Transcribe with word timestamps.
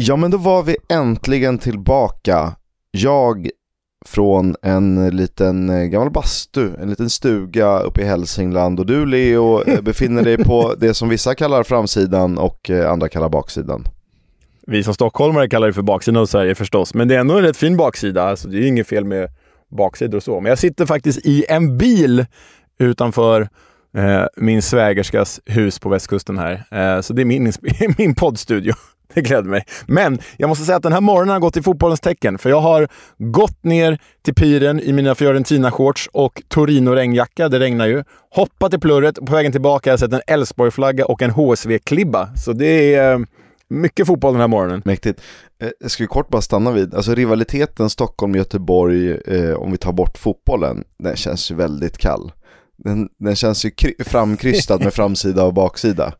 Ja, 0.00 0.16
men 0.16 0.30
då 0.30 0.38
var 0.38 0.62
vi 0.62 0.76
äntligen 0.88 1.58
tillbaka. 1.58 2.52
Jag 2.90 3.50
från 4.06 4.56
en 4.62 5.16
liten 5.16 5.68
eh, 5.68 5.84
gammal 5.84 6.10
bastu, 6.10 6.70
en 6.80 6.90
liten 6.90 7.10
stuga 7.10 7.78
uppe 7.78 8.00
i 8.00 8.04
Hälsingland 8.04 8.80
och 8.80 8.86
du 8.86 9.06
Leo 9.06 9.62
eh, 9.62 9.80
befinner 9.82 10.22
dig 10.22 10.36
på 10.36 10.74
det 10.78 10.94
som 10.94 11.08
vissa 11.08 11.34
kallar 11.34 11.62
framsidan 11.62 12.38
och 12.38 12.70
eh, 12.70 12.90
andra 12.90 13.08
kallar 13.08 13.28
baksidan. 13.28 13.84
Vi 14.66 14.84
som 14.84 14.94
stockholmare 14.94 15.48
kallar 15.48 15.66
det 15.66 15.72
för 15.72 15.82
baksidan 15.82 16.22
av 16.22 16.26
Sverige 16.26 16.54
förstås, 16.54 16.94
men 16.94 17.08
det 17.08 17.14
är 17.14 17.20
ändå 17.20 17.36
en 17.36 17.42
rätt 17.42 17.56
fin 17.56 17.76
baksida. 17.76 18.22
Alltså, 18.22 18.48
det 18.48 18.58
är 18.58 18.66
inget 18.66 18.88
fel 18.88 19.04
med 19.04 19.28
baksidor 19.76 20.16
och 20.16 20.22
så. 20.22 20.40
Men 20.40 20.50
jag 20.50 20.58
sitter 20.58 20.86
faktiskt 20.86 21.26
i 21.26 21.44
en 21.48 21.78
bil 21.78 22.26
utanför 22.78 23.48
eh, 23.96 24.24
min 24.36 24.62
svägerskas 24.62 25.40
hus 25.46 25.78
på 25.78 25.88
västkusten 25.88 26.38
här. 26.38 26.52
Eh, 26.70 27.00
så 27.00 27.12
det 27.12 27.22
är 27.22 27.26
min, 27.26 27.52
min 27.98 28.14
poddstudio. 28.14 28.74
Det 29.14 29.20
gläder 29.20 29.50
mig. 29.50 29.64
Men 29.86 30.18
jag 30.36 30.48
måste 30.48 30.64
säga 30.64 30.76
att 30.76 30.82
den 30.82 30.92
här 30.92 31.00
morgonen 31.00 31.32
har 31.32 31.40
gått 31.40 31.56
i 31.56 31.62
fotbollens 31.62 32.00
tecken. 32.00 32.38
För 32.38 32.50
jag 32.50 32.60
har 32.60 32.88
gått 33.18 33.64
ner 33.64 33.98
till 34.24 34.34
piren 34.34 34.80
i 34.80 34.92
mina 34.92 35.14
Fiorentina-shorts 35.14 36.08
och 36.12 36.42
Torino-regnjacka. 36.48 37.48
Det 37.48 37.58
regnar 37.58 37.86
ju. 37.86 38.04
Hoppat 38.30 38.74
i 38.74 38.78
plurret 38.78 39.18
och 39.18 39.26
på 39.26 39.32
vägen 39.32 39.52
tillbaka 39.52 39.90
har 39.90 39.92
jag 39.92 40.00
sett 40.00 40.12
en 40.12 40.20
Elfsborg-flagga 40.26 41.04
och 41.04 41.22
en 41.22 41.30
HSV-klibba. 41.30 42.36
Så 42.36 42.52
det 42.52 42.94
är 42.94 43.12
eh, 43.12 43.18
mycket 43.68 44.06
fotboll 44.06 44.32
den 44.32 44.40
här 44.40 44.48
morgonen. 44.48 44.82
Mäktigt. 44.84 45.20
Eh, 45.62 45.70
jag 45.80 45.90
ska 45.90 46.06
kort 46.06 46.28
bara 46.28 46.42
stanna 46.42 46.70
vid, 46.72 46.94
alltså 46.94 47.14
rivaliteten 47.14 47.90
Stockholm-Göteborg, 47.90 49.10
eh, 49.10 49.54
om 49.54 49.72
vi 49.72 49.78
tar 49.78 49.92
bort 49.92 50.18
fotbollen, 50.18 50.84
den 50.98 51.16
känns 51.16 51.50
ju 51.50 51.54
väldigt 51.54 51.98
kall. 51.98 52.32
Den, 52.84 53.08
den 53.18 53.36
känns 53.36 53.64
ju 53.64 53.70
framkrystad 54.04 54.78
med 54.78 54.94
framsida 54.94 55.44
och 55.44 55.54
baksida. 55.54 56.12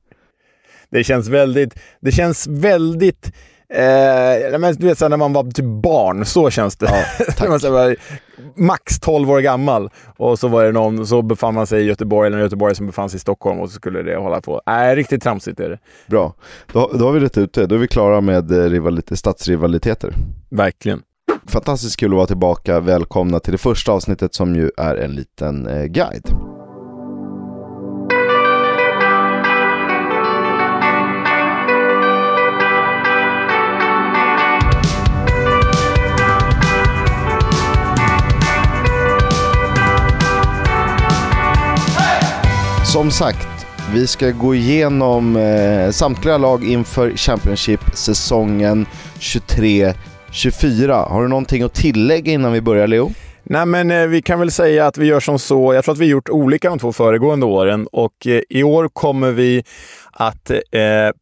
Det 0.91 1.05
känns 1.05 1.29
väldigt, 1.29 1.75
det 2.01 2.13
känns 2.13 2.47
väldigt 2.47 3.33
Eh, 3.75 4.59
men 4.59 4.75
du 4.75 4.87
vet 4.87 4.99
såhär, 4.99 5.11
när 5.11 5.17
man 5.17 5.33
var 5.33 5.43
typ 5.43 5.65
barn, 5.65 6.25
så 6.25 6.51
känns 6.51 6.77
det. 6.77 7.05
Ja, 7.41 7.95
max 8.57 9.01
12 9.01 9.31
år 9.31 9.41
gammal 9.41 9.91
och 10.17 10.39
så 10.39 10.49
var 10.49 10.65
det 10.65 10.73
någon, 10.73 11.07
så 11.07 11.23
befann 11.23 11.55
man 11.55 11.67
sig 11.67 11.83
i 11.83 11.85
Göteborg, 11.85 12.27
eller 12.27 12.37
en 12.37 12.43
göteborgare 12.43 12.75
som 12.75 12.87
befann 12.87 13.11
sig 13.11 13.17
i 13.17 13.21
Stockholm 13.21 13.61
och 13.61 13.71
så 13.71 13.75
skulle 13.75 14.03
det 14.03 14.17
hålla 14.17 14.41
på. 14.41 14.63
Nej, 14.67 14.91
äh, 14.91 14.97
riktigt 14.97 15.23
tramsigt 15.23 15.61
är 15.61 15.69
det. 15.69 15.79
Bra, 16.07 16.35
då, 16.73 16.91
då 16.95 17.05
har 17.05 17.13
vi 17.13 17.21
rätt 17.21 17.39
ut 17.39 17.53
det. 17.53 17.67
Då 17.67 17.75
är 17.75 17.79
vi 17.79 17.89
klara 17.89 18.21
med 18.21 18.53
eh, 18.53 18.71
rivalit 18.71 19.19
stadsrivaliteter. 19.19 20.15
Verkligen. 20.51 21.03
Fantastiskt 21.47 21.97
kul 21.97 22.11
att 22.11 22.17
vara 22.17 22.27
tillbaka. 22.27 22.81
Välkomna 22.81 23.41
till 23.41 23.53
det 23.53 23.59
första 23.59 23.93
avsnittet 23.93 24.35
som 24.35 24.57
ju 24.57 24.71
är 24.77 24.97
en 24.97 25.11
liten 25.11 25.67
eh, 25.67 25.85
guide. 25.85 26.31
Som 42.93 43.11
sagt, 43.11 43.67
vi 43.95 44.07
ska 44.07 44.31
gå 44.31 44.55
igenom 44.55 45.37
eh, 45.37 45.91
samtliga 45.91 46.39
lag 46.39 46.65
inför 46.65 47.17
Championship-säsongen 47.17 48.87
23-24. 49.19 51.09
Har 51.09 51.23
du 51.23 51.29
någonting 51.29 51.63
att 51.63 51.75
tillägga 51.75 52.33
innan 52.33 52.53
vi 52.53 52.61
börjar 52.61 52.87
Leo? 52.87 53.13
Nej, 53.43 53.67
men 53.67 53.91
eh, 53.91 54.07
vi 54.07 54.23
kan 54.23 54.39
väl 54.39 54.51
säga 54.51 54.87
att 54.87 54.99
vi 54.99 55.07
gör 55.07 55.21
som 55.21 55.39
så. 55.39 55.75
Jag 55.75 55.85
tror 55.85 55.93
att 55.93 55.99
vi 55.99 56.07
gjort 56.07 56.29
olika 56.29 56.69
de 56.69 56.79
två 56.79 56.93
föregående 56.93 57.47
åren 57.47 57.87
och 57.93 58.27
eh, 58.27 58.43
i 58.49 58.63
år 58.63 58.89
kommer 58.89 59.33
vi 59.33 59.65
att 60.21 60.51
eh, 60.51 60.59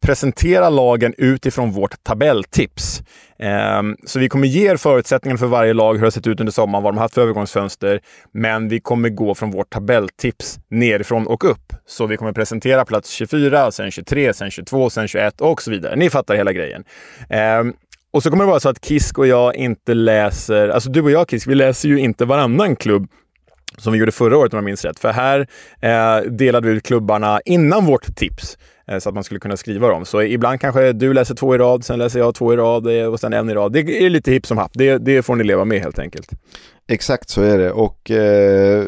presentera 0.01 0.69
lagen 0.69 1.13
utifrån 1.17 1.71
vårt 1.71 2.03
tabelltips. 2.03 3.01
Eh, 3.39 3.81
så 4.05 4.19
vi 4.19 4.29
kommer 4.29 4.47
ge 4.47 4.71
er 4.71 4.77
förutsättningarna 4.77 5.37
för 5.37 5.47
varje 5.47 5.73
lag, 5.73 5.93
hur 5.93 5.99
det 5.99 6.05
har 6.05 6.11
sett 6.11 6.27
ut 6.27 6.39
under 6.39 6.53
sommaren, 6.53 6.83
vad 6.83 6.93
de 6.93 6.97
har 6.97 7.03
haft 7.03 7.13
för 7.13 7.21
övergångsfönster. 7.21 7.99
Men 8.33 8.69
vi 8.69 8.79
kommer 8.79 9.09
gå 9.09 9.35
från 9.35 9.51
vårt 9.51 9.69
tabelltips 9.69 10.59
nerifrån 10.69 11.27
och 11.27 11.49
upp. 11.49 11.73
Så 11.87 12.05
vi 12.05 12.17
kommer 12.17 12.31
presentera 12.31 12.85
plats 12.85 13.09
24, 13.09 13.71
sen 13.71 13.91
23, 13.91 14.33
sen 14.33 14.51
22, 14.51 14.89
sen 14.89 15.07
21 15.07 15.41
och 15.41 15.61
så 15.61 15.71
vidare. 15.71 15.95
Ni 15.95 16.09
fattar 16.09 16.35
hela 16.35 16.53
grejen. 16.53 16.83
Eh, 17.29 17.63
och 18.11 18.23
så 18.23 18.29
kommer 18.29 18.43
det 18.43 18.49
vara 18.49 18.59
så 18.59 18.69
att 18.69 18.85
Kisk 18.85 19.17
och 19.17 19.27
jag 19.27 19.55
inte 19.55 19.93
läser, 19.93 20.69
alltså 20.69 20.89
du 20.89 21.01
och 21.01 21.11
jag 21.11 21.29
Kisk, 21.29 21.47
vi 21.47 21.55
läser 21.55 21.89
ju 21.89 21.99
inte 21.99 22.25
varannan 22.25 22.75
klubb 22.75 23.07
som 23.77 23.93
vi 23.93 23.99
gjorde 23.99 24.11
förra 24.11 24.37
året 24.37 24.53
om 24.53 24.57
jag 24.57 24.63
minns 24.63 24.85
rätt. 24.85 24.99
För 24.99 25.11
här 25.11 25.47
eh, 25.81 26.31
delade 26.31 26.67
vi 26.67 26.73
ut 26.73 26.85
klubbarna 26.85 27.41
innan 27.45 27.85
vårt 27.85 28.15
tips. 28.15 28.57
Eh, 28.87 28.99
så 28.99 29.09
att 29.09 29.15
man 29.15 29.23
skulle 29.23 29.39
kunna 29.39 29.57
skriva 29.57 29.87
dem. 29.87 30.05
Så 30.05 30.21
ibland 30.21 30.61
kanske 30.61 30.93
du 30.93 31.13
läser 31.13 31.35
två 31.35 31.55
i 31.55 31.57
rad, 31.57 31.85
sen 31.85 31.99
läser 31.99 32.19
jag 32.19 32.35
två 32.35 32.53
i 32.53 32.57
rad 32.57 32.99
eh, 32.99 33.05
och 33.05 33.19
sen 33.19 33.33
en 33.33 33.49
i 33.49 33.53
rad. 33.53 33.71
Det 33.71 33.79
är 33.79 34.09
lite 34.09 34.31
hipp 34.31 34.45
som 34.45 34.57
happ. 34.57 34.71
Det, 34.73 34.97
det 34.97 35.21
får 35.21 35.35
ni 35.35 35.43
leva 35.43 35.65
med 35.65 35.81
helt 35.81 35.99
enkelt. 35.99 36.31
Exakt 36.89 37.29
så 37.29 37.41
är 37.41 37.57
det 37.57 37.71
och 37.71 38.11
eh, 38.11 38.85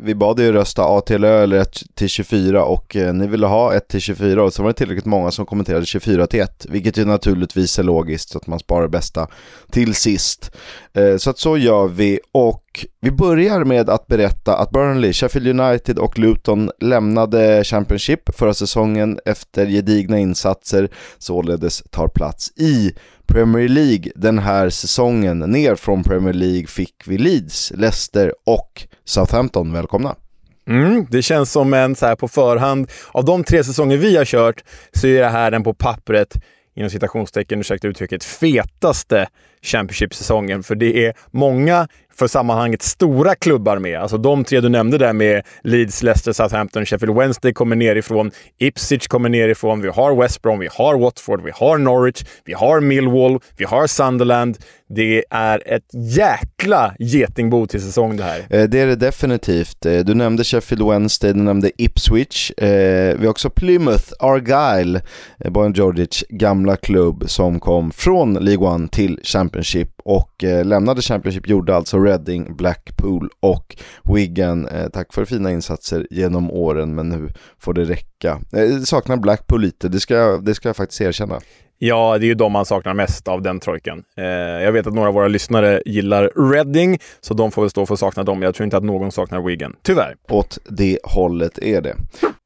vi 0.00 0.14
bad 0.14 0.40
er 0.40 0.52
rösta 0.52 0.84
A 0.84 1.00
till 1.00 1.24
Ö 1.24 1.42
eller 1.42 1.56
1 1.56 1.82
till 1.94 2.08
24 2.08 2.64
och 2.64 2.96
eh, 2.96 3.14
ni 3.14 3.26
ville 3.26 3.46
ha 3.46 3.74
1 3.74 3.88
till 3.88 4.00
24 4.00 4.42
och 4.42 4.52
så 4.52 4.62
var 4.62 4.70
det 4.70 4.74
tillräckligt 4.74 5.04
många 5.04 5.30
som 5.30 5.46
kommenterade 5.46 5.86
24 5.86 6.26
till 6.26 6.40
1 6.40 6.66
vilket 6.68 6.98
ju 6.98 7.04
naturligtvis 7.04 7.78
är 7.78 7.82
logiskt 7.82 8.28
så 8.28 8.38
att 8.38 8.46
man 8.46 8.58
sparar 8.58 8.88
bästa 8.88 9.28
till 9.70 9.94
sist. 9.94 10.56
Eh, 10.94 11.16
så 11.16 11.30
att 11.30 11.38
så 11.38 11.56
gör 11.56 11.88
vi 11.88 12.20
och 12.32 12.86
vi 13.00 13.10
börjar 13.10 13.64
med 13.64 13.90
att 13.90 14.06
berätta 14.06 14.56
att 14.56 14.70
Burnley, 14.70 15.12
Sheffield 15.12 15.60
United 15.60 15.98
och 15.98 16.18
Luton 16.18 16.70
lämnade 16.80 17.64
Championship 17.64 18.36
förra 18.36 18.54
säsongen 18.54 19.18
efter 19.24 19.66
gedigna 19.66 20.18
insatser 20.18 20.88
således 21.18 21.82
tar 21.90 22.08
plats 22.08 22.52
i 22.56 22.92
Premier 23.26 23.68
League 23.68 24.12
den 24.14 24.38
här 24.38 24.70
säsongen. 24.70 25.38
Ner 25.38 25.74
från 25.74 26.04
Premier 26.04 26.34
League 26.34 26.66
fick 26.66 26.94
vi 27.06 27.18
Leeds, 27.18 27.72
Leicester 27.76 28.34
och 28.46 28.86
Southampton. 29.04 29.72
Välkomna! 29.72 30.16
Mm, 30.68 31.06
det 31.10 31.22
känns 31.22 31.52
som 31.52 31.74
en 31.74 31.94
så 31.94 32.06
här 32.06 32.16
på 32.16 32.28
förhand. 32.28 32.90
Av 33.12 33.24
de 33.24 33.44
tre 33.44 33.64
säsonger 33.64 33.96
vi 33.96 34.16
har 34.16 34.24
kört 34.24 34.64
så 34.92 35.06
är 35.06 35.20
det 35.20 35.28
här 35.28 35.50
den 35.50 35.62
på 35.62 35.74
pappret, 35.74 36.36
inom 36.76 36.90
citationstecken, 36.90 37.60
ursäkta 37.60 37.88
uttrycket, 37.88 38.24
fetaste 38.24 39.26
Championship-säsongen. 39.62 40.62
För 40.62 40.74
det 40.74 41.06
är 41.06 41.14
många 41.30 41.88
för 42.18 42.26
sammanhanget 42.26 42.82
stora 42.82 43.34
klubbar 43.34 43.78
med. 43.78 44.00
Alltså 44.00 44.18
de 44.18 44.44
tre 44.44 44.60
du 44.60 44.68
nämnde 44.68 44.98
där 44.98 45.12
med 45.12 45.42
Leeds, 45.62 46.02
Leicester, 46.02 46.32
Southampton, 46.32 46.86
Sheffield 46.86 47.16
Wednesday 47.16 47.52
kommer 47.52 47.76
nerifrån. 47.76 48.30
Ipswich 48.58 49.06
kommer 49.06 49.28
nerifrån. 49.28 49.80
Vi 49.80 49.88
har 49.88 50.22
West 50.22 50.42
Brom, 50.42 50.58
vi 50.58 50.68
har 50.72 50.98
Watford, 50.98 51.44
vi 51.44 51.50
har 51.54 51.78
Norwich, 51.78 52.24
vi 52.44 52.52
har 52.52 52.80
Millwall, 52.80 53.40
vi 53.56 53.64
har 53.64 53.86
Sunderland. 53.86 54.58
Det 54.88 55.24
är 55.30 55.62
ett 55.66 55.90
jäkla 55.92 56.94
getingbo 56.98 57.66
till 57.66 57.82
säsong 57.82 58.16
det 58.16 58.22
här. 58.22 58.38
Eh, 58.50 58.64
det 58.64 58.80
är 58.80 58.86
det 58.86 58.96
definitivt. 58.96 59.86
Eh, 59.86 59.98
du 59.98 60.14
nämnde 60.14 60.44
Sheffield 60.44 60.88
Wednesday, 60.88 61.32
du 61.32 61.40
nämnde 61.40 61.70
Ipswich. 61.82 62.50
Eh, 62.50 63.18
vi 63.18 63.26
har 63.26 63.30
också 63.30 63.50
Plymouth, 63.50 64.12
Argyle, 64.18 65.00
Bojan 65.50 65.72
Djordjic 65.72 66.24
gamla 66.28 66.76
klubb 66.76 67.24
som 67.26 67.60
kom 67.60 67.90
från 67.90 68.34
League 68.34 68.68
One 68.68 68.88
till 68.88 69.20
Championship 69.22 69.90
och 70.04 70.42
lämnade 70.64 71.02
Championship, 71.02 71.48
gjorde 71.48 71.76
alltså 71.76 71.98
Reading, 71.98 72.56
Blackpool 72.56 73.30
och 73.40 73.76
Wigan. 74.14 74.68
Tack 74.92 75.14
för 75.14 75.24
fina 75.24 75.50
insatser 75.50 76.06
genom 76.10 76.50
åren 76.50 76.94
men 76.94 77.08
nu 77.08 77.28
får 77.58 77.74
det 77.74 77.84
räcka. 77.84 78.40
Jag 78.50 78.88
saknar 78.88 79.16
Blackpool 79.16 79.60
lite, 79.60 79.88
det 79.88 80.00
ska, 80.00 80.40
det 80.42 80.54
ska 80.54 80.68
jag 80.68 80.76
faktiskt 80.76 81.00
erkänna. 81.00 81.40
Ja, 81.78 82.18
det 82.18 82.24
är 82.24 82.28
ju 82.28 82.34
de 82.34 82.52
man 82.52 82.66
saknar 82.66 82.94
mest 82.94 83.28
av 83.28 83.42
den 83.42 83.60
trojken. 83.60 84.02
Eh, 84.16 84.24
jag 84.24 84.72
vet 84.72 84.86
att 84.86 84.94
några 84.94 85.08
av 85.08 85.14
våra 85.14 85.28
lyssnare 85.28 85.82
gillar 85.86 86.52
Reading, 86.52 86.98
så 87.20 87.34
de 87.34 87.50
får 87.50 87.62
väl 87.62 87.70
stå 87.70 87.86
för 87.86 87.94
att 87.94 88.00
sakna 88.00 88.22
dem. 88.24 88.42
Jag 88.42 88.54
tror 88.54 88.64
inte 88.64 88.76
att 88.76 88.84
någon 88.84 89.12
saknar 89.12 89.40
Wigan, 89.40 89.76
tyvärr. 89.82 90.14
Åt 90.28 90.58
det 90.68 90.98
hållet 91.04 91.58
är 91.58 91.80
det. 91.80 91.96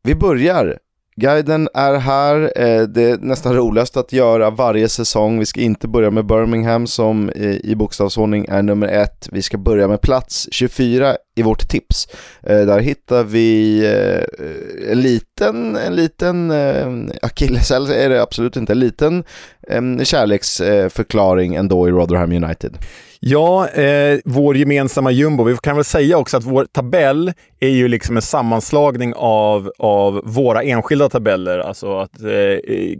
Vi 0.03 0.15
börjar 0.15 0.79
Guiden 1.21 1.69
är 1.75 1.95
här, 1.95 2.53
eh, 2.57 2.83
det 2.83 3.03
är 3.03 3.19
nästan 3.19 3.55
roligast 3.55 3.97
att 3.97 4.13
göra 4.13 4.51
varje 4.51 4.89
säsong. 4.89 5.39
Vi 5.39 5.47
ska 5.47 5.61
inte 5.61 5.89
börja 5.89 6.11
med 6.11 6.27
Birmingham 6.27 6.87
som 6.87 7.31
i 7.65 7.75
bokstavsordning 7.77 8.47
är 8.49 8.63
nummer 8.63 8.89
ett. 8.89 9.29
Vi 9.33 9.43
ska 9.43 9.59
börja 9.59 9.89
med 9.89 10.01
plats 10.01 10.49
24 10.51 11.17
i 11.37 11.43
vårt 11.43 11.69
tips. 11.69 12.09
Eh, 12.43 12.61
där 12.61 12.81
hittar 12.81 13.25
vi 13.25 13.79
eh, 13.87 14.93
en 14.93 15.01
liten, 15.01 15.77
en 15.77 15.97
liten 15.97 16.53
akilleshäl 17.23 17.91
är 17.91 18.09
det 18.09 18.23
absolut 18.23 18.57
inte, 18.57 18.73
en 18.73 18.81
liten 18.81 19.25
kärleksförklaring 20.03 21.55
ändå 21.55 21.89
i 21.89 21.91
Rotherham 21.91 22.33
United. 22.33 22.79
Ja, 23.23 23.69
eh, 23.69 24.19
vår 24.25 24.57
gemensamma 24.57 25.11
jumbo. 25.11 25.45
Vi 25.45 25.57
kan 25.57 25.77
väl 25.77 25.85
säga 25.85 26.19
också 26.19 26.37
att 26.37 26.45
vår 26.45 26.65
tabell 26.65 27.33
är 27.61 27.69
ju 27.69 27.89
liksom 27.89 28.17
en 28.17 28.23
sammanslagning 28.23 29.15
av, 29.17 29.73
av 29.79 30.21
våra 30.25 30.63
enskilda 30.63 31.09
tabeller. 31.09 31.59
Alltså 31.59 31.99
att 31.99 32.23
eh, 32.23 32.59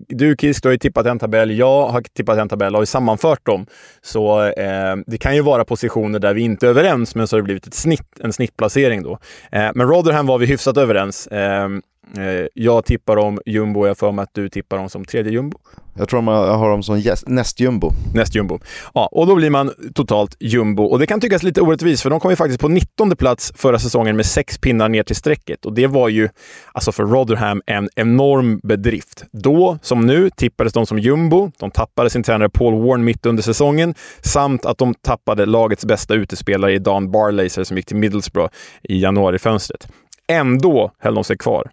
du 0.09 0.37
Kisk, 0.41 0.63
du 0.63 0.69
har 0.69 0.73
ju 0.73 0.79
tippat 0.79 1.07
en 1.07 1.19
tabell, 1.19 1.59
jag 1.59 1.87
har 1.87 2.01
tippat 2.01 2.39
en 2.39 2.49
tabell 2.49 2.75
och 2.75 2.79
har 2.79 2.83
ju 2.83 2.87
sammanfört 2.87 3.47
dem. 3.47 3.67
Så 4.03 4.43
eh, 4.43 4.97
det 5.07 5.19
kan 5.19 5.35
ju 5.35 5.43
vara 5.43 5.65
positioner 5.65 6.19
där 6.19 6.35
vi 6.35 6.43
inte 6.43 6.67
är 6.67 6.71
överens, 6.71 7.15
men 7.15 7.29
så 7.29 7.37
har 7.37 7.41
det 7.41 7.45
blivit 7.45 7.67
ett 7.67 7.75
snitt, 7.75 8.21
en 8.21 8.33
snittplacering 8.33 9.03
då. 9.03 9.19
Eh, 9.53 9.71
men 9.75 9.89
Rotherham 9.89 10.27
var 10.27 10.39
vi 10.39 10.47
hyfsat 10.47 10.77
överens. 10.77 11.27
Eh, 11.27 11.69
Eh, 12.17 12.47
jag 12.55 12.85
tippar 12.85 13.17
dem 13.17 13.41
jumbo, 13.47 13.87
jag 13.87 13.99
för 13.99 14.13
mig 14.13 14.23
att 14.23 14.35
du 14.35 14.49
tippar 14.49 14.77
dem 14.77 14.89
som 14.89 15.05
tredje 15.05 15.33
jumbo. 15.33 15.59
Jag 15.95 16.09
tror 16.09 16.23
man 16.23 16.59
har 16.59 16.71
dem 16.71 16.83
som 16.83 16.97
yes, 16.97 17.25
nästjumbo. 17.27 17.93
Nästjumbo. 18.15 18.59
Ja, 18.95 19.09
och 19.13 19.27
då 19.27 19.35
blir 19.35 19.51
man 19.51 19.73
totalt 19.95 20.37
jumbo. 20.41 20.85
Och 20.85 20.99
det 20.99 21.07
kan 21.07 21.21
tyckas 21.21 21.43
lite 21.43 21.61
orättvist, 21.61 22.03
för 22.03 22.11
de 22.11 22.21
kom 22.21 22.31
ju 22.31 22.37
faktiskt 22.37 22.61
på 22.61 22.69
19 22.69 23.17
plats 23.17 23.53
förra 23.57 23.79
säsongen 23.79 24.17
med 24.17 24.27
sex 24.27 24.59
pinnar 24.59 24.89
ner 24.89 25.03
till 25.03 25.17
strecket. 25.17 25.67
Och 25.67 25.73
det 25.73 25.87
var 25.87 26.09
ju, 26.09 26.29
alltså 26.73 26.93
för 26.93 27.05
Rotherham, 27.05 27.63
en 27.67 27.89
enorm 27.97 28.61
bedrift. 28.63 29.25
Då, 29.33 29.79
som 29.83 30.07
nu, 30.07 30.31
tippades 30.31 30.73
de 30.73 30.87
som 30.87 30.99
jumbo. 30.99 31.53
De 31.59 31.71
tappade 31.71 32.11
sin 32.11 32.23
tränare 32.23 32.51
Paul 32.51 32.87
Warren 32.87 33.05
mitt 33.05 33.27
under 33.27 33.43
säsongen, 33.43 33.95
samt 34.21 34.67
att 34.67 34.79
de 34.79 34.95
tappade 34.95 35.47
lagets 35.47 35.85
bästa 35.85 36.15
utespelare 36.15 36.73
i 36.73 36.79
Dan 36.79 37.11
Barlaser 37.11 37.65
som 37.65 37.77
gick 37.77 37.87
till 37.87 37.97
Middlesbrough 37.97 38.53
i 38.83 39.01
januarifönstret. 39.01 39.89
Ändå 40.29 40.93
höll 40.99 41.15
de 41.15 41.25
sig 41.25 41.39
kvar. 41.39 41.71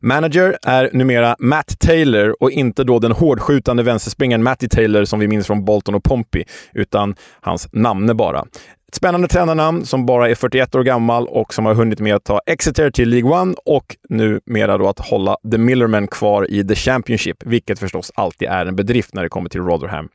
Manager 0.00 0.58
är 0.62 0.90
numera 0.92 1.36
Matt 1.38 1.78
Taylor 1.78 2.36
och 2.40 2.50
inte 2.50 2.84
då 2.84 2.98
den 2.98 3.12
hårdskjutande 3.12 3.82
vänsterspringaren 3.82 4.42
Matty 4.42 4.68
Taylor 4.68 5.04
som 5.04 5.20
vi 5.20 5.28
minns 5.28 5.46
från 5.46 5.64
Bolton 5.64 5.94
och 5.94 6.04
Pompey, 6.04 6.44
utan 6.72 7.14
hans 7.40 7.68
namne 7.72 8.14
bara. 8.14 8.44
Ett 8.88 8.94
spännande 8.94 9.28
tränarnamn 9.28 9.86
som 9.86 10.06
bara 10.06 10.30
är 10.30 10.34
41 10.34 10.74
år 10.74 10.82
gammal 10.82 11.26
och 11.26 11.54
som 11.54 11.66
har 11.66 11.74
hunnit 11.74 12.00
med 12.00 12.14
att 12.14 12.24
ta 12.24 12.40
Exeter 12.46 12.90
till 12.90 13.08
League 13.08 13.30
One 13.30 13.54
och 13.64 13.96
numera 14.08 14.78
då 14.78 14.88
att 14.88 14.98
hålla 14.98 15.36
The 15.50 15.58
Millerman 15.58 16.08
kvar 16.08 16.50
i 16.50 16.64
The 16.64 16.74
Championship, 16.74 17.36
vilket 17.40 17.78
förstås 17.78 18.12
alltid 18.14 18.48
är 18.48 18.66
en 18.66 18.76
bedrift 18.76 19.14
när 19.14 19.22
det 19.22 19.28
kommer 19.28 19.48
till 19.48 19.60
Rotherham. 19.60 20.08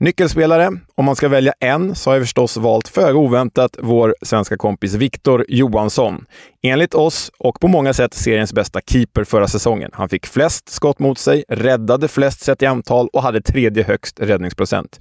Nyckelspelare, 0.00 0.70
om 0.94 1.04
man 1.04 1.16
ska 1.16 1.28
välja 1.28 1.52
en, 1.60 1.94
så 1.94 2.10
har 2.10 2.14
jag 2.14 2.22
förstås 2.22 2.56
valt 2.56 2.88
föga 2.88 3.18
oväntat 3.18 3.76
vår 3.78 4.14
svenska 4.22 4.56
kompis 4.56 4.94
Viktor 4.94 5.44
Johansson. 5.48 6.24
Enligt 6.62 6.94
oss 6.94 7.30
och 7.38 7.60
på 7.60 7.68
många 7.68 7.92
sätt 7.92 8.14
seriens 8.14 8.52
bästa 8.52 8.80
keeper 8.86 9.24
förra 9.24 9.48
säsongen. 9.48 9.90
Han 9.94 10.08
fick 10.08 10.26
flest 10.26 10.68
skott 10.68 10.98
mot 10.98 11.18
sig, 11.18 11.44
räddade 11.48 12.08
flest 12.08 12.40
sett 12.40 12.62
i 12.62 12.66
antal 12.66 13.08
och 13.12 13.22
hade 13.22 13.40
tredje 13.40 13.84
högst 13.84 14.20
räddningsprocent. 14.20 15.00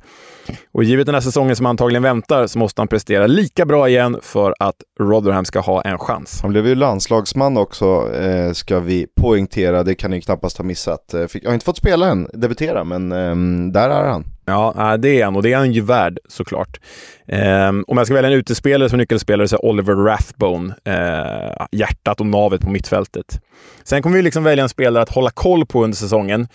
Och 0.72 0.84
givet 0.84 1.06
den 1.06 1.16
här 1.16 1.22
säsongen 1.22 1.56
som 1.56 1.66
antagligen 1.66 2.04
väntar 2.04 2.48
så 2.48 2.60
måste 2.60 2.82
han 2.82 2.88
prestera 2.88 3.28
lika 3.28 3.66
bra 3.66 3.90
igen 3.90 4.18
för 4.22 4.56
att 4.60 4.76
Rotherham 5.00 5.46
ska 5.46 5.60
ha 5.60 5.82
en 5.82 5.98
chans. 5.98 6.42
Han 6.42 6.52
blev 6.52 6.68
ju 6.68 6.76
landslagsman 6.76 7.58
också, 7.58 8.16
eh, 8.16 8.52
ska 8.52 8.80
vi 8.80 9.08
poängtera. 9.22 9.84
Det 9.84 9.96
kan 9.96 10.12
ni 10.12 10.22
knappast 10.22 10.58
ha 10.58 10.66
missat. 10.66 11.14
Eh, 11.14 11.28
fick, 11.28 11.44
jag 11.44 11.50
har 11.50 11.54
inte 11.54 11.66
fått 11.66 11.78
spela 11.78 12.08
än, 12.08 12.30
debutera, 12.34 12.84
men 12.84 13.12
eh, 13.12 13.72
där 13.72 13.90
är 13.90 14.10
han. 14.10 14.37
Ja, 14.48 14.94
äh, 14.94 14.98
det 14.98 15.22
är 15.22 15.26
han 15.26 15.36
och 15.36 15.44
det 15.44 15.54
är 15.54 15.58
han 15.58 15.72
ju 15.72 15.82
värd 15.82 16.20
såklart. 16.28 16.80
Eh, 17.28 17.70
om 17.88 17.98
jag 17.98 18.06
ska 18.06 18.14
välja 18.14 18.30
en 18.30 18.38
utespelare 18.38 18.90
som 18.90 18.98
nyckelspelare 18.98 19.48
så 19.48 19.56
är 19.56 19.66
Oliver 19.66 19.96
Rathbone 19.96 20.76
eh, 20.86 21.66
hjärtat 21.72 22.20
och 22.20 22.26
navet 22.26 22.62
på 22.62 22.70
mittfältet. 22.70 23.42
Sen 23.84 24.02
kommer 24.02 24.18
vi 24.18 24.24
liksom 24.24 24.44
välja 24.44 24.64
en 24.64 24.70
spelare 24.70 25.04
att 25.04 25.10
hålla 25.10 25.30
koll 25.30 25.66
på 25.66 25.84
under 25.84 25.96
säsongen. 25.96 26.48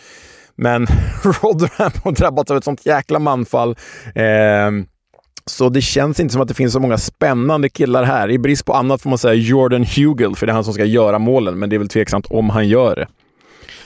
Men 0.56 0.83
Rotherham 1.25 1.93
har 2.05 2.12
drabbats 2.12 2.50
av 2.50 2.56
ett 2.56 2.65
sånt 2.65 2.87
jäkla 2.87 3.19
manfall. 3.19 3.77
Eh, 4.15 4.71
så 5.47 5.69
det 5.69 5.81
känns 5.81 6.21
inte 6.21 6.33
som 6.33 6.43
att 6.43 6.49
det 6.49 6.55
finns 6.55 6.73
så 6.73 6.81
många 6.81 6.99
spännande 6.99 7.69
killar 7.69 8.05
här. 8.05 8.31
I 8.31 8.39
brist 8.39 8.65
på 8.65 8.73
annat 8.73 9.03
får 9.03 9.11
man 9.11 9.19
säga 9.19 9.35
Jordan 9.35 9.85
Hugel, 9.97 10.37
för 10.37 10.47
det 10.47 10.53
är 10.53 10.55
han 10.55 10.65
som 10.65 10.75
ska 10.75 10.85
göra 10.85 11.19
målen, 11.19 11.59
men 11.59 11.71
det 11.71 11.77
är 11.77 11.79
väl 11.79 11.89
tveksamt 11.89 12.27
om 12.27 12.50
han 12.50 12.69
gör 12.69 12.97
det. 12.97 13.06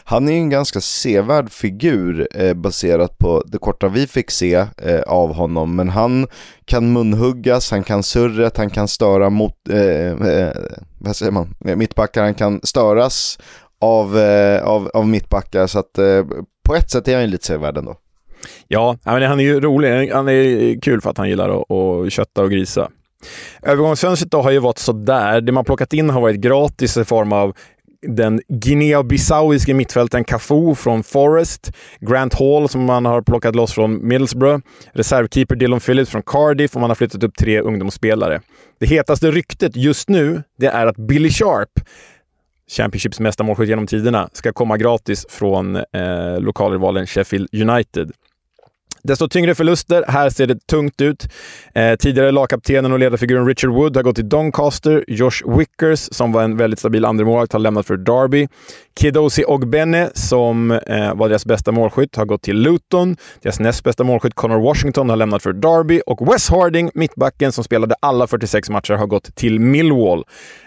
Han 0.08 0.29
är 0.29 0.32
ju 0.32 0.38
en 0.38 0.50
ganska 0.50 0.81
sevärd 0.81 1.50
figur 1.50 2.29
eh, 2.35 2.55
baserat 2.55 3.19
på 3.19 3.43
det 3.47 3.58
korta 3.58 3.88
vi 3.88 4.06
fick 4.06 4.31
se 4.31 4.55
eh, 4.55 5.00
av 5.06 5.35
honom. 5.35 5.76
Men 5.76 5.88
han 5.88 6.26
kan 6.64 6.93
munhuggas, 6.93 7.70
han 7.70 7.85
kan 7.85 8.03
surret, 8.03 8.56
han 8.56 8.70
kan 8.70 8.88
störa 8.88 9.31
mot, 9.31 9.69
eh, 9.70 10.11
eh 10.11 10.53
vad 10.99 11.17
säger 11.17 11.32
man, 11.32 11.55
eh, 11.64 11.76
mittbackar, 11.76 12.23
han 12.23 12.35
kan 12.35 12.61
störas 12.62 13.38
av, 13.81 14.19
eh, 14.19 14.62
av, 14.62 14.91
av 14.94 15.08
mittbackar. 15.08 15.67
Så 15.67 15.79
att 15.79 15.99
eh, 15.99 16.25
på 16.69 16.75
ett 16.75 16.91
sätt 16.91 17.08
är 17.08 17.14
han 17.14 17.23
ju 17.23 17.29
lite 17.29 17.47
sevärd 17.47 17.79
ändå. 17.79 17.97
Ja, 18.69 18.99
han 19.05 19.23
är 19.23 19.44
ju 19.44 19.61
rolig. 19.61 20.11
Han 20.11 20.29
är 20.29 20.81
kul 20.81 21.00
för 21.00 21.11
att 21.11 21.19
han 21.19 21.29
gillar 21.29 21.61
att, 21.61 21.70
att 21.70 22.12
kötta 22.12 22.43
och 22.43 22.50
grisa. 22.50 22.91
Övergångsfönstret 23.62 24.32
har 24.32 24.50
ju 24.50 24.58
varit 24.58 24.79
sådär. 24.79 25.41
Det 25.41 25.53
man 25.53 25.64
plockat 25.64 25.93
in 25.93 26.11
har 26.11 26.20
varit 26.20 26.37
gratis 26.37 26.97
i 26.97 27.05
form 27.05 27.32
av 27.32 27.56
den 28.08 28.41
Guinea-Bissauiske 28.49 29.75
mittfältaren 29.75 30.25
Cafu 30.25 30.75
från 30.75 31.03
Forest, 31.03 31.73
Grant 32.00 32.35
Hall 32.35 32.69
som 32.69 32.85
man 32.85 33.05
har 33.05 33.23
plockat 33.23 33.56
loss 33.56 33.73
från 33.73 34.08
Middlesbrough, 34.08 34.64
reservkeeper 34.93 35.56
Dylan 35.56 35.81
Phillips 35.81 36.11
från 36.11 36.23
Cardiff 36.23 36.75
och 36.75 36.81
man 36.81 36.91
har 36.91 36.94
flyttat 36.94 37.23
upp 37.23 37.37
tre 37.38 37.61
ungdomsspelare. 37.61 38.41
Det 38.81 38.87
hetaste 38.87 39.31
ryktet 39.31 39.76
just 39.76 40.08
nu 40.08 40.43
det 40.58 40.67
är 40.67 40.87
att 40.87 40.97
Billy 40.97 41.31
Sharp, 41.31 41.70
Championships 42.70 43.20
mesta 43.20 43.44
målskytt 43.44 43.69
genom 43.69 43.87
tiderna, 43.87 44.29
ska 44.32 44.53
komma 44.53 44.76
gratis 44.76 45.26
från 45.29 45.76
eh, 45.76 46.41
lokalrivalen 46.41 47.06
Sheffield 47.06 47.49
United. 47.53 48.12
Desto 49.06 49.29
tyngre 49.29 49.55
förluster. 49.55 50.05
Här 50.08 50.31
ser 50.31 50.47
det 50.47 50.67
tungt 50.67 51.00
ut. 51.00 51.29
Eh, 51.75 51.97
tidigare 51.97 52.31
lagkaptenen 52.31 52.93
och 52.93 52.99
ledarfiguren 52.99 53.47
Richard 53.47 53.70
Wood 53.70 53.97
har 53.97 54.03
gått 54.03 54.17
till 54.17 54.29
Doncaster. 54.29 55.05
Josh 55.08 55.58
Wickers, 55.58 56.08
som 56.12 56.32
var 56.32 56.43
en 56.43 56.56
väldigt 56.56 56.79
stabil 56.79 57.05
andremålvakt, 57.05 57.53
har 57.53 57.61
lämnat 57.61 57.87
för 57.87 57.97
Derby. 57.97 58.49
Kidosi 59.00 59.44
Ogbene, 59.44 60.10
som 60.14 60.70
eh, 60.70 61.14
var 61.14 61.28
deras 61.28 61.46
bästa 61.46 61.72
målskytt, 61.72 62.16
har 62.16 62.25
gått 62.25 62.43
till 62.43 62.56
Luton. 62.56 63.16
Deras 63.43 63.60
näst 63.60 63.84
bästa 63.84 64.04
målskytt, 64.04 64.34
Connor 64.34 64.60
Washington, 64.60 65.10
har 65.10 65.16
lämnat 65.16 65.43
för 65.43 65.52
Derby. 65.52 66.00
Och 66.06 66.32
Wes 66.32 66.50
Harding, 66.50 66.90
mittbacken 66.94 67.52
som 67.52 67.64
spelade 67.64 67.94
alla 68.00 68.26
46 68.26 68.70
matcher, 68.70 68.94
har 68.94 69.06
gått 69.06 69.34
till 69.37 69.60
Millwall. 69.60 70.25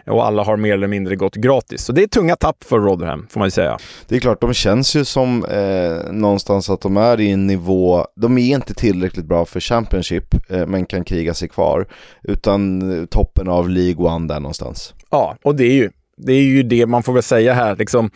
Och 0.07 0.25
alla 0.25 0.43
har 0.43 0.57
mer 0.57 0.73
eller 0.73 0.87
mindre 0.87 1.15
gått 1.15 1.35
gratis. 1.35 1.81
Så 1.81 1.93
det 1.93 2.03
är 2.03 2.07
tunga 2.07 2.35
tapp 2.35 2.63
för 2.63 2.79
Rotherham, 2.79 3.27
får 3.29 3.39
man 3.39 3.47
ju 3.47 3.51
säga. 3.51 3.77
Det 4.07 4.15
är 4.15 4.19
klart, 4.19 4.41
de 4.41 4.53
känns 4.53 4.95
ju 4.95 5.05
som 5.05 5.45
eh, 5.45 6.11
någonstans 6.11 6.69
att 6.69 6.81
de 6.81 6.97
är 6.97 7.19
i 7.19 7.31
en 7.31 7.47
nivå, 7.47 8.05
de 8.15 8.37
är 8.37 8.55
inte 8.55 8.73
tillräckligt 8.73 9.25
bra 9.25 9.45
för 9.45 9.59
Championship, 9.59 10.51
eh, 10.51 10.65
men 10.65 10.85
kan 10.85 11.03
kriga 11.03 11.33
sig 11.33 11.49
kvar. 11.49 11.87
Utan 12.23 12.91
eh, 12.99 13.05
toppen 13.05 13.49
av 13.49 13.69
League 13.69 14.05
One 14.05 14.27
där 14.27 14.39
någonstans. 14.39 14.93
Ja, 15.09 15.37
och 15.43 15.55
det 15.55 15.63
är 15.63 15.73
ju 15.73 15.89
det, 16.19 16.33
är 16.33 16.41
ju 16.41 16.63
det 16.63 16.85
man 16.85 17.03
får 17.03 17.13
väl 17.13 17.23
säga 17.23 17.53
här. 17.53 17.75
Liksom, 17.75 18.11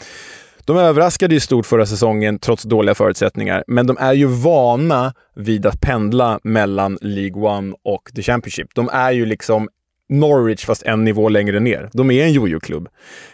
de 0.66 0.78
överraskade 0.78 1.34
ju 1.34 1.40
stort 1.40 1.66
förra 1.66 1.86
säsongen 1.86 2.40
trots 2.40 2.64
dåliga 2.64 2.96
förutsättningar, 2.96 3.64
men 3.68 3.88
de 3.88 3.98
är 4.00 4.14
ju 4.14 4.26
vana 4.26 5.14
vid 5.36 5.66
att 5.66 5.82
pendla 5.82 6.40
mellan 6.44 6.98
League 7.02 7.44
One 7.44 7.76
och 7.84 8.12
The 8.16 8.22
Championship. 8.22 8.68
De 8.76 8.90
är 8.90 9.12
ju 9.12 9.26
liksom 9.26 9.70
Norwich 10.10 10.66
fast 10.66 10.84
en 10.84 11.04
nivå 11.04 11.30
längre 11.30 11.60
ner. 11.60 11.90
De 11.94 12.12
är 12.12 12.24
en 12.24 12.34
jojo-klubb. 12.34 12.88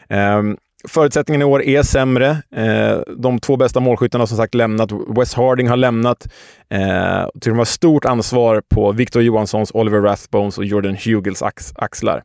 Um, 0.09 0.57
Förutsättningarna 0.87 1.43
i 1.43 1.45
år 1.45 1.63
är 1.63 1.83
sämre. 1.83 2.37
Ehm, 2.55 3.03
de 3.17 3.39
två 3.39 3.57
bästa 3.57 3.79
målskyttarna 3.79 4.21
har 4.21 4.27
som 4.27 4.37
sagt 4.37 4.55
lämnat. 4.55 4.91
Wes 4.91 5.33
Harding 5.33 5.67
har 5.67 5.77
lämnat. 5.77 6.27
Ehm, 6.69 7.29
de 7.33 7.57
har 7.57 7.65
stort 7.65 8.05
ansvar 8.05 8.61
på 8.69 8.91
Victor 8.91 9.21
Johanssons, 9.21 9.71
Oliver 9.71 10.01
Rathbones 10.01 10.57
och 10.57 10.65
Jordan 10.65 10.97
Hugels 11.05 11.43
axlar. 11.75 12.23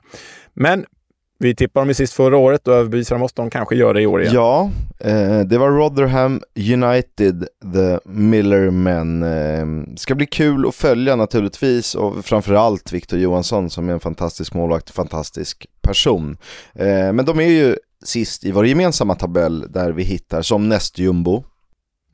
Men 0.54 0.84
vi 1.44 1.54
tippade 1.54 1.82
dem 1.82 1.88
ju 1.88 1.94
sist 1.94 2.12
förra 2.12 2.36
året 2.36 2.68
och 2.68 2.74
överbevisade 2.74 3.24
oss. 3.24 3.32
de 3.32 3.50
kanske 3.50 3.76
gör 3.76 3.94
det 3.94 4.02
i 4.02 4.06
år 4.06 4.22
igen. 4.22 4.34
Ja, 4.34 4.70
eh, 5.00 5.40
det 5.40 5.58
var 5.58 5.70
Rotherham 5.70 6.40
United, 6.72 7.46
the 7.74 7.98
Miller 8.04 8.70
Men. 8.70 9.22
Eh, 9.22 9.96
ska 9.96 10.14
bli 10.14 10.26
kul 10.26 10.68
att 10.68 10.74
följa 10.74 11.16
naturligtvis 11.16 11.94
och 11.94 12.24
framförallt 12.24 12.92
Victor 12.92 13.18
Johansson 13.18 13.70
som 13.70 13.88
är 13.88 13.92
en 13.92 14.00
fantastisk 14.00 14.54
målvakt, 14.54 14.90
fantastisk 14.90 15.66
person. 15.82 16.36
Eh, 16.74 17.12
men 17.12 17.24
de 17.24 17.40
är 17.40 17.48
ju 17.48 17.76
sist 18.04 18.44
i 18.44 18.50
vår 18.50 18.66
gemensamma 18.66 19.14
tabell 19.14 19.72
där 19.72 19.92
vi 19.92 20.02
hittar 20.02 20.42
som 20.42 20.68
näst-jumbo. 20.68 21.44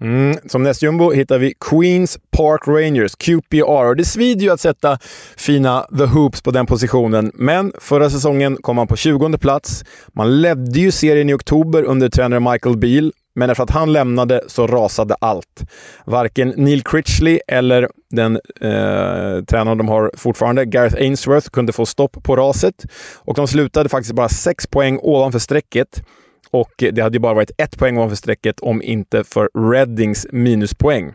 Mm, 0.01 0.37
som 0.47 0.63
nästjumbo 0.63 1.11
hittar 1.13 1.39
vi 1.39 1.55
Queens 1.71 2.19
Park 2.31 2.61
Rangers, 2.67 3.15
QPR. 3.17 3.87
Och 3.89 3.97
det 3.97 4.05
svider 4.05 4.43
ju 4.43 4.51
att 4.51 4.61
sätta 4.61 4.99
fina 5.37 5.87
The 5.99 6.05
Hoops 6.05 6.43
på 6.43 6.51
den 6.51 6.67
positionen, 6.67 7.33
men 7.35 7.73
förra 7.79 8.11
säsongen 8.11 8.57
kom 8.57 8.77
man 8.77 8.87
på 8.87 8.97
20 8.97 9.39
plats. 9.39 9.85
Man 10.09 10.41
ledde 10.41 10.81
ju 10.81 10.91
serien 10.91 11.31
i 11.31 11.35
oktober 11.35 11.83
under 11.83 12.09
tränare 12.09 12.41
Michael 12.41 12.79
Beal, 12.79 13.13
men 13.35 13.51
efter 13.51 13.65
att 13.65 13.71
han 13.71 13.93
lämnade 13.93 14.43
så 14.47 14.67
rasade 14.67 15.15
allt. 15.21 15.71
Varken 16.07 16.49
Neil 16.57 16.83
Critchley 16.83 17.41
eller 17.49 17.89
den 18.11 18.37
eh, 18.61 19.45
tränaren 19.45 19.79
de 19.79 19.89
har 19.89 20.11
fortfarande, 20.17 20.65
Gareth 20.65 20.97
Ainsworth, 20.97 21.51
kunde 21.51 21.73
få 21.73 21.87
stopp 21.87 22.23
på 22.23 22.37
raset. 22.37 22.75
Och 23.17 23.35
de 23.35 23.49
slutade 23.49 23.89
faktiskt 23.89 24.15
bara 24.15 24.29
sex 24.29 24.67
poäng 24.67 24.99
ovanför 25.03 25.39
strecket. 25.39 26.03
Och 26.51 26.73
det 26.79 27.01
hade 27.01 27.17
ju 27.17 27.21
bara 27.21 27.35
varit 27.35 27.51
ett 27.59 27.79
poäng 27.79 27.97
ovanför 27.97 28.17
strecket 28.17 28.61
om 28.61 28.83
inte 28.83 29.25
för 29.25 29.71
Reddings 29.73 30.27
minuspoäng. 30.33 31.13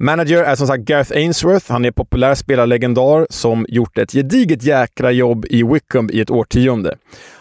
Manager 0.00 0.44
är 0.44 0.54
som 0.54 0.66
sagt 0.66 0.84
Gareth 0.84 1.12
Ainsworth. 1.12 1.72
Han 1.72 1.84
är 1.84 1.90
populär 1.90 2.34
spelarlegendar 2.34 3.26
som 3.30 3.66
gjort 3.68 3.98
ett 3.98 4.12
gediget 4.12 4.62
jäkra 4.62 5.10
jobb 5.10 5.46
i 5.50 5.62
Wickham 5.62 6.10
i 6.12 6.20
ett 6.20 6.30
årtionde. 6.30 6.96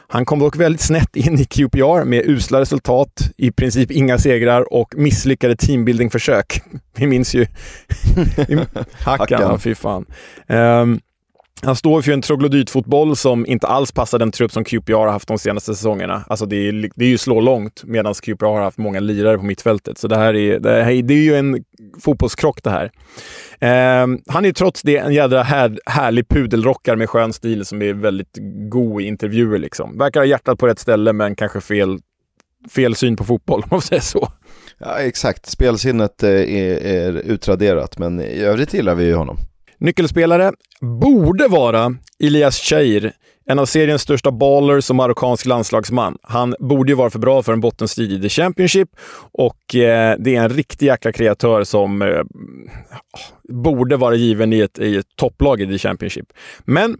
Han 0.10 0.26
kom 0.26 0.40
dock 0.40 0.56
väldigt 0.56 0.82
snett 0.82 1.16
in 1.16 1.40
i 1.40 1.46
QPR 1.46 2.04
med 2.04 2.26
usla 2.26 2.62
resultat, 2.62 3.32
i 3.38 3.52
princip 3.52 3.92
inga 3.92 4.18
segrar 4.18 4.74
och 4.74 4.94
misslyckade 4.98 5.56
teambuilding-försök. 5.56 6.62
Vi 6.96 7.08
minns 7.08 7.36
ju 7.36 7.46
Hackan, 8.92 9.60
fy 9.60 9.76
fan. 9.76 10.06
Um, 10.48 11.00
han 11.62 11.76
står 11.76 12.02
för 12.02 12.12
en 12.12 12.22
troglodytfotboll 12.22 13.16
som 13.16 13.46
inte 13.46 13.68
alls 13.68 13.92
passar 13.92 14.20
den 14.20 14.32
trupp 14.32 14.52
som 14.52 14.64
QPR 14.64 14.94
har 14.94 15.08
haft 15.08 15.28
de 15.28 15.38
senaste 15.38 15.76
säsongerna. 15.76 16.24
Alltså 16.28 16.46
det 16.46 16.56
är, 16.56 16.90
det 16.96 17.06
är 17.06 17.10
ju 17.10 17.18
slå 17.18 17.42
långt 17.42 17.84
medan 17.84 18.14
QPR 18.14 18.46
har 18.46 18.62
haft 18.62 18.78
många 18.78 19.00
lirare 19.00 19.38
på 19.38 19.44
mittfältet. 19.44 19.98
Så 19.98 20.08
det 20.08 20.18
här 20.18 20.36
är, 20.36 20.60
det, 20.60 20.84
här, 20.84 21.02
det 21.02 21.14
är 21.14 21.22
ju 21.22 21.36
en 21.36 21.64
fotbollskrock 22.00 22.64
det 22.64 22.70
här. 22.70 22.92
Eh, 23.60 24.08
han 24.28 24.46
är 24.46 24.52
trots 24.52 24.82
det 24.82 24.98
en 24.98 25.14
jädra 25.14 25.44
här, 25.44 25.80
härlig 25.86 26.28
pudelrockare 26.28 26.96
med 26.96 27.10
skön 27.10 27.34
stil 27.34 27.66
som 27.66 27.82
är 27.82 27.94
väldigt 27.94 28.38
god 28.70 29.02
i 29.02 29.06
intervjuer. 29.06 29.58
Liksom. 29.60 29.98
Verkar 29.98 30.20
ha 30.20 30.26
hjärtat 30.26 30.60
på 30.60 30.68
rätt 30.68 30.80
ställe 30.80 31.14
men 31.14 31.36
kanske 31.36 31.62
fel, 31.62 32.00
fel 32.70 32.96
syn 32.96 33.16
på 33.16 33.24
fotboll 33.24 33.62
om 33.64 33.70
man 33.72 33.82
säger 33.82 34.02
så. 34.02 34.28
Ja, 34.78 35.00
exakt. 35.00 35.46
Spelsinnet 35.46 36.24
eh, 36.24 36.30
är, 36.30 36.86
är 36.86 37.14
utraderat, 37.14 38.00
men 38.00 38.22
i 38.22 38.40
övrigt 38.40 38.74
gillar 38.74 38.96
vi 38.96 39.06
ju 39.06 39.14
honom. 39.14 39.38
Nyckelspelare 39.79 40.51
borde 40.81 41.48
vara 41.48 41.96
Elias 42.19 42.55
Cheir, 42.57 43.13
en 43.50 43.60
av 43.60 43.65
seriens 43.65 44.01
största 44.01 44.31
ballers 44.31 44.89
och 44.89 44.96
marockansk 44.96 45.46
landslagsman. 45.46 46.17
Han 46.22 46.55
borde 46.60 46.91
ju 46.91 46.96
vara 46.96 47.10
för 47.10 47.19
bra 47.19 47.43
för 47.43 47.53
en 47.53 47.62
bottenstrid 47.62 48.12
i 48.12 48.22
The 48.22 48.29
Championship 48.29 48.89
och 49.31 49.75
eh, 49.75 50.15
det 50.19 50.36
är 50.36 50.43
en 50.43 50.50
riktig 50.50 50.86
jäkla 50.86 51.12
kreatör 51.12 51.63
som 51.63 52.01
eh, 52.01 52.22
borde 53.50 53.98
vara 53.98 54.15
given 54.15 54.53
i 54.53 54.60
ett, 54.60 54.79
i 54.79 54.98
ett 54.98 55.15
topplag 55.15 55.62
i 55.62 55.67
The 55.67 55.77
Championship. 55.77 56.27
Men 56.65 56.98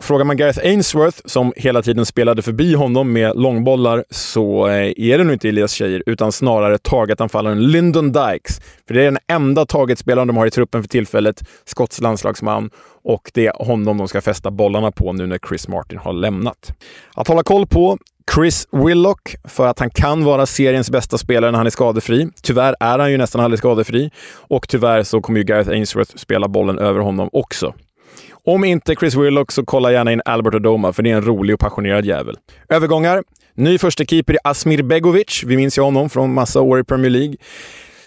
Frågar 0.00 0.24
man 0.24 0.36
Gareth 0.36 0.58
Ainsworth, 0.58 1.18
som 1.24 1.52
hela 1.56 1.82
tiden 1.82 2.06
spelade 2.06 2.42
förbi 2.42 2.74
honom 2.74 3.12
med 3.12 3.36
långbollar, 3.36 4.04
så 4.10 4.66
eh, 4.66 4.92
är 4.96 5.18
det 5.18 5.24
nog 5.24 5.32
inte 5.32 5.48
Elias 5.48 5.72
Cheir, 5.72 6.02
utan 6.06 6.32
snarare 6.32 6.78
targetanfallaren 6.78 7.66
Lyndon 7.66 8.12
Dykes. 8.12 8.60
För 8.86 8.94
det 8.94 9.00
är 9.00 9.04
den 9.04 9.18
enda 9.28 9.66
targetspelaren 9.66 10.28
de 10.28 10.36
har 10.36 10.46
i 10.46 10.50
truppen 10.50 10.82
för 10.82 10.88
tillfället, 10.88 11.42
Skotts 11.64 12.00
landslagsman, 12.00 12.70
och 13.04 13.30
det 13.34 13.46
är 13.46 13.64
honom 13.64 13.98
de 13.98 14.08
ska 14.08 14.20
fästa 14.20 14.50
bollarna 14.50 14.90
på 14.90 15.12
nu 15.12 15.26
när 15.26 15.38
Chris 15.48 15.68
Martin 15.68 15.98
har 15.98 16.12
lämnat. 16.12 16.72
Att 17.14 17.28
hålla 17.28 17.42
koll 17.42 17.66
på 17.66 17.98
Chris 18.34 18.68
Willock, 18.72 19.36
för 19.44 19.66
att 19.66 19.78
han 19.78 19.90
kan 19.90 20.24
vara 20.24 20.46
seriens 20.46 20.90
bästa 20.90 21.18
spelare 21.18 21.50
när 21.50 21.58
han 21.58 21.66
är 21.66 21.70
skadefri. 21.70 22.28
Tyvärr 22.42 22.76
är 22.80 22.98
han 22.98 23.10
ju 23.10 23.18
nästan 23.18 23.40
aldrig 23.40 23.58
skadefri 23.58 24.10
och 24.32 24.68
tyvärr 24.68 25.02
så 25.02 25.20
kommer 25.20 25.38
ju 25.38 25.44
Gareth 25.44 25.70
Ainsworth 25.70 26.16
spela 26.16 26.48
bollen 26.48 26.78
över 26.78 27.00
honom 27.00 27.28
också. 27.32 27.74
Om 28.46 28.64
inte 28.64 28.94
Chris 28.94 29.14
Willock 29.14 29.52
så 29.52 29.64
kolla 29.64 29.92
gärna 29.92 30.12
in 30.12 30.22
Albert 30.24 30.54
Odoma, 30.54 30.92
för 30.92 31.02
det 31.02 31.10
är 31.10 31.16
en 31.16 31.24
rolig 31.24 31.54
och 31.54 31.60
passionerad 31.60 32.04
jävel. 32.04 32.36
Övergångar. 32.68 33.22
Ny 33.54 33.78
första 33.78 34.04
keeper 34.04 34.34
i 34.34 34.38
Asmir 34.44 34.82
Begovic. 34.82 35.42
Vi 35.46 35.56
minns 35.56 35.78
ju 35.78 35.82
honom 35.82 36.10
från 36.10 36.34
massa 36.34 36.60
år 36.60 36.80
i 36.80 36.84
Premier 36.84 37.10
League. 37.10 37.36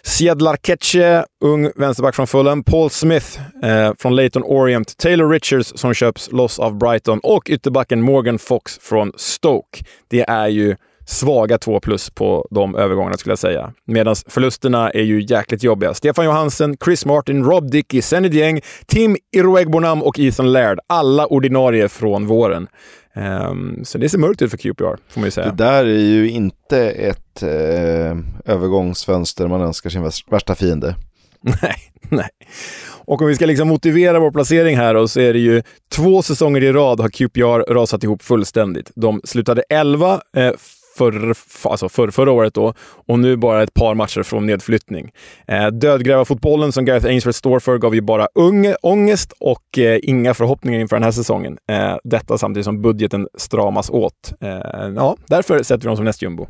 Siad 0.04 0.42
Larkeche, 0.42 1.26
ung 1.42 1.72
vänsterback 1.76 2.16
från 2.16 2.28
Fulham. 2.28 2.64
Paul 2.64 2.90
Smith 2.90 3.40
eh, 3.64 3.94
från 4.00 4.16
Leighton 4.16 4.44
Orient. 4.44 4.98
Taylor 4.98 5.30
Richards 5.30 5.74
som 5.76 5.94
köps 5.94 6.32
loss 6.32 6.60
av 6.60 6.78
Brighton 6.78 7.20
och 7.24 7.50
ytterbacken 7.50 8.02
Morgan 8.02 8.40
Fox 8.40 8.80
från 8.82 9.12
Stoke. 9.16 9.84
Det 10.08 10.22
är 10.22 10.48
ju 10.48 10.76
svaga 11.08 11.58
2 11.58 11.80
plus 11.80 12.10
på 12.10 12.48
de 12.52 12.76
övergångarna 12.76 13.18
skulle 13.18 13.32
jag 13.32 13.40
säga. 13.40 13.74
Medan 13.86 14.16
förlusterna 14.28 14.90
är 14.90 15.04
ju 15.04 15.22
jäkligt 15.22 15.64
jobbiga. 15.64 15.94
Stefan 15.94 16.26
Johansen, 16.26 16.78
Chris 16.86 17.06
Martin, 17.06 17.44
Rob 17.44 17.72
Dickey, 17.72 18.02
Senny 18.02 18.30
Dieng, 18.30 18.62
Tim 18.86 19.18
Iruegbonam 19.36 20.04
och 20.04 20.20
Ethan 20.20 20.52
Laird. 20.52 20.80
Alla 20.88 21.26
ordinarie 21.26 21.90
från 21.90 22.28
våren. 22.28 22.68
Um, 23.16 23.82
så 23.86 23.98
det 23.98 24.10
ser 24.10 24.18
mörkt 24.18 24.42
ut 24.42 24.52
för 24.52 24.58
QPR, 24.58 24.98
får 25.10 25.20
man 25.20 25.26
ju 25.28 25.32
säga. 25.32 25.52
Det 25.52 25.64
där 25.64 25.86
är 25.86 26.00
ju 26.00 26.30
inte 26.30 26.90
ett 26.90 27.44
eh, 27.44 28.18
övergångsfönster 28.46 29.48
man 29.48 29.62
önskar 29.62 29.90
sin 29.90 30.12
värsta 30.30 30.56
fiende. 30.56 30.96
Nej, 31.42 31.76
nej. 32.10 32.30
Och 33.08 33.22
om 33.22 33.28
vi 33.28 33.36
ska 33.36 33.46
liksom 33.46 33.68
motivera 33.68 34.20
vår 34.20 34.32
placering 34.32 34.78
här 34.78 35.08
så 35.08 35.20
är 35.20 35.34
det 35.34 35.40
ju 35.40 35.64
två 35.92 36.22
säsonger 36.22 36.64
i 36.64 36.72
rad 36.72 37.00
har 37.00 37.10
QPR 37.10 37.74
rasat 37.74 38.04
ihop 38.04 38.24
fullständigt. 38.24 38.92
De 38.96 39.22
slutade 39.24 39.64
11, 39.70 40.22
eh, 40.38 40.52
för, 40.98 41.34
alltså 41.64 41.90
för, 41.90 42.12
förra 42.12 42.32
året 42.32 42.54
då 42.54 42.74
och 43.08 43.20
nu 43.20 43.36
bara 43.36 43.64
ett 43.64 43.74
par 43.74 43.96
matcher 43.96 44.24
från 44.24 44.46
nedflyttning. 44.46 45.12
Eh, 45.48 45.68
Dödgrävarfotbollen 45.68 46.72
som 46.72 46.86
Gareth 46.86 47.06
Ainsworth 47.06 47.38
står 47.38 47.60
för 47.60 47.78
gav 47.78 47.96
ju 47.96 48.02
bara 48.02 48.28
unge, 48.36 48.76
ångest 48.82 49.34
och 49.40 49.78
eh, 49.78 50.00
inga 50.04 50.34
förhoppningar 50.34 50.80
inför 50.80 50.96
den 50.96 51.04
här 51.04 51.12
säsongen. 51.12 51.58
Eh, 51.70 51.98
detta 52.04 52.38
samtidigt 52.38 52.66
som 52.66 52.82
budgeten 52.82 53.28
stramas 53.38 53.90
åt. 53.90 54.34
Eh, 54.42 54.50
ja, 54.96 55.18
därför 55.28 55.64
sätter 55.64 55.82
vi 55.82 55.88
dem 55.88 55.96
som 55.96 56.06
nästjumbo. 56.06 56.48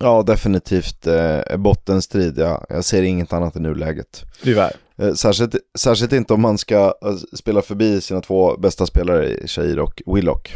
Ja, 0.00 0.22
definitivt 0.22 1.06
eh, 1.06 1.56
bottenstrid. 1.56 2.38
Ja. 2.38 2.64
Jag 2.68 2.84
ser 2.84 3.02
inget 3.02 3.32
annat 3.32 3.56
i 3.56 3.60
nuläget. 3.60 4.24
Tyvärr. 4.42 4.72
Eh, 4.98 5.12
särskilt, 5.12 5.56
särskilt 5.78 6.12
inte 6.12 6.34
om 6.34 6.40
man 6.40 6.58
ska 6.58 6.94
eh, 7.04 7.14
spela 7.36 7.62
förbi 7.62 8.00
sina 8.00 8.20
två 8.20 8.56
bästa 8.56 8.86
spelare, 8.86 9.46
Shahir 9.46 9.78
och 9.78 10.02
Willock. 10.06 10.52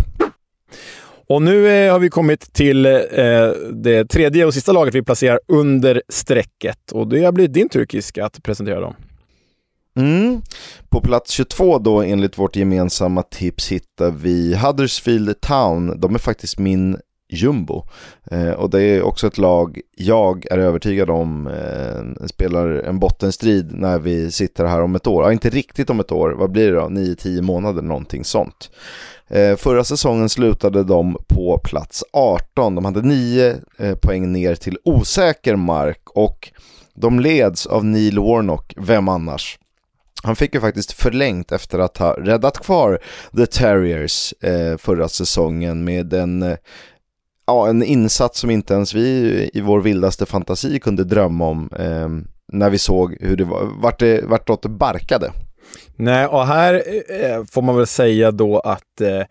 Och 1.29 1.43
nu 1.43 1.69
eh, 1.69 1.93
har 1.93 1.99
vi 1.99 2.09
kommit 2.09 2.53
till 2.53 2.87
eh, 2.87 2.93
det 3.73 4.05
tredje 4.05 4.47
och 4.47 4.55
sista 4.55 4.73
laget 4.73 4.95
vi 4.95 5.03
placerar 5.03 5.41
under 5.49 6.03
strecket. 6.09 6.93
Och 6.93 7.09
det 7.09 7.25
har 7.25 7.33
blivit 7.33 7.53
din 7.53 7.69
tur, 7.69 7.87
Kiska, 7.87 8.27
att 8.27 8.43
presentera 8.43 8.81
dem. 8.81 8.95
Mm. 9.97 10.43
På 10.89 11.01
plats 11.01 11.31
22 11.31 11.79
då 11.79 12.03
enligt 12.03 12.39
vårt 12.39 12.57
gemensamma 12.57 13.23
tips 13.23 13.73
hittar 13.73 14.11
vi 14.11 14.55
Huddersfield 14.55 15.41
Town. 15.41 16.01
De 16.01 16.15
är 16.15 16.19
faktiskt 16.19 16.59
min 16.59 16.97
jumbo. 17.29 17.85
Eh, 18.31 18.51
och 18.51 18.71
det 18.71 18.83
är 18.83 19.03
också 19.03 19.27
ett 19.27 19.39
lag 19.39 19.81
jag 19.97 20.47
är 20.51 20.59
övertygad 20.59 21.11
om 21.11 21.47
eh, 21.47 22.27
spelar 22.27 22.69
en 22.69 22.99
bottenstrid 22.99 23.73
när 23.73 23.99
vi 23.99 24.31
sitter 24.31 24.65
här 24.65 24.83
om 24.83 24.95
ett 24.95 25.07
år. 25.07 25.25
Ja, 25.25 25.33
inte 25.33 25.51
riktigt 25.51 25.91
om 25.91 26.01
ett 26.01 26.13
år, 26.13 26.31
vad 26.31 26.51
blir 26.51 26.73
det 26.73 26.77
då? 26.77 26.87
9-10 26.87 27.43
månader, 27.43 27.83
någonting 27.83 28.25
sånt. 28.25 28.71
Eh, 29.29 29.57
förra 29.57 29.85
säsongen 29.85 30.29
slutade 30.29 30.85
de 30.85 31.17
på 31.27 31.59
plats 31.65 32.05
18. 32.13 32.75
De 32.75 32.85
hade 32.85 33.03
9 33.03 33.57
eh, 33.79 33.95
poäng 33.95 34.33
ner 34.33 34.55
till 34.55 34.79
osäker 34.85 35.57
mark 35.57 36.01
och 36.05 36.53
de 36.95 37.21
leds 37.21 37.67
av 37.67 37.85
Neil 37.85 38.19
Warnock, 38.19 38.75
vem 38.77 39.09
annars? 39.09 39.59
Han 40.23 40.37
fick 40.37 40.55
ju 40.55 40.61
faktiskt 40.61 40.93
förlängt 40.93 41.53
efter 41.53 41.79
att 41.79 41.97
ha 41.97 42.13
räddat 42.13 42.59
kvar 42.59 42.99
The 43.37 43.47
Terriers 43.47 44.35
eh, 44.41 44.77
förra 44.77 45.09
säsongen 45.09 45.85
med 45.85 46.13
en, 46.13 46.43
eh, 46.43 46.57
ja, 47.47 47.69
en 47.69 47.83
insats 47.83 48.41
som 48.41 48.51
inte 48.51 48.75
ens 48.75 48.95
vi 48.95 49.51
i 49.55 49.61
vår 49.61 49.81
vildaste 49.81 50.27
fantasi 50.27 50.81
kunde 50.81 51.05
drömma 51.05 51.47
om 51.47 51.71
eh, 51.79 52.09
när 52.53 52.71
vi 52.71 52.79
såg 52.79 53.17
hur 53.21 53.37
det 53.37 53.45
var, 53.45 53.65
vart 53.83 53.99
det, 53.99 54.25
vartåt 54.25 54.63
det 54.63 54.69
barkade. 54.69 55.33
Nej, 55.97 56.27
och 56.27 56.47
här 56.47 56.75
eh, 57.09 57.45
får 57.53 57.63
man 57.63 57.77
väl 57.77 57.87
säga 57.87 58.31
då 58.31 58.59
att 58.59 59.01
eh, 59.01 59.23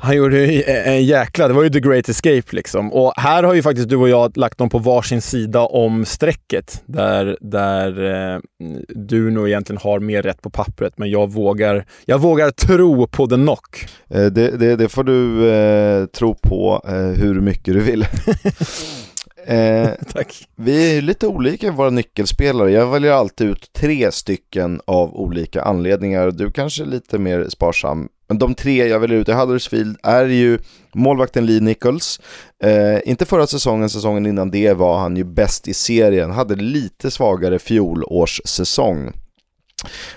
han 0.00 0.16
gjorde 0.16 0.62
en 0.62 1.04
jäkla, 1.04 1.48
det 1.48 1.54
var 1.54 1.62
ju 1.62 1.70
the 1.70 1.80
great 1.80 2.08
escape 2.08 2.42
liksom. 2.50 2.92
Och 2.92 3.12
här 3.16 3.42
har 3.42 3.54
ju 3.54 3.62
faktiskt 3.62 3.88
du 3.88 3.96
och 3.96 4.08
jag 4.08 4.36
lagt 4.36 4.58
dem 4.58 4.70
på 4.70 4.78
varsin 4.78 5.22
sida 5.22 5.60
om 5.60 6.04
strecket. 6.04 6.82
Där, 6.86 7.36
där 7.40 8.04
eh, 8.34 8.40
du 8.88 9.30
nog 9.30 9.48
egentligen 9.48 9.80
har 9.82 10.00
mer 10.00 10.22
rätt 10.22 10.42
på 10.42 10.50
pappret, 10.50 10.98
men 10.98 11.10
jag 11.10 11.32
vågar, 11.32 11.84
jag 12.04 12.18
vågar 12.18 12.50
tro 12.50 13.06
på 13.06 13.26
the 13.26 13.34
knock. 13.34 13.86
Eh, 14.10 14.26
det, 14.26 14.56
det, 14.56 14.76
det, 14.76 14.88
får 14.88 15.04
du 15.04 15.50
eh, 15.50 16.06
tro 16.06 16.34
på 16.34 16.82
eh, 16.88 16.94
hur 16.94 17.40
mycket 17.40 17.74
du 17.74 17.80
vill. 17.80 18.06
Eh, 19.46 19.90
Tack. 20.12 20.48
Vi 20.56 20.96
är 20.96 21.02
lite 21.02 21.26
olika 21.26 21.66
i 21.66 21.70
våra 21.70 21.90
nyckelspelare. 21.90 22.70
Jag 22.70 22.86
väljer 22.86 23.12
alltid 23.12 23.48
ut 23.48 23.72
tre 23.72 24.12
stycken 24.12 24.80
av 24.86 25.16
olika 25.16 25.62
anledningar. 25.62 26.30
Du 26.30 26.52
kanske 26.52 26.82
är 26.82 26.86
lite 26.86 27.18
mer 27.18 27.46
sparsam. 27.48 28.08
Men 28.28 28.38
de 28.38 28.54
tre 28.54 28.88
jag 28.88 29.00
väljer 29.00 29.18
ut 29.18 29.28
i 29.28 29.32
Huddersfield 29.32 29.96
är 30.02 30.26
ju 30.26 30.58
målvakten 30.92 31.46
Lee 31.46 31.60
Nichols. 31.60 32.20
Eh, 32.64 32.98
inte 33.04 33.24
förra 33.24 33.46
säsongen, 33.46 33.90
säsongen 33.90 34.26
innan 34.26 34.50
det 34.50 34.72
var 34.72 34.98
han 34.98 35.16
ju 35.16 35.24
bäst 35.24 35.68
i 35.68 35.74
serien. 35.74 36.30
Hade 36.30 36.54
lite 36.54 37.10
svagare 37.10 37.58
fjolårssäsong. 37.58 39.12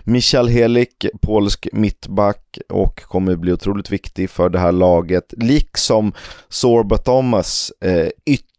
Michal 0.03 0.47
Helik, 0.47 1.05
polsk 1.21 1.67
mittback 1.71 2.57
och 2.69 3.01
kommer 3.01 3.35
bli 3.35 3.51
otroligt 3.53 3.91
viktig 3.91 4.29
för 4.29 4.49
det 4.49 4.59
här 4.59 4.71
laget. 4.71 5.33
Liksom 5.37 6.13
Sorba 6.49 6.97
Thomas, 6.97 7.71
eh, 7.81 8.07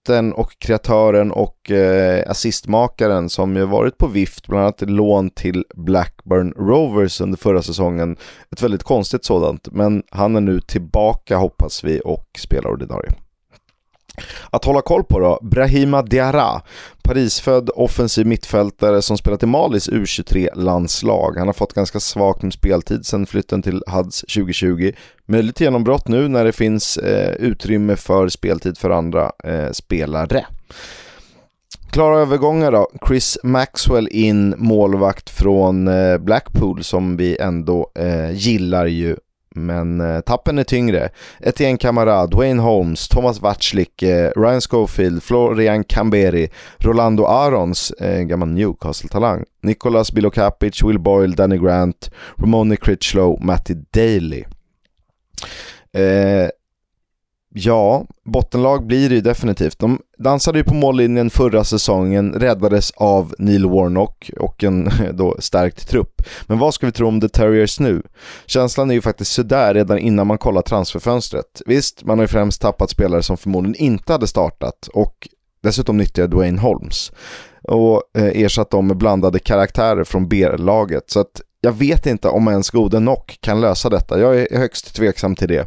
artisten 0.06 0.32
och 0.32 0.58
kreatören 0.58 1.32
och 1.32 1.70
eh, 1.70 2.30
assistmakaren 2.30 3.28
som 3.28 3.56
ju 3.56 3.66
varit 3.66 3.98
på 3.98 4.06
vift, 4.06 4.46
bland 4.46 4.62
annat 4.64 4.90
lån 4.90 5.30
till 5.30 5.64
Blackburn 5.75 6.52
Rovers 6.52 7.20
under 7.20 7.38
förra 7.38 7.62
säsongen. 7.62 8.16
Ett 8.52 8.62
väldigt 8.62 8.82
konstigt 8.82 9.25
sådant, 9.25 9.68
men 9.72 10.02
han 10.10 10.36
är 10.36 10.40
nu 10.40 10.60
tillbaka 10.60 11.36
hoppas 11.36 11.84
vi 11.84 12.00
och 12.04 12.26
spelar 12.38 12.70
ordinarie. 12.70 13.12
Att 14.50 14.64
hålla 14.64 14.82
koll 14.82 15.04
på 15.04 15.20
då, 15.20 15.38
Brahima 15.42 16.02
Diarra, 16.02 16.62
Parisfödd 17.02 17.70
offensiv 17.75 18.26
mittfältare 18.26 19.02
som 19.02 19.18
spelat 19.18 19.42
i 19.42 19.46
Malis 19.46 19.88
U23-landslag. 19.88 21.37
Han 21.38 21.49
har 21.49 21.52
fått 21.52 21.73
ganska 21.73 22.00
svagt 22.00 22.42
med 22.42 22.52
speltid 22.52 23.06
sedan 23.06 23.26
flytten 23.26 23.62
till 23.62 23.82
Hads 23.87 24.20
2020. 24.20 24.92
Möjligt 25.26 25.61
genombrott 25.61 26.08
nu 26.08 26.28
när 26.28 26.44
det 26.44 26.52
finns 26.52 26.96
eh, 26.96 27.35
utrymme 27.35 27.96
för 27.96 28.28
speltid 28.28 28.78
för 28.78 28.90
andra 28.90 29.32
eh, 29.44 29.70
spelare. 29.73 30.46
Klara 31.90 32.18
övergångar 32.18 32.73
då. 32.73 32.90
Chris 33.08 33.38
Maxwell 33.42 34.08
in, 34.11 34.54
målvakt 34.58 35.30
från 35.30 35.88
eh, 35.88 36.18
Blackpool 36.18 36.85
som 36.85 37.16
vi 37.16 37.37
ändå 37.37 37.90
eh, 37.94 38.30
gillar 38.30 38.87
ju. 38.87 39.16
Men 39.56 40.00
eh, 40.00 40.20
tappen 40.20 40.58
är 40.58 40.64
tyngre. 40.64 41.08
Etienne 41.40 41.78
Camara, 41.78 42.26
Dwayne 42.26 42.60
Holmes, 42.60 43.08
Thomas 43.08 43.40
Watzlik, 43.40 44.02
eh, 44.02 44.30
Ryan 44.36 44.60
Schofield, 44.60 45.22
Florian 45.22 45.84
Camberi, 45.84 46.48
Rolando 46.78 47.26
Arons, 47.26 47.90
eh, 47.90 48.20
gammal 48.20 48.48
Newcastle-talang, 48.48 49.44
Nicolas 49.62 50.12
Bilokapic, 50.12 50.82
Will 50.82 50.98
Boyle, 50.98 51.34
Danny 51.34 51.58
Grant, 51.58 52.10
Ramone 52.36 52.76
Critchlow, 52.76 53.38
Matty 53.40 53.75
Daly. 53.90 54.44
Eh, 55.92 56.50
Ja, 57.58 58.06
bottenlag 58.25 58.86
blir 58.86 59.08
det 59.08 59.14
ju 59.14 59.20
definitivt. 59.20 59.78
De 59.78 59.98
dansade 60.18 60.58
ju 60.58 60.64
på 60.64 60.75
mållinjen 60.75 61.30
förra 61.30 61.64
säsongen, 61.64 62.32
räddades 62.32 62.90
av 62.90 63.34
Neil 63.38 63.66
Warnock 63.66 64.30
och 64.38 64.64
en 64.64 64.90
då 65.12 65.36
stärkt 65.38 65.88
trupp. 65.88 66.22
Men 66.46 66.58
vad 66.58 66.75
ska 66.75 66.86
vi 66.86 66.92
tro 66.92 67.08
om 67.08 67.20
The 67.20 67.28
Terriers 67.28 67.80
nu? 67.80 68.02
Känslan 68.46 68.90
är 68.90 68.94
ju 68.94 69.00
faktiskt 69.00 69.32
sådär 69.32 69.75
redan 69.75 69.98
innan 69.98 70.26
man 70.26 70.38
kollar 70.38 70.62
transferfönstret. 70.62 71.62
Visst, 71.66 72.04
man 72.04 72.18
har 72.18 72.25
ju 72.25 72.28
främst 72.28 72.60
tappat 72.60 72.90
spelare 72.90 73.22
som 73.22 73.36
förmodligen 73.36 73.84
inte 73.84 74.12
hade 74.12 74.26
startat 74.26 74.88
och 74.92 75.28
dessutom 75.62 75.96
nyttjade 75.96 76.28
Dwayne 76.28 76.60
Holmes 76.60 77.12
och 77.62 78.02
eh, 78.18 78.42
ersatt 78.42 78.70
dem 78.70 78.86
med 78.86 78.96
blandade 78.96 79.38
karaktärer 79.38 80.04
från 80.04 80.28
B-laget. 80.28 81.10
Så 81.10 81.20
att 81.20 81.40
jag 81.60 81.72
vet 81.72 82.06
inte 82.06 82.28
om 82.28 82.48
ens 82.48 82.70
gode 82.70 83.00
Nock 83.00 83.38
kan 83.40 83.60
lösa 83.60 83.90
detta. 83.90 84.20
Jag 84.20 84.40
är 84.40 84.58
högst 84.58 84.94
tveksam 84.94 85.36
till 85.36 85.48
det 85.48 85.64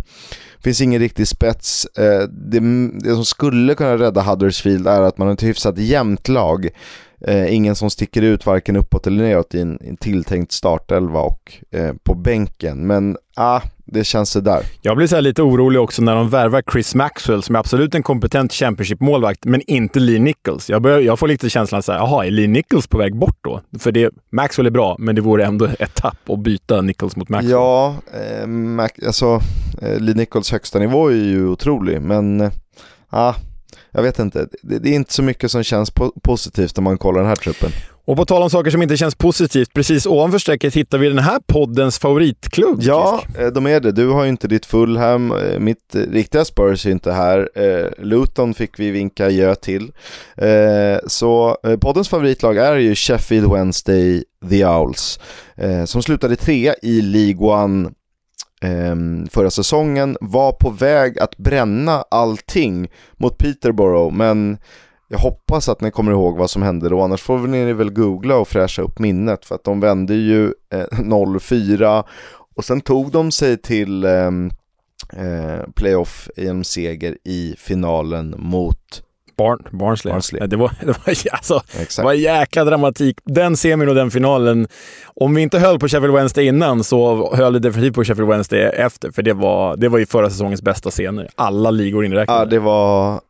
finns 0.63 0.81
ingen 0.81 0.99
riktig 0.99 1.27
spets. 1.27 1.85
Eh, 1.85 2.27
det, 2.29 2.59
det, 2.99 3.15
som 3.15 3.25
skulle 3.25 3.75
kunna 3.75 3.97
rädda 3.97 4.21
Huddersfield 4.21 4.87
är 4.87 5.01
att 5.01 5.17
man 5.17 5.27
har 5.27 5.33
ett 5.33 5.43
hyfsat 5.43 5.77
jämnt 5.77 6.27
lag. 6.27 6.69
Eh, 7.21 7.53
ingen 7.53 7.75
som 7.75 7.89
sticker 7.89 8.21
ut 8.21 8.45
varken 8.45 8.75
uppåt 8.75 9.07
eller 9.07 9.23
neråt 9.23 9.55
i 9.55 9.61
en, 9.61 9.79
en 9.81 9.97
tilltänkt 9.97 10.51
startelva 10.51 11.19
och 11.19 11.53
eh, 11.71 11.93
på 12.03 12.15
bänken. 12.15 12.87
Men 12.87 13.17
ah, 13.35 13.61
det 13.91 14.03
känns 14.03 14.29
sådär. 14.29 14.61
Jag 14.81 14.97
blir 14.97 15.07
så 15.07 15.19
lite 15.19 15.41
orolig 15.41 15.81
också 15.81 16.01
när 16.01 16.15
de 16.15 16.29
värvar 16.29 16.63
Chris 16.71 16.95
Maxwell, 16.95 17.43
som 17.43 17.55
är 17.55 17.59
absolut 17.59 17.95
en 17.95 18.03
kompetent 18.03 18.53
Championship-målvakt, 18.53 19.45
men 19.45 19.61
inte 19.67 19.99
Lee 19.99 20.19
Nichols. 20.19 20.69
Jag, 20.69 20.81
börjar, 20.81 20.99
jag 20.99 21.19
får 21.19 21.27
lite 21.27 21.49
känslan 21.49 21.83
så 21.83 21.91
här, 21.91 21.99
jaha, 21.99 22.25
är 22.25 22.31
Lee 22.31 22.47
Nichols 22.47 22.87
på 22.87 22.97
väg 22.97 23.15
bort 23.15 23.37
då? 23.41 23.61
För 23.79 23.91
det, 23.91 24.11
Maxwell 24.31 24.65
är 24.65 24.71
bra, 24.71 24.95
men 24.99 25.15
det 25.15 25.21
vore 25.21 25.45
ändå 25.45 25.67
ett 25.79 25.95
tapp 25.95 26.29
att 26.29 26.39
byta 26.39 26.81
Nichols 26.81 27.15
mot 27.15 27.29
Maxwell. 27.29 27.51
Ja, 27.51 27.95
eh, 28.13 28.47
Mac, 28.47 28.89
alltså 29.05 29.41
eh, 29.81 29.99
Lee 29.99 30.15
Nichols 30.15 30.48
högsta 30.51 30.79
nivå 30.79 31.07
är 31.07 31.15
ju 31.15 31.47
otrolig, 31.47 32.01
men 32.01 32.41
eh, 32.41 32.51
ah, 33.09 33.35
jag 33.91 34.01
vet 34.01 34.19
inte. 34.19 34.47
Det, 34.61 34.79
det, 34.79 34.89
är 34.89 34.93
inte 34.93 35.13
så 35.13 35.23
mycket 35.23 35.51
som 35.51 35.63
känns 35.63 35.91
po 35.91 36.11
positivt 36.23 36.77
när 36.77 36.81
man 36.81 36.97
kollar 36.97 37.19
den 37.19 37.29
här 37.29 37.35
truppen. 37.35 37.71
Och 38.05 38.17
på 38.17 38.25
tal 38.25 38.43
om 38.43 38.49
saker 38.49 38.71
som 38.71 38.81
inte 38.81 38.97
känns 38.97 39.15
positivt, 39.15 39.73
precis 39.73 40.05
ovanför 40.05 40.37
strecket 40.37 40.75
hittar 40.75 40.97
vi 40.97 41.09
den 41.09 41.19
här 41.19 41.39
poddens 41.47 41.99
favoritklubb. 41.99 42.79
Ja, 42.81 43.23
eh, 43.39 43.47
de 43.47 43.67
är 43.67 43.79
det. 43.79 43.91
Du 43.91 44.07
har 44.07 44.23
ju 44.23 44.29
inte 44.29 44.47
ditt 44.47 44.65
Fulham, 44.65 45.31
eh, 45.31 45.59
mitt 45.59 45.95
riktiga 46.11 46.45
Spurs 46.45 46.85
är 46.85 46.91
inte 46.91 47.11
här. 47.11 47.49
Luton 47.97 48.53
fick 48.53 48.79
vi 48.79 48.91
vinka 48.91 49.29
gö 49.29 49.55
till. 49.55 49.91
Så 51.07 51.57
poddens 51.81 52.09
favoritlag 52.09 52.57
är 52.57 52.75
ju 52.75 52.95
Sheffield 52.95 53.51
Wednesday 53.51 54.23
The 54.49 54.65
Owls, 54.65 55.19
som 55.85 56.03
slutade 56.03 56.35
trea 56.35 56.75
i 56.81 57.01
League 57.01 57.47
One 57.47 57.89
Ehm, 58.61 59.27
förra 59.31 59.49
säsongen, 59.49 60.17
var 60.21 60.51
på 60.51 60.69
väg 60.69 61.19
att 61.19 61.37
bränna 61.37 62.03
allting 62.11 62.91
mot 63.17 63.37
Peterborough, 63.37 64.15
men 64.15 64.57
jag 65.07 65.19
hoppas 65.19 65.69
att 65.69 65.81
ni 65.81 65.91
kommer 65.91 66.11
ihåg 66.11 66.37
vad 66.37 66.49
som 66.49 66.61
hände 66.61 66.89
då, 66.89 67.01
annars 67.01 67.21
får 67.21 67.39
ni 67.39 67.73
väl 67.73 67.93
googla 67.93 68.35
och 68.35 68.47
fräscha 68.47 68.81
upp 68.81 68.99
minnet 68.99 69.45
för 69.45 69.55
att 69.55 69.63
de 69.63 69.79
vände 69.79 70.13
ju 70.13 70.45
eh, 70.45 70.85
0-4 70.91 72.03
och 72.55 72.65
sen 72.65 72.81
tog 72.81 73.11
de 73.11 73.31
sig 73.31 73.57
till 73.57 74.03
eh, 74.03 74.31
eh, 75.13 75.63
playoff 75.75 76.29
genom 76.37 76.63
seger 76.63 77.17
i 77.23 77.55
finalen 77.57 78.35
mot 78.37 79.03
Barn, 79.39 79.63
Barnsley. 79.71 80.11
Barnsley. 80.11 80.47
Det, 80.47 80.55
var, 80.55 80.71
det, 80.79 80.85
var, 80.85 81.15
alltså, 81.31 81.61
det 81.97 82.03
var 82.03 82.13
jäkla 82.13 82.63
dramatik. 82.63 83.17
Den 83.25 83.57
semin 83.57 83.89
och 83.89 83.95
den 83.95 84.11
finalen. 84.11 84.67
Om 85.05 85.35
vi 85.35 85.41
inte 85.41 85.59
höll 85.59 85.79
på 85.79 85.87
Sheffield 85.87 86.13
Wednesday 86.13 86.45
innan 86.45 86.83
så 86.83 87.35
höll 87.35 87.53
det 87.53 87.59
definitivt 87.59 87.95
på 87.95 88.03
Sheffield 88.03 88.29
Wednesday 88.29 88.61
efter. 88.61 89.11
För 89.11 89.21
det 89.21 89.33
var, 89.33 89.77
det 89.77 89.89
var 89.89 89.99
ju 89.99 90.05
förra 90.05 90.29
säsongens 90.29 90.61
bästa 90.61 90.89
scener. 90.89 91.29
Alla 91.35 91.71
ligor 91.71 92.05
inräknade. 92.05 92.39
Ja, 92.39 92.45
det 92.45 92.59
var, 92.59 93.21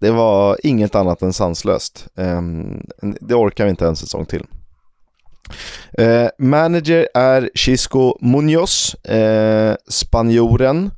det 0.00 0.10
var 0.10 0.58
inget 0.62 0.94
annat 0.94 1.22
än 1.22 1.32
sanslöst. 1.32 2.06
Um, 2.14 2.86
det 3.20 3.34
orkar 3.34 3.64
vi 3.64 3.70
inte 3.70 3.86
en 3.86 3.96
säsong 3.96 4.26
till. 4.26 4.44
Uh, 6.00 6.28
manager 6.38 7.08
är 7.14 7.50
Chisco 7.54 8.18
Munoz, 8.20 8.96
uh, 9.10 9.74
spanjoren. 9.88 10.90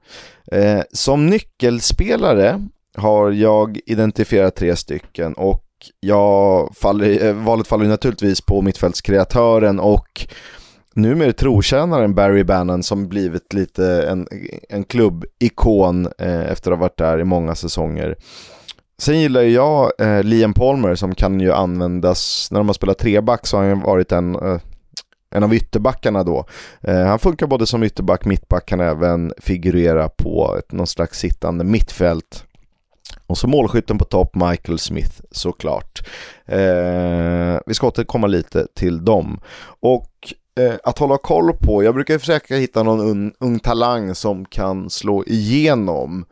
Uh, 0.54 0.82
som 0.92 1.26
nyckelspelare 1.26 2.60
har 3.00 3.30
jag 3.30 3.80
identifierat 3.86 4.56
tre 4.56 4.76
stycken 4.76 5.34
och 5.34 5.64
jag 6.00 6.70
faller, 6.76 7.32
valet 7.32 7.66
faller 7.66 7.86
naturligtvis 7.86 8.40
på 8.40 8.62
mittfältskreatören 8.62 9.80
och 9.80 10.26
numera 10.94 11.32
trotjänaren 11.32 12.14
Barry 12.14 12.44
Bannon 12.44 12.82
som 12.82 13.08
blivit 13.08 13.52
lite 13.52 14.02
en, 14.02 14.26
en 14.68 14.84
klubbikon 14.84 16.08
eh, 16.18 16.50
efter 16.52 16.70
att 16.70 16.78
ha 16.78 16.82
varit 16.82 16.98
där 16.98 17.20
i 17.20 17.24
många 17.24 17.54
säsonger. 17.54 18.16
Sen 18.98 19.20
gillar 19.20 19.42
jag 19.42 19.92
eh, 19.98 20.22
Liam 20.22 20.54
Palmer 20.54 20.94
som 20.94 21.14
kan 21.14 21.40
ju 21.40 21.52
användas, 21.52 22.48
när 22.50 22.60
de 22.60 22.68
har 22.68 22.74
spelat 22.74 22.98
treback 22.98 23.46
så 23.46 23.56
har 23.56 23.64
han 23.64 23.80
varit 23.80 24.12
en, 24.12 24.34
eh, 24.34 24.60
en 25.34 25.42
av 25.42 25.54
ytterbackarna 25.54 26.24
då. 26.24 26.44
Eh, 26.80 27.04
han 27.04 27.18
funkar 27.18 27.46
både 27.46 27.66
som 27.66 27.82
ytterback, 27.82 28.24
mittback, 28.24 28.66
kan 28.66 28.80
även 28.80 29.32
figurera 29.38 30.08
på 30.08 30.56
ett, 30.58 30.72
någon 30.72 30.86
slags 30.86 31.18
sittande 31.18 31.64
mittfält. 31.64 32.44
Och 33.30 33.38
så 33.38 33.46
målskytten 33.46 33.98
på 33.98 34.04
topp, 34.04 34.34
Michael 34.34 34.78
Smith 34.78 35.20
såklart. 35.30 36.02
Eh, 36.46 37.58
vi 37.66 37.74
ska 37.74 37.86
återkomma 37.86 38.26
lite 38.26 38.66
till 38.74 39.04
dem. 39.04 39.40
Och 39.80 40.10
eh, 40.60 40.74
att 40.84 40.98
hålla 40.98 41.18
koll 41.18 41.52
på, 41.52 41.84
jag 41.84 41.94
brukar 41.94 42.18
försöka 42.18 42.56
hitta 42.56 42.82
någon 42.82 43.00
un, 43.00 43.32
ung 43.40 43.58
talang 43.58 44.14
som 44.14 44.44
kan 44.44 44.90
slå 44.90 45.24
igenom. 45.26 46.24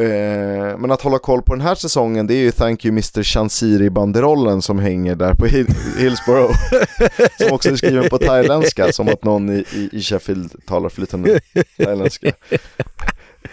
Eh, 0.00 0.78
men 0.78 0.90
att 0.90 1.02
hålla 1.02 1.18
koll 1.18 1.42
på 1.42 1.54
den 1.54 1.64
här 1.64 1.74
säsongen 1.74 2.26
det 2.26 2.34
är 2.34 2.42
ju 2.42 2.50
Thank 2.50 2.84
you 2.84 2.92
Mr. 2.92 3.22
Chansiri-banderollen 3.22 4.62
som 4.62 4.78
hänger 4.78 5.14
där 5.14 5.34
på 5.34 5.46
Hill 5.46 5.66
Hillsborough. 5.98 6.56
som 7.40 7.52
också 7.52 7.70
är 7.70 7.76
skriven 7.76 8.08
på 8.08 8.18
thailändska, 8.18 8.92
som 8.92 9.08
att 9.08 9.24
någon 9.24 9.50
i, 9.50 9.64
i, 9.72 9.88
i 9.92 10.02
Sheffield 10.02 10.66
talar 10.66 10.88
flytande 10.88 11.40
thailändska. 11.76 12.32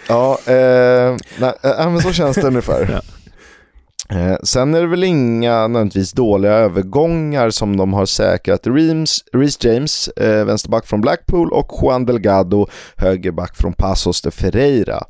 Ja, 0.08 0.38
eh, 0.46 1.16
nej, 1.38 1.54
men 1.62 2.00
så 2.00 2.12
känns 2.12 2.36
det 2.36 2.46
ungefär. 2.46 2.88
Ja. 2.92 3.00
Eh, 4.10 4.36
sen 4.42 4.74
är 4.74 4.80
det 4.80 4.86
väl 4.86 5.04
inga 5.04 5.68
nödvändigtvis 5.68 6.12
dåliga 6.12 6.52
övergångar 6.52 7.50
som 7.50 7.76
de 7.76 7.92
har 7.92 8.06
säkrat. 8.06 8.66
Reece 9.32 9.64
James, 9.64 10.08
eh, 10.08 10.44
vänsterback 10.44 10.86
från 10.86 11.00
Blackpool 11.00 11.52
och 11.52 11.70
Juan 11.82 12.06
Delgado, 12.06 12.66
högerback 12.96 13.56
från 13.56 13.72
Pasos 13.72 14.22
de 14.22 14.30
Ferreira. 14.30 15.02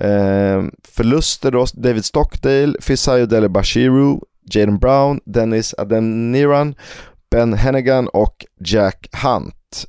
Eh, 0.00 0.62
förluster 0.88 1.50
då, 1.50 1.66
David 1.74 2.04
Stockdale, 2.04 2.74
Fisayo 2.80 3.26
Dele 3.26 3.48
Bashiru, 3.48 4.18
Jaden 4.50 4.78
Brown, 4.78 5.20
Dennis 5.24 5.74
Adeniran, 5.78 6.74
Ben 7.30 7.52
Hennigan 7.52 8.08
och 8.08 8.44
Jack 8.60 9.08
Hunt. 9.22 9.86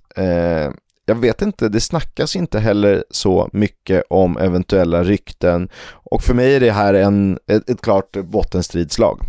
Jag 1.05 1.15
vet 1.15 1.41
inte, 1.41 1.69
det 1.69 1.81
snackas 1.81 2.35
inte 2.35 2.59
heller 2.59 3.03
så 3.09 3.49
mycket 3.53 4.03
om 4.09 4.37
eventuella 4.37 5.03
rykten 5.03 5.69
och 5.91 6.23
för 6.23 6.33
mig 6.33 6.55
är 6.55 6.59
det 6.59 6.71
här 6.71 6.93
en, 6.93 7.39
ett, 7.47 7.69
ett 7.69 7.81
klart 7.81 8.11
bottenstridslag. 8.11 9.21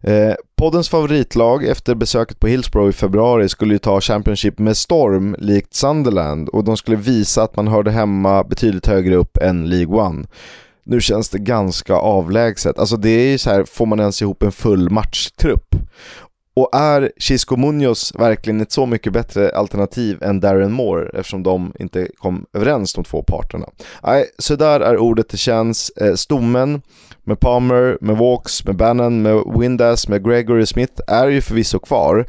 Eh, 0.00 0.34
poddens 0.56 0.88
favoritlag 0.88 1.64
efter 1.64 1.94
besöket 1.94 2.40
på 2.40 2.46
Hillsborough 2.46 2.88
i 2.88 2.92
februari 2.92 3.48
skulle 3.48 3.74
ju 3.74 3.78
ta 3.78 4.00
Championship 4.00 4.58
med 4.58 4.76
storm 4.76 5.36
likt 5.38 5.74
Sunderland 5.74 6.48
och 6.48 6.64
de 6.64 6.76
skulle 6.76 6.96
visa 6.96 7.42
att 7.42 7.56
man 7.56 7.68
hörde 7.68 7.90
hemma 7.90 8.44
betydligt 8.44 8.86
högre 8.86 9.14
upp 9.14 9.36
än 9.36 9.70
League 9.70 10.00
One. 10.00 10.24
Nu 10.84 11.00
känns 11.00 11.28
det 11.28 11.38
ganska 11.38 11.94
avlägset. 11.94 12.78
Alltså 12.78 12.96
det 12.96 13.10
är 13.10 13.30
ju 13.30 13.38
så 13.38 13.50
här, 13.50 13.64
får 13.64 13.86
man 13.86 14.00
ens 14.00 14.22
ihop 14.22 14.42
en 14.42 14.52
full 14.52 14.90
matchtrupp? 14.90 15.74
Och 16.60 16.68
är 16.72 17.12
Chisco 17.16 17.56
Munoz 17.56 18.12
verkligen 18.14 18.60
ett 18.60 18.72
så 18.72 18.86
mycket 18.86 19.12
bättre 19.12 19.50
alternativ 19.50 20.22
än 20.22 20.40
Darren 20.40 20.72
Moore 20.72 21.10
eftersom 21.18 21.42
de 21.42 21.72
inte 21.78 22.08
kom 22.18 22.46
överens 22.52 22.92
de 22.92 23.04
två 23.04 23.22
parterna? 23.22 23.66
Nej, 24.02 24.26
så 24.38 24.56
där 24.56 24.80
är 24.80 24.96
ordet 24.96 25.28
det 25.28 25.36
känns. 25.36 25.90
Eh, 25.90 26.14
stommen 26.14 26.82
med 27.24 27.40
Palmer, 27.40 27.98
med 28.00 28.16
Walks, 28.16 28.64
med 28.64 28.76
Bannon, 28.76 29.22
med 29.22 29.42
Windass, 29.58 30.08
med 30.08 30.24
Gregory 30.24 30.66
Smith 30.66 31.02
är 31.06 31.28
ju 31.28 31.40
förvisso 31.40 31.78
kvar. 31.78 32.26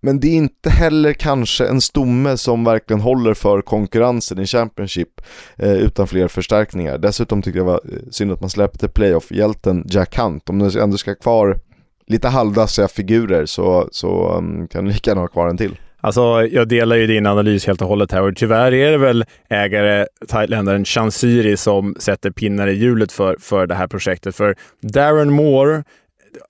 Men 0.00 0.20
det 0.20 0.28
är 0.28 0.36
inte 0.36 0.70
heller 0.70 1.12
kanske 1.12 1.66
en 1.66 1.80
stomme 1.80 2.36
som 2.36 2.64
verkligen 2.64 3.00
håller 3.00 3.34
för 3.34 3.62
konkurrensen 3.62 4.38
i 4.38 4.46
Championship 4.46 5.20
eh, 5.56 5.72
utan 5.72 6.06
fler 6.06 6.28
förstärkningar. 6.28 6.98
Dessutom 6.98 7.42
tycker 7.42 7.58
jag 7.58 7.66
det 7.66 7.72
var 7.72 7.80
eh, 7.84 7.98
synd 8.10 8.32
att 8.32 8.40
man 8.40 8.50
släppte 8.50 8.88
playoff-hjälten 8.88 9.86
Jack 9.90 10.18
Hunt. 10.18 10.50
Om 10.50 10.58
du 10.58 10.80
ändå 10.80 10.96
ska 10.96 11.14
kvar 11.14 11.58
lite 12.06 12.28
halvdassiga 12.28 12.88
figurer 12.88 13.46
så, 13.46 13.88
så 13.92 14.36
um, 14.38 14.68
kan 14.68 14.84
du 14.84 14.90
lika 14.90 15.10
gärna 15.10 15.20
ha 15.20 15.28
kvar 15.28 15.48
en 15.48 15.56
till. 15.56 15.76
Alltså, 16.04 16.46
jag 16.50 16.68
delar 16.68 16.96
ju 16.96 17.06
din 17.06 17.26
analys 17.26 17.66
helt 17.66 17.82
och 17.82 17.88
hållet 17.88 18.12
här 18.12 18.22
och 18.22 18.36
tyvärr 18.36 18.74
är 18.74 18.90
det 18.90 18.98
väl 18.98 19.24
ägare, 19.48 20.06
thailändaren 20.28 20.84
Chansiri, 20.84 21.56
som 21.56 21.94
sätter 21.98 22.30
pinnar 22.30 22.66
i 22.66 22.72
hjulet 22.72 23.12
för, 23.12 23.36
för 23.40 23.66
det 23.66 23.74
här 23.74 23.86
projektet. 23.86 24.36
För 24.36 24.56
Darren 24.80 25.32
Moore, 25.32 25.84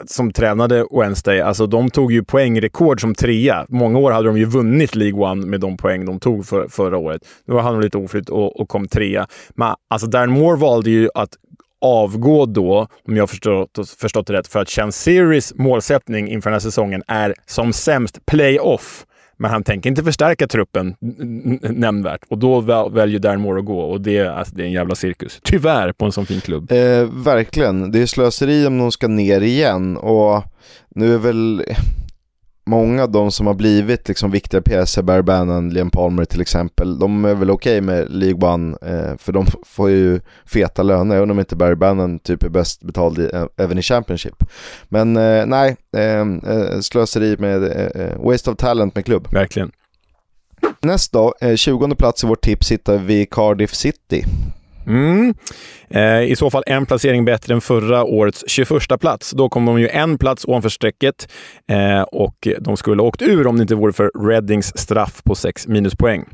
som 0.07 0.33
tränade 0.33 0.87
Wednesday, 0.91 1.41
alltså 1.41 1.67
de 1.67 1.91
tog 1.91 2.12
ju 2.12 2.25
poängrekord 2.25 3.01
som 3.01 3.15
trea. 3.15 3.67
Många 3.69 3.99
år 3.99 4.11
hade 4.11 4.29
de 4.29 4.38
ju 4.38 4.45
vunnit 4.45 4.95
League 4.95 5.21
One 5.21 5.47
med 5.47 5.61
de 5.61 5.77
poäng 5.77 6.05
de 6.05 6.21
tog 6.21 6.47
för, 6.47 6.69
förra 6.69 6.99
året. 6.99 7.23
Nu 7.47 7.55
var 7.55 7.62
han 7.62 7.81
lite 7.81 7.99
oflytt 7.99 8.29
och, 8.29 8.61
och 8.61 8.69
kom 8.69 8.88
trea. 8.88 9.27
Men 9.55 9.75
alltså 9.91 10.07
Darren 10.07 10.31
Moore 10.31 10.57
valde 10.57 10.91
ju 10.91 11.09
att 11.15 11.31
avgå 11.83 12.47
då, 12.47 12.87
om 13.09 13.16
jag 13.16 13.31
förstått, 13.31 13.79
förstått 13.99 14.27
det 14.27 14.33
rätt, 14.33 14.49
för 14.49 14.61
att 14.61 14.71
Chanceris 14.71 15.55
målsättning 15.55 16.29
inför 16.29 16.51
den 16.51 16.55
här 16.55 16.61
säsongen 16.61 17.03
är 17.09 17.35
som 17.47 17.73
sämst 17.73 18.27
playoff. 18.27 19.07
Men 19.37 19.51
han 19.51 19.64
tänker 19.64 19.90
inte 19.90 20.05
förstärka 20.05 20.47
truppen 20.47 20.95
nämnvärt 21.61 22.21
och 22.29 22.38
då 22.38 22.61
väljer 22.88 23.18
Darren 23.18 23.40
Moore 23.40 23.59
att 23.59 23.66
gå 23.66 23.81
och 23.81 24.01
det, 24.01 24.21
alltså, 24.21 24.55
det 24.55 24.62
är 24.62 24.66
en 24.66 24.73
jävla 24.73 24.95
cirkus. 24.95 25.40
Tyvärr 25.42 25.92
på 25.92 26.05
en 26.05 26.12
sån 26.12 26.27
fin 26.27 26.40
klubb. 26.40 26.73
Eh, 26.73 27.05
verkligen. 27.25 27.92
Det 27.92 28.03
är 28.03 28.07
slöseri 28.07 28.66
om 28.66 28.79
de 28.79 28.92
ska 28.92 29.09
ner 29.09 29.40
igen 29.40 29.97
och 29.97 30.45
nu 30.95 31.14
är 31.14 31.18
väl 31.18 31.64
många 32.64 33.03
av 33.03 33.11
de 33.11 33.33
som 33.33 33.46
har 33.46 33.55
blivit 33.55 34.09
liksom 34.09 34.31
viktiga 34.31 34.62
pjäser, 34.62 35.03
Barry 35.03 35.22
Bannon, 35.22 35.70
Liam 35.70 35.90
Palmer 35.90 36.25
till 36.25 36.40
exempel, 36.40 36.98
de 36.98 37.25
är 37.25 37.35
väl 37.35 37.51
okej 37.51 37.79
okay 37.79 37.81
med 37.81 38.11
League 38.11 38.48
One, 38.53 38.77
eh, 38.83 39.16
för 39.18 39.33
de 39.33 39.46
får 39.66 39.90
ju 39.90 40.20
feta 40.46 40.83
löner, 40.83 41.16
även 41.16 41.31
om 41.31 41.38
inte 41.38 41.57
Barry 41.57 41.75
Bannon 41.75 42.18
typ 42.18 42.42
är 42.42 42.48
bäst 42.48 42.83
betald 42.83 43.18
i, 43.18 43.31
eh, 43.33 43.44
även 43.57 43.79
i 43.79 43.83
Championship. 43.83 44.44
Men 44.88 45.16
eh, 45.16 45.46
nej, 45.46 45.77
eh, 45.96 46.20
eh, 46.20 46.81
slöseri 46.81 47.37
med, 47.38 47.64
eh, 47.94 48.25
waste 48.25 48.51
of 48.51 48.57
talent 48.57 48.94
med 48.94 49.05
klubb. 49.05 49.29
Verkligen. 49.33 49.72
Nästa 50.81 51.18
då, 51.18 51.57
20 51.57 51.94
plats 51.94 52.25
i 52.25 52.27
vårt 52.27 52.40
tips 52.40 52.72
hittar 52.72 52.98
vi 52.98 53.27
Cardiff 53.27 53.75
City. 53.75 54.25
Mm. 54.87 55.35
Eh, 55.90 56.23
I 56.23 56.37
så 56.37 56.51
fall 56.51 56.62
en 56.66 56.87
placering 56.87 57.25
bättre 57.25 57.55
än 57.55 57.61
förra 57.61 58.05
årets 58.05 58.45
21 58.47 59.01
plats. 59.01 59.31
Då 59.31 59.49
kom 59.49 59.66
de 59.66 59.81
ju 59.81 59.88
en 59.88 60.18
plats 60.18 60.45
ovanför 60.45 60.68
strecket 60.68 61.29
eh, 61.71 62.03
och 62.03 62.49
de 62.61 62.77
skulle 62.77 63.03
ha 63.03 63.09
åkt 63.09 63.23
ur 63.23 63.47
om 63.47 63.57
det 63.57 63.62
inte 63.62 63.75
vore 63.75 63.92
för 63.92 64.11
Reddings 64.29 64.79
straff 64.79 65.23
på 65.25 65.35
6 65.35 65.66
minuspoäng. 65.68 66.25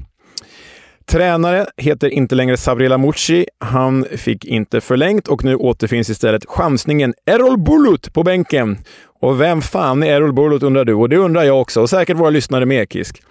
Tränare 1.07 1.67
heter 1.77 2.09
inte 2.09 2.35
längre 2.35 2.57
Sabrila 2.57 2.99
Mucci. 2.99 3.47
Han 3.59 4.07
fick 4.17 4.45
inte 4.45 4.81
förlängt 4.81 5.29
och 5.29 5.45
nu 5.45 5.55
återfinns 5.55 6.11
istället 6.11 6.45
chansningen 6.49 7.15
Errol 7.27 7.59
Bulut 7.59 8.13
på 8.13 8.23
bänken. 8.23 8.79
Och 9.21 9.41
vem 9.41 9.63
fan 9.63 10.03
är 10.03 10.13
Errol 10.13 10.33
Bulut 10.33 10.63
undrar 10.63 10.85
du? 10.85 10.95
Och 10.95 11.09
det 11.09 11.17
undrar 11.17 11.43
jag 11.43 11.61
också 11.61 11.81
och 11.81 11.91
säkert 11.91 12.17
våra 12.17 12.31
lyssnare 12.31 12.67
med, 12.67 12.93
Kisk. 12.93 13.23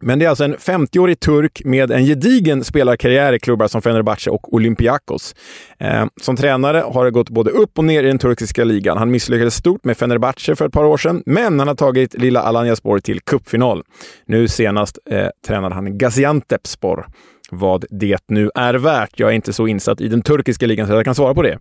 Men 0.00 0.18
det 0.18 0.24
är 0.24 0.28
alltså 0.28 0.44
en 0.44 0.56
50-årig 0.56 1.20
turk 1.20 1.62
med 1.64 1.90
en 1.90 2.04
gedigen 2.04 2.64
spelarkarriär 2.64 3.32
i 3.32 3.38
klubbar 3.38 3.68
som 3.68 3.82
Fenerbahce 3.82 4.30
och 4.30 4.54
Olympiakos. 4.54 5.34
Eh, 5.78 6.06
som 6.22 6.36
tränare 6.36 6.84
har 6.86 7.04
det 7.04 7.10
gått 7.10 7.30
både 7.30 7.50
upp 7.50 7.78
och 7.78 7.84
ner 7.84 8.02
i 8.04 8.06
den 8.06 8.18
turkiska 8.18 8.64
ligan. 8.64 8.98
Han 8.98 9.10
misslyckades 9.10 9.54
stort 9.54 9.84
med 9.84 9.96
Fenerbahce 9.96 10.56
för 10.56 10.66
ett 10.66 10.72
par 10.72 10.84
år 10.84 10.96
sedan, 10.96 11.22
men 11.26 11.58
han 11.58 11.68
har 11.68 11.74
tagit 11.74 12.14
lilla 12.14 12.40
Alanyaspor 12.40 12.98
till 12.98 13.20
cupfinal. 13.20 13.82
Nu 14.26 14.48
senast 14.48 14.98
eh, 15.10 15.28
tränade 15.46 15.74
han 15.74 15.98
Gaziantepspor. 15.98 17.06
Vad 17.50 17.84
det 17.90 18.28
nu 18.28 18.50
är 18.54 18.74
värt. 18.74 19.20
Jag 19.20 19.30
är 19.30 19.34
inte 19.34 19.52
så 19.52 19.66
insatt 19.66 20.00
i 20.00 20.08
den 20.08 20.22
turkiska 20.22 20.66
ligan 20.66 20.86
så 20.86 20.92
jag 20.92 21.04
kan 21.04 21.14
svara 21.14 21.34
på 21.34 21.42
det. 21.42 21.58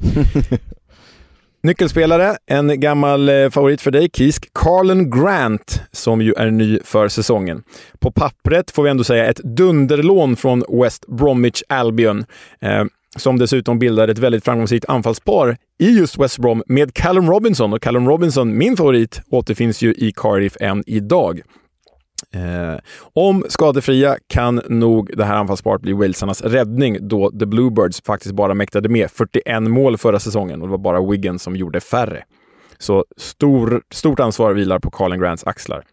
Nyckelspelare, 1.64 2.36
en 2.46 2.80
gammal 2.80 3.28
eh, 3.28 3.50
favorit 3.50 3.80
för 3.80 3.90
dig, 3.90 4.10
Kisk, 4.12 4.52
Carlen 4.52 5.10
Grant, 5.10 5.82
som 5.92 6.20
ju 6.20 6.32
är 6.32 6.50
ny 6.50 6.78
för 6.84 7.08
säsongen. 7.08 7.62
På 7.98 8.10
pappret 8.12 8.70
får 8.70 8.82
vi 8.82 8.90
ändå 8.90 9.04
säga 9.04 9.26
ett 9.26 9.36
dunderlån 9.36 10.36
från 10.36 10.64
West 10.82 11.06
Bromwich 11.06 11.62
Albion, 11.68 12.24
eh, 12.60 12.84
som 13.16 13.38
dessutom 13.38 13.78
bildar 13.78 14.08
ett 14.08 14.18
väldigt 14.18 14.44
framgångsrikt 14.44 14.84
anfallspar 14.88 15.56
i 15.78 15.90
just 15.90 16.18
West 16.18 16.38
Brom 16.38 16.62
med 16.66 16.94
Callum 16.94 17.30
Robinson. 17.30 17.72
Och 17.72 17.82
Callum 17.82 18.08
Robinson, 18.08 18.58
min 18.58 18.76
favorit, 18.76 19.20
återfinns 19.30 19.82
ju 19.82 19.94
i 19.94 20.12
Cardiff 20.16 20.56
än 20.60 20.84
idag. 20.86 21.40
Eh, 22.30 22.78
om 23.12 23.44
skadefria 23.48 24.16
kan 24.26 24.62
nog 24.68 25.10
det 25.16 25.24
här 25.24 25.36
anfallsparet 25.36 25.82
bli 25.82 25.92
Walesarnas 25.92 26.42
räddning 26.42 27.08
då 27.08 27.30
The 27.30 27.46
Bluebirds 27.46 28.02
faktiskt 28.02 28.34
bara 28.34 28.54
mäktade 28.54 28.88
med 28.88 29.10
41 29.10 29.62
mål 29.62 29.98
förra 29.98 30.18
säsongen 30.18 30.62
och 30.62 30.68
det 30.68 30.70
var 30.70 30.78
bara 30.78 31.10
Wigan 31.10 31.38
som 31.38 31.56
gjorde 31.56 31.80
färre. 31.80 32.24
Så 32.78 33.04
stor, 33.16 33.82
stort 33.90 34.20
ansvar 34.20 34.52
vilar 34.52 34.78
på 34.78 34.90
Carlin 34.90 35.20
Grants 35.20 35.44
axlar. 35.44 35.84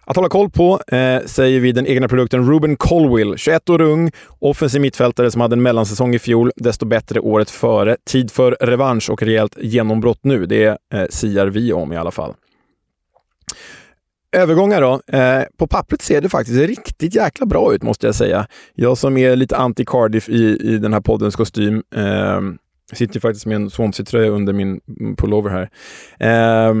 Att 0.00 0.16
hålla 0.16 0.28
koll 0.28 0.50
på 0.50 0.80
eh, 0.86 1.20
säger 1.26 1.60
vi 1.60 1.72
den 1.72 1.86
egna 1.86 2.08
produkten 2.08 2.50
Ruben 2.50 2.76
Colwill, 2.76 3.34
21 3.36 3.70
år 3.70 3.80
ung, 3.80 4.10
offensiv 4.38 4.80
mittfältare 4.80 5.30
som 5.30 5.40
hade 5.40 5.54
en 5.54 5.62
mellansäsong 5.62 6.14
i 6.14 6.18
fjol, 6.18 6.50
desto 6.56 6.86
bättre 6.86 7.20
året 7.20 7.50
före. 7.50 7.96
Tid 8.10 8.30
för 8.30 8.56
revansch 8.60 9.10
och 9.10 9.22
rejält 9.22 9.56
genombrott 9.60 10.20
nu. 10.22 10.46
Det 10.46 10.66
eh, 10.66 11.04
siar 11.10 11.46
vi 11.46 11.72
om 11.72 11.92
i 11.92 11.96
alla 11.96 12.10
fall. 12.10 12.34
Övergångar 14.32 14.80
då. 14.80 15.16
Eh, 15.16 15.42
på 15.58 15.66
pappret 15.66 16.02
ser 16.02 16.20
det 16.20 16.28
faktiskt 16.28 16.58
riktigt 16.58 17.14
jäkla 17.14 17.46
bra 17.46 17.74
ut 17.74 17.82
måste 17.82 18.06
jag 18.06 18.14
säga. 18.14 18.46
Jag 18.74 18.98
som 18.98 19.16
är 19.16 19.36
lite 19.36 19.56
anti-Cardiff 19.56 20.28
i, 20.30 20.58
i 20.74 20.78
den 20.78 20.92
här 20.92 21.00
poddens 21.00 21.36
kostym. 21.36 21.82
Eh, 21.94 22.40
sitter 22.92 23.20
faktiskt 23.20 23.46
med 23.46 23.56
en 23.56 23.70
Swansea-tröja 23.70 24.30
under 24.30 24.52
min 24.52 24.80
pullover 25.16 25.50
här. 25.50 25.70
Eh, 26.20 26.74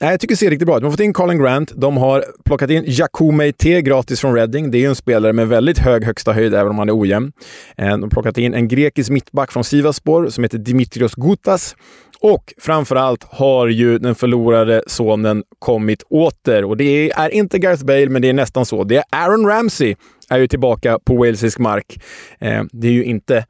Nej, 0.00 0.10
jag 0.10 0.20
tycker 0.20 0.34
det 0.34 0.38
ser 0.38 0.50
riktigt 0.50 0.66
bra 0.66 0.76
ut. 0.76 0.80
De 0.80 0.84
har 0.84 0.90
fått 0.90 1.00
in 1.00 1.12
Colin 1.12 1.38
Grant. 1.38 1.72
De 1.76 1.96
har 1.96 2.24
plockat 2.44 2.70
in 2.70 2.84
Jakume 2.86 3.52
T 3.52 3.82
gratis 3.82 4.20
från 4.20 4.34
Reading. 4.34 4.70
Det 4.70 4.78
är 4.78 4.80
ju 4.80 4.88
en 4.88 4.94
spelare 4.94 5.32
med 5.32 5.48
väldigt 5.48 5.78
hög 5.78 6.04
högsta 6.04 6.32
höjd, 6.32 6.54
även 6.54 6.70
om 6.70 6.78
han 6.78 6.88
är 6.88 7.00
ojämn. 7.00 7.32
Eh, 7.76 7.88
de 7.88 8.02
har 8.02 8.08
plockat 8.10 8.38
in 8.38 8.54
en 8.54 8.68
grekisk 8.68 9.10
mittback 9.10 9.52
från 9.52 9.64
Sivaspor 9.64 10.28
som 10.28 10.44
heter 10.44 10.58
Dimitrios 10.58 11.14
Gutas. 11.14 11.76
Och 12.20 12.54
framförallt 12.58 13.24
har 13.24 13.68
ju 13.68 13.98
den 13.98 14.14
förlorade 14.14 14.82
sonen 14.86 15.44
kommit 15.58 16.02
åter. 16.02 16.64
Och 16.64 16.76
det 16.76 17.10
är 17.10 17.30
inte 17.30 17.58
Gareth 17.58 17.84
Bale, 17.84 18.08
men 18.08 18.22
det 18.22 18.28
är 18.28 18.32
nästan 18.32 18.66
så. 18.66 18.84
Det 18.84 18.96
är 18.96 19.04
Aaron 19.10 19.46
Ramsey 19.46 19.96
är 20.28 20.38
ju 20.38 20.46
tillbaka 20.46 20.98
på 21.04 21.16
walesisk 21.16 21.58
mark. 21.58 22.02
Eh, 22.40 22.62
det 22.72 22.88
är 22.88 22.92
ju 22.92 23.04
inte 23.04 23.46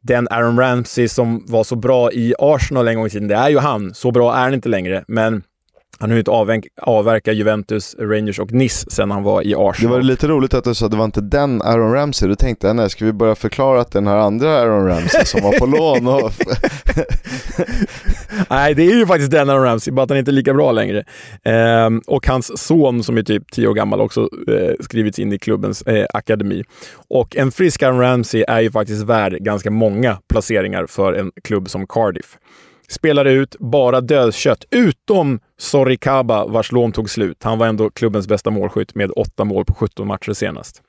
den 0.00 0.28
Aaron 0.30 0.58
Ramsey 0.58 1.08
som 1.08 1.44
var 1.48 1.64
så 1.64 1.76
bra 1.76 2.12
i 2.12 2.34
Arsenal 2.38 2.88
en 2.88 2.96
gång 2.96 3.06
i 3.06 3.10
tiden. 3.10 3.28
Det 3.28 3.34
är 3.34 3.48
ju 3.48 3.58
han. 3.58 3.94
Så 3.94 4.10
bra 4.10 4.34
är 4.34 4.40
han 4.40 4.54
inte 4.54 4.68
längre, 4.68 5.04
men 5.08 5.42
han 6.00 6.10
har 6.10 6.14
ju 6.14 6.18
inte 6.18 6.60
avverkat 6.82 7.36
Juventus, 7.36 7.96
Rangers 7.98 8.38
och 8.38 8.52
Nice 8.52 8.90
sen 8.90 9.10
han 9.10 9.22
var 9.22 9.46
i 9.46 9.54
Arsenal. 9.54 9.92
Det 9.92 9.96
var 9.96 10.02
lite 10.02 10.28
roligt 10.28 10.54
att 10.54 10.64
du 10.64 10.74
sa 10.74 10.84
att 10.84 10.90
det 10.90 10.96
var 10.96 11.04
inte 11.04 11.20
den 11.20 11.62
Aaron 11.62 11.92
Ramsey. 11.92 12.28
Då 12.28 12.34
tänkte 12.34 12.66
jag, 12.66 12.76
nej, 12.76 12.90
ska 12.90 13.04
vi 13.04 13.12
börja 13.12 13.34
förklara 13.34 13.80
att 13.80 13.92
den 13.92 14.06
här 14.06 14.16
andra 14.16 14.58
Aaron 14.58 14.86
Ramsey 14.86 15.24
som 15.24 15.42
var 15.42 15.52
på 15.52 15.66
lån 15.76 16.06
och... 16.06 16.32
nej, 18.50 18.74
det 18.74 18.82
är 18.82 18.94
ju 18.94 19.06
faktiskt 19.06 19.30
den 19.30 19.50
Aaron 19.50 19.64
Ramsey, 19.64 19.92
bara 19.92 20.02
att 20.02 20.10
han 20.10 20.18
inte 20.18 20.30
är 20.30 20.32
lika 20.32 20.54
bra 20.54 20.72
längre. 20.72 21.04
Ehm, 21.44 22.02
och 22.06 22.26
hans 22.26 22.58
son 22.66 23.02
som 23.02 23.18
är 23.18 23.22
typ 23.22 23.52
10 23.52 23.68
år 23.68 23.74
gammal 23.74 24.00
också 24.00 24.20
eh, 24.48 24.74
skrivits 24.80 25.18
in 25.18 25.32
i 25.32 25.38
klubbens 25.38 25.82
eh, 25.82 26.06
akademi. 26.14 26.64
Och 27.08 27.36
en 27.36 27.52
frisk 27.52 27.82
Aaron 27.82 28.00
Ramsey 28.00 28.44
är 28.48 28.60
ju 28.60 28.70
faktiskt 28.70 29.04
värd 29.04 29.32
ganska 29.32 29.70
många 29.70 30.18
placeringar 30.28 30.86
för 30.86 31.12
en 31.12 31.32
klubb 31.44 31.70
som 31.70 31.86
Cardiff 31.86 32.38
spelade 32.90 33.30
ut 33.30 33.56
bara 33.58 34.00
dödkött, 34.00 34.64
utom 34.70 35.40
Sorikaba 35.58 36.46
vars 36.46 36.72
lån 36.72 36.92
tog 36.92 37.10
slut. 37.10 37.42
Han 37.42 37.58
var 37.58 37.66
ändå 37.66 37.90
klubbens 37.90 38.28
bästa 38.28 38.50
målskytt 38.50 38.94
med 38.94 39.10
åtta 39.16 39.44
mål 39.44 39.64
på 39.64 39.74
17 39.74 40.06
matcher 40.06 40.32
senast. 40.32 40.82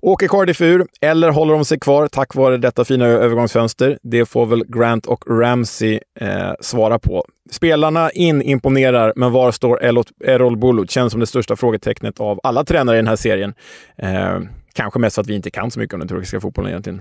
Åker 0.00 0.28
Cardiff 0.28 0.60
ur, 0.60 0.86
eller 1.00 1.30
håller 1.30 1.54
de 1.54 1.64
sig 1.64 1.78
kvar 1.78 2.08
tack 2.08 2.34
vare 2.34 2.56
detta 2.56 2.84
fina 2.84 3.06
övergångsfönster? 3.06 3.98
Det 4.02 4.26
får 4.26 4.46
väl 4.46 4.64
Grant 4.68 5.06
och 5.06 5.24
Ramsey 5.40 6.00
eh, 6.20 6.52
svara 6.60 6.98
på. 6.98 7.24
Spelarna 7.50 8.10
in 8.10 8.42
imponerar, 8.42 9.12
men 9.16 9.32
var 9.32 9.52
står 9.52 9.84
Errol 10.24 10.56
Bulut? 10.56 10.90
Känns 10.90 11.12
som 11.12 11.20
det 11.20 11.26
största 11.26 11.56
frågetecknet 11.56 12.20
av 12.20 12.40
alla 12.42 12.64
tränare 12.64 12.96
i 12.96 12.98
den 12.98 13.08
här 13.08 13.16
serien. 13.16 13.54
Eh, 13.96 14.38
kanske 14.72 14.98
mest 14.98 15.14
för 15.14 15.22
att 15.22 15.28
vi 15.28 15.34
inte 15.34 15.50
kan 15.50 15.70
så 15.70 15.80
mycket 15.80 15.94
om 15.94 16.00
den 16.00 16.08
turkiska 16.08 16.40
fotbollen 16.40 16.70
egentligen. 16.70 17.00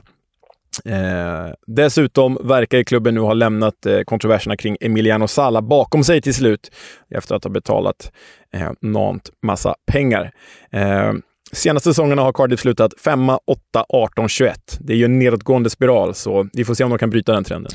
Eh, 0.85 1.53
dessutom 1.67 2.37
verkar 2.43 2.83
klubben 2.83 3.15
nu 3.15 3.19
ha 3.19 3.33
lämnat 3.33 3.85
eh, 3.85 4.01
kontroverserna 4.01 4.57
kring 4.57 4.77
Emiliano 4.81 5.27
Sala 5.27 5.61
bakom 5.61 6.03
sig 6.03 6.21
till 6.21 6.33
slut 6.33 6.71
efter 7.15 7.35
att 7.35 7.43
ha 7.43 7.51
betalat 7.51 8.11
eh, 8.53 8.71
enormt 8.81 9.29
massa 9.41 9.75
pengar. 9.91 10.31
Eh, 10.71 11.13
Senaste 11.53 11.89
säsongerna 11.89 12.21
har 12.21 12.33
Cardiff 12.33 12.59
slutat 12.59 12.93
5, 12.99 13.29
8, 13.29 13.39
18, 13.89 14.29
21. 14.29 14.77
Det 14.79 14.93
är 14.93 14.97
ju 14.97 15.05
en 15.05 15.19
nedåtgående 15.19 15.69
spiral, 15.69 16.15
så 16.15 16.47
vi 16.53 16.65
får 16.65 16.73
se 16.73 16.83
om 16.83 16.89
de 16.89 16.99
kan 16.99 17.09
bryta 17.09 17.33
den 17.33 17.43
trenden. 17.43 17.71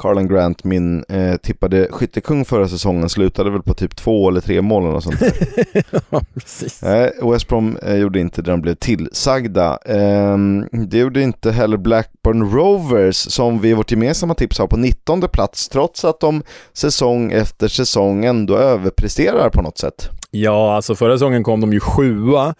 Carlan 0.00 0.28
Grant, 0.28 0.64
min 0.64 1.04
eh, 1.08 1.36
tippade 1.36 1.88
skyttekung 1.90 2.44
förra 2.44 2.68
säsongen, 2.68 3.08
slutade 3.08 3.50
väl 3.50 3.62
på 3.62 3.74
typ 3.74 3.96
två 3.96 4.28
eller 4.28 4.40
tre 4.40 4.62
mål 4.62 4.90
eller 4.90 5.00
sånt 5.00 5.20
ja, 6.10 6.20
precis. 6.34 6.82
Nej, 6.82 7.12
West 7.22 7.48
Brom 7.48 7.76
eh, 7.76 7.96
gjorde 7.96 8.20
inte 8.20 8.42
det 8.42 8.50
de 8.50 8.60
blev 8.60 8.74
tillsagda. 8.74 9.78
Eh, 9.84 10.36
det 10.72 10.98
gjorde 10.98 11.22
inte 11.22 11.52
heller 11.52 11.76
Blackburn 11.76 12.52
Rovers, 12.52 13.16
som 13.16 13.60
vi 13.60 13.68
i 13.68 13.74
vårt 13.74 13.90
gemensamma 13.90 14.34
tips 14.34 14.58
har 14.58 14.66
på 14.66 14.76
19 14.76 15.20
plats, 15.20 15.68
trots 15.68 16.04
att 16.04 16.20
de 16.20 16.42
säsong 16.72 17.32
efter 17.32 17.68
säsong 17.68 18.24
ändå 18.24 18.56
överpresterar 18.56 19.50
på 19.50 19.62
något 19.62 19.78
sätt. 19.78 20.10
Ja, 20.30 20.74
alltså 20.74 20.94
förra 20.94 21.14
säsongen 21.14 21.44
kom 21.44 21.60
de 21.60 21.72
ju 21.72 21.80
sjua 21.80 22.54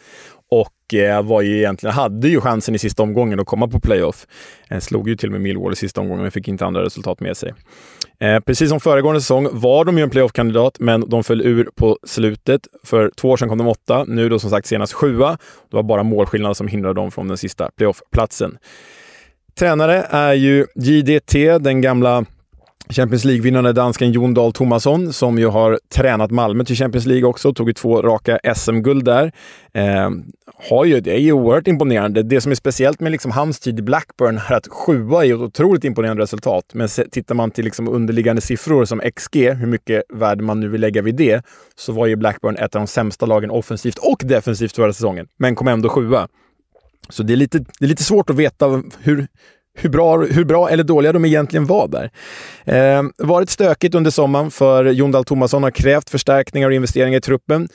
och 0.50 0.66
eh, 0.66 0.80
Eh, 0.94 1.22
var 1.22 1.42
ju 1.42 1.59
egentligen, 1.59 1.94
hade 1.94 2.29
ju 2.29 2.40
chansen 2.40 2.74
i 2.74 2.79
sista 2.79 3.03
omgången 3.03 3.40
att 3.40 3.46
komma 3.46 3.68
på 3.68 3.81
playoff. 3.81 4.26
Eh, 4.68 4.79
slog 4.79 5.09
ju 5.09 5.16
till 5.16 5.29
och 5.29 5.33
med 5.33 5.40
Millwall 5.40 5.72
i 5.72 5.76
sista 5.76 6.00
omgången, 6.00 6.22
men 6.22 6.31
fick 6.31 6.48
inte 6.48 6.66
andra 6.66 6.85
resultat 6.85 7.20
med 7.20 7.37
sig. 7.37 7.53
Eh, 8.20 8.40
precis 8.40 8.68
som 8.68 8.81
föregående 8.81 9.20
säsong 9.20 9.48
var 9.53 9.85
de 9.85 9.98
ju 9.98 10.03
en 10.03 10.11
playoff-kandidat, 10.11 10.76
men 10.81 11.09
de 11.09 11.24
föll 11.24 11.40
ur 11.40 11.68
på 11.76 11.98
slutet. 12.07 12.61
För 12.85 13.11
två 13.16 13.31
år 13.31 13.37
sedan 13.37 13.48
kom 13.48 13.59
de 13.59 13.68
åtta, 13.68 14.05
nu 14.09 14.29
då 14.29 14.38
som 14.38 14.50
sagt 14.50 14.66
senast 14.66 14.92
sjua. 14.92 15.38
Det 15.70 15.76
var 15.76 15.83
bara 15.83 16.03
målskillnaden 16.03 16.55
som 16.55 16.68
hindrade 16.68 16.94
dem 16.94 17.11
från 17.11 17.29
den 17.29 17.37
sista 17.37 17.70
playoff-platsen. 17.76 18.59
Tränare 19.59 20.07
är 20.11 20.33
ju 20.33 20.66
JDT, 20.74 21.59
den 21.59 21.81
gamla 21.81 22.24
Champions 22.90 23.24
League-vinnande 23.24 23.72
dansken 23.72 24.12
Jon 24.12 24.35
Dahl 24.35 24.53
Tomasson, 24.53 25.12
som 25.12 25.38
ju 25.38 25.46
har 25.46 25.79
tränat 25.94 26.31
Malmö 26.31 26.64
till 26.64 26.76
Champions 26.76 27.07
League 27.07 27.29
också, 27.29 27.53
tog 27.53 27.68
ju 27.68 27.72
två 27.72 28.03
raka 28.03 28.38
SM-guld 28.55 29.05
där. 29.05 29.33
Eh, 29.72 30.11
har 30.62 30.85
ju, 30.85 31.01
det 31.01 31.12
är 31.12 31.18
ju 31.18 31.33
oerhört 31.33 31.68
imponerande. 31.68 32.23
Det 32.23 32.40
som 32.40 32.53
är 32.53 32.57
speciellt 32.57 33.01
med 33.01 33.12
liksom 33.12 33.31
hans 33.31 33.61
tid 33.61 33.79
i 33.79 33.83
Blackburn 33.83 34.40
är 34.49 34.53
att 34.53 34.68
sjua 34.68 35.25
är 35.25 35.35
ett 35.35 35.40
otroligt 35.40 35.85
imponerande 35.85 36.23
resultat. 36.23 36.64
Men 36.73 36.88
tittar 36.88 37.35
man 37.35 37.51
till 37.51 37.64
liksom 37.64 37.88
underliggande 37.88 38.42
siffror 38.42 38.85
som 38.85 39.01
XG, 39.16 39.37
hur 39.37 39.66
mycket 39.66 40.03
värde 40.09 40.42
man 40.42 40.61
nu 40.61 40.68
vill 40.68 40.81
lägga 40.81 41.03
vid 41.03 41.14
det, 41.14 41.42
så 41.77 41.92
var 41.92 42.07
ju 42.07 42.16
Blackburn 42.16 42.57
ett 42.57 42.75
av 42.77 42.81
de 42.81 42.87
sämsta 42.87 43.27
lagen 43.27 43.51
offensivt 43.51 43.99
och 43.99 44.23
defensivt 44.25 44.77
förra 44.77 44.92
säsongen, 44.92 45.27
men 45.37 45.55
kom 45.55 45.68
ändå 45.68 45.88
sjua. 45.88 46.29
Så 47.09 47.23
det 47.23 47.33
är 47.33 47.37
lite, 47.37 47.59
det 47.59 47.85
är 47.85 47.88
lite 47.88 48.05
svårt 48.05 48.31
att 48.31 48.37
veta 48.37 48.83
hur, 49.01 49.27
hur 49.75 49.90
bra, 49.90 50.16
hur 50.16 50.44
bra 50.44 50.70
eller 50.70 50.85
dåliga 50.85 51.12
de 51.12 51.25
egentligen 51.25 51.66
var 51.66 51.88
där. 51.88 52.11
Eh, 52.64 53.03
varit 53.18 53.51
stökigt 53.51 53.94
under 53.94 54.11
sommaren 54.11 54.51
för 54.51 54.85
Jon 54.85 55.11
Dahl 55.11 55.25
Tomasson 55.25 55.62
har 55.62 55.70
krävt 55.70 56.11
förstärkningar 56.11 56.68
och 56.68 56.75
investeringar 56.75 57.18
i 57.18 57.20
truppen. 57.20 57.68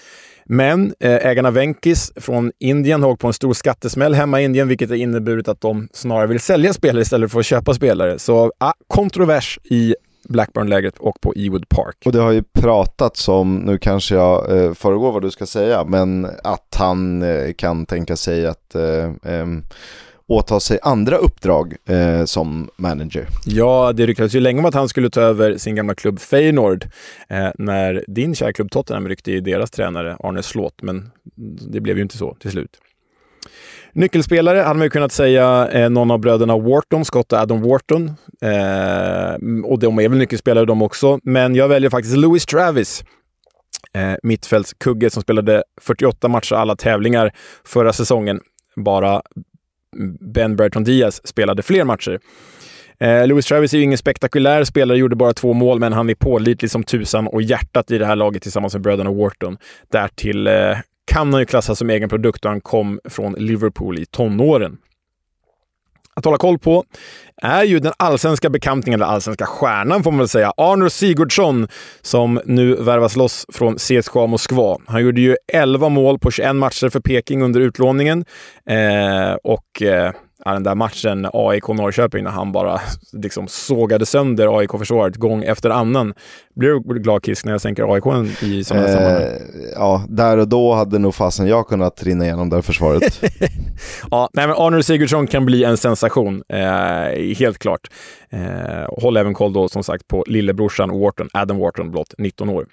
Men 0.50 0.94
eh, 1.00 1.26
ägarna 1.26 1.52
Venkis 1.52 2.12
från 2.16 2.52
Indien 2.60 3.04
har 3.04 3.10
åkt 3.10 3.22
på 3.22 3.28
en 3.28 3.34
stor 3.34 3.54
skattesmäll 3.54 4.14
hemma 4.14 4.42
i 4.42 4.44
Indien, 4.44 4.68
vilket 4.68 4.90
har 4.90 4.96
inneburit 4.96 5.48
att 5.48 5.62
de 5.62 5.88
snarare 5.94 6.28
vill 6.28 6.40
sälja 6.40 6.74
spelare 6.74 7.02
istället 7.02 7.32
för 7.32 7.40
att 7.40 7.46
köpa 7.46 7.74
spelare. 7.74 8.20
Så 8.20 8.52
ah, 8.58 8.74
kontrovers 8.88 9.60
i 9.64 9.96
Blackburn-lägret 10.30 10.98
och 10.98 11.22
på 11.22 11.34
Ewood 11.36 11.70
Park. 11.70 11.96
Och 12.06 12.12
det 12.12 12.20
har 12.20 12.32
ju 12.32 12.44
pratats 12.44 13.28
om, 13.28 13.56
nu 13.56 13.78
kanske 13.78 14.16
jag 14.16 14.58
eh, 14.58 14.74
föregår 14.74 15.12
vad 15.12 15.22
du 15.22 15.32
ska 15.32 15.46
säga, 15.46 15.84
men 15.84 16.28
att 16.44 16.76
han 16.76 17.22
eh, 17.22 17.54
kan 17.54 17.86
tänka 17.86 18.16
sig 18.16 18.48
att 18.48 18.76
eh, 18.76 19.06
eh 19.06 19.46
åta 20.28 20.60
sig 20.60 20.80
andra 20.82 21.18
uppdrag 21.18 21.76
eh, 21.86 22.26
som 22.26 22.70
manager. 22.78 23.28
Ja, 23.46 23.94
det 23.96 24.06
ryktades 24.06 24.36
ju 24.36 24.40
länge 24.40 24.60
om 24.60 24.66
att 24.66 24.74
han 24.74 24.90
skulle 24.90 25.10
ta 25.10 25.22
över 25.22 25.58
sin 25.58 25.76
gamla 25.76 25.96
klubb 25.96 26.20
Feyenoord 26.20 26.86
eh, 27.30 27.50
när 27.56 28.06
din 28.08 28.36
kära 28.36 28.54
klubb 28.54 28.72
Tottenham 28.72 29.08
ryckte 29.08 29.32
i 29.32 29.40
deras 29.40 29.72
tränare 29.72 30.18
Arne 30.20 30.44
Slåt, 30.44 30.82
men 30.82 31.12
det 31.72 31.80
blev 31.80 31.96
ju 31.96 32.02
inte 32.02 32.18
så 32.18 32.36
till 32.40 32.52
slut. 32.52 32.80
Nyckelspelare 33.94 34.60
hade 34.60 34.78
man 34.78 34.86
ju 34.86 34.90
kunnat 34.90 35.12
säga 35.12 35.70
eh, 35.72 35.90
någon 35.90 36.12
av 36.12 36.20
bröderna 36.20 36.58
Wharton, 36.58 37.06
Scott 37.06 37.34
och 37.34 37.40
Adam 37.40 37.62
Wharton. 37.62 38.08
Eh, 38.42 39.64
och 39.64 39.80
de 39.80 40.00
är 40.00 40.10
väl 40.10 40.18
nyckelspelare 40.18 40.66
de 40.66 40.82
också, 40.82 41.20
men 41.24 41.56
jag 41.56 41.68
väljer 41.68 41.90
faktiskt 41.90 42.18
Louis 42.18 42.46
Travis. 42.46 43.04
Eh, 43.94 44.14
mittfältskugge 44.24 45.10
som 45.10 45.24
spelade 45.24 45.64
48 45.82 46.28
matcher 46.28 46.56
alla 46.56 46.76
tävlingar 46.76 47.32
förra 47.66 47.94
säsongen. 47.94 48.40
Bara 48.76 49.22
Ben 50.20 50.56
Bertrand 50.56 50.86
Diaz 50.86 51.28
spelade 51.28 51.64
fler 51.64 51.84
matcher. 51.84 52.20
Eh, 53.00 53.28
Louis 53.28 53.46
Travis 53.46 53.74
är 53.74 53.78
ju 53.78 53.84
ingen 53.84 53.98
spektakulär 53.98 54.64
spelare, 54.64 54.98
gjorde 54.98 55.16
bara 55.16 55.34
två 55.34 55.54
mål, 55.54 55.80
men 55.80 55.94
han 55.94 56.10
är 56.10 56.16
pålitlig 56.16 56.72
som 56.72 56.84
tusan 56.84 57.28
och 57.28 57.42
hjärtat 57.42 57.92
i 57.92 57.98
det 57.98 58.06
här 58.06 58.16
laget 58.16 58.44
tillsammans 58.44 58.74
med 58.74 58.82
bröderna 58.82 59.12
Wharton. 59.12 59.58
Därtill 59.92 60.48
eh, 60.48 60.78
kan 61.06 61.34
han 61.34 61.42
ju 61.42 61.46
klassas 61.46 61.78
som 61.80 61.90
egen 61.90 62.10
produkt 62.10 62.46
och 62.46 62.52
han 62.52 62.62
kom 62.62 63.00
från 63.10 63.34
Liverpool 63.34 64.00
i 64.00 64.06
tonåren 64.06 64.78
att 66.16 66.26
hålla 66.26 66.38
koll 66.38 66.60
på 66.60 66.84
är 67.42 67.64
ju 67.64 67.80
den 67.80 67.94
allsvenska 67.98 68.50
bekantningen, 68.50 69.02
eller 69.02 69.12
allsvenska 69.12 69.46
stjärnan 69.46 70.04
får 70.04 70.12
man 70.12 70.20
väl 70.20 70.28
säga, 70.28 70.54
Arnor 70.58 70.90
Sigurdsson, 70.90 71.68
som 72.02 72.42
nu 72.46 72.76
värvas 72.76 73.16
loss 73.16 73.46
från 73.54 73.76
CSKA 73.76 74.28
Moskva. 74.28 74.78
Han 74.88 75.04
gjorde 75.04 75.22
ju 75.22 75.36
11 75.54 75.90
mål 75.90 76.20
på 76.20 76.32
21 76.32 76.56
matcher 76.56 76.90
för 76.90 77.00
Peking 77.00 77.42
under 77.42 77.60
utlåningen 77.60 78.26
eh, 78.70 79.34
och 79.44 79.82
eh, 79.82 80.12
den 80.54 80.64
där 80.64 80.76
matchen 80.76 81.26
AIK-Norrköping 81.34 82.24
när 82.24 82.32
han 82.32 82.52
bara 82.52 82.82
liksom 83.12 83.48
sågade 83.48 84.06
sönder 84.06 84.58
AIK-försvaret 84.60 85.16
gång 85.16 85.44
efter 85.44 85.70
annan. 85.70 86.14
Blir 86.56 86.70
du 86.70 87.00
glad 87.00 87.26
Kisk 87.26 87.46
när 87.46 87.52
jag 87.52 87.62
sänker 87.62 87.94
AIK 87.94 88.06
i 88.42 88.64
sådana 88.64 88.88
eh, 88.88 88.94
sammanhang? 88.94 89.22
Ja, 89.76 90.06
där 90.10 90.38
och 90.38 90.48
då 90.48 90.74
hade 90.74 91.00
nog 91.00 91.16
fasen 91.16 91.48
jag 91.48 91.68
kunnat 91.68 92.04
rinna 92.04 92.26
igenom 92.26 92.50
det 92.50 92.62
försvaret. 92.62 93.22
ja, 94.12 94.30
nej, 94.34 94.48
men 94.48 94.56
Arnold 94.56 94.86
Sigurdsson 94.86 95.28
kan 95.28 95.46
bli 95.46 95.64
en 95.64 95.78
sensation, 95.78 96.44
eh, 96.50 97.36
helt 97.38 97.58
klart. 97.58 97.90
Eh, 98.30 99.02
håll 99.02 99.18
även 99.18 99.34
koll 99.34 99.54
då 99.54 99.70
som 99.70 99.84
sagt 99.84 100.08
på 100.08 100.24
lillebrorsan 100.28 101.00
Wharton, 101.00 101.30
Adam 101.34 101.58
Wharton, 101.58 101.92
blott 101.92 102.14
19 102.18 102.50
år. 102.50 102.66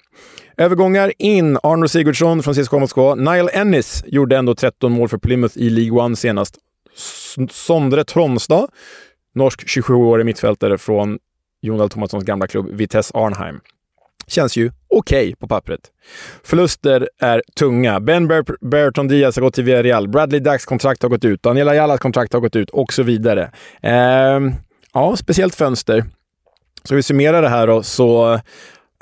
Övergångar 0.57 1.13
in. 1.17 1.57
Arnold 1.63 1.91
Sigurdsson 1.91 2.43
från 2.43 2.53
CSKA 2.53 2.79
Moskva. 2.79 3.15
Niall 3.15 3.49
Ennis 3.53 4.03
gjorde 4.07 4.37
ändå 4.37 4.55
13 4.55 4.91
mål 4.91 5.09
för 5.09 5.17
Plymouth 5.17 5.57
i 5.57 5.69
League 5.69 5.99
One 5.99 6.15
senast. 6.15 6.57
Sondre 7.51 8.03
Tronstad, 8.03 8.67
norsk 9.35 9.63
27-årig 9.67 10.25
mittfältare 10.25 10.77
från 10.77 11.19
Jon 11.61 11.77
Dahl 11.77 11.89
Tomassons 11.89 12.23
gamla 12.23 12.47
klubb 12.47 12.69
Vitesse 12.71 13.17
Arnheim. 13.17 13.59
Känns 14.27 14.57
ju 14.57 14.71
okej 14.89 15.27
okay 15.27 15.35
på 15.35 15.47
pappret. 15.47 15.81
Förluster 16.43 17.09
är 17.19 17.41
tunga. 17.55 17.99
Ben 17.99 18.27
Ber 18.27 18.65
Berton 18.69 19.07
Diaz 19.07 19.35
har 19.35 19.41
gått 19.41 19.53
till 19.53 19.63
Villarreal. 19.63 20.07
Bradley 20.07 20.39
Dacks 20.39 20.65
kontrakt 20.65 21.03
har 21.03 21.09
gått 21.09 21.25
ut. 21.25 21.43
Daniel 21.43 21.67
Jallas 21.67 21.99
kontrakt 21.99 22.33
har 22.33 22.39
gått 22.39 22.55
ut 22.55 22.69
och 22.69 22.93
så 22.93 23.03
vidare. 23.03 23.51
Eh, 23.81 24.39
ja, 24.93 25.15
speciellt 25.15 25.55
fönster. 25.55 26.05
Så 26.83 26.95
vi 26.95 27.03
summerar 27.03 27.41
det 27.41 27.49
här 27.49 27.67
då, 27.67 27.83
så 27.83 28.39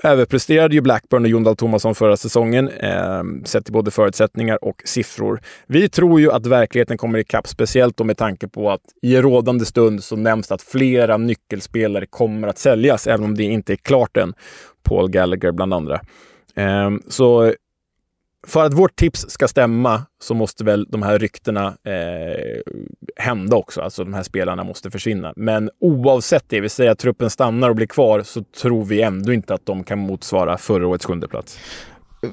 överpresterade 0.03 0.75
ju 0.75 0.81
Blackburn 0.81 1.23
och 1.23 1.29
Jon 1.29 1.43
Dahl 1.43 1.55
Tomasson 1.55 1.95
förra 1.95 2.17
säsongen, 2.17 2.69
eh, 2.69 3.23
sett 3.45 3.65
till 3.65 3.73
både 3.73 3.91
förutsättningar 3.91 4.63
och 4.63 4.81
siffror. 4.85 5.41
Vi 5.67 5.89
tror 5.89 6.19
ju 6.19 6.31
att 6.31 6.45
verkligheten 6.45 6.97
kommer 6.97 7.19
ikapp, 7.19 7.47
speciellt 7.47 7.97
då 7.97 8.03
med 8.03 8.17
tanke 8.17 8.47
på 8.47 8.71
att 8.71 8.81
i 9.01 9.17
rådande 9.17 9.65
stund 9.65 10.03
så 10.03 10.15
nämns 10.15 10.47
det 10.47 10.55
att 10.55 10.61
flera 10.61 11.17
nyckelspelare 11.17 12.05
kommer 12.05 12.47
att 12.47 12.57
säljas, 12.57 13.07
även 13.07 13.25
om 13.25 13.37
det 13.37 13.43
inte 13.43 13.73
är 13.73 13.77
klart 13.77 14.17
än. 14.17 14.33
Paul 14.83 15.09
Gallagher 15.09 15.51
bland 15.51 15.73
andra. 15.73 16.01
Eh, 16.55 16.89
så 17.07 17.53
för 18.47 18.65
att 18.65 18.73
vårt 18.73 18.95
tips 18.95 19.25
ska 19.29 19.47
stämma 19.47 20.05
så 20.21 20.33
måste 20.33 20.63
väl 20.63 20.87
de 20.89 21.01
här 21.03 21.19
ryktena 21.19 21.67
eh, 21.67 22.61
hända 23.15 23.55
också. 23.57 23.81
Alltså 23.81 24.03
de 24.03 24.13
här 24.13 24.23
spelarna 24.23 24.63
måste 24.63 24.91
försvinna. 24.91 25.33
Men 25.35 25.69
oavsett 25.79 26.45
det, 26.47 26.61
vi 26.61 26.69
säger 26.69 26.91
att 26.91 26.99
truppen 26.99 27.29
stannar 27.29 27.69
och 27.69 27.75
blir 27.75 27.87
kvar, 27.87 28.21
så 28.21 28.43
tror 28.61 28.85
vi 28.85 29.01
ändå 29.01 29.33
inte 29.33 29.53
att 29.53 29.65
de 29.65 29.83
kan 29.83 29.99
motsvara 29.99 30.57
förra 30.57 30.87
årets 30.87 31.05
sjunde 31.05 31.27
plats. 31.27 31.59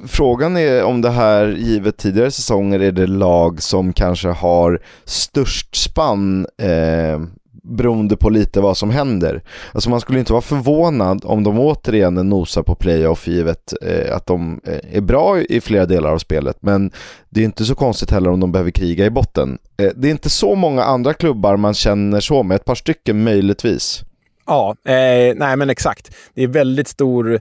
Frågan 0.06 0.56
är 0.56 0.84
om 0.84 1.02
det 1.02 1.10
här, 1.10 1.46
givet 1.46 1.96
tidigare 1.96 2.30
säsonger, 2.30 2.80
är 2.80 2.92
det 2.92 3.06
lag 3.06 3.62
som 3.62 3.92
kanske 3.92 4.28
har 4.28 4.80
störst 5.04 5.76
spann 5.76 6.46
eh, 6.62 7.20
beroende 7.68 8.16
på 8.16 8.30
lite 8.30 8.60
vad 8.60 8.76
som 8.76 8.90
händer. 8.90 9.42
Alltså 9.72 9.90
man 9.90 10.00
skulle 10.00 10.18
inte 10.18 10.32
vara 10.32 10.42
förvånad 10.42 11.24
om 11.24 11.44
de 11.44 11.58
återigen 11.58 12.14
nosar 12.14 12.62
på 12.62 12.74
playoff 12.74 13.28
givet 13.28 13.72
eh, 13.82 14.16
att 14.16 14.26
de 14.26 14.60
eh, 14.64 14.96
är 14.96 15.00
bra 15.00 15.40
i 15.40 15.60
flera 15.60 15.86
delar 15.86 16.12
av 16.12 16.18
spelet. 16.18 16.56
Men 16.60 16.90
det 17.28 17.40
är 17.40 17.44
inte 17.44 17.64
så 17.64 17.74
konstigt 17.74 18.10
heller 18.10 18.30
om 18.30 18.40
de 18.40 18.52
behöver 18.52 18.70
kriga 18.70 19.06
i 19.06 19.10
botten. 19.10 19.58
Eh, 19.82 19.90
det 19.96 20.08
är 20.08 20.10
inte 20.10 20.30
så 20.30 20.54
många 20.54 20.84
andra 20.84 21.14
klubbar 21.14 21.56
man 21.56 21.74
känner 21.74 22.20
så 22.20 22.42
med, 22.42 22.54
ett 22.54 22.64
par 22.64 22.74
stycken 22.74 23.24
möjligtvis. 23.24 24.04
Ja, 24.46 24.76
eh, 24.84 25.34
nej 25.36 25.56
men 25.56 25.70
exakt. 25.70 26.14
Det 26.34 26.42
är 26.42 26.48
väldigt 26.48 26.88
stor... 26.88 27.40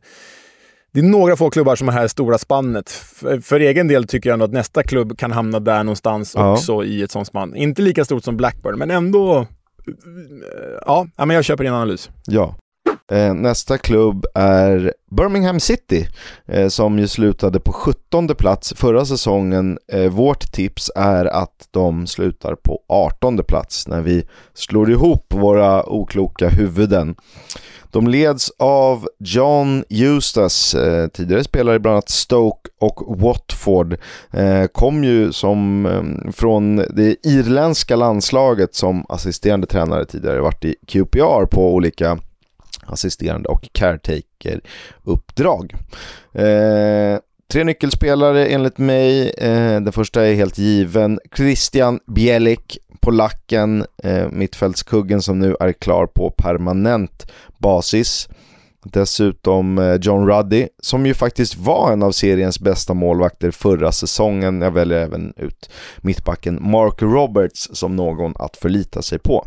Det 0.94 1.00
är 1.00 1.04
några 1.04 1.36
få 1.36 1.50
klubbar 1.50 1.76
som 1.76 1.88
har 1.88 1.96
det 1.96 2.02
här 2.02 2.08
stora 2.08 2.38
spannet. 2.38 2.90
För, 2.90 3.40
för, 3.40 3.60
egen 3.60 3.88
del 3.88 4.08
tycker 4.08 4.30
jag 4.30 4.34
ändå 4.34 4.46
att 4.46 4.54
nästa 4.54 4.84
klubb 4.84 5.18
kan 5.18 5.32
hamna 5.32 5.60
där 5.60 5.84
någonstans 5.84 6.34
ja. 6.36 6.54
också 6.54 6.84
i 6.84 7.04
ett 7.04 7.12
sånt 7.12 7.28
spann. 7.28 7.56
Inte 7.56 7.82
lika 7.82 8.06
stort 8.06 8.24
som 8.24 8.38
Blackburn, 8.38 8.78
men 8.78 8.92
ändå 8.92 9.46
ja, 10.86 11.08
men 11.18 11.30
jag 11.30 11.46
köper 11.46 11.64
din 11.64 11.74
analys. 11.74 12.10
Ja. 12.28 12.56
Eh, 13.12 13.34
nästa 13.34 13.78
klubb 13.78 14.26
är 14.36 14.94
Birmingham 15.12 15.60
City 15.60 16.08
eh, 16.46 16.68
som 16.68 17.00
ju 17.00 17.08
slutade 17.08 17.60
på 17.60 17.72
17 17.72 18.28
plats 18.28 18.74
förra 18.78 19.06
säsongen. 19.06 19.78
Eh, 19.92 20.10
vårt 20.10 20.52
tips 20.52 20.92
är 20.96 21.26
att 21.26 21.68
de 21.72 22.08
slutar 22.08 22.56
på 22.56 22.80
18 22.90 23.44
plats 23.44 23.88
när 23.88 24.02
vi 24.02 24.26
slår 24.54 24.92
ihop 24.92 25.34
våra 25.34 25.90
okloka 25.90 26.50
huvuden. 26.50 27.16
De 27.92 28.08
leds 28.08 28.52
av 28.60 29.08
John 29.20 29.84
Eustace, 29.90 30.88
eh, 30.88 31.08
tidigare 31.08 31.44
spelare 31.44 31.76
i 31.76 31.80
bland 31.80 31.94
annat 31.94 32.10
Stoke 32.10 32.70
och 32.80 33.20
Watford. 33.22 33.98
Eh, 34.32 34.66
kom 34.72 35.04
ju 35.04 35.32
som 35.32 35.86
eh, 35.86 36.32
från 36.32 36.76
det 36.76 37.26
irländska 37.28 37.96
landslaget 37.96 38.76
som 38.76 39.06
assisterande 39.10 39.68
tränare 39.68 40.06
tidigare, 40.06 40.42
varit 40.42 40.66
i 40.66 40.76
QPR 40.88 41.46
på 41.46 41.74
olika 41.74 42.18
assisterande 42.88 43.50
och 43.50 43.70
caretaker-uppdrag. 43.72 45.76
Eh, 46.34 47.18
tre 47.52 47.64
nyckelspelare 47.64 48.46
enligt 48.46 48.78
mig. 48.78 49.30
Eh, 49.30 49.82
den 49.82 49.92
första 49.92 50.26
är 50.26 50.34
helt 50.34 50.58
given. 50.58 51.20
Christian 51.36 52.00
Bielik, 52.08 52.78
polacken, 53.00 53.86
eh, 54.04 54.30
mittfältskuggen 54.32 55.22
som 55.22 55.40
nu 55.40 55.56
är 55.60 55.74
klar 55.74 56.06
på 56.06 56.30
permanent 56.30 57.32
basis. 57.58 58.30
Dessutom 58.84 59.78
eh, 59.78 59.96
John 60.02 60.28
Ruddy, 60.28 60.68
som 60.82 61.06
ju 61.06 61.14
faktiskt 61.14 61.58
var 61.58 61.92
en 61.92 62.04
av 62.04 62.12
seriens 62.12 62.60
bästa 62.60 62.94
målvakter 62.94 63.52
förra 63.52 63.92
säsongen. 63.92 64.62
Jag 64.62 64.72
väljer 64.72 64.98
även 64.98 65.34
ut 65.38 65.70
mittbacken 65.98 66.60
Mark 66.62 67.02
Roberts 67.02 67.70
som 67.74 67.96
någon 67.96 68.34
att 68.40 68.58
förlita 68.58 69.02
sig 69.02 69.20
på. 69.20 69.46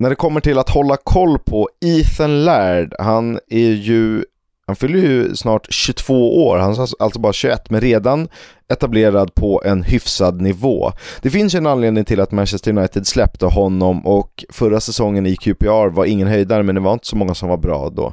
När 0.00 0.10
det 0.10 0.16
kommer 0.16 0.40
till 0.40 0.58
att 0.58 0.70
hålla 0.70 0.96
koll 0.96 1.38
på 1.38 1.68
Ethan 1.84 2.44
Laird, 2.44 2.94
han 2.98 3.38
är 3.48 3.70
ju 3.70 4.24
han 4.66 4.76
fyller 4.76 4.98
ju 4.98 5.36
snart 5.36 5.66
22 5.70 6.46
år, 6.46 6.58
han 6.58 6.72
är 6.72 7.02
alltså 7.02 7.20
bara 7.20 7.32
21, 7.32 7.70
men 7.70 7.80
redan 7.80 8.28
etablerad 8.72 9.34
på 9.34 9.62
en 9.64 9.82
hyfsad 9.82 10.40
nivå. 10.40 10.92
Det 11.22 11.30
finns 11.30 11.54
ju 11.54 11.56
en 11.56 11.66
anledning 11.66 12.04
till 12.04 12.20
att 12.20 12.32
Manchester 12.32 12.78
United 12.78 13.06
släppte 13.06 13.46
honom 13.46 14.06
och 14.06 14.44
förra 14.50 14.80
säsongen 14.80 15.26
i 15.26 15.36
QPR 15.36 15.88
var 15.88 16.04
ingen 16.04 16.28
höjdare, 16.28 16.62
men 16.62 16.74
det 16.74 16.80
var 16.80 16.92
inte 16.92 17.06
så 17.06 17.16
många 17.16 17.34
som 17.34 17.48
var 17.48 17.56
bra 17.56 17.90
då 17.90 18.12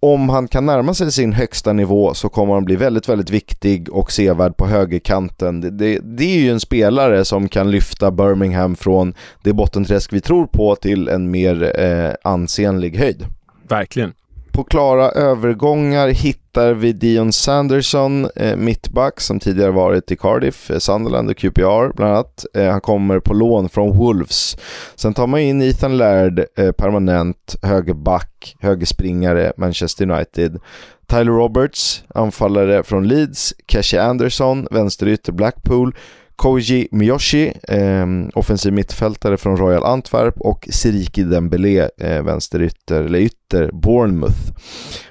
om 0.00 0.28
han 0.28 0.48
kan 0.48 0.66
närma 0.66 0.94
sig 0.94 1.12
sin 1.12 1.32
högsta 1.32 1.72
nivå 1.72 2.14
så 2.14 2.28
kommer 2.28 2.54
han 2.54 2.64
bli 2.64 2.76
väldigt, 2.76 3.08
väldigt 3.08 3.30
viktig 3.30 3.92
och 3.92 4.12
sevärd 4.12 4.56
på 4.56 4.66
högerkanten. 4.66 5.60
Det, 5.60 5.70
det, 5.70 5.98
det, 5.98 6.24
är 6.24 6.38
ju 6.38 6.50
en 6.50 6.60
spelare 6.60 7.24
som 7.24 7.48
kan 7.48 7.70
lyfta 7.70 8.10
Birmingham 8.10 8.76
från 8.76 9.14
det 9.42 9.52
bottenträsk 9.52 10.12
vi 10.12 10.20
tror 10.20 10.46
på 10.46 10.76
till 10.76 11.08
en 11.08 11.30
mer 11.30 11.80
eh, 11.80 12.14
ansenlig 12.22 12.96
höjd. 12.98 13.26
Verkligen 13.68 14.12
på 14.56 14.64
klara 14.64 15.10
övergångar 15.10 16.08
hittar 16.08 16.74
vi 16.74 16.92
Dion 16.92 17.32
Sanderson, 17.32 18.28
eh, 18.36 18.56
mittback 18.56 19.20
som 19.20 19.40
tidigare 19.40 19.70
varit 19.70 20.10
i 20.10 20.16
Cardiff, 20.16 20.70
eh, 20.70 20.78
Sunderland 20.78 21.30
och 21.30 21.36
QPR 21.36 21.92
bland 21.96 22.12
annat. 22.12 22.44
Eh, 22.54 22.70
han 22.70 22.80
kommer 22.80 23.20
på 23.20 23.34
lån 23.34 23.68
från 23.68 23.96
Wolves. 23.96 24.56
Sen 24.94 25.14
tar 25.14 25.26
man 25.26 25.40
in 25.40 25.62
Ethan 25.62 25.96
Laird, 25.96 26.44
eh, 26.58 26.72
permanent 26.72 27.56
högerback, 27.62 28.56
högerspringare, 28.60 29.52
Manchester 29.56 30.10
United. 30.10 30.60
Tyler 31.06 31.32
Roberts, 31.32 32.04
anfallare 32.14 32.82
från 32.82 33.08
Leeds, 33.08 33.54
Cashy 33.66 33.98
Anderson, 33.98 34.66
vänsterytter 34.70 35.32
Blackpool, 35.32 35.94
Koji 36.36 36.88
Miyoshi, 36.92 37.52
eh, 37.68 38.06
offensiv 38.34 38.72
mittfältare 38.72 39.36
från 39.36 39.56
Royal 39.56 39.84
Antwerp 39.84 40.40
och 40.40 40.68
Siriki 40.70 41.22
Dembélé, 41.22 41.88
eh, 41.98 42.22
vänsterytter, 42.22 43.04
eller 43.04 43.18
ytter, 43.18 43.70
Bournemouth. 43.72 44.52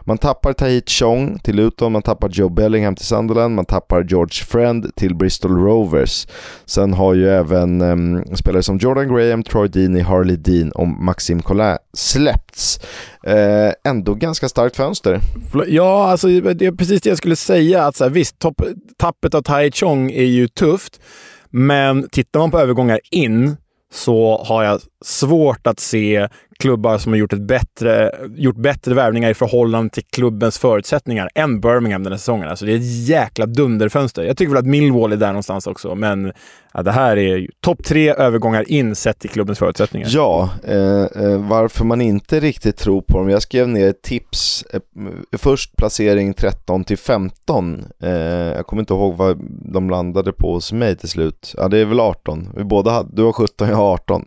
Man 0.08 0.18
tappar 0.18 0.54
Tahit 0.54 0.89
Chong 0.89 1.39
till 1.39 1.56
Luton, 1.56 1.91
man 1.91 2.02
tappar 2.02 2.30
Joe 2.30 2.50
Bellingham 2.50 2.96
till 2.96 3.06
Sunderland, 3.06 3.56
man 3.56 3.65
tappar 3.65 4.04
George 4.04 4.46
Friend 4.46 4.96
till 4.96 5.15
Bristol 5.15 5.52
Rovers. 5.52 6.28
Sen 6.65 6.94
har 6.94 7.13
ju 7.13 7.30
även 7.30 7.82
um, 7.82 8.36
spelare 8.36 8.63
som 8.63 8.78
Jordan 8.78 9.15
Graham, 9.15 9.44
Troy 9.44 9.68
Deeney, 9.68 10.02
Harley 10.02 10.36
Dean 10.36 10.72
och 10.72 10.88
Maxime 10.88 11.41
Collin 11.41 11.78
släppts. 11.94 12.80
Eh, 13.24 13.91
ändå 13.91 14.13
ganska 14.13 14.50
starkt 14.50 14.76
fönster. 14.76 15.20
Ja, 15.68 16.08
alltså 16.08 16.28
det 16.28 16.65
är 16.65 16.72
precis 16.72 17.02
det 17.02 17.10
jag 17.10 17.18
skulle 17.18 17.36
säga. 17.36 17.84
Att 17.84 17.96
så 17.96 18.04
här, 18.04 18.12
visst, 18.12 18.39
topp, 18.39 18.62
tappet 18.98 19.34
av 19.34 19.41
Tai 19.41 19.72
Chong 19.72 20.12
är 20.12 20.24
ju 20.24 20.48
tufft, 20.48 21.02
men 21.50 22.10
tittar 22.10 22.39
man 22.39 22.52
på 22.52 22.60
övergångar 22.60 23.00
in 23.12 23.56
så 23.94 24.44
har 24.48 24.63
jag 24.63 24.82
svårt 25.06 25.68
att 25.68 25.80
se 25.80 26.28
klubbar 26.60 26.98
som 26.98 27.12
har 27.12 27.18
gjort, 27.18 27.34
ett 27.34 27.48
bättre, 27.48 28.12
gjort 28.36 28.56
bättre 28.56 28.94
värvningar 28.94 29.30
i 29.30 29.34
förhållande 29.34 29.89
till 29.89 30.04
klubbens 30.04 30.58
förutsättningar 30.58 31.30
än 31.36 31.60
Birmingham 31.62 32.04
den 32.04 32.13
här 32.13 32.18
säsongen. 32.18 32.50
Alltså 32.50 32.65
det 32.65 32.72
är 32.72 32.76
ett 32.76 33.08
jäkla 33.08 33.46
dunderfönster. 33.46 34.24
Jag 34.24 34.38
tycker 34.38 34.50
väl 34.50 34.60
att 34.60 34.65
Millwall 34.65 35.12
är 35.12 35.18
där 35.18 35.28
någonstans 35.28 35.68
också, 35.68 35.96
men 35.96 36.32
ja, 36.74 36.82
det 36.84 36.91
här 36.91 37.18
är 37.18 37.48
topp 37.62 37.84
tre 37.84 38.10
övergångar 38.10 38.72
in 38.72 38.96
sett 38.96 39.26
i 39.26 39.28
klubbens 39.28 39.60
förutsättningar. 39.60 40.08
Ja, 40.12 40.50
eh, 40.63 41.04
eh, 41.04 41.48
varför 41.48 41.86
man 41.86 42.02
inte 42.02 42.39
riktigt 42.39 42.78
tror 42.78 43.02
på 43.02 43.18
dem. 43.18 43.30
Jag 43.30 43.41
skrev 43.41 43.68
ner 43.68 43.89
ett 43.89 44.02
tips. 44.02 44.65
Eh, 44.74 44.80
först 45.38 45.76
placering 45.76 46.34
13 46.34 46.84
till 46.84 46.98
15. 46.98 47.86
Eh, 48.04 48.10
jag 48.10 48.68
kommer 48.68 48.82
inte 48.82 48.94
ihåg 48.94 49.18
vad 49.18 49.39
de 49.74 49.89
landade 49.89 50.32
på 50.32 50.54
hos 50.54 50.72
mig 50.72 50.96
till 50.96 51.10
slut. 51.10 51.54
Ja, 51.58 51.68
det 51.68 51.78
är 51.78 51.86
väl 51.86 52.00
18. 52.00 52.50
Vi 52.56 52.63
båda 52.63 52.91
hade, 52.91 53.10
du 53.15 53.24
har 53.24 53.32
17, 53.32 53.70
jag 53.70 53.76
har 53.76 53.94
18. 53.94 54.26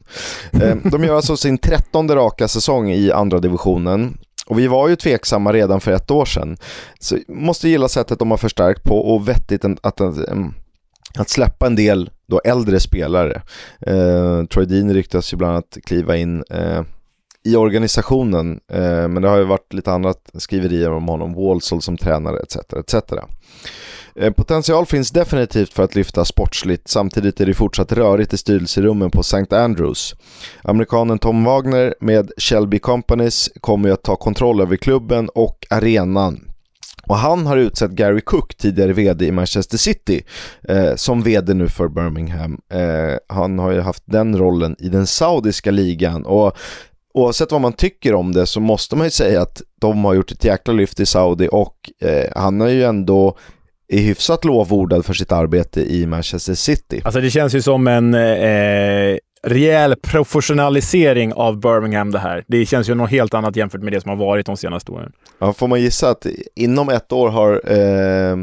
Eh, 0.53 0.77
de 0.85 1.05
gör 1.05 1.17
alltså 1.17 1.37
sin 1.37 1.59
13 1.59 2.07
raka 2.19 2.49
säsong 2.49 2.91
i 2.91 3.13
andra 3.13 3.39
divisionen. 3.39 4.19
Och 4.47 4.59
vi 4.59 4.67
var 4.67 4.89
ju 4.89 4.97
tveksamma 4.97 5.53
redan 5.53 5.81
för 5.81 5.93
ett 5.93 6.11
år 6.11 6.25
sedan. 6.25 6.57
Så 7.01 7.19
måste 7.29 7.69
gilla 7.69 7.89
sättet 7.89 8.19
de 8.19 8.31
har 8.31 8.39
förstärkt 8.39 8.85
på 8.85 8.99
och 8.99 9.29
vettigt 9.29 9.65
att, 9.65 10.01
att, 10.01 10.01
mm, 10.01 10.55
att 11.19 11.29
släppa 11.29 11.67
en 11.67 11.77
del 11.77 12.11
då 12.27 12.41
äldre 12.45 12.81
spelare. 12.81 13.43
Eh, 13.87 14.45
Troy 14.45 14.67
Dean 14.67 14.95
ryktas 14.95 15.33
ju 15.33 15.37
bland 15.37 15.53
annat 15.53 15.79
kliva 15.87 16.17
in 16.17 16.45
eh, 16.51 16.83
i 17.45 17.57
organisationen, 17.57 18.61
eh, 18.73 19.09
men 19.09 19.23
det 19.23 19.29
har 19.29 19.39
ju 19.39 19.45
varit 19.45 19.73
lite 19.73 19.93
annat 19.93 20.31
skriverier 20.35 20.91
om 20.91 21.09
honom, 21.09 21.35
Walsall 21.35 21.83
som 21.83 21.97
tränare 21.97 22.39
etc. 22.39 22.57
etc. 22.57 22.95
Eh, 24.21 24.33
potential 24.33 24.87
finns 24.87 25.11
definitivt 25.11 25.73
för 25.73 25.83
att 25.83 25.95
lyfta 25.95 26.25
sportsligt, 26.25 26.89
samtidigt 26.89 27.41
är 27.41 27.47
det 27.47 27.55
fortsatt 27.55 27.93
rörigt 27.93 28.33
i 28.33 28.37
styrelserummen 28.37 29.11
på 29.11 29.21
St. 29.21 29.57
Andrews. 29.57 30.15
Amerikanen 30.63 31.19
Tom 31.19 31.45
Wagner 31.45 31.95
med 32.01 32.31
Shelby 32.37 32.79
Companies 32.79 33.51
kommer 33.61 33.89
ju 33.89 33.95
att 33.95 34.03
ta 34.03 34.17
kontroll 34.17 34.61
över 34.61 34.77
klubben 34.77 35.29
och 35.29 35.67
arenan. 35.71 36.45
Och 37.07 37.17
han 37.17 37.47
har 37.47 37.57
utsett 37.57 37.91
Gary 37.91 38.21
Cook, 38.21 38.55
tidigare 38.55 38.93
VD 38.93 39.27
i 39.27 39.33
Manchester 39.33 39.79
City, 39.79 40.23
eh, 40.69 40.95
som 40.95 41.23
VD 41.23 41.55
nu 41.55 41.69
för 41.69 41.89
Birmingham. 41.89 42.59
Eh, 42.73 43.17
han 43.29 43.59
har 43.59 43.73
ju 43.73 43.81
haft 43.81 44.03
den 44.07 44.39
rollen 44.39 44.77
i 44.79 44.89
den 44.89 45.07
saudiska 45.07 45.71
ligan 45.71 46.25
och 46.25 46.57
oavsett 47.15 47.53
vad 47.53 47.61
man 47.61 47.73
tycker 47.73 48.15
om 48.15 48.33
det 48.33 48.47
så 48.47 48.61
måste 48.61 48.97
man 48.97 49.07
ju 49.07 49.11
säga 49.11 49.43
att 49.43 49.63
de 49.81 50.05
har 50.05 50.15
gjort 50.15 50.33
ett 50.33 50.45
jäkla 50.45 50.75
lyft 50.75 51.01
i 51.01 51.07
Saudi 51.07 51.49
och 51.53 51.77
eh, 52.01 52.33
han 52.37 52.61
har 52.61 52.69
ju 52.69 52.85
ändå 52.85 53.37
är 53.89 54.01
hyfsat 54.01 54.45
lovordad 54.45 55.05
för 55.05 55.15
sitt 55.15 55.33
arbete 55.33 55.81
i 55.81 56.07
Manchester 56.07 56.55
City. 56.55 57.01
Alltså 57.05 57.21
det 57.21 57.31
känns 57.31 57.55
ju 57.55 57.63
som 57.63 57.87
en 57.87 58.15
eh, 58.15 59.19
rejäl 59.43 59.97
professionalisering 59.97 61.33
av 61.33 61.61
Birmingham 61.61 62.11
det 62.11 62.19
här. 62.19 62.45
Det 62.47 62.67
känns 62.67 62.89
ju 62.89 62.95
något 62.95 63.11
helt 63.11 63.35
annat 63.35 63.57
jämfört 63.57 63.83
med 63.83 63.93
det 63.93 64.01
som 64.01 64.09
har 64.09 64.17
varit 64.17 64.47
de 64.47 64.57
senaste 64.57 64.93
åren. 64.93 65.13
Ja, 65.39 65.53
får 65.53 65.69
man 65.69 65.81
gissa 65.81 66.11
att 66.11 66.27
inom 66.55 66.89
ett 66.89 67.13
år 67.13 67.29
har 67.29 67.53
eh, 67.53 68.37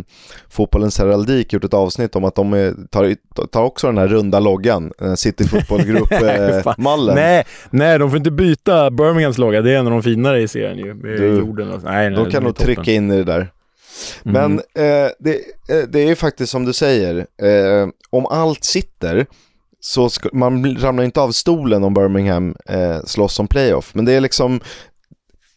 Fotbollens 0.49 0.99
Heraldik 0.99 1.53
gjort 1.53 1.63
ett 1.63 1.73
avsnitt 1.73 2.15
om 2.15 2.23
att 2.23 2.35
de 2.35 2.53
är, 2.53 2.73
tar, 2.91 3.15
tar 3.45 3.63
också 3.63 3.87
den 3.87 3.97
här 3.97 4.07
runda 4.07 4.39
loggan, 4.39 4.91
eh, 5.01 5.13
City 5.13 5.43
Football 5.43 5.83
Group-mallen. 5.83 7.05
Eh, 7.15 7.23
nej, 7.23 7.43
nej, 7.69 7.99
de 7.99 8.09
får 8.09 8.17
inte 8.17 8.31
byta 8.31 8.91
Birminghams 8.91 9.37
logga. 9.37 9.61
Det 9.61 9.71
är 9.71 9.77
en 9.77 9.85
av 9.85 9.91
de 9.91 10.03
finare 10.03 10.41
i 10.41 10.47
serien 10.47 10.77
ju, 10.77 10.93
med 10.93 11.17
du, 11.17 11.27
jorden 11.27 11.71
och 11.71 11.83
nej, 11.83 12.09
nej, 12.09 12.23
Då 12.23 12.31
kan 12.31 12.43
nog 12.43 12.55
trycka 12.55 12.91
in 12.91 13.11
i 13.11 13.17
det 13.17 13.23
där. 13.23 13.51
Men 14.23 14.61
mm. 14.75 15.05
eh, 15.05 15.11
det, 15.19 15.35
eh, 15.69 15.87
det, 15.89 15.99
är 15.99 16.15
faktiskt 16.15 16.51
som 16.51 16.65
du 16.65 16.73
säger, 16.73 17.27
eh, 17.41 17.87
om 18.09 18.25
allt 18.25 18.63
sitter 18.63 19.25
så 19.79 20.09
ska, 20.09 20.29
man 20.33 20.77
ramlar 20.77 21.03
inte 21.03 21.21
av 21.21 21.31
stolen 21.31 21.83
om 21.83 21.93
Birmingham 21.93 22.55
eh, 22.65 22.99
slåss 23.05 23.39
om 23.39 23.47
playoff. 23.47 23.95
Men 23.95 24.05
det 24.05 24.13
är 24.13 24.21
liksom, 24.21 24.59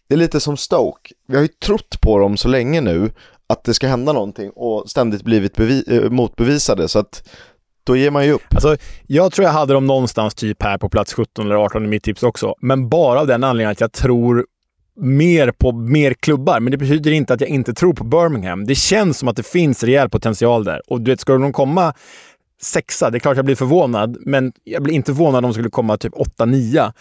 det 0.08 0.14
är 0.14 0.18
lite 0.18 0.40
som 0.40 0.56
Stoke. 0.56 1.14
Vi 1.28 1.34
har 1.34 1.42
ju 1.42 1.48
trott 1.48 2.00
på 2.00 2.18
dem 2.18 2.36
så 2.36 2.48
länge 2.48 2.80
nu 2.80 3.10
att 3.46 3.64
det 3.64 3.74
ska 3.74 3.88
hända 3.88 4.12
någonting 4.12 4.50
och 4.50 4.90
ständigt 4.90 5.22
blivit 5.22 5.60
eh, 5.60 6.10
motbevisade. 6.10 6.88
Så 6.88 6.98
att 6.98 7.28
då 7.84 7.96
ger 7.96 8.10
man 8.10 8.24
ju 8.24 8.32
upp. 8.32 8.54
Alltså, 8.54 8.76
jag 9.06 9.32
tror 9.32 9.44
jag 9.44 9.52
hade 9.52 9.74
dem 9.74 9.86
någonstans 9.86 10.34
typ 10.34 10.62
här 10.62 10.78
på 10.78 10.88
plats 10.88 11.14
17 11.14 11.46
eller 11.46 11.54
18 11.54 11.84
i 11.84 11.88
mitt 11.88 12.02
tips 12.02 12.22
också. 12.22 12.54
Men 12.60 12.88
bara 12.88 13.20
av 13.20 13.26
den 13.26 13.44
anledningen 13.44 13.72
att 13.72 13.80
jag 13.80 13.92
tror 13.92 14.46
mer 14.98 15.50
på 15.50 15.72
mer 15.72 16.14
klubbar. 16.14 16.60
Men 16.60 16.70
det 16.70 16.76
betyder 16.76 17.10
inte 17.10 17.34
att 17.34 17.40
jag 17.40 17.50
inte 17.50 17.74
tror 17.74 17.92
på 17.92 18.04
Birmingham. 18.04 18.66
Det 18.66 18.74
känns 18.74 19.18
som 19.18 19.28
att 19.28 19.36
det 19.36 19.46
finns 19.46 19.84
rejäl 19.84 20.08
potential 20.08 20.64
där. 20.64 20.82
Och 20.86 21.00
du 21.00 21.10
vet, 21.10 21.20
ska 21.20 21.32
de 21.38 21.52
komma 21.52 21.94
sexa, 22.62 23.10
det 23.10 23.18
är 23.18 23.20
klart 23.20 23.36
jag 23.36 23.44
blir 23.44 23.56
förvånad, 23.56 24.16
men 24.20 24.52
jag 24.64 24.82
blir 24.82 24.94
inte 24.94 25.14
förvånad 25.14 25.44
om 25.44 25.50
de 25.50 25.54
skulle 25.54 25.70
komma 25.70 25.96
typ 25.96 26.12
åtta, 26.14 26.44
nia. 26.44 26.92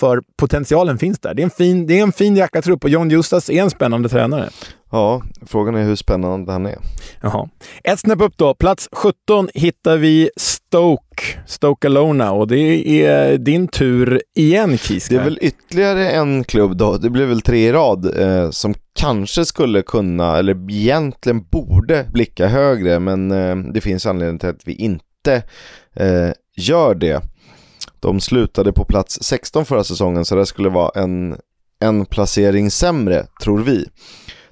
För 0.00 0.22
potentialen 0.36 0.98
finns 0.98 1.18
där. 1.18 1.34
Det 1.34 1.42
är 1.42 1.44
en 1.44 1.50
fin, 1.50 1.86
det 1.86 1.98
är 1.98 2.02
en 2.02 2.12
fin 2.12 2.36
jackartrupp 2.36 2.84
och 2.84 2.90
John 2.90 3.10
Justas 3.10 3.50
är 3.50 3.62
en 3.62 3.70
spännande 3.70 4.08
tränare. 4.08 4.48
Ja, 4.90 5.22
frågan 5.46 5.74
är 5.74 5.82
hur 5.82 5.96
spännande 5.96 6.52
han 6.52 6.66
är. 6.66 6.78
Jaha. 7.20 7.48
Ett 7.84 7.98
snäpp 7.98 8.20
upp 8.20 8.36
då. 8.36 8.54
Plats 8.54 8.88
17 8.92 9.48
hittar 9.54 9.96
vi 9.96 10.30
Stoke, 10.36 11.22
Stoke 11.46 11.86
Alona 11.86 12.32
och 12.32 12.48
det 12.48 13.04
är 13.04 13.38
din 13.38 13.68
tur 13.68 14.22
igen 14.34 14.78
Kiska. 14.78 15.14
Det 15.14 15.20
är 15.20 15.24
väl 15.24 15.38
ytterligare 15.40 16.10
en 16.10 16.44
klubb 16.44 16.76
då, 16.76 16.96
det 16.96 17.10
blir 17.10 17.26
väl 17.26 17.40
tre 17.40 17.68
i 17.68 17.72
rad, 17.72 18.18
eh, 18.20 18.50
som 18.50 18.74
kanske 18.94 19.44
skulle 19.44 19.82
kunna, 19.82 20.38
eller 20.38 20.70
egentligen 20.70 21.44
borde 21.50 22.06
blicka 22.12 22.46
högre, 22.46 22.98
men 23.00 23.30
eh, 23.30 23.56
det 23.56 23.80
finns 23.80 24.06
anledning 24.06 24.38
till 24.38 24.48
att 24.48 24.62
vi 24.68 24.72
inte 24.72 25.42
eh, 25.94 26.30
gör 26.56 26.94
det. 26.94 27.22
De 28.00 28.20
slutade 28.20 28.72
på 28.72 28.84
plats 28.84 29.18
16 29.22 29.64
förra 29.64 29.84
säsongen, 29.84 30.24
så 30.24 30.34
det 30.34 30.46
skulle 30.46 30.68
vara 30.68 31.02
en, 31.02 31.36
en 31.80 32.06
placering 32.06 32.70
sämre, 32.70 33.26
tror 33.42 33.58
vi. 33.58 33.86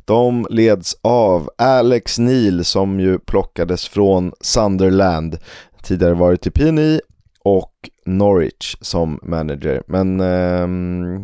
De 0.05 0.47
leds 0.51 0.97
av 1.03 1.51
Alex 1.59 2.19
Neil 2.19 2.65
som 2.65 3.01
ju 3.01 3.19
plockades 3.19 3.89
från 3.89 4.33
Sunderland, 4.41 5.39
tidigare 5.83 6.15
varit 6.15 6.47
i 6.47 6.51
PNI 6.51 7.01
och 7.45 7.73
Norwich 8.07 8.77
som 8.81 9.19
manager. 9.23 9.83
Men 9.87 10.21
eh, 10.21 10.69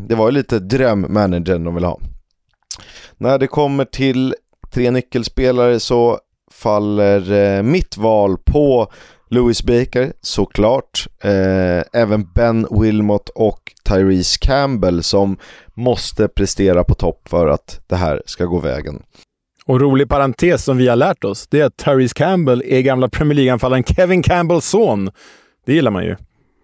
det 0.07 0.15
var 0.15 0.25
ju 0.25 0.31
lite 0.31 0.59
drömmanagern 0.59 1.63
de 1.63 1.75
ville 1.75 1.87
ha. 1.87 1.99
När 3.17 3.37
det 3.37 3.47
kommer 3.47 3.85
till 3.85 4.35
tre 4.73 4.91
nyckelspelare 4.91 5.79
så 5.79 6.19
faller 6.51 7.31
eh, 7.31 7.63
mitt 7.63 7.97
val 7.97 8.37
på 8.37 8.91
Louis 9.31 9.63
Baker 9.63 10.13
såklart, 10.21 11.07
eh, 11.23 12.01
även 12.01 12.27
Ben 12.35 12.67
Wilmot 12.71 13.29
och 13.29 13.59
Tyrese 13.89 14.37
Campbell 14.41 15.03
som 15.03 15.37
måste 15.73 16.27
prestera 16.27 16.83
på 16.83 16.93
topp 16.93 17.27
för 17.29 17.47
att 17.47 17.79
det 17.87 17.95
här 17.95 18.21
ska 18.25 18.45
gå 18.45 18.59
vägen. 18.59 19.03
Och 19.65 19.81
rolig 19.81 20.09
parentes 20.09 20.63
som 20.63 20.77
vi 20.77 20.87
har 20.87 20.95
lärt 20.95 21.23
oss, 21.23 21.47
det 21.47 21.59
är 21.59 21.65
att 21.65 21.77
Tyrese 21.77 22.13
Campbell 22.13 22.63
är 22.65 22.81
gamla 22.81 23.09
Premier 23.09 23.35
League-anfallaren 23.35 23.83
Kevin 23.83 24.23
Campbells 24.23 24.65
son. 24.65 25.09
Det 25.65 25.73
gillar 25.73 25.91
man 25.91 26.03
ju. 26.03 26.15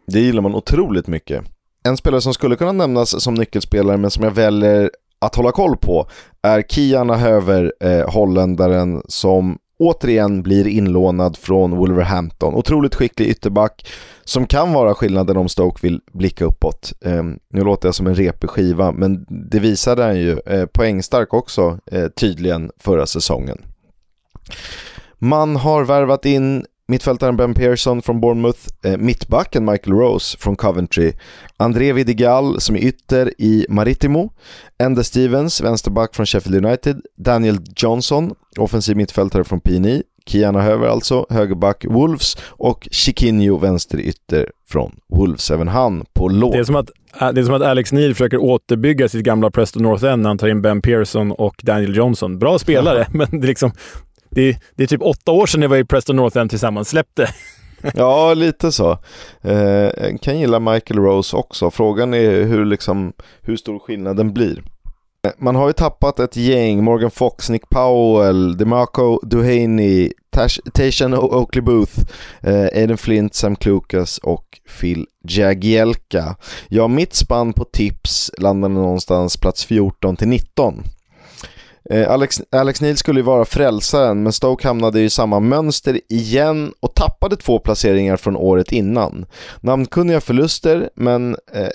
Det 0.07 0.19
gillar 0.19 0.41
man 0.41 0.55
otroligt 0.55 1.07
mycket. 1.07 1.43
En 1.83 1.97
spelare 1.97 2.21
som 2.21 2.33
skulle 2.33 2.55
kunna 2.55 2.71
nämnas 2.71 3.23
som 3.23 3.33
nyckelspelare 3.33 3.97
men 3.97 4.11
som 4.11 4.23
jag 4.23 4.31
väljer 4.31 4.91
att 5.19 5.35
hålla 5.35 5.51
koll 5.51 5.77
på 5.77 6.07
är 6.41 6.61
Kiana 6.61 7.15
Höver, 7.15 7.73
eh, 7.79 8.09
holländaren 8.09 9.01
som 9.07 9.57
återigen 9.79 10.43
blir 10.43 10.67
inlånad 10.67 11.37
från 11.37 11.77
Wolverhampton. 11.77 12.53
Otroligt 12.53 12.95
skicklig 12.95 13.27
ytterback 13.27 13.87
som 14.23 14.47
kan 14.47 14.73
vara 14.73 14.93
skillnaden 14.93 15.37
om 15.37 15.49
Stoke 15.49 15.79
vill 15.81 16.01
blicka 16.13 16.45
uppåt. 16.45 16.93
Eh, 17.01 17.23
nu 17.53 17.63
låter 17.63 17.87
jag 17.87 17.95
som 17.95 18.07
en 18.07 18.15
repig 18.15 18.49
skiva, 18.49 18.91
men 18.91 19.25
det 19.29 19.59
visade 19.59 20.03
han 20.03 20.19
ju. 20.19 20.39
Eh, 20.45 20.65
poängstark 20.65 21.33
också 21.33 21.79
eh, 21.91 22.07
tydligen 22.07 22.71
förra 22.79 23.05
säsongen. 23.05 23.57
Man 25.17 25.55
har 25.55 25.83
värvat 25.83 26.25
in 26.25 26.65
mittfältaren 26.87 27.37
Ben 27.37 27.53
Pearson 27.53 28.01
från 28.01 28.21
Bournemouth, 28.21 28.59
eh, 28.83 28.97
mittbacken 28.97 29.65
Michael 29.65 29.97
Rose 29.97 30.37
från 30.37 30.55
Coventry, 30.55 31.13
André 31.57 31.93
Vidigal 31.93 32.61
som 32.61 32.75
är 32.75 32.79
ytter 32.79 33.33
i 33.37 33.65
Maritimo, 33.69 34.31
Ende 34.79 35.03
Stevens, 35.03 35.61
vänsterback 35.61 36.15
från 36.15 36.25
Sheffield 36.25 36.65
United, 36.65 37.01
Daniel 37.17 37.57
Johnson, 37.75 38.31
offensiv 38.57 38.97
mittfältare 38.97 39.43
från 39.43 39.59
PNI, 39.59 40.03
Kiana 40.27 40.61
Höver 40.61 40.87
alltså, 40.87 41.25
högerback 41.29 41.85
Wolves 41.85 42.37
och 42.47 42.87
Chiquinho 42.91 43.57
vänsterytter 43.57 44.51
från 44.69 44.95
Wolves, 45.09 45.51
även 45.51 45.67
han 45.67 46.05
på 46.13 46.29
lån. 46.29 46.51
Det 46.51 46.57
är 46.57 46.63
som 46.63 46.75
att, 46.75 46.89
äh, 47.21 47.31
det 47.31 47.41
är 47.41 47.45
som 47.45 47.53
att 47.53 47.61
Alex 47.61 47.91
Neil 47.91 48.13
försöker 48.13 48.37
återbygga 48.37 49.09
sitt 49.09 49.23
gamla 49.23 49.51
Preston 49.51 49.83
North 49.83 50.05
End 50.05 50.21
när 50.21 50.29
han 50.29 50.37
tar 50.37 50.47
in 50.47 50.61
Ben 50.61 50.81
Pearson 50.81 51.31
och 51.31 51.55
Daniel 51.63 51.95
Johnson. 51.95 52.39
Bra 52.39 52.59
spelare, 52.59 52.99
ja. 52.99 53.05
men 53.11 53.27
det 53.39 53.45
är, 53.45 53.47
liksom, 53.47 53.71
det, 54.37 54.49
är, 54.49 54.57
det 54.75 54.83
är 54.83 54.87
typ 54.87 55.01
åtta 55.01 55.31
år 55.31 55.45
sedan 55.45 55.59
ni 55.59 55.67
var 55.67 55.77
i 55.77 55.85
Preston 55.85 56.15
North 56.15 56.37
End 56.37 56.49
tillsammans. 56.49 56.89
Släpp 56.89 57.07
det! 57.13 57.27
ja, 57.93 58.33
lite 58.33 58.71
så. 58.71 58.91
Eh, 59.41 60.17
kan 60.21 60.39
gilla 60.39 60.59
Michael 60.59 60.99
Rose 60.99 61.35
också. 61.35 61.71
Frågan 61.71 62.13
är 62.13 62.43
hur, 62.43 62.65
liksom, 62.65 63.13
hur 63.41 63.57
stor 63.57 63.79
skillnaden 63.79 64.33
blir. 64.33 64.63
Eh, 65.25 65.31
man 65.37 65.55
har 65.55 65.67
ju 65.67 65.73
tappat 65.73 66.19
ett 66.19 66.35
gäng, 66.35 66.83
Morgan 66.83 67.11
Fox, 67.11 67.49
Nick 67.49 67.69
Powell, 67.69 68.57
DeMarco 68.57 69.19
Duhaney, 69.23 70.11
Tation 70.73 71.13
Oakley 71.13 71.61
Booth, 71.61 71.99
eh, 72.41 72.79
Aiden 72.81 72.97
Flint, 72.97 73.35
Sam 73.35 73.55
Klukas 73.55 74.17
och 74.17 74.45
Phil 74.79 75.05
Jagielka. 75.23 76.35
Ja, 76.69 76.87
mitt 76.87 77.13
spann 77.13 77.53
på 77.53 77.63
tips 77.63 78.31
landade 78.37 78.73
någonstans 78.73 79.37
plats 79.37 79.65
14 79.65 80.15
till 80.15 80.27
19. 80.27 80.83
Eh, 81.89 82.11
Alex, 82.11 82.41
Alex 82.51 82.81
Neil 82.81 82.97
skulle 82.97 83.19
ju 83.19 83.23
vara 83.23 83.45
frälsaren, 83.45 84.23
men 84.23 84.33
Stoke 84.33 84.67
hamnade 84.67 85.01
i 85.01 85.09
samma 85.09 85.39
mönster 85.39 86.01
igen 86.09 86.73
och 86.79 86.95
tappade 86.95 87.35
två 87.35 87.59
placeringar 87.59 88.17
från 88.17 88.35
året 88.35 88.71
innan. 88.71 89.25
Namnkunniga 89.61 90.21
förluster, 90.21 90.89
men 90.95 91.37
eh, 91.53 91.69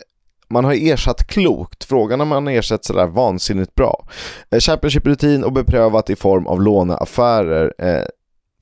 man 0.48 0.64
har 0.64 0.74
ersatt 0.74 1.26
klokt. 1.26 1.84
Frågan 1.84 2.20
om 2.20 2.28
man 2.28 2.46
har 2.46 2.52
ersatt 2.52 2.84
sådär 2.84 3.06
vansinnigt 3.06 3.74
bra. 3.74 4.06
Eh, 4.50 4.58
Championship-rutin 4.58 5.44
och 5.44 5.52
beprövat 5.52 6.10
i 6.10 6.16
form 6.16 6.46
av 6.46 6.62
låneaffärer. 6.62 7.74
Eh, 7.78 8.04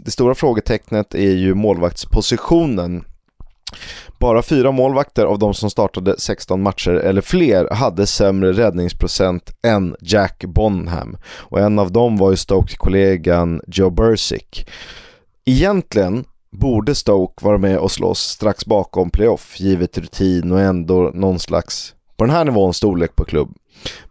det 0.04 0.10
stora 0.10 0.34
frågetecknet 0.34 1.14
är 1.14 1.32
ju 1.32 1.54
målvaktspositionen. 1.54 3.04
Bara 4.18 4.42
fyra 4.42 4.72
målvakter 4.72 5.24
av 5.24 5.38
de 5.38 5.54
som 5.54 5.70
startade 5.70 6.14
16 6.18 6.62
matcher 6.62 6.90
eller 6.90 7.20
fler 7.20 7.68
hade 7.70 8.06
sämre 8.06 8.52
räddningsprocent 8.52 9.50
än 9.62 9.96
Jack 10.00 10.44
Bonham. 10.44 11.16
Och 11.24 11.60
en 11.60 11.78
av 11.78 11.92
dem 11.92 12.16
var 12.16 12.30
ju 12.30 12.36
Stoke-kollegan 12.36 13.60
Joe 13.66 13.90
Bursick. 13.90 14.68
Egentligen 15.44 16.24
borde 16.52 16.94
Stoke 16.94 17.44
vara 17.44 17.58
med 17.58 17.78
och 17.78 17.90
slåss 17.90 18.20
strax 18.20 18.66
bakom 18.66 19.10
playoff 19.10 19.60
givet 19.60 19.98
rutin 19.98 20.52
och 20.52 20.60
ändå 20.60 21.10
någon 21.14 21.38
slags, 21.38 21.94
på 22.16 22.24
den 22.24 22.34
här 22.34 22.44
nivån, 22.44 22.74
storlek 22.74 23.16
på 23.16 23.24
klubb. 23.24 23.54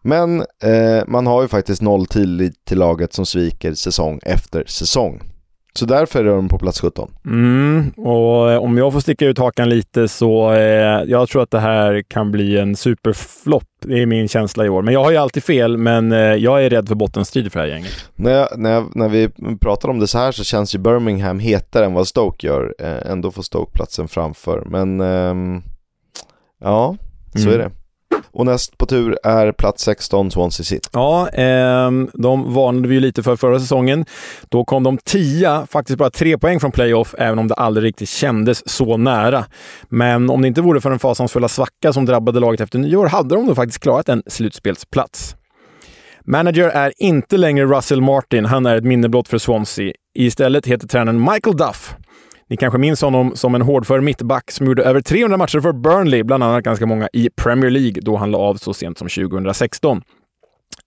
Men 0.02 0.40
eh, 0.64 1.04
man 1.08 1.28
har 1.28 1.42
ju 1.42 1.48
faktiskt 1.48 1.82
noll 1.82 2.06
tillit 2.06 2.66
till 2.66 2.78
laget 2.78 3.14
som 3.14 3.26
sviker 3.26 3.74
säsong 3.74 4.20
efter 4.24 4.64
säsong. 4.68 5.22
Så 5.80 5.86
därför 5.86 6.26
är 6.26 6.36
de 6.36 6.50
på 6.50 6.58
plats 6.58 6.82
17. 6.82 7.12
Mm, 7.26 7.90
och 7.90 8.52
eh, 8.52 8.64
om 8.64 8.78
jag 8.78 8.94
får 8.94 9.00
sticka 9.00 9.26
ut 9.26 9.38
hakan 9.38 9.70
lite 9.70 10.08
så 10.08 10.52
eh, 10.54 11.04
jag 11.08 11.30
tror 11.30 11.44
att 11.44 11.52
det 11.52 11.60
här 11.60 12.04
kan 12.08 12.32
bli 12.32 12.58
en 12.58 12.76
superflopp. 12.76 13.64
Det 13.86 14.02
är 14.02 14.06
min 14.06 14.28
känsla 14.28 14.66
i 14.66 14.70
år. 14.70 14.82
Men 14.82 14.94
jag 14.94 15.04
har 15.04 15.12
ju 15.12 15.18
alltid 15.18 15.44
fel, 15.44 15.78
men 15.78 16.12
eh, 16.12 16.20
jag 16.20 16.66
är 16.66 16.70
rädd 16.70 16.88
för 16.88 16.96
bottenstrid 16.96 17.52
för 17.52 17.60
det 17.60 17.66
här 17.66 17.74
gänget. 17.74 18.10
När, 18.16 18.32
jag, 18.32 18.48
när, 18.58 18.72
jag, 18.72 18.96
när 18.96 19.10
vi 19.10 19.30
pratar 19.62 19.90
om 19.90 20.00
det 20.00 20.08
så 20.08 20.18
här 20.18 20.32
så 20.32 20.44
känns 20.44 20.76
ju 20.76 20.80
Birmingham 20.80 21.40
hetare 21.40 21.86
än 21.86 21.94
vad 21.94 22.08
Stoke 22.08 22.48
gör. 22.48 22.76
Eh, 22.80 23.12
ändå 23.12 23.32
får 23.32 23.44
Stoke 23.44 23.72
platsen 23.72 24.08
framför. 24.08 24.64
Men 24.66 25.02
ehm, 25.02 25.62
ja, 26.62 26.96
så 27.34 27.50
mm. 27.50 27.54
är 27.54 27.58
det. 27.58 27.72
Och 28.32 28.46
näst 28.46 28.78
på 28.78 28.86
tur 28.86 29.18
är 29.24 29.52
plats 29.52 29.84
16, 29.84 30.32
Swansea 30.32 30.64
City. 30.64 30.90
Ja, 30.94 31.30
eh, 31.30 31.92
de 32.14 32.54
varnade 32.54 32.88
vi 32.88 32.96
ju 32.96 33.02
lite 33.02 33.24
för 33.24 33.36
förra 33.36 33.60
säsongen. 33.60 34.06
Då 34.50 34.66
kom 34.66 34.84
de 34.84 34.98
tia, 34.98 35.68
faktiskt 35.72 36.00
bara 36.00 36.10
tre 36.10 36.38
poäng 36.38 36.60
från 36.60 36.72
playoff, 36.72 37.16
även 37.18 37.40
om 37.40 37.48
det 37.48 37.56
aldrig 37.56 37.86
riktigt 37.86 38.10
kändes 38.10 38.70
så 38.70 38.98
nära. 38.98 39.46
Men 39.90 40.30
om 40.30 40.42
det 40.42 40.48
inte 40.48 40.62
vore 40.62 40.82
för 40.82 40.90
den 40.90 41.00
fasansfulla 41.00 41.48
svacka 41.48 41.94
som 41.94 42.06
drabbade 42.06 42.40
laget 42.40 42.62
efter 42.62 42.80
nyår 42.80 43.06
hade 43.08 43.36
de 43.36 43.48
då 43.48 43.56
faktiskt 43.56 43.80
klarat 43.80 44.10
en 44.10 44.24
slutspelsplats. 44.28 45.36
Manager 46.26 46.70
är 46.70 46.94
inte 46.98 47.38
längre 47.38 47.66
Russell 47.66 48.02
Martin, 48.02 48.46
han 48.46 48.66
är 48.66 48.76
ett 48.78 48.84
minne 48.84 49.10
blott 49.10 49.28
för 49.28 49.38
Swansea. 49.38 49.94
Istället 50.14 50.66
heter 50.66 50.88
tränaren 50.88 51.22
Michael 51.22 51.58
Duff. 51.58 51.96
Ni 52.50 52.58
kanske 52.58 52.80
minns 52.80 53.02
honom 53.02 53.36
som 53.36 53.56
en 53.56 53.62
hårdför 53.62 54.02
mittback 54.02 54.52
som 54.52 54.66
gjorde 54.66 54.84
över 54.84 55.02
300 55.02 55.38
matcher 55.38 55.60
för 55.60 55.72
Burnley, 55.72 56.24
bland 56.24 56.44
annat 56.44 56.64
ganska 56.64 56.86
många 56.86 57.10
i 57.14 57.30
Premier 57.36 57.70
League, 57.70 58.02
då 58.02 58.18
han 58.18 58.32
la 58.32 58.38
av 58.38 58.56
så 58.56 58.74
sent 58.74 58.98
som 58.98 59.08
2016. 59.08 60.02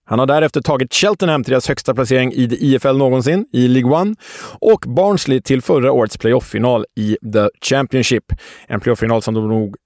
Han 0.04 0.18
har 0.18 0.26
därefter 0.26 0.60
tagit 0.60 0.94
Cheltenham 0.94 1.44
till 1.44 1.50
deras 1.50 1.68
högsta 1.68 1.94
placering 1.94 2.32
i 2.32 2.42
IFL 2.60 2.96
någonsin, 2.96 3.46
i 3.52 3.68
League 3.68 4.00
One, 4.00 4.14
och 4.60 4.84
Barnsley 4.86 5.40
till 5.40 5.62
förra 5.62 5.92
årets 5.92 6.16
playoff-final 6.16 6.86
i 6.96 7.16
The 7.32 7.48
Championship. 7.66 8.24
En 8.66 8.80
playoff-final 8.80 9.22
som 9.22 9.34
de 9.34 9.48
nog, 9.48 9.76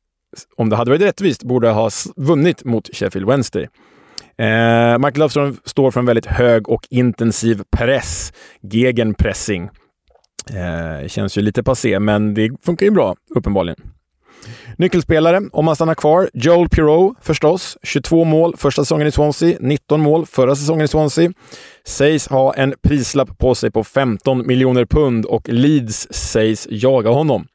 om 0.57 0.71
det 0.71 0.77
hade 0.77 0.91
varit 0.91 1.03
rättvist, 1.03 1.45
borde 1.45 1.69
ha 1.69 1.91
vunnit 2.17 2.65
mot 2.65 2.97
Sheffield 2.97 3.29
Wednesday. 3.29 3.63
Eh, 4.39 4.99
Michael 4.99 5.19
Löfström 5.19 5.57
står 5.65 5.91
för 5.91 6.01
en 6.01 6.07
väldigt 6.07 6.27
hög 6.27 6.69
och 6.69 6.87
intensiv 6.91 7.63
press, 7.77 8.33
gegenpressing. 8.61 9.71
Eh, 10.51 11.09
känns 11.09 11.39
ju 11.39 11.43
lite 11.43 11.63
passé, 11.63 12.01
men 12.01 12.35
det 12.35 12.51
funkar 12.63 12.87
ju 12.87 12.93
bra, 12.93 13.15
uppenbarligen. 13.35 13.77
Nyckelspelare, 14.77 15.41
om 15.53 15.65
man 15.65 15.77
stannar 15.77 15.95
kvar, 15.95 16.31
Joel 16.33 16.69
Pirou 16.69 17.15
förstås. 17.23 17.79
22 17.83 18.25
mål 18.25 18.57
första 18.57 18.83
säsongen 18.83 19.07
i 19.07 19.13
Swansea, 19.13 19.57
19 19.61 20.01
mål 20.01 20.27
förra 20.27 20.57
säsongen 20.57 20.85
i 20.85 20.89
Swansea. 20.89 21.33
Sägs 21.87 22.29
ha 22.29 22.55
en 22.55 22.75
prislapp 22.83 23.39
på 23.39 23.55
sig 23.55 23.71
på 23.71 23.85
15 23.85 24.47
miljoner 24.47 24.85
pund 24.85 25.25
och 25.25 25.49
Leeds 25.49 26.09
sägs 26.11 26.69
jaga 26.71 27.11
honom. 27.11 27.47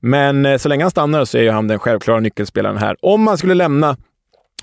Men 0.00 0.46
eh, 0.46 0.58
så 0.58 0.68
länge 0.68 0.84
han 0.84 0.90
stannar 0.90 1.24
så 1.24 1.38
är 1.38 1.42
ju 1.42 1.50
han 1.50 1.68
den 1.68 1.78
självklara 1.78 2.20
nyckelspelaren 2.20 2.78
här. 2.78 2.96
Om 3.02 3.26
han 3.26 3.38
skulle 3.38 3.54
lämna 3.54 3.96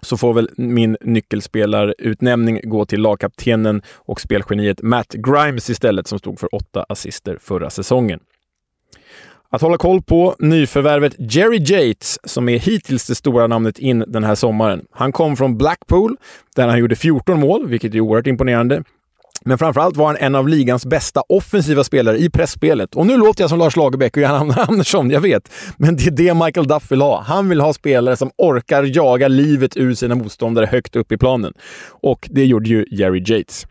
så 0.02 0.18
får 0.18 0.34
väl 0.34 0.50
min 0.58 0.98
nyckelspelarutnämning 1.02 2.62
gå 2.64 2.86
till 2.86 3.02
lagkaptenen 3.02 3.82
och 3.96 4.22
spelgeniet 4.22 4.82
Matt 4.82 5.14
Grimes 5.14 5.70
istället, 5.70 6.08
som 6.08 6.20
stod 6.20 6.40
för 6.40 6.56
åtta 6.56 6.86
assister 6.90 7.38
förra 7.42 7.70
säsongen. 7.70 8.20
Att 9.52 9.62
hålla 9.62 9.78
koll 9.78 10.02
på 10.02 10.36
nyförvärvet 10.40 11.16
Jerry 11.18 11.58
Yates, 11.58 12.20
som 12.24 12.50
är 12.50 12.60
hittills 12.60 13.08
det 13.08 13.16
stora 13.16 13.48
namnet 13.48 13.80
in 13.80 14.04
den 14.08 14.24
här 14.24 14.36
sommaren. 14.36 14.86
Han 14.92 15.12
kom 15.12 15.38
från 15.38 15.58
Blackpool, 15.58 16.18
där 16.56 16.68
han 16.68 16.80
gjorde 16.80 16.96
14 16.96 17.40
mål, 17.40 17.68
vilket 17.68 17.96
är 17.96 18.00
oerhört 18.00 18.28
imponerande. 18.28 18.84
Men 19.46 19.58
framförallt 19.58 19.98
var 19.98 20.08
han 20.08 20.18
en 20.18 20.36
av 20.36 20.48
ligans 20.48 20.86
bästa 20.86 21.24
offensiva 21.30 21.84
spelare 21.84 22.18
i 22.18 22.30
pressspelet. 22.30 22.96
Och 22.96 23.08
nu 23.08 23.18
låter 23.18 23.44
jag 23.44 23.50
som 23.50 23.60
Lars 23.60 23.76
Lagerbäck 23.76 24.18
och 24.18 24.24
Jan 24.24 24.52
Andersson, 24.58 25.10
jag 25.10 25.22
vet. 25.22 25.52
Men 25.78 25.96
det 25.96 26.06
är 26.06 26.12
det 26.12 26.34
Michael 26.34 26.68
Duff 26.68 26.92
vill 26.92 27.02
ha. 27.02 27.22
Han 27.22 27.50
vill 27.50 27.62
ha 27.62 27.74
spelare 27.74 28.18
som 28.18 28.32
orkar 28.38 28.84
jaga 28.84 29.28
livet 29.28 29.78
ur 29.78 29.94
sina 29.94 30.16
motståndare 30.16 30.66
högt 30.66 30.96
upp 30.96 31.12
i 31.12 31.18
planen. 31.18 31.54
Och 32.02 32.30
det 32.32 32.46
gjorde 32.46 32.70
ju 32.70 32.86
Jerry 32.92 33.24
Yates. 33.28 33.66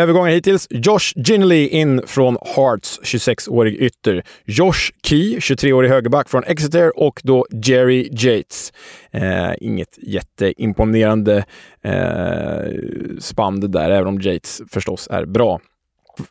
Övergångar 0.00 0.30
hittills. 0.30 0.66
Josh 0.70 1.12
Ginley 1.16 1.66
in 1.66 2.02
från 2.06 2.38
Hearts, 2.56 3.00
26-årig 3.02 3.74
ytter. 3.82 4.22
Josh 4.44 4.92
Key, 5.02 5.38
23-årig 5.38 5.88
högerback 5.88 6.28
från 6.28 6.44
Exeter 6.44 6.98
och 6.98 7.20
då 7.24 7.46
Jerry 7.50 8.08
Yates. 8.12 8.72
Eh, 9.10 9.50
inget 9.60 9.98
jätteimponerande 10.02 11.44
eh, 11.82 12.72
spann 13.18 13.60
det 13.60 13.68
där, 13.68 13.90
även 13.90 14.06
om 14.06 14.20
Yates 14.20 14.62
förstås 14.70 15.08
är 15.10 15.24
bra 15.24 15.60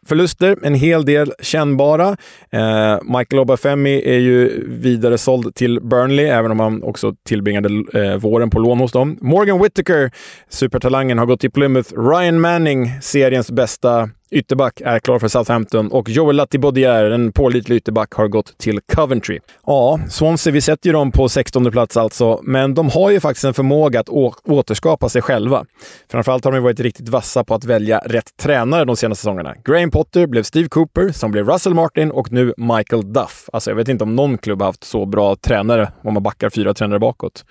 förluster, 0.07 0.57
en 0.63 0.73
hel 0.73 1.05
del 1.05 1.33
kännbara. 1.41 2.17
Eh, 2.51 2.97
Michael 3.03 3.39
Obafemi 3.39 4.01
är 4.05 4.19
ju 4.19 4.65
vidare 4.67 5.17
såld 5.17 5.55
till 5.55 5.79
Burnley, 5.81 6.25
även 6.25 6.51
om 6.51 6.59
han 6.59 6.83
också 6.83 7.15
tillbringade 7.25 7.69
eh, 7.93 8.15
våren 8.15 8.49
på 8.49 8.59
lån 8.59 8.79
hos 8.79 8.91
dem. 8.91 9.17
Morgan 9.21 9.61
Whittaker, 9.61 10.11
supertalangen, 10.49 11.17
har 11.17 11.25
gått 11.25 11.39
till 11.39 11.51
Plymouth. 11.51 11.93
Ryan 11.93 12.41
Manning, 12.41 12.91
seriens 13.01 13.51
bästa 13.51 14.09
ytterback 14.31 14.81
är 14.81 14.99
klar 14.99 15.19
för 15.19 15.27
Southampton 15.27 15.91
och 15.91 16.09
Joel 16.09 16.35
Latibodier, 16.35 17.11
en 17.11 17.31
pålitlig 17.31 17.75
ytterback, 17.75 18.13
har 18.13 18.27
gått 18.27 18.57
till 18.57 18.79
Coventry. 18.95 19.39
Ja, 19.65 19.99
Swansea, 20.09 20.53
vi 20.53 20.61
sätter 20.61 20.89
ju 20.89 20.93
dem 20.93 21.11
på 21.11 21.29
16 21.29 21.71
plats 21.71 21.97
alltså, 21.97 22.39
men 22.43 22.73
de 22.73 22.89
har 22.89 23.09
ju 23.09 23.19
faktiskt 23.19 23.45
en 23.45 23.53
förmåga 23.53 23.99
att 23.99 24.09
återskapa 24.43 25.09
sig 25.09 25.21
själva. 25.21 25.65
Framförallt 26.11 26.45
har 26.45 26.51
de 26.51 26.63
varit 26.63 26.79
riktigt 26.79 27.09
vassa 27.09 27.43
på 27.43 27.55
att 27.55 27.65
välja 27.65 27.99
rätt 27.99 28.37
tränare 28.37 28.85
de 28.85 28.95
senaste 28.95 29.21
säsongerna. 29.21 29.55
Graham 29.65 29.91
Potter 29.91 30.27
blev 30.27 30.43
Steve 30.43 30.69
Cooper, 30.69 31.09
som 31.09 31.31
blev 31.31 31.49
Russell 31.49 31.73
Martin 31.73 32.11
och 32.11 32.31
nu 32.31 32.53
Michael 32.57 33.13
Duff. 33.13 33.49
Alltså, 33.53 33.71
jag 33.71 33.75
vet 33.75 33.87
inte 33.87 34.03
om 34.03 34.15
någon 34.15 34.37
klubb 34.37 34.61
har 34.61 34.65
haft 34.65 34.83
så 34.83 35.05
bra 35.05 35.35
tränare 35.35 35.91
om 36.03 36.13
man 36.13 36.23
backar 36.23 36.49
fyra 36.49 36.73
tränare 36.73 36.99
bakåt. 36.99 37.45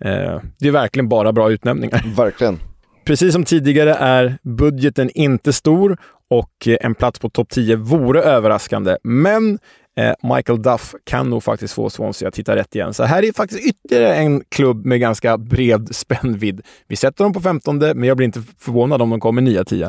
Eh, 0.00 0.40
det 0.58 0.68
är 0.68 0.70
verkligen 0.70 1.08
bara 1.08 1.32
bra 1.32 1.50
utnämningar. 1.50 2.16
Verkligen. 2.16 2.58
Precis 3.04 3.32
som 3.32 3.44
tidigare 3.44 3.94
är 3.94 4.38
budgeten 4.42 5.10
inte 5.14 5.52
stor 5.52 5.96
och 6.30 6.68
eh, 6.68 6.76
en 6.80 6.94
plats 6.94 7.18
på 7.18 7.30
topp 7.30 7.48
10 7.48 7.76
vore 7.76 8.22
överraskande. 8.22 8.96
Men 9.02 9.58
eh, 9.96 10.34
Michael 10.34 10.62
Duff 10.62 10.94
kan 11.04 11.30
nog 11.30 11.42
faktiskt 11.42 11.74
få 11.74 11.90
Swansea 11.90 12.28
att 12.28 12.38
hitta 12.38 12.56
rätt 12.56 12.74
igen. 12.74 12.94
Så 12.94 13.02
här 13.02 13.24
är 13.24 13.32
faktiskt 13.32 13.66
ytterligare 13.66 14.14
en 14.14 14.42
klubb 14.48 14.86
med 14.86 15.00
ganska 15.00 15.38
bred 15.38 15.88
spännvidd. 15.94 16.60
Vi 16.88 16.96
sätter 16.96 17.24
dem 17.24 17.32
på 17.32 17.40
15 17.40 17.78
men 17.78 18.02
jag 18.02 18.16
blir 18.16 18.24
inte 18.24 18.42
förvånad 18.58 19.02
om 19.02 19.10
de 19.10 19.20
kommer 19.20 19.42
9-10. 19.42 19.82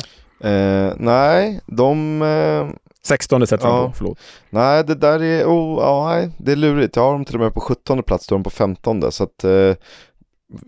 Eh, 0.43 0.93
nej, 0.99 1.61
de... 1.65 2.21
Eh... 2.21 2.75
16 3.05 3.47
sätter 3.47 3.67
ja. 3.67 3.75
de 3.75 3.91
på, 3.91 3.97
förlåt. 3.97 4.19
Nej, 4.49 4.83
det 4.83 4.95
där 4.95 5.23
är, 5.23 5.45
oh, 5.45 5.79
ja, 5.81 6.29
det 6.37 6.51
är 6.51 6.55
lurigt. 6.55 6.95
Jag 6.95 7.03
har 7.03 7.11
dem 7.11 7.25
till 7.25 7.35
och 7.35 7.41
med 7.41 7.53
på 7.53 7.59
17 7.59 8.03
plats, 8.03 8.27
då 8.27 8.35
är 8.35 8.37
de 8.37 8.43
på 8.43 8.49
15. 8.49 9.11
Så 9.11 9.23
att 9.23 9.43
eh, 9.43 9.73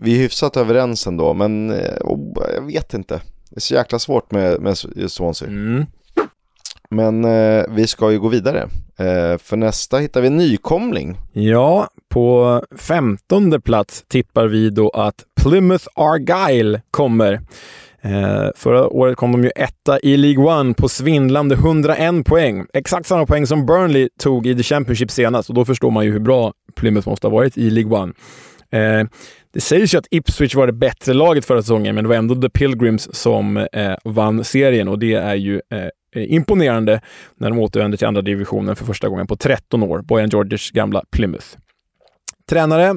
vi 0.00 0.14
är 0.14 0.18
hyfsat 0.18 0.56
överens 0.56 1.06
ändå, 1.06 1.34
men 1.34 1.72
oh, 2.00 2.44
jag 2.54 2.66
vet 2.66 2.94
inte. 2.94 3.20
Det 3.50 3.56
är 3.56 3.60
så 3.60 3.74
jäkla 3.74 3.98
svårt 3.98 4.30
med, 4.30 4.60
med 4.60 4.78
Swansea. 5.10 5.48
Mm. 5.48 5.86
Men 6.90 7.24
eh, 7.24 7.64
vi 7.68 7.86
ska 7.86 8.10
ju 8.12 8.20
gå 8.20 8.28
vidare. 8.28 8.68
Eh, 8.98 9.38
för 9.38 9.56
nästa 9.56 9.98
hittar 9.98 10.20
vi 10.20 10.26
en 10.26 10.36
nykomling. 10.36 11.16
Ja, 11.32 11.88
på 12.08 12.62
femtonde 12.76 13.60
plats 13.60 14.04
tippar 14.08 14.46
vi 14.46 14.70
då 14.70 14.90
att 14.90 15.24
Plymouth 15.42 15.86
Argyle 15.94 16.80
kommer. 16.90 17.32
Eh, 18.02 18.48
förra 18.56 18.88
året 18.88 19.16
kom 19.16 19.32
de 19.32 19.44
ju 19.44 19.50
etta 19.56 20.00
i 20.00 20.16
League 20.16 20.44
One 20.60 20.74
på 20.74 20.88
svindlande 20.88 21.54
101 21.54 22.26
poäng. 22.26 22.66
Exakt 22.72 23.06
samma 23.06 23.26
poäng 23.26 23.46
som 23.46 23.66
Burnley 23.66 24.08
tog 24.18 24.46
i 24.46 24.56
The 24.56 24.62
Championship 24.62 25.10
senast 25.10 25.48
och 25.48 25.54
då 25.54 25.64
förstår 25.64 25.90
man 25.90 26.04
ju 26.04 26.12
hur 26.12 26.20
bra 26.20 26.52
Plymouth 26.74 27.08
måste 27.08 27.26
ha 27.26 27.32
varit 27.32 27.58
i 27.58 27.70
League 27.70 27.98
One. 27.98 28.12
Eh, 28.70 29.06
det 29.58 29.62
sägs 29.62 29.94
ju 29.94 29.98
att 29.98 30.06
Ipswich 30.10 30.54
var 30.54 30.66
det 30.66 30.72
bättre 30.72 31.14
laget 31.14 31.44
förra 31.44 31.62
säsongen, 31.62 31.94
men 31.94 32.04
det 32.04 32.08
var 32.08 32.16
ändå 32.16 32.34
The 32.34 32.50
Pilgrims 32.50 33.14
som 33.14 33.56
eh, 33.56 33.94
vann 34.04 34.44
serien 34.44 34.88
och 34.88 34.98
det 34.98 35.14
är 35.14 35.34
ju 35.34 35.60
eh, 35.72 35.78
eh 35.82 36.32
imponerande 36.32 37.00
när 37.36 37.50
de 37.50 37.58
återvände 37.58 37.96
till 37.96 38.06
andra 38.06 38.22
divisionen 38.22 38.76
för 38.76 38.84
första 38.84 39.08
gången 39.08 39.26
på 39.26 39.36
13 39.36 39.82
år. 39.82 40.02
Bojan 40.02 40.28
Georges 40.28 40.70
gamla 40.70 41.02
Plymouth. 41.10 41.46
Tränare 42.50 42.94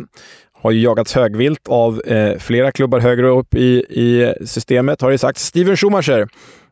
har 0.53 0.72
ju 0.72 0.82
jagats 0.82 1.14
högvilt 1.14 1.68
av 1.68 2.01
eh, 2.01 2.38
flera 2.38 2.72
klubbar 2.72 2.99
högre 2.99 3.28
upp 3.28 3.55
i, 3.55 3.86
i 3.89 4.34
systemet, 4.45 5.01
har 5.01 5.12
det 5.12 5.18
sagt. 5.18 5.39
Steven 5.39 5.78
Schumacher, 5.78 6.28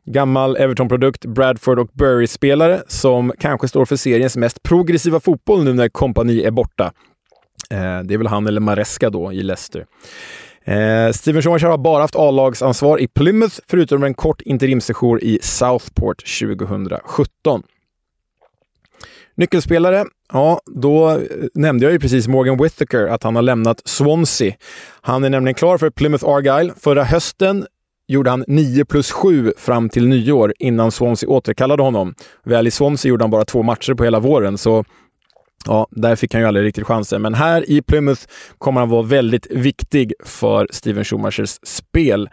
gammal 0.06 0.58
Everton-produkt, 0.58 1.26
Bradford 1.26 1.80
och 1.80 1.90
Bury-spelare 1.94 2.82
som 2.88 3.34
kanske 3.40 3.68
står 3.68 3.86
för 3.86 3.96
seriens 3.96 4.38
mest 4.38 4.64
progressiva 4.64 5.20
fotboll 5.20 5.64
nu 5.64 5.74
när 5.74 5.90
kompani 5.90 6.44
är 6.44 6.52
borta. 6.52 6.92
Eh, 7.70 8.00
det 8.04 8.14
är 8.14 8.18
väl 8.18 8.28
han 8.28 8.48
eller 8.48 8.62
Maresca 8.62 9.10
då 9.10 9.34
i 9.34 9.44
Leicester. 9.44 9.86
Eh, 10.64 11.12
Steven 11.12 11.42
Schumacher 11.42 11.68
har 11.68 11.78
bara 11.78 12.02
haft 12.02 12.16
A-lagsansvar 12.16 13.02
i 13.02 13.08
Plymouth, 13.08 13.56
förutom 13.68 14.04
en 14.04 14.14
kort 14.14 14.42
interimsession 14.42 15.20
i 15.22 15.40
Southport 15.42 16.24
2017. 16.40 17.64
Nyckelspelare? 19.36 20.06
Ja, 20.34 20.62
då 20.66 21.10
eh, 21.10 21.18
nämnde 21.54 21.86
jag 21.86 21.94
ju 21.94 22.00
precis 22.00 22.28
Morgan 22.28 22.58
Whittaker, 22.64 23.08
att 23.08 23.24
han 23.24 23.36
har 23.36 23.42
lämnat 23.42 23.82
Swansea. 23.86 24.54
Han 25.02 25.24
är 25.24 25.30
nämligen 25.30 25.56
klar 25.56 25.78
för 25.78 25.90
Plymouth 25.90 26.26
Argyle. 26.26 26.72
Förra 26.78 27.04
hösten 27.04 27.66
gjorde 28.08 28.30
han 28.30 28.44
9 28.48 28.86
plus 28.86 29.12
7 29.12 29.54
fram 29.58 29.90
till 29.90 30.08
nyår 30.08 30.54
innan 30.60 30.92
Swansea 30.92 31.30
återkallade 31.30 31.84
honom. 31.84 32.14
Väl 32.44 32.68
i 32.68 32.72
Swansea 32.72 33.10
gjorde 33.10 33.24
han 33.24 33.32
bara 33.32 33.46
två 33.46 33.64
matcher 33.64 33.94
på 33.94 34.04
hela 34.04 34.20
våren, 34.20 34.58
så 34.58 34.86
Ja, 35.66 35.88
där 35.92 36.16
fick 36.16 36.34
han 36.34 36.42
ju 36.42 36.48
aldrig 36.48 36.66
riktigt 36.66 36.88
chansen, 36.88 37.22
men 37.22 37.34
här 37.34 37.70
i 37.70 37.82
Plymouth 37.82 38.22
kommer 38.58 38.82
han 38.82 38.90
vara 38.90 39.02
väldigt 39.02 39.48
viktig 39.52 40.14
för 40.26 40.68
Steven 40.72 41.04
Schumachers 41.04 41.60
spel. 41.64 42.30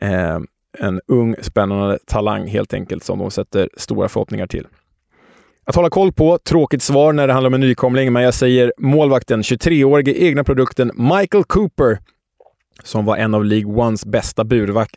Eh, 0.00 0.38
en 0.78 1.00
ung, 1.08 1.36
spännande 1.42 1.98
talang 2.06 2.46
helt 2.46 2.74
enkelt 2.74 3.04
som 3.04 3.18
de 3.18 3.30
sätter 3.30 3.68
stora 3.76 4.08
förhoppningar 4.08 4.46
till. 4.46 4.66
Att 5.66 5.74
hålla 5.74 5.90
koll 5.90 6.12
på, 6.12 6.38
tråkigt 6.38 6.82
svar 6.82 7.12
när 7.12 7.26
det 7.26 7.32
handlar 7.32 7.50
om 7.50 7.54
en 7.54 7.60
nykomling, 7.60 8.12
men 8.12 8.22
jag 8.22 8.34
säger 8.34 8.72
målvakten, 8.78 9.42
23-årige 9.42 10.12
egna 10.24 10.44
produkten 10.44 10.92
Michael 10.94 11.44
Cooper, 11.44 11.98
som 12.82 13.04
var 13.04 13.16
en 13.16 13.34
av 13.34 13.44
League 13.44 13.74
Ones 13.74 14.06
bästa 14.06 14.44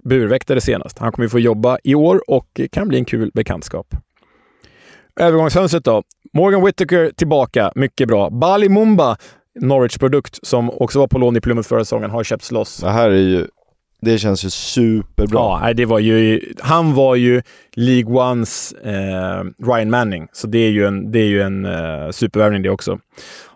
burväktare 0.03 0.61
senast. 0.61 0.99
Han 0.99 1.11
kommer 1.11 1.25
ju 1.25 1.29
få 1.29 1.39
jobba 1.39 1.77
i 1.83 1.95
år 1.95 2.21
och 2.27 2.61
kan 2.71 2.87
bli 2.87 2.97
en 2.97 3.05
kul 3.05 3.31
bekantskap. 3.33 3.95
Övergångsfönstret 5.19 5.83
då. 5.83 6.03
Morgan 6.33 6.65
Whittaker 6.65 7.11
tillbaka, 7.15 7.71
mycket 7.75 8.07
bra. 8.07 8.29
Bali 8.29 8.69
Mumba, 8.69 9.17
Norwich-produkt, 9.59 10.39
som 10.43 10.69
också 10.69 10.99
var 10.99 11.07
på 11.07 11.17
lån 11.17 11.37
i 11.37 11.41
Plymouth 11.41 11.69
förra 11.69 11.85
säsongen, 11.85 12.09
har 12.09 12.23
köpts 12.23 12.51
loss. 12.51 12.77
Det 12.77 12.89
här 12.89 13.09
är 13.09 13.15
ju... 13.15 13.47
Det 14.01 14.17
känns 14.17 14.45
ju 14.45 14.49
superbra. 14.49 15.39
Ja, 15.39 15.73
det 15.73 15.85
var 15.85 15.99
ju... 15.99 16.41
Han 16.59 16.93
var 16.93 17.15
ju 17.15 17.41
League 17.75 18.31
Ones 18.31 18.73
eh, 18.73 19.43
Ryan 19.65 19.89
Manning, 19.89 20.27
så 20.31 20.47
det 20.47 20.59
är 20.59 20.69
ju 20.69 20.85
en, 20.85 21.11
det 21.11 21.19
är 21.19 21.27
ju 21.27 21.41
en 21.41 21.65
eh, 21.65 22.09
supervärvning 22.11 22.61
det 22.61 22.69
också. 22.69 22.99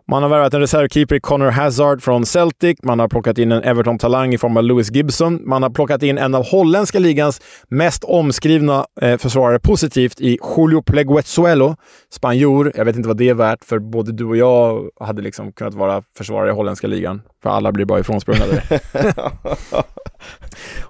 Man 0.08 0.24
har 0.24 0.30
värvat 0.30 0.54
en 0.54 0.60
reservkeeper 0.60 1.16
i 1.16 1.20
Connor 1.20 1.50
Hazard 1.50 2.04
från 2.04 2.26
Celtic. 2.26 2.78
Man 2.84 3.00
har 3.00 3.08
plockat 3.08 3.38
in 3.38 3.52
en 3.52 3.64
Everton-talang 3.64 4.34
i 4.34 4.38
form 4.38 4.58
av 4.58 4.64
Lewis 4.64 4.92
Gibson. 4.92 5.50
Man 5.50 5.64
har 5.64 5.70
plockat 5.70 6.04
in 6.04 6.18
en 6.18 6.36
av 6.36 6.46
holländska 6.46 7.00
ligans 7.00 7.42
mest 7.68 8.04
omskrivna 8.04 8.86
eh, 9.02 9.18
försvarare 9.18 9.60
positivt 9.60 10.22
i 10.22 10.40
Julio 10.58 10.82
Pleguezuelo, 10.82 11.76
spanjor. 12.12 12.72
Jag 12.76 12.86
vet 12.86 12.96
inte 12.96 13.08
vad 13.08 13.18
det 13.18 13.30
är 13.30 13.34
värt, 13.34 13.64
för 13.64 13.80
både 13.80 14.12
du 14.12 14.26
och 14.26 14.38
jag 14.38 14.90
hade 15.00 15.22
liksom 15.22 15.52
kunnat 15.52 15.74
vara 15.74 16.04
försvarare 16.18 16.50
i 16.50 16.54
holländska 16.54 16.88
ligan. 16.88 17.22
För 17.44 17.50
alla 17.50 17.72
blir 17.72 17.86
bara 17.86 18.00
ifrånsprungna 18.00 18.46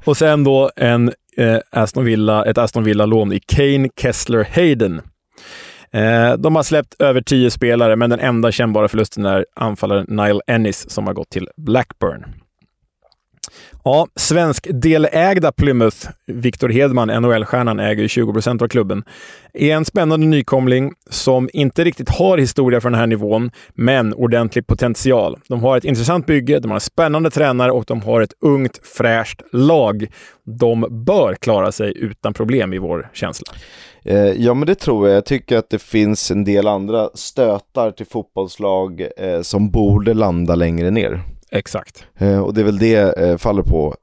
och 0.06 0.18
sen 0.18 0.44
då 0.44 0.72
en, 0.76 1.14
eh, 1.38 1.58
Aston 1.72 2.06
Villa, 2.06 2.46
ett 2.46 2.58
Aston 2.58 2.84
Villa-lån 2.84 3.34
i 3.34 3.40
Kane 3.40 3.90
Kessler 4.02 4.48
Hayden. 4.56 5.02
Eh, 5.94 6.34
de 6.34 6.56
har 6.56 6.64
släppt 6.64 7.02
över 7.02 7.22
tio 7.22 7.52
spelare, 7.52 7.96
men 7.96 8.10
den 8.10 8.20
enda 8.20 8.52
kännbara 8.52 8.88
förlusten 8.88 9.26
är 9.26 9.46
anfallaren 9.56 10.06
Nile 10.10 10.42
Ennis 10.48 10.90
som 10.90 11.08
har 11.08 11.14
gått 11.14 11.30
till 11.30 11.50
Blackburn. 11.58 12.26
Ja, 13.84 14.08
svensk 14.16 14.68
delägda 14.72 15.52
Plymouth, 15.52 16.08
Victor 16.28 16.70
Hedman, 16.70 17.10
NHL-stjärnan, 17.10 17.80
äger 17.80 18.08
20 18.08 18.34
procent 18.34 18.62
av 18.62 18.68
klubben, 18.68 19.04
är 19.54 19.76
en 19.76 19.86
spännande 19.86 20.28
nykomling 20.28 20.94
som 21.10 21.50
inte 21.54 21.84
riktigt 21.84 22.10
har 22.10 22.38
historia 22.38 22.82
för 22.82 22.90
den 22.90 23.00
här 23.00 23.08
nivån, 23.08 23.52
men 23.74 24.14
ordentlig 24.14 24.68
potential. 24.68 25.40
De 25.48 25.64
har 25.64 25.78
ett 25.78 25.84
intressant 25.84 26.26
bygge, 26.26 26.60
de 26.60 26.68
har 26.68 26.76
en 26.76 26.82
spännande 26.82 27.30
tränare 27.30 27.72
och 27.72 27.86
de 27.88 28.02
har 28.02 28.22
ett 28.22 28.34
ungt, 28.42 28.80
fräscht 28.98 29.42
lag. 29.52 30.08
De 30.44 31.06
bör 31.06 31.36
klara 31.36 31.72
sig 31.72 31.94
utan 31.98 32.34
problem 32.34 32.74
i 32.74 32.78
vår 32.78 33.10
känsla. 33.14 33.54
Eh, 34.06 34.18
ja 34.18 34.54
men 34.54 34.68
det 34.68 34.76
tror 34.76 35.08
jag. 35.08 35.18
Jag 35.18 35.26
tycker 35.26 35.58
att 35.58 35.70
det 35.70 35.82
finns 35.82 36.32
en 36.32 36.44
del 36.44 36.68
andra 36.68 37.10
stötar 37.14 37.92
till 37.92 38.06
fotbollslag 38.06 39.08
eh, 39.18 39.42
som 39.42 39.70
borde 39.70 40.14
landa 40.14 40.56
längre 40.56 40.92
ner. 40.92 41.22
Exakt. 41.52 42.06
Eh, 42.18 42.40
och 42.40 42.54
det 42.54 42.62
är 42.62 42.66
väl 42.66 42.78
det 42.78 43.42
faller 43.42 43.64
på. 43.64 43.96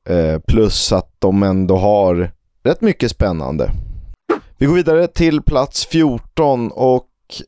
Plus 0.47 0.93
att 0.93 1.15
de 1.19 1.43
ändå 1.43 1.77
har 1.77 2.31
rätt 2.65 2.81
mycket 2.81 3.11
spännande. 3.11 3.71
Vi 4.59 4.67
går 4.67 4.75
vidare 4.75 5.07
till 5.07 5.43
plats 5.43 5.87
14 5.87 6.71
och 6.71 7.07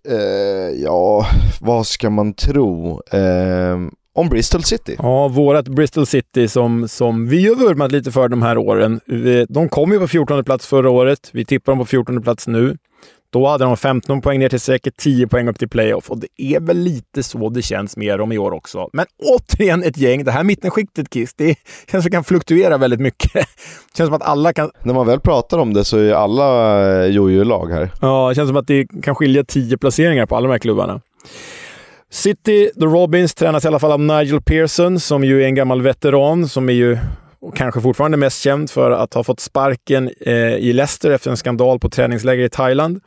eh, 0.09 0.83
ja, 0.83 1.27
vad 1.61 1.87
ska 1.87 2.11
man 2.11 2.35
tro? 2.35 3.01
Eh, 3.11 3.79
om 4.15 4.29
Bristol 4.29 4.63
City. 4.63 4.97
Ja, 4.99 5.29
vårat 5.29 5.69
Bristol 5.69 6.07
City 6.07 6.49
som, 6.49 6.89
som 6.89 7.29
vi 7.29 7.49
har 7.49 7.55
vurmat 7.55 7.93
lite 7.93 8.13
för 8.13 8.29
de 8.29 8.43
här 8.43 8.59
åren. 8.59 9.01
De 9.49 9.69
kom 9.69 9.93
ju 9.93 9.99
på 9.99 10.09
14 10.09 10.45
plats 10.45 10.67
förra 10.67 10.91
året. 10.91 11.31
Vi 11.33 11.45
tippar 11.45 11.73
dem 11.73 11.79
på 11.79 11.85
14 11.85 12.23
plats 12.23 12.47
nu. 12.47 12.77
Då 13.33 13.47
hade 13.47 13.65
de 13.65 13.77
15 13.77 14.21
poäng 14.21 14.39
ner 14.39 14.49
till 14.49 14.61
säkert 14.61 14.97
10 14.97 15.29
poäng 15.29 15.49
upp 15.49 15.59
till 15.59 15.69
playoff 15.69 16.11
och 16.11 16.19
det 16.19 16.29
är 16.37 16.61
väl 16.61 16.79
lite 16.79 17.23
så 17.23 17.49
det 17.49 17.63
känns 17.63 17.97
mer 17.97 18.21
om 18.21 18.33
i 18.33 18.39
år 18.39 18.53
också. 18.53 18.89
Men 18.93 19.07
återigen 19.19 19.83
ett 19.83 19.97
gäng. 19.97 20.25
Det 20.25 20.31
här 20.31 20.45
mittenskiktet, 20.45 21.11
Kiss, 21.11 21.35
det 21.35 21.59
känns 21.91 22.05
som 22.05 22.11
kan 22.11 22.25
fluktuera 22.25 22.79
väldigt 22.79 23.01
mycket. 23.01 23.33
Det 23.33 23.47
känns 23.97 24.09
som 24.09 24.15
att 24.15 24.23
alla 24.23 24.53
kan... 24.53 24.71
När 24.83 24.95
man 24.95 25.07
väl 25.07 25.21
pratar 25.21 25.59
om 25.59 25.75
det 25.75 25.85
så 25.85 25.99
är 25.99 26.13
alla 26.13 26.81
eh, 27.03 27.07
jojo-lag 27.07 27.71
här. 27.71 27.91
Ja, 28.01 28.29
det 28.29 28.35
känns 28.35 28.49
som 28.49 28.57
att 28.57 28.67
det 28.67 28.87
kan 29.03 29.15
skilja 29.15 29.45
10 29.45 29.79
placeringar 29.79 30.27
på 30.27 30.37
alla 30.37 30.49
de 30.49 30.53
här 30.53 30.59
klubbarna. 30.59 31.01
City, 32.13 32.71
The 32.81 32.85
Robins, 32.85 33.35
tränas 33.35 33.65
i 33.65 33.69
alla 33.69 33.79
fall 33.79 33.93
av 33.93 34.01
Nigel 34.01 34.43
Pearson 34.43 35.01
som 35.01 35.25
ju 35.25 35.43
är 35.43 35.47
en 35.47 35.55
gammal 35.55 35.83
veteran 35.83 36.49
som 36.49 36.69
är 36.69 36.73
ju 36.73 36.99
och 37.41 37.57
kanske 37.57 37.81
fortfarande 37.81 38.17
mest 38.17 38.43
känd 38.43 38.71
för 38.71 38.91
att 38.91 39.15
ha 39.15 39.25
fått 39.25 39.41
sparken 39.41 40.11
eh, 40.21 40.55
i 40.55 40.73
Leicester 40.73 41.11
efter 41.11 41.31
en 41.31 41.37
skandal 41.37 41.79
på 41.79 41.91
träningsläger 41.91 42.45
i 42.45 42.49
Thailand. 42.49 43.01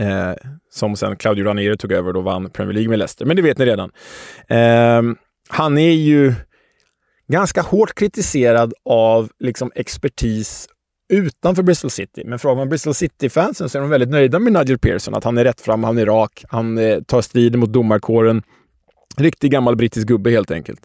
Eh, 0.00 0.32
som 0.70 0.96
sen 0.96 1.16
Claudio 1.16 1.44
Ranieri 1.44 1.76
tog 1.76 1.92
över 1.92 2.16
och 2.16 2.24
vann 2.24 2.50
Premier 2.50 2.74
League 2.74 2.90
med 2.90 2.98
Leicester. 2.98 3.26
Men 3.26 3.36
det 3.36 3.42
vet 3.42 3.58
ni 3.58 3.66
redan. 3.66 3.90
Eh, 4.48 5.16
han 5.48 5.78
är 5.78 5.92
ju 5.92 6.34
ganska 7.28 7.62
hårt 7.62 7.94
kritiserad 7.94 8.74
av 8.84 9.30
liksom, 9.40 9.72
expertis 9.74 10.68
utanför 11.08 11.62
Bristol 11.62 11.90
City. 11.90 12.22
Men 12.24 12.38
frågar 12.38 12.56
man 12.56 12.68
Bristol 12.68 12.94
City-fansen 12.94 13.68
så 13.68 13.78
är 13.78 13.82
de 13.82 13.90
väldigt 13.90 14.10
nöjda 14.10 14.38
med 14.38 14.52
Nigel 14.52 14.78
Pearson. 14.78 15.14
Att 15.14 15.24
han 15.24 15.38
är 15.38 15.44
rätt 15.44 15.60
fram, 15.60 15.84
han 15.84 15.98
är 15.98 16.06
rak, 16.06 16.44
han 16.48 16.78
eh, 16.78 17.00
tar 17.00 17.22
striden 17.22 17.60
mot 17.60 17.72
domarkåren. 17.72 18.42
Riktig 19.16 19.50
gammal 19.50 19.76
brittisk 19.76 20.08
gubbe 20.08 20.30
helt 20.30 20.50
enkelt. 20.50 20.80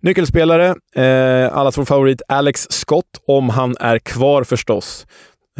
Nyckelspelare, 0.00 0.74
eh, 0.94 1.56
allas 1.56 1.78
vår 1.78 1.84
favorit 1.84 2.22
Alex 2.28 2.66
Scott, 2.70 3.22
om 3.26 3.48
han 3.48 3.76
är 3.80 3.98
kvar 3.98 4.44
förstås. 4.44 5.06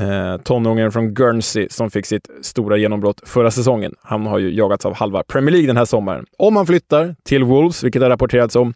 Eh, 0.00 0.36
tonåringen 0.42 0.92
från 0.92 1.14
Guernsey 1.14 1.68
som 1.70 1.90
fick 1.90 2.06
sitt 2.06 2.28
stora 2.42 2.76
genombrott 2.76 3.20
förra 3.28 3.50
säsongen. 3.50 3.94
Han 4.02 4.26
har 4.26 4.38
ju 4.38 4.54
jagats 4.54 4.86
av 4.86 4.94
halva 4.94 5.22
Premier 5.22 5.52
League 5.52 5.66
den 5.66 5.76
här 5.76 5.84
sommaren. 5.84 6.26
Om 6.38 6.56
han 6.56 6.66
flyttar 6.66 7.16
till 7.24 7.44
Wolves, 7.44 7.84
vilket 7.84 8.02
har 8.02 8.10
rapporterats 8.10 8.56
om, 8.56 8.74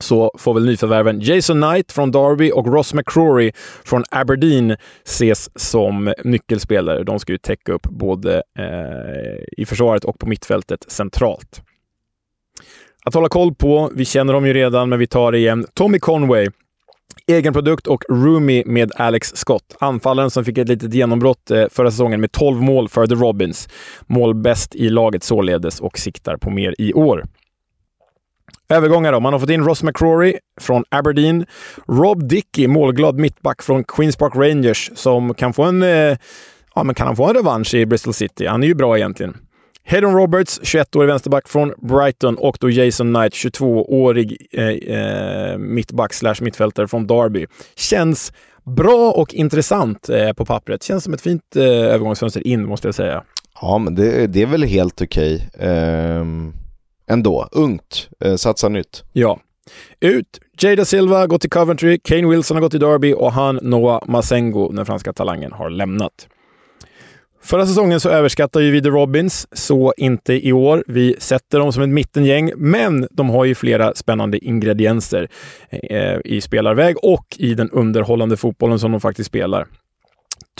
så 0.00 0.30
får 0.38 0.54
väl 0.54 0.64
nyförvärven 0.64 1.20
Jason 1.20 1.62
Knight 1.62 1.92
från 1.92 2.10
Derby 2.10 2.52
och 2.52 2.66
Ross 2.66 2.94
McCrory 2.94 3.52
från 3.84 4.04
Aberdeen 4.10 4.76
ses 5.04 5.58
som 5.60 6.14
nyckelspelare. 6.24 7.04
De 7.04 7.18
ska 7.18 7.32
ju 7.32 7.38
täcka 7.38 7.72
upp 7.72 7.86
både 7.86 8.42
eh, 8.58 9.62
i 9.62 9.66
försvaret 9.66 10.04
och 10.04 10.18
på 10.18 10.26
mittfältet 10.26 10.84
centralt. 10.88 11.62
Att 13.04 13.14
hålla 13.14 13.28
koll 13.28 13.54
på, 13.54 13.90
vi 13.94 14.04
känner 14.04 14.32
dem 14.32 14.46
ju 14.46 14.52
redan, 14.52 14.88
men 14.88 14.98
vi 14.98 15.06
tar 15.06 15.32
det 15.32 15.38
igen. 15.38 15.66
Tommy 15.74 15.98
Conway, 15.98 16.48
egen 17.26 17.52
produkt 17.52 17.86
och 17.86 18.04
roomie 18.10 18.62
med 18.66 18.92
Alex 18.96 19.32
Scott. 19.34 19.76
Anfallaren 19.80 20.30
som 20.30 20.44
fick 20.44 20.58
ett 20.58 20.68
litet 20.68 20.94
genombrott 20.94 21.50
eh, 21.50 21.64
förra 21.70 21.90
säsongen 21.90 22.20
med 22.20 22.32
12 22.32 22.62
mål 22.62 22.88
för 22.88 23.06
The 23.06 23.14
Robins. 23.14 23.68
Målbäst 24.06 24.74
i 24.74 24.88
laget 24.88 25.22
således 25.22 25.80
och 25.80 25.98
siktar 25.98 26.36
på 26.36 26.50
mer 26.50 26.74
i 26.78 26.92
år. 26.92 27.24
Övergångar 28.68 29.12
då. 29.12 29.20
Man 29.20 29.32
har 29.32 29.40
fått 29.40 29.50
in 29.50 29.64
Ross 29.64 29.82
McCrory 29.82 30.38
från 30.60 30.84
Aberdeen. 30.88 31.46
Rob 31.88 32.28
Dickey, 32.28 32.66
målglad 32.66 33.18
mittback 33.18 33.62
från 33.62 33.84
Queens 33.84 34.16
Park 34.16 34.32
Rangers, 34.36 34.90
som 34.94 35.34
kan 35.34 35.52
få 35.52 35.62
en, 35.62 35.82
eh, 35.82 36.16
ja, 36.74 36.82
men 36.84 36.94
kan 36.94 37.06
han 37.06 37.16
få 37.16 37.28
en 37.28 37.34
revansch 37.34 37.74
i 37.74 37.86
Bristol 37.86 38.14
City. 38.14 38.46
Han 38.46 38.62
är 38.62 38.66
ju 38.66 38.74
bra 38.74 38.96
egentligen. 38.96 39.36
Hedon 39.86 40.14
Roberts, 40.14 40.60
21-årig 40.62 41.08
vänsterback 41.08 41.48
från 41.48 41.72
Brighton 41.82 42.36
och 42.36 42.56
då 42.60 42.70
Jason 42.70 43.14
Knight, 43.14 43.32
22-årig 43.32 44.46
eh, 44.52 44.68
eh, 44.68 45.58
mittback 45.58 46.12
slash 46.12 46.36
mittfältare 46.40 46.88
från 46.88 47.06
Derby. 47.06 47.46
Känns 47.76 48.32
bra 48.64 49.12
och 49.12 49.34
intressant 49.34 50.08
eh, 50.08 50.32
på 50.32 50.44
pappret. 50.44 50.82
Känns 50.82 51.04
som 51.04 51.14
ett 51.14 51.20
fint 51.20 51.56
eh, 51.56 51.62
övergångsfönster 51.64 52.46
in, 52.46 52.66
måste 52.66 52.88
jag 52.88 52.94
säga. 52.94 53.24
Ja, 53.60 53.78
men 53.78 53.94
det, 53.94 54.26
det 54.26 54.42
är 54.42 54.46
väl 54.46 54.62
helt 54.62 55.02
okej. 55.02 55.48
Okay. 55.54 55.68
Um 55.68 56.63
ändå, 57.06 57.48
ungt, 57.52 58.08
eh, 58.20 58.36
satsa 58.36 58.68
nytt. 58.68 59.04
Ja. 59.12 59.40
Ut, 60.00 60.40
Jada 60.62 60.84
Silva 60.84 61.26
går 61.26 61.38
till 61.38 61.50
Coventry, 61.50 61.98
Kane 62.04 62.28
Wilson 62.28 62.56
har 62.56 62.62
gått 62.62 62.70
till 62.70 62.80
Derby 62.80 63.14
och 63.14 63.32
han 63.32 63.58
Noah 63.62 64.02
Masengo, 64.06 64.72
den 64.72 64.86
franska 64.86 65.12
talangen, 65.12 65.52
har 65.52 65.70
lämnat. 65.70 66.28
Förra 67.44 67.66
säsongen 67.66 68.00
så 68.00 68.10
överskattade 68.10 68.70
vi 68.70 68.82
The 68.82 68.88
Robins, 68.88 69.48
så 69.52 69.94
inte 69.96 70.48
i 70.48 70.52
år. 70.52 70.84
Vi 70.86 71.16
sätter 71.18 71.58
dem 71.58 71.72
som 71.72 71.82
ett 71.82 71.88
mittengäng, 71.88 72.52
men 72.56 73.08
de 73.10 73.30
har 73.30 73.44
ju 73.44 73.54
flera 73.54 73.94
spännande 73.94 74.38
ingredienser 74.38 75.28
eh, 75.70 76.18
i 76.24 76.40
spelarväg 76.40 76.96
och 77.02 77.26
i 77.38 77.54
den 77.54 77.70
underhållande 77.70 78.36
fotbollen 78.36 78.78
som 78.78 78.92
de 78.92 79.00
faktiskt 79.00 79.26
spelar. 79.26 79.66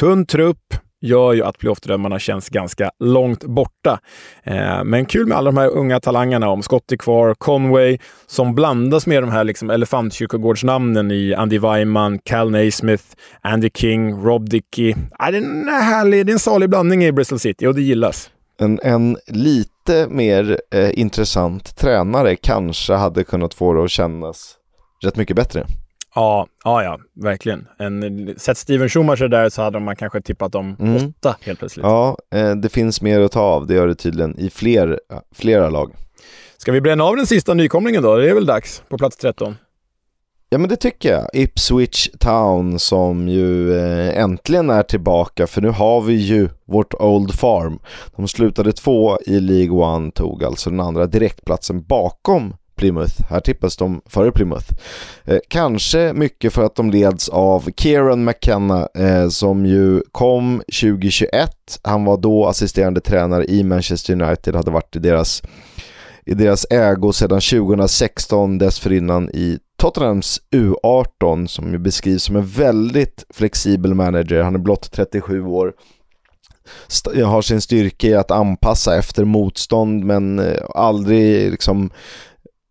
Tunn 0.01 0.27
trupp, 0.27 0.75
gör 1.05 1.33
ju 1.33 1.45
att 1.45 1.59
playoff-drömmarna 1.59 2.19
känns 2.19 2.49
ganska 2.49 2.91
långt 2.99 3.45
borta. 3.45 3.99
Eh, 4.43 4.85
men 4.85 5.07
kul 5.07 5.27
med 5.27 5.37
alla 5.37 5.51
de 5.51 5.57
här 5.57 5.69
unga 5.69 6.01
talangerna 6.01 6.49
om 6.49 6.63
Scott 6.63 6.93
är 6.93 6.97
kvar, 6.97 7.35
Conway, 7.35 7.99
som 8.27 8.55
blandas 8.55 9.07
med 9.07 9.23
de 9.23 9.31
här 9.31 9.45
liksom 9.45 9.71
elefantkyrkogårdsnamnen 9.71 11.11
i 11.11 11.35
Andy 11.35 11.59
Weiman, 11.59 12.19
Cal 12.19 12.51
Naismith, 12.51 13.05
Andy 13.41 13.71
King, 13.75 14.13
Rob 14.13 14.49
Dickey. 14.49 14.91
Eh, 14.91 14.97
det, 15.31 15.37
är 15.37 15.43
en 15.43 15.69
härlig, 15.69 16.27
det 16.27 16.31
är 16.31 16.35
en 16.35 16.39
salig 16.39 16.71
blandning 16.71 17.05
i 17.05 17.13
Bristol 17.13 17.39
City 17.39 17.67
och 17.67 17.75
det 17.75 17.83
gillas. 17.83 18.31
En, 18.61 18.81
en 18.83 19.17
lite 19.27 20.09
mer 20.09 20.61
eh, 20.71 20.99
intressant 20.99 21.77
tränare 21.77 22.37
kanske 22.37 22.93
hade 22.93 23.25
kunnat 23.25 23.55
få 23.55 23.73
det 23.73 23.85
att 23.85 23.91
kännas 23.91 24.57
rätt 25.03 25.17
mycket 25.17 25.37
bättre. 25.37 25.67
Ja, 26.15 26.47
ja, 26.65 26.83
ja, 26.83 26.99
verkligen. 27.15 27.67
En, 27.79 28.35
sett 28.37 28.59
Steven 28.59 28.89
Schumacher 28.89 29.29
där 29.29 29.49
så 29.49 29.63
hade 29.63 29.81
man 29.81 29.97
kanske 29.97 30.21
tippat 30.21 30.55
om 30.55 30.77
mm. 30.81 30.97
åtta 30.97 31.37
helt 31.41 31.59
plötsligt. 31.59 31.85
Ja, 31.85 32.19
eh, 32.35 32.55
det 32.55 32.69
finns 32.69 33.01
mer 33.03 33.21
att 33.21 33.33
ta 33.33 33.41
av, 33.41 33.67
det 33.67 33.75
gör 33.75 33.87
det 33.87 33.95
tydligen 33.95 34.39
i 34.39 34.51
fler, 34.51 35.01
flera 35.35 35.71
lag. 35.71 35.95
Ska 36.57 36.73
vi 36.73 36.81
bränna 36.81 37.05
av 37.05 37.17
den 37.17 37.27
sista 37.27 37.55
nykomlingen 37.55 38.03
då? 38.03 38.17
Det 38.17 38.31
är 38.31 38.35
väl 38.35 38.47
dags 38.47 38.83
på 38.89 38.99
plats 38.99 39.17
13? 39.17 39.57
Ja 40.49 40.59
men 40.59 40.69
det 40.69 40.77
tycker 40.77 41.13
jag. 41.13 41.29
Ipswich 41.33 42.09
Town 42.21 42.79
som 42.79 43.29
ju 43.29 43.79
eh, 43.79 44.19
äntligen 44.23 44.71
är 44.71 44.83
tillbaka 44.83 45.47
för 45.47 45.63
nu 45.63 45.69
har 45.69 46.01
vi 46.01 46.15
ju 46.15 46.49
vårt 46.65 46.95
Old 46.95 47.35
Farm. 47.35 47.79
De 48.17 48.29
slutade 48.29 48.73
två 48.73 49.19
i 49.27 49.41
League 49.41 49.71
One, 49.71 50.11
tog 50.11 50.45
alltså 50.45 50.71
den 50.71 50.81
andra 50.81 51.07
direktplatsen 51.07 51.83
bakom 51.83 52.55
Plymouth. 52.77 53.23
Här 53.31 53.41
tippas 53.41 53.77
de 53.77 54.01
före 54.07 54.33
Plymouth. 54.33 54.73
Eh, 55.25 55.39
kanske 55.49 56.13
mycket 56.13 56.53
för 56.53 56.65
att 56.65 56.75
de 56.75 56.91
leds 56.91 57.29
av 57.29 57.71
Kieran 57.77 58.25
McKenna 58.25 58.89
eh, 58.95 59.29
som 59.29 59.67
ju 59.67 60.03
kom 60.13 60.63
2021. 60.81 61.51
Han 61.83 62.05
var 62.05 62.17
då 62.17 62.47
assisterande 62.47 63.01
tränare 63.01 63.45
i 63.45 63.65
Manchester 63.65 64.23
United, 64.23 64.55
hade 64.55 64.71
varit 64.71 64.97
i 64.97 64.99
deras, 64.99 65.43
i 66.27 66.35
deras 66.35 66.67
ägo 66.71 67.13
sedan 67.13 67.41
2016, 67.41 68.59
dessförinnan 68.59 69.31
i 69.31 69.59
Tottenhams 69.77 70.41
U18 70.51 71.47
som 71.47 71.73
ju 71.73 71.79
beskrivs 71.79 72.23
som 72.23 72.37
en 72.37 72.47
väldigt 72.47 73.25
flexibel 73.31 73.95
manager. 73.95 74.43
Han 74.43 74.55
är 74.55 74.59
blott 74.59 74.93
37 74.93 75.45
år 75.45 75.73
har 77.25 77.43
sin 77.43 77.61
styrka 77.61 78.07
i 78.07 78.15
att 78.15 78.31
anpassa 78.31 78.99
efter 78.99 79.25
motstånd 79.25 80.05
men 80.05 80.39
eh, 80.39 80.63
aldrig 80.75 81.51
liksom 81.51 81.91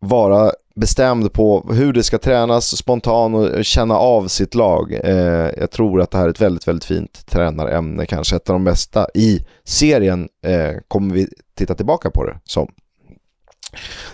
vara 0.04 0.52
bestämd 0.76 1.34
på 1.34 1.70
hur 1.74 1.94
det 1.94 2.04
ska 2.04 2.18
tränas, 2.18 2.78
spontan 2.78 3.36
och 3.36 3.66
känna 3.66 3.98
av 3.98 4.28
sitt 4.28 4.56
lag. 4.56 4.94
Eh, 5.04 5.50
jag 5.58 5.72
tror 5.72 6.02
att 6.02 6.12
det 6.12 6.18
här 6.18 6.26
är 6.26 6.30
ett 6.30 6.42
väldigt, 6.42 6.68
väldigt 6.68 6.86
fint 6.86 7.26
tränarämne, 7.26 8.06
kanske 8.06 8.36
ett 8.36 8.50
av 8.50 8.54
de 8.54 8.64
bästa 8.64 9.08
i 9.14 9.46
serien 9.64 10.30
eh, 10.46 10.80
kommer 10.88 11.14
vi 11.14 11.28
titta 11.58 11.76
tillbaka 11.76 12.10
på 12.10 12.26
det 12.26 12.40
som. 12.44 12.68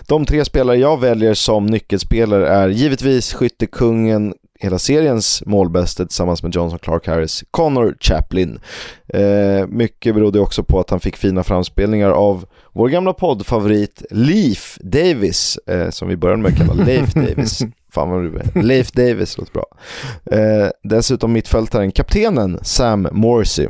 De 0.06 0.24
tre 0.24 0.44
spelare 0.44 0.76
jag 0.76 1.00
väljer 1.00 1.34
som 1.34 1.66
nyckelspelare 1.66 2.48
är 2.48 2.68
givetvis 2.68 3.34
skyttekungen 3.34 4.34
hela 4.60 4.78
seriens 4.78 5.42
målbäste 5.46 6.06
tillsammans 6.06 6.42
med 6.42 6.54
Johnson 6.54 6.78
Clark 6.78 7.06
Harris, 7.06 7.44
Connor 7.50 7.96
Chaplin. 8.00 8.60
Eh, 9.08 9.66
mycket 9.68 10.14
berodde 10.14 10.40
också 10.40 10.64
på 10.64 10.80
att 10.80 10.90
han 10.90 11.00
fick 11.00 11.16
fina 11.16 11.42
framspelningar 11.42 12.10
av 12.10 12.44
vår 12.72 12.88
gamla 12.88 13.12
poddfavorit 13.12 14.02
Leif 14.10 14.78
Davis, 14.80 15.58
eh, 15.66 15.90
som 15.90 16.08
vi 16.08 16.16
började 16.16 16.42
med 16.42 16.52
att 16.52 16.58
kalla 16.58 16.84
Leif 16.84 17.12
Davis. 17.14 17.62
Fan 17.92 18.10
vad 18.10 18.22
du 18.22 18.62
Leif 18.62 18.92
Davis 18.92 19.38
låter 19.38 19.52
bra. 19.52 19.66
Eh, 20.32 20.68
dessutom 20.82 21.32
mittfältaren, 21.32 21.92
kaptenen 21.92 22.58
Sam 22.62 23.08
Morsey. 23.12 23.68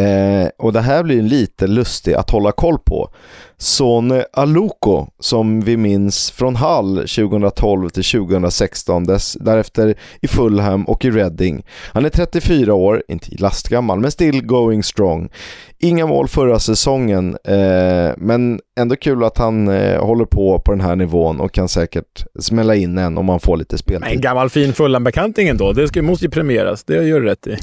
Eh, 0.00 0.48
och 0.58 0.72
det 0.72 0.80
här 0.80 1.02
blir 1.02 1.22
lite 1.22 1.66
lustigt 1.66 2.16
att 2.16 2.30
hålla 2.30 2.52
koll 2.52 2.78
på. 2.78 3.10
Sone 3.58 4.24
Aluko, 4.32 5.06
som 5.18 5.60
vi 5.60 5.76
minns 5.76 6.30
från 6.30 6.56
Hall 6.56 6.96
2012 6.96 7.88
till 7.88 8.04
2016, 8.04 9.04
dess, 9.04 9.36
därefter 9.40 9.94
i 10.22 10.28
Fulham 10.28 10.84
och 10.84 11.04
i 11.04 11.10
Reading. 11.10 11.64
Han 11.92 12.04
är 12.04 12.08
34 12.08 12.74
år, 12.74 13.02
inte 13.08 13.28
lastgammal, 13.38 14.00
men 14.00 14.10
still 14.10 14.46
going 14.46 14.82
strong. 14.82 15.28
Inga 15.78 16.06
mål 16.06 16.28
förra 16.28 16.58
säsongen, 16.58 17.36
eh, 17.44 18.12
men 18.16 18.60
ändå 18.80 18.96
kul 18.96 19.24
att 19.24 19.38
han 19.38 19.68
eh, 19.68 20.04
håller 20.04 20.24
på 20.24 20.58
på 20.58 20.72
den 20.72 20.80
här 20.80 20.96
nivån 20.96 21.40
och 21.40 21.52
kan 21.52 21.68
säkert 21.68 22.24
smälla 22.40 22.74
in 22.74 22.98
en 22.98 23.18
om 23.18 23.26
man 23.26 23.40
får 23.40 23.56
lite 23.56 23.78
speltid. 23.78 24.12
En 24.12 24.20
gammal 24.20 24.50
fin 24.50 24.72
Fulham-bekanting 24.72 25.48
ändå. 25.48 25.72
Det 25.72 25.88
ska, 25.88 26.02
måste 26.02 26.24
ju 26.24 26.30
premieras, 26.30 26.84
det 26.84 26.94
gör 26.94 27.20
du 27.20 27.26
rätt 27.26 27.46
i. 27.46 27.56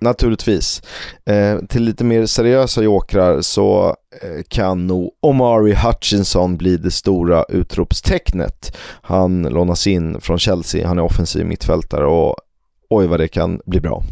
Naturligtvis. 0.00 0.82
Eh, 1.26 1.58
till 1.68 1.82
lite 1.82 2.04
mer 2.04 2.26
seriösa 2.26 2.82
jokrar 2.82 3.40
så 3.40 3.96
eh, 4.22 4.42
kan 4.48 4.86
nog 4.86 5.10
Omari 5.20 5.74
Hutchinson 5.74 6.56
bli 6.56 6.76
det 6.76 6.90
stora 6.90 7.44
utropstecknet. 7.48 8.76
Han 9.02 9.42
lånas 9.42 9.86
in 9.86 10.20
från 10.20 10.38
Chelsea, 10.38 10.88
han 10.88 10.98
är 10.98 11.02
offensiv 11.02 11.46
mittfältare 11.46 12.06
och 12.06 12.36
oj 12.90 13.06
vad 13.06 13.20
det 13.20 13.28
kan 13.28 13.60
bli 13.66 13.80
bra. 13.80 14.02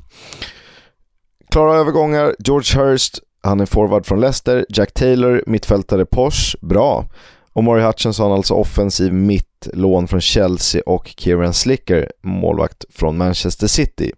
Klara 1.51 1.76
övergångar, 1.76 2.34
George 2.39 2.82
Hurst, 2.82 3.18
han 3.43 3.61
är 3.61 3.66
forward 3.66 4.07
från 4.07 4.20
Leicester, 4.20 4.66
Jack 4.68 4.95
Taylor, 4.95 5.43
mittfältare 5.47 6.05
Posh, 6.07 6.57
bra. 6.61 7.05
Omari 7.53 7.82
Hutchinson 7.82 8.32
alltså 8.32 8.55
offensiv 8.55 9.12
mitt, 9.12 9.68
lån 9.72 10.09
från 10.09 10.20
Chelsea 10.20 10.82
och 10.86 11.14
Kieran 11.16 11.55
Slicker, 11.55 12.12
målvakt 12.22 12.84
från 12.91 13.16
Manchester 13.16 13.66
City. 13.66 14.12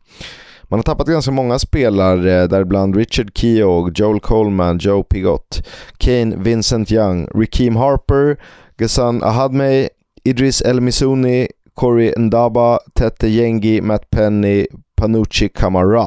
Man 0.71 0.79
har 0.79 0.83
tappat 0.83 1.07
ganska 1.07 1.31
många 1.31 1.59
spelare, 1.59 2.47
däribland 2.47 2.97
Richard 2.97 3.39
Keogh, 3.39 3.91
Joel 3.95 4.21
Coleman, 4.21 4.79
Joe 4.79 5.03
Pigott, 5.03 5.67
Kane, 5.99 6.37
Vincent 6.37 6.93
Young, 6.93 7.29
Rikim 7.35 7.77
Harper, 7.77 8.37
Ghassan 8.79 9.23
Ahadmey, 9.23 9.89
Idris 10.25 10.63
El 10.63 10.81
Misuni, 10.81 11.49
Corey 11.75 12.15
Ndaba, 12.17 12.79
Tete 12.95 13.29
Yengi, 13.29 13.81
Matt 13.81 14.11
Penny, 14.11 14.67
Panucci 14.97 15.49
Kamara. 15.49 16.07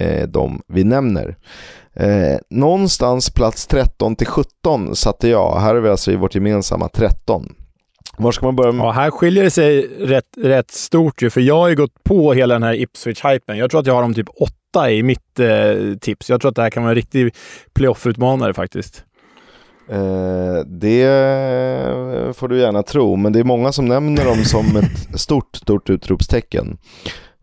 Eh, 0.00 0.28
de 0.28 0.62
vi 0.68 0.84
nämner. 0.84 1.36
Eh, 1.94 2.38
någonstans 2.50 3.30
plats 3.30 3.66
13 3.66 4.16
till 4.16 4.26
17 4.26 4.96
satte 4.96 5.28
jag. 5.28 5.60
Här 5.60 5.74
är 5.74 5.80
vi 5.80 5.88
alltså 5.88 6.12
i 6.12 6.16
vårt 6.16 6.34
gemensamma 6.34 6.88
13. 6.88 7.54
Var 8.18 8.32
ska 8.32 8.46
man 8.46 8.56
börja? 8.56 8.72
Med? 8.72 8.84
Ja, 8.84 8.90
här 8.90 9.10
skiljer 9.10 9.44
det 9.44 9.50
sig 9.50 9.86
rätt, 9.98 10.24
rätt 10.36 10.70
stort 10.70 11.22
ju, 11.22 11.30
för 11.30 11.40
jag 11.40 11.58
har 11.58 11.68
ju 11.68 11.76
gått 11.76 12.04
på 12.04 12.32
hela 12.32 12.54
den 12.54 12.62
här 12.62 12.74
Ipswich-hypen. 12.74 13.54
Jag 13.54 13.70
tror 13.70 13.80
att 13.80 13.86
jag 13.86 13.94
har 13.94 14.02
dem 14.02 14.14
typ 14.14 14.28
åtta 14.40 14.90
i 14.90 15.02
mitt 15.02 15.40
eh, 15.40 15.96
tips. 16.00 16.30
Jag 16.30 16.40
tror 16.40 16.48
att 16.48 16.56
det 16.56 16.62
här 16.62 16.70
kan 16.70 16.82
vara 16.82 16.90
en 16.90 16.96
riktig 16.96 17.34
playoff-utmanare 17.74 18.54
faktiskt. 18.54 19.04
Eh, 19.88 20.64
det 20.66 21.06
får 22.36 22.48
du 22.48 22.58
gärna 22.58 22.82
tro, 22.82 23.16
men 23.16 23.32
det 23.32 23.40
är 23.40 23.44
många 23.44 23.72
som 23.72 23.84
nämner 23.84 24.24
dem 24.24 24.44
som 24.44 24.76
ett 24.76 25.20
stort, 25.20 25.56
stort 25.56 25.90
utropstecken. 25.90 26.78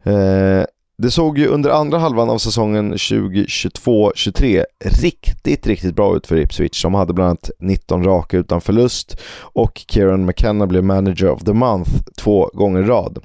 Eh, 0.03 0.63
det 1.02 1.12
såg 1.12 1.38
ju 1.38 1.47
under 1.47 1.70
andra 1.70 1.97
halvan 1.97 2.30
av 2.30 2.38
säsongen 2.38 2.93
2022-23 2.93 4.66
riktigt, 4.86 5.68
riktigt 5.68 5.95
bra 5.95 6.16
ut 6.16 6.28
för 6.28 6.38
Ipswich 6.38 6.82
som 6.82 6.93
hade 6.93 7.14
bland 7.14 7.30
annat 7.30 7.50
19 7.60 8.04
raka 8.04 8.38
utan 8.38 8.62
förlust 8.62 9.18
och 9.39 9.86
Kieran 9.88 10.26
McKenna 10.26 10.68
blev 10.68 10.84
manager 10.84 11.30
of 11.30 11.43
the 11.43 11.54
month 11.54 11.91
två 12.18 12.50
gånger 12.54 12.82
i 12.82 12.86
rad. 12.86 13.20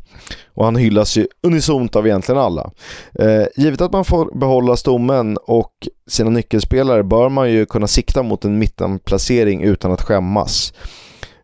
Och 0.54 0.64
han 0.64 0.76
hyllas 0.76 1.16
ju 1.16 1.26
unisont 1.42 1.96
av 1.96 2.06
egentligen 2.06 2.40
alla. 2.40 2.70
Eh, 3.18 3.46
givet 3.56 3.80
att 3.80 3.92
man 3.92 4.04
får 4.04 4.38
behålla 4.38 4.76
stommen 4.76 5.38
och 5.46 5.72
sina 6.10 6.30
nyckelspelare 6.30 7.02
bör 7.02 7.28
man 7.28 7.52
ju 7.52 7.66
kunna 7.66 7.86
sikta 7.86 8.22
mot 8.22 8.44
en 8.44 8.58
mittenplacering 8.58 9.62
utan 9.62 9.92
att 9.92 10.02
skämmas. 10.02 10.72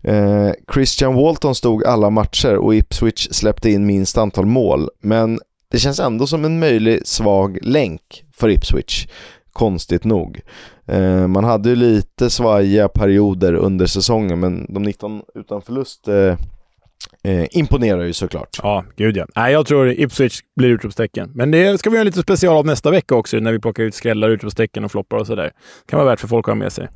Eh, 0.02 0.50
Christian 0.74 1.14
Walton 1.14 1.54
stod 1.54 1.84
alla 1.84 2.10
matcher 2.10 2.56
och 2.56 2.74
Ipswich 2.74 3.28
släppte 3.30 3.70
in 3.70 3.86
minst 3.86 4.18
antal 4.18 4.46
mål, 4.46 4.88
men 5.02 5.40
det 5.70 5.78
känns 5.78 6.00
ändå 6.00 6.26
som 6.26 6.44
en 6.44 6.58
möjlig 6.58 7.06
svag 7.06 7.58
länk 7.62 8.24
för 8.32 8.48
Ipswich, 8.48 9.06
konstigt 9.52 10.04
nog. 10.04 10.40
Eh, 10.86 11.26
man 11.26 11.44
hade 11.44 11.68
ju 11.68 11.76
lite 11.76 12.30
svajiga 12.30 12.88
perioder 12.88 13.54
under 13.54 13.86
säsongen, 13.86 14.40
men 14.40 14.74
de 14.74 14.82
19 14.82 15.22
utan 15.34 15.62
förlust 15.62 16.08
eh, 16.08 16.36
eh, 17.24 17.46
imponerar 17.50 18.02
ju 18.02 18.12
såklart. 18.12 18.58
Ja, 18.62 18.84
gud 18.96 19.16
ja. 19.16 19.26
Nej, 19.36 19.52
jag 19.52 19.66
tror 19.66 19.90
Ipswich 19.90 20.40
blir 20.56 20.68
utropstecken. 20.68 21.30
Men 21.34 21.50
det 21.50 21.78
ska 21.78 21.90
vi 21.90 21.96
göra 21.96 22.04
lite 22.04 22.22
special 22.22 22.56
av 22.56 22.66
nästa 22.66 22.90
vecka 22.90 23.14
också, 23.14 23.36
när 23.36 23.52
vi 23.52 23.58
plockar 23.58 23.82
ut 23.82 23.94
skrällar, 23.94 24.30
utropstecken 24.30 24.84
och 24.84 24.90
floppar 24.90 25.16
och 25.16 25.26
sådär. 25.26 25.44
Det 25.86 25.90
kan 25.90 25.98
vara 25.98 26.08
värt 26.08 26.20
för 26.20 26.28
folk 26.28 26.48
att 26.48 26.52
ha 26.52 26.58
med 26.58 26.72
sig. 26.72 26.88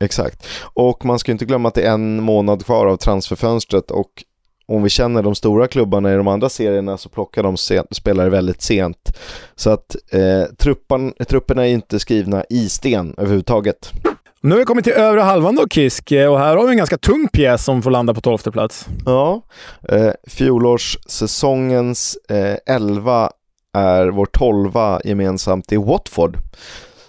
Exakt. 0.00 0.46
Och 0.74 1.04
man 1.04 1.18
ska 1.18 1.32
inte 1.32 1.44
glömma 1.44 1.68
att 1.68 1.74
det 1.74 1.82
är 1.82 1.92
en 1.92 2.22
månad 2.22 2.64
kvar 2.66 2.86
av 2.86 2.96
transferfönstret 2.96 3.90
och 3.90 4.24
om 4.70 4.82
vi 4.82 4.88
känner 4.88 5.22
de 5.22 5.34
stora 5.34 5.68
klubbarna 5.68 6.12
i 6.12 6.16
de 6.16 6.28
andra 6.28 6.48
serierna 6.48 6.98
så 6.98 7.08
plockar 7.08 7.42
de 7.42 7.56
spelare 7.90 8.30
väldigt 8.30 8.62
sent. 8.62 9.16
Så 9.56 9.70
att 9.70 9.96
eh, 10.12 10.54
truppan, 10.58 11.12
trupperna 11.28 11.66
är 11.66 11.72
inte 11.72 11.98
skrivna 11.98 12.44
i 12.50 12.68
sten 12.68 13.14
överhuvudtaget. 13.18 13.92
Nu 14.40 14.50
har 14.50 14.58
vi 14.58 14.64
kommit 14.64 14.84
till 14.84 14.92
övre 14.92 15.20
halvan 15.20 15.56
då, 15.56 15.68
Kisk, 15.68 16.12
och 16.12 16.38
här 16.38 16.56
har 16.56 16.64
vi 16.64 16.70
en 16.70 16.76
ganska 16.76 16.98
tung 16.98 17.28
pjäs 17.32 17.64
som 17.64 17.82
får 17.82 17.90
landa 17.90 18.14
på 18.14 18.20
tolfte 18.20 18.50
plats. 18.50 18.86
Ja, 19.06 19.42
eh, 19.88 20.12
fjolårssäsongens 20.26 22.18
eh, 22.28 22.74
elva 22.74 23.30
är 23.74 24.08
vår 24.08 24.26
tolva 24.26 25.00
gemensamt 25.04 25.72
i 25.72 25.76
Watford 25.76 26.38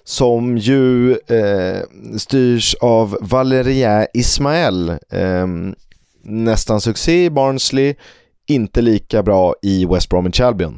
som 0.04 0.58
ju 0.58 1.12
eh, 1.12 1.82
styrs 2.18 2.76
av 2.82 3.18
Valeria 3.22 4.08
Ismael. 4.14 4.90
Eh, 4.90 5.48
nästan 6.24 6.82
succé 6.82 7.26
i 7.26 7.30
Barnsley, 7.30 7.96
inte 8.48 8.82
lika 8.82 9.24
bra 9.24 9.56
i 9.62 9.86
West 9.86 10.10
Bromwich 10.10 10.42
Albion. 10.42 10.78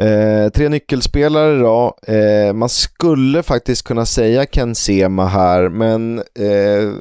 Eh, 0.00 0.48
tre 0.48 0.68
nyckelspelare 0.68 1.58
då. 1.58 1.94
Eh, 2.06 2.52
man 2.52 2.68
skulle 2.68 3.42
faktiskt 3.42 3.82
kunna 3.82 4.06
säga 4.06 4.46
Ken 4.46 4.74
Sema 4.74 5.26
här, 5.26 5.68
men 5.68 6.18
eh, 6.18 6.92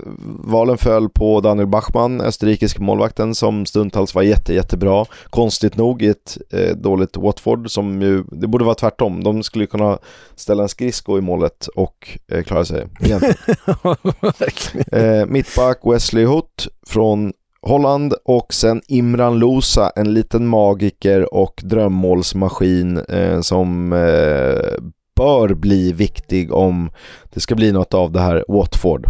valen 0.43 0.77
föll 0.77 1.09
på 1.09 1.41
Daniel 1.41 1.67
Bachmann, 1.67 2.21
österrikisk 2.21 2.79
målvakten 2.79 3.35
som 3.35 3.65
stundtals 3.65 4.15
var 4.15 4.21
jätte, 4.21 4.53
jättebra. 4.53 5.05
Konstigt 5.29 5.77
nog 5.77 6.01
i 6.01 6.07
ett 6.07 6.37
eh, 6.51 6.75
dåligt 6.75 7.17
Watford 7.17 7.71
som 7.71 8.01
ju, 8.01 8.23
det 8.31 8.47
borde 8.47 8.65
vara 8.65 8.75
tvärtom. 8.75 9.23
De 9.23 9.43
skulle 9.43 9.65
kunna 9.65 9.97
ställa 10.35 10.63
en 10.63 10.69
skridsko 10.69 11.17
i 11.17 11.21
målet 11.21 11.67
och 11.67 12.17
eh, 12.31 12.43
klara 12.43 12.65
sig 12.65 12.87
mittback 15.27 15.79
Wesley 15.83 16.25
Hutt 16.25 16.67
från 16.87 17.33
Holland 17.61 18.13
och 18.25 18.53
sen 18.53 18.81
Imran 18.87 19.39
Losa, 19.39 19.91
en 19.95 20.13
liten 20.13 20.47
magiker 20.47 21.33
och 21.33 21.61
drömmålsmaskin 21.63 22.97
eh, 22.97 23.41
som 23.41 23.93
eh, 23.93 24.83
bör 25.15 25.53
bli 25.53 25.93
viktig 25.93 26.53
om 26.53 26.91
det 27.33 27.39
ska 27.39 27.55
bli 27.55 27.71
något 27.71 27.93
av 27.93 28.11
det 28.11 28.19
här 28.19 28.45
Watford. 28.47 29.07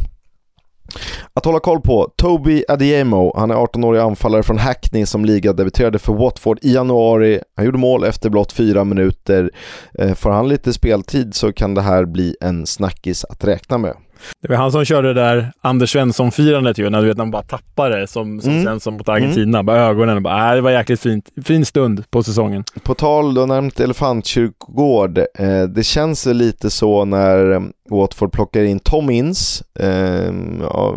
Att 1.33 1.45
hålla 1.45 1.59
koll 1.59 1.81
på, 1.81 2.11
Toby 2.15 2.63
Adiemo, 2.67 3.33
han 3.37 3.51
är 3.51 3.55
18-årig 3.55 3.99
anfallare 3.99 4.43
från 4.43 4.57
Hackney 4.57 5.05
som 5.05 5.25
ligadebuterade 5.25 5.99
för 5.99 6.13
Watford 6.13 6.59
i 6.61 6.73
januari. 6.73 7.41
Han 7.55 7.65
gjorde 7.65 7.77
mål 7.77 8.03
efter 8.03 8.29
blott 8.29 8.51
fyra 8.51 8.83
minuter. 8.83 9.51
Eh, 9.99 10.13
får 10.13 10.29
han 10.29 10.49
lite 10.49 10.73
speltid 10.73 11.35
så 11.35 11.53
kan 11.53 11.73
det 11.73 11.81
här 11.81 12.05
bli 12.05 12.35
en 12.41 12.65
snackis 12.65 13.25
att 13.25 13.43
räkna 13.43 13.77
med. 13.77 13.93
Det 14.41 14.49
var 14.49 14.55
han 14.55 14.71
som 14.71 14.85
körde 14.85 15.13
det 15.13 15.21
där 15.21 15.51
Anders 15.61 15.91
Svensson-firandet 15.91 16.77
ju, 16.77 16.89
när 16.89 17.01
du 17.01 17.07
vet 17.07 17.17
när 17.17 17.25
man 17.25 17.31
bara 17.31 17.43
tappar 17.43 17.89
det 17.89 18.07
som, 18.07 18.41
som 18.41 18.51
mm. 18.51 18.65
sen 18.65 18.79
som 18.79 18.93
mot 18.93 19.09
Argentina. 19.09 19.57
Mm. 19.57 19.65
Bara 19.65 19.81
ögonen 19.81 20.15
och 20.15 20.21
bara, 20.21 20.49
äh, 20.49 20.55
det 20.55 20.61
var 20.61 20.71
jäkligt 20.71 21.01
fint. 21.01 21.29
Fin 21.43 21.65
stund 21.65 22.03
på 22.11 22.23
säsongen. 22.23 22.63
På 22.83 22.93
tal, 22.93 23.33
då 23.33 23.45
nämnt 23.45 23.79
Elefantkyrkogård. 23.79 25.17
Eh, 25.17 25.63
det 25.63 25.83
känns 25.83 26.25
lite 26.25 26.69
så 26.69 27.05
när 27.05 27.69
Watford 27.91 28.31
plockar 28.31 28.63
in 28.63 28.79
Tom 28.79 29.09
Ince, 29.09 29.63
eh, 29.79 30.33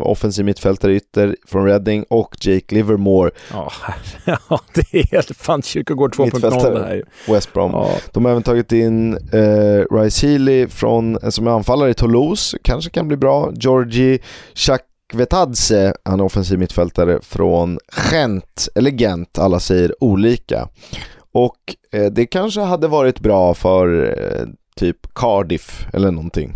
offensiv 0.00 0.44
mittfältare 0.44 0.94
ytter 0.94 1.36
från 1.46 1.66
Reading 1.66 2.04
och 2.10 2.36
Jake 2.40 2.74
Livermore. 2.74 3.30
Ja, 3.52 3.72
ja 4.24 4.60
det 4.74 4.98
är 4.98 5.06
helt 5.12 5.36
fan 5.36 5.62
Kyrkogård 5.62 6.14
2.0 6.14 6.74
det 6.74 6.84
här 6.84 7.04
West 7.26 7.52
Brom. 7.52 7.70
Ja. 7.72 7.90
De 8.12 8.24
har 8.24 8.32
även 8.32 8.42
tagit 8.42 8.72
in 8.72 9.12
eh, 9.32 9.84
Rice 9.90 10.26
Healy 10.26 10.68
från, 10.68 11.18
som 11.32 11.46
är 11.46 11.50
anfallare 11.50 11.90
i 11.90 11.94
Toulouse, 11.94 12.58
kanske 12.62 12.90
kan 12.90 13.08
bli 13.08 13.16
bra. 13.16 13.52
Georgi 13.54 14.18
Chakvetadze, 14.54 15.94
han 16.04 16.20
är 16.20 16.24
offensiv 16.24 16.58
mittfältare 16.58 17.18
från 17.22 17.78
Gent, 18.10 18.68
eller 18.74 18.90
Gent, 18.90 19.38
alla 19.38 19.60
säger 19.60 20.04
olika. 20.04 20.68
Och 21.34 21.58
eh, 21.92 22.12
det 22.12 22.26
kanske 22.26 22.60
hade 22.60 22.88
varit 22.88 23.20
bra 23.20 23.54
för 23.54 24.16
eh, 24.18 24.46
typ 24.76 25.14
Cardiff 25.14 25.86
eller 25.92 26.10
någonting. 26.10 26.54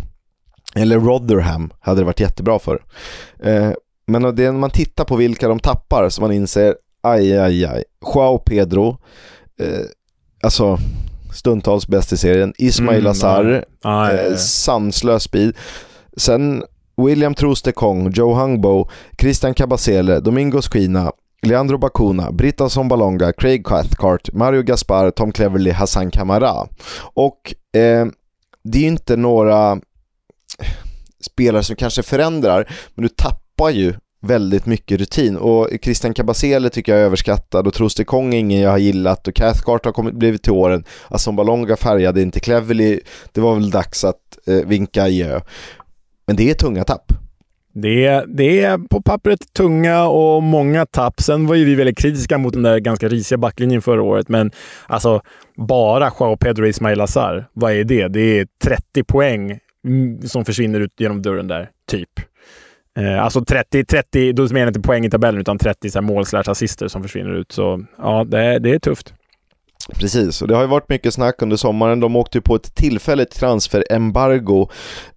Eller 0.77 0.99
Rotherham 0.99 1.73
hade 1.79 2.01
det 2.01 2.05
varit 2.05 2.19
jättebra 2.19 2.59
för. 2.59 2.83
Eh, 3.43 3.71
men 4.07 4.35
det 4.35 4.45
är 4.45 4.51
när 4.51 4.59
man 4.59 4.69
tittar 4.69 5.05
på 5.05 5.15
vilka 5.15 5.47
de 5.47 5.59
tappar 5.59 6.09
som 6.09 6.21
man 6.21 6.31
inser, 6.31 6.75
aj, 7.03 7.37
aj, 7.37 7.65
aj. 7.65 7.83
Joao 8.13 8.37
Pedro, 8.37 8.97
eh, 9.59 9.85
alltså 10.43 10.77
stundtals 11.33 11.87
bäst 11.87 12.13
i 12.13 12.17
serien. 12.17 12.53
Ismail 12.57 12.99
mm, 12.99 13.11
Azar, 13.11 13.65
ah, 13.83 14.11
eh, 14.11 14.35
sanslös 14.35 15.23
speed. 15.23 15.55
Sen 16.17 16.63
William 16.97 17.33
Trostekong, 17.33 18.11
Joe 18.11 18.33
Hungbo, 18.33 18.89
Christian 19.17 19.53
Cabasele, 19.53 20.19
Domingos 20.19 20.67
Quina, 20.67 21.11
Leandro 21.41 21.77
Bacuna, 21.77 22.31
Britta 22.31 22.69
Sombalonga, 22.69 23.33
Craig 23.33 23.65
Cathcart, 23.65 24.33
Mario 24.33 24.61
Gaspar, 24.61 25.11
Tom 25.11 25.31
Cleverley, 25.31 25.73
Hassan 25.73 26.11
Kamara. 26.11 26.67
Och 27.13 27.53
eh, 27.79 28.07
det 28.63 28.77
är 28.79 28.87
inte 28.87 29.15
några 29.15 29.79
spelare 31.21 31.63
som 31.63 31.75
kanske 31.75 32.03
förändrar, 32.03 32.69
men 32.95 33.03
du 33.03 33.09
tappar 33.09 33.69
ju 33.69 33.93
väldigt 34.21 34.65
mycket 34.65 34.99
rutin 34.99 35.37
och 35.37 35.69
Christian 35.81 36.13
Cabasele 36.13 36.69
tycker 36.69 36.91
jag 36.91 37.01
är 37.01 37.05
överskattad 37.05 37.67
och 37.67 37.73
Troste 37.73 38.03
Kong 38.03 38.33
är 38.33 38.39
ingen 38.39 38.61
jag 38.61 38.69
har 38.69 38.77
gillat 38.77 39.27
och 39.27 39.35
Cathcart 39.35 39.85
har 39.85 39.91
kommit, 39.91 40.13
blivit 40.13 40.43
till 40.43 40.51
åren. 40.51 40.83
Assombalonga 41.07 41.61
Balonga 41.61 41.77
färgade 41.77 42.21
inte 42.21 42.39
Cleverly, 42.39 42.99
det 43.31 43.41
var 43.41 43.55
väl 43.55 43.69
dags 43.69 44.03
att 44.03 44.47
eh, 44.47 44.55
vinka 44.55 45.03
adjö. 45.03 45.41
Men 46.27 46.35
det 46.35 46.49
är 46.49 46.53
tunga 46.53 46.83
tapp. 46.83 47.13
Det 47.73 48.05
är, 48.05 48.25
det 48.27 48.59
är 48.63 48.77
på 48.77 49.01
pappret 49.01 49.53
tunga 49.53 50.07
och 50.07 50.43
många 50.43 50.85
tapp. 50.85 51.21
Sen 51.21 51.47
var 51.47 51.55
ju 51.55 51.65
vi 51.65 51.75
väldigt 51.75 51.97
kritiska 51.97 52.37
mot 52.37 52.53
den 52.53 52.63
där 52.63 52.79
ganska 52.79 53.07
risiga 53.07 53.37
backlinjen 53.37 53.81
förra 53.81 54.01
året, 54.01 54.29
men 54.29 54.51
alltså 54.87 55.21
bara 55.55 56.11
Joao 56.19 56.37
Pedro 56.37 56.65
Ismail 56.65 57.01
Azar, 57.01 57.47
vad 57.53 57.71
är 57.71 57.83
det? 57.83 58.07
Det 58.07 58.39
är 58.39 58.47
30 58.63 59.03
poäng 59.03 59.59
som 60.25 60.45
försvinner 60.45 60.79
ut 60.79 60.93
genom 60.97 61.21
dörren 61.21 61.47
där, 61.47 61.69
typ. 61.91 62.09
Eh, 62.97 63.23
alltså 63.23 63.45
30, 63.45 63.85
30, 63.85 64.33
då 64.33 64.43
menar 64.43 64.59
jag 64.59 64.69
inte 64.69 64.79
poäng 64.79 65.05
i 65.05 65.09
tabellen, 65.09 65.41
utan 65.41 65.57
30 65.57 65.89
så 65.89 65.99
här 65.99 66.05
mål 66.05 66.23
assister 66.33 66.87
som 66.87 67.03
försvinner 67.03 67.33
ut. 67.33 67.51
Så 67.51 67.85
ja, 67.97 68.23
det, 68.23 68.59
det 68.59 68.69
är 68.69 68.79
tufft. 68.79 69.13
Precis, 69.93 70.41
och 70.41 70.47
det 70.47 70.55
har 70.55 70.61
ju 70.61 70.67
varit 70.67 70.89
mycket 70.89 71.13
snack 71.13 71.41
under 71.41 71.57
sommaren. 71.57 71.99
De 71.99 72.15
åkte 72.15 72.37
ju 72.37 72.41
på 72.41 72.55
ett 72.55 72.75
tillfälligt 72.75 73.31
transferembargo. 73.31 74.69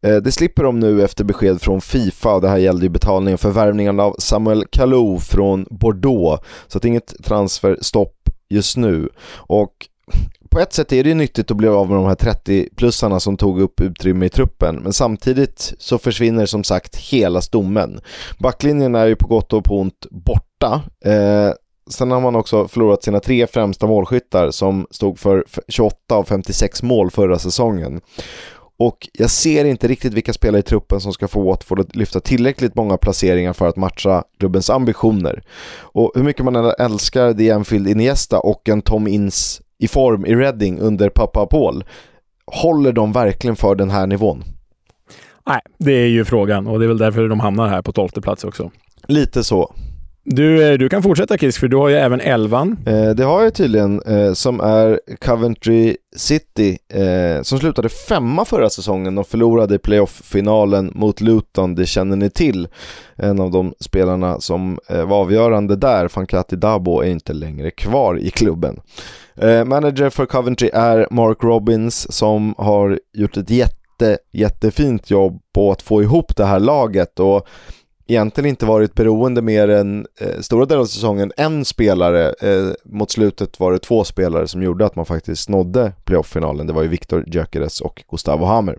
Eh, 0.02 0.16
det 0.16 0.32
slipper 0.32 0.62
de 0.62 0.80
nu 0.80 1.04
efter 1.04 1.24
besked 1.24 1.60
från 1.60 1.80
Fifa. 1.80 2.40
Det 2.40 2.48
här 2.48 2.58
gällde 2.58 2.86
ju 2.86 2.88
betalningen 2.88 3.38
för 3.38 3.50
värvningen 3.50 4.00
av 4.00 4.14
Samuel 4.18 4.64
Kalou 4.70 5.18
från 5.18 5.66
Bordeaux. 5.70 6.42
Så 6.66 6.78
att 6.78 6.84
inget 6.84 7.14
transferstopp 7.24 8.16
just 8.48 8.76
nu. 8.76 9.08
Och 9.36 9.72
på 10.50 10.60
ett 10.60 10.72
sätt 10.72 10.92
är 10.92 11.02
det 11.02 11.08
ju 11.08 11.14
nyttigt 11.14 11.50
att 11.50 11.56
bli 11.56 11.68
av 11.68 11.88
med 11.88 11.96
de 11.96 12.06
här 12.06 12.14
30-plussarna 12.14 13.18
som 13.18 13.36
tog 13.36 13.60
upp 13.60 13.80
utrymme 13.80 14.26
i 14.26 14.28
truppen, 14.28 14.76
men 14.76 14.92
samtidigt 14.92 15.74
så 15.78 15.98
försvinner 15.98 16.46
som 16.46 16.64
sagt 16.64 16.96
hela 16.96 17.40
stommen. 17.40 18.00
Backlinjen 18.38 18.94
är 18.94 19.06
ju 19.06 19.16
på 19.16 19.28
gott 19.28 19.52
och 19.52 19.64
på 19.64 19.80
ont 19.80 20.06
borta. 20.10 20.82
Eh, 21.04 21.50
sen 21.90 22.10
har 22.10 22.20
man 22.20 22.36
också 22.36 22.68
förlorat 22.68 23.02
sina 23.02 23.20
tre 23.20 23.46
främsta 23.46 23.86
målskyttar 23.86 24.50
som 24.50 24.86
stod 24.90 25.18
för 25.18 25.44
28 25.68 25.96
av 26.14 26.24
56 26.24 26.82
mål 26.82 27.10
förra 27.10 27.38
säsongen. 27.38 28.00
Och 28.78 29.08
jag 29.12 29.30
ser 29.30 29.64
inte 29.64 29.88
riktigt 29.88 30.14
vilka 30.14 30.32
spelare 30.32 30.60
i 30.60 30.62
truppen 30.62 31.00
som 31.00 31.12
ska 31.12 31.28
få 31.28 31.42
Watford 31.42 31.80
att 31.80 31.96
lyfta 31.96 32.20
tillräckligt 32.20 32.74
många 32.74 32.96
placeringar 32.96 33.52
för 33.52 33.68
att 33.68 33.76
matcha 33.76 34.24
klubbens 34.38 34.70
ambitioner. 34.70 35.42
Och 35.78 36.12
hur 36.14 36.22
mycket 36.22 36.44
man 36.44 36.72
älskar 36.78 37.34
The 37.34 37.50
Anfield 37.50 37.88
Iniesta 37.88 38.40
och 38.40 38.68
en 38.68 38.82
Tom 38.82 39.06
Ince 39.08 39.62
i 39.80 39.88
form 39.88 40.26
i 40.26 40.34
Reading 40.34 40.78
under 40.78 41.08
pappa 41.08 41.46
Paul. 41.46 41.84
Håller 42.46 42.92
de 42.92 43.12
verkligen 43.12 43.56
för 43.56 43.74
den 43.74 43.90
här 43.90 44.06
nivån? 44.06 44.44
Nej, 45.46 45.60
det 45.78 45.92
är 45.92 46.06
ju 46.06 46.24
frågan 46.24 46.66
och 46.66 46.78
det 46.78 46.84
är 46.84 46.88
väl 46.88 46.98
därför 46.98 47.28
de 47.28 47.40
hamnar 47.40 47.68
här 47.68 47.82
på 47.82 47.92
tolfte 47.92 48.20
plats 48.20 48.44
också. 48.44 48.70
Lite 49.08 49.44
så. 49.44 49.74
Du, 50.24 50.68
eh, 50.68 50.78
du 50.78 50.88
kan 50.88 51.02
fortsätta 51.02 51.38
Kisk, 51.38 51.60
för 51.60 51.68
du 51.68 51.76
har 51.76 51.88
ju 51.88 51.96
även 51.96 52.20
elvan. 52.20 52.76
Eh, 52.86 53.10
det 53.10 53.24
har 53.24 53.42
jag 53.42 53.54
tydligen, 53.54 54.02
eh, 54.02 54.32
som 54.32 54.60
är 54.60 55.00
Coventry 55.20 55.96
City, 56.16 56.78
eh, 56.88 57.42
som 57.42 57.58
slutade 57.58 57.88
femma 57.88 58.44
förra 58.44 58.70
säsongen 58.70 59.18
och 59.18 59.26
förlorade 59.26 59.74
i 59.74 59.78
playoff-finalen 59.78 60.92
mot 60.94 61.20
Luton, 61.20 61.74
det 61.74 61.86
känner 61.86 62.16
ni 62.16 62.30
till. 62.30 62.68
En 63.16 63.40
av 63.40 63.50
de 63.50 63.74
spelarna 63.80 64.40
som 64.40 64.78
eh, 64.88 65.04
var 65.04 65.16
avgörande 65.16 65.76
där, 65.76 66.08
Fankati 66.08 66.56
Dabo, 66.56 67.00
är 67.00 67.08
inte 67.08 67.32
längre 67.32 67.70
kvar 67.70 68.18
i 68.18 68.30
klubben. 68.30 68.80
Eh, 69.36 69.64
manager 69.64 70.10
för 70.10 70.26
Coventry 70.26 70.70
är 70.72 71.06
Mark 71.10 71.44
Robbins 71.44 72.12
som 72.12 72.54
har 72.58 73.00
gjort 73.12 73.36
ett 73.36 73.50
jätte, 73.50 74.18
jättefint 74.32 75.10
jobb 75.10 75.40
på 75.54 75.72
att 75.72 75.82
få 75.82 76.02
ihop 76.02 76.36
det 76.36 76.44
här 76.44 76.60
laget 76.60 77.20
och 77.20 77.46
egentligen 78.06 78.48
inte 78.48 78.66
varit 78.66 78.94
beroende 78.94 79.42
mer 79.42 79.68
än 79.68 80.06
eh, 80.20 80.40
stora 80.40 80.64
delar 80.64 80.80
av 80.80 80.86
säsongen 80.86 81.32
en 81.36 81.64
spelare. 81.64 82.34
Eh, 82.40 82.72
mot 82.84 83.10
slutet 83.10 83.60
var 83.60 83.72
det 83.72 83.78
två 83.78 84.04
spelare 84.04 84.48
som 84.48 84.62
gjorde 84.62 84.86
att 84.86 84.96
man 84.96 85.06
faktiskt 85.06 85.48
nådde 85.48 85.92
playoff-finalen. 86.04 86.66
Det 86.66 86.72
var 86.72 86.82
ju 86.82 86.88
Victor 86.88 87.24
Gyökeres 87.26 87.80
och 87.80 88.04
Gustavo 88.10 88.44
Hammer. 88.44 88.78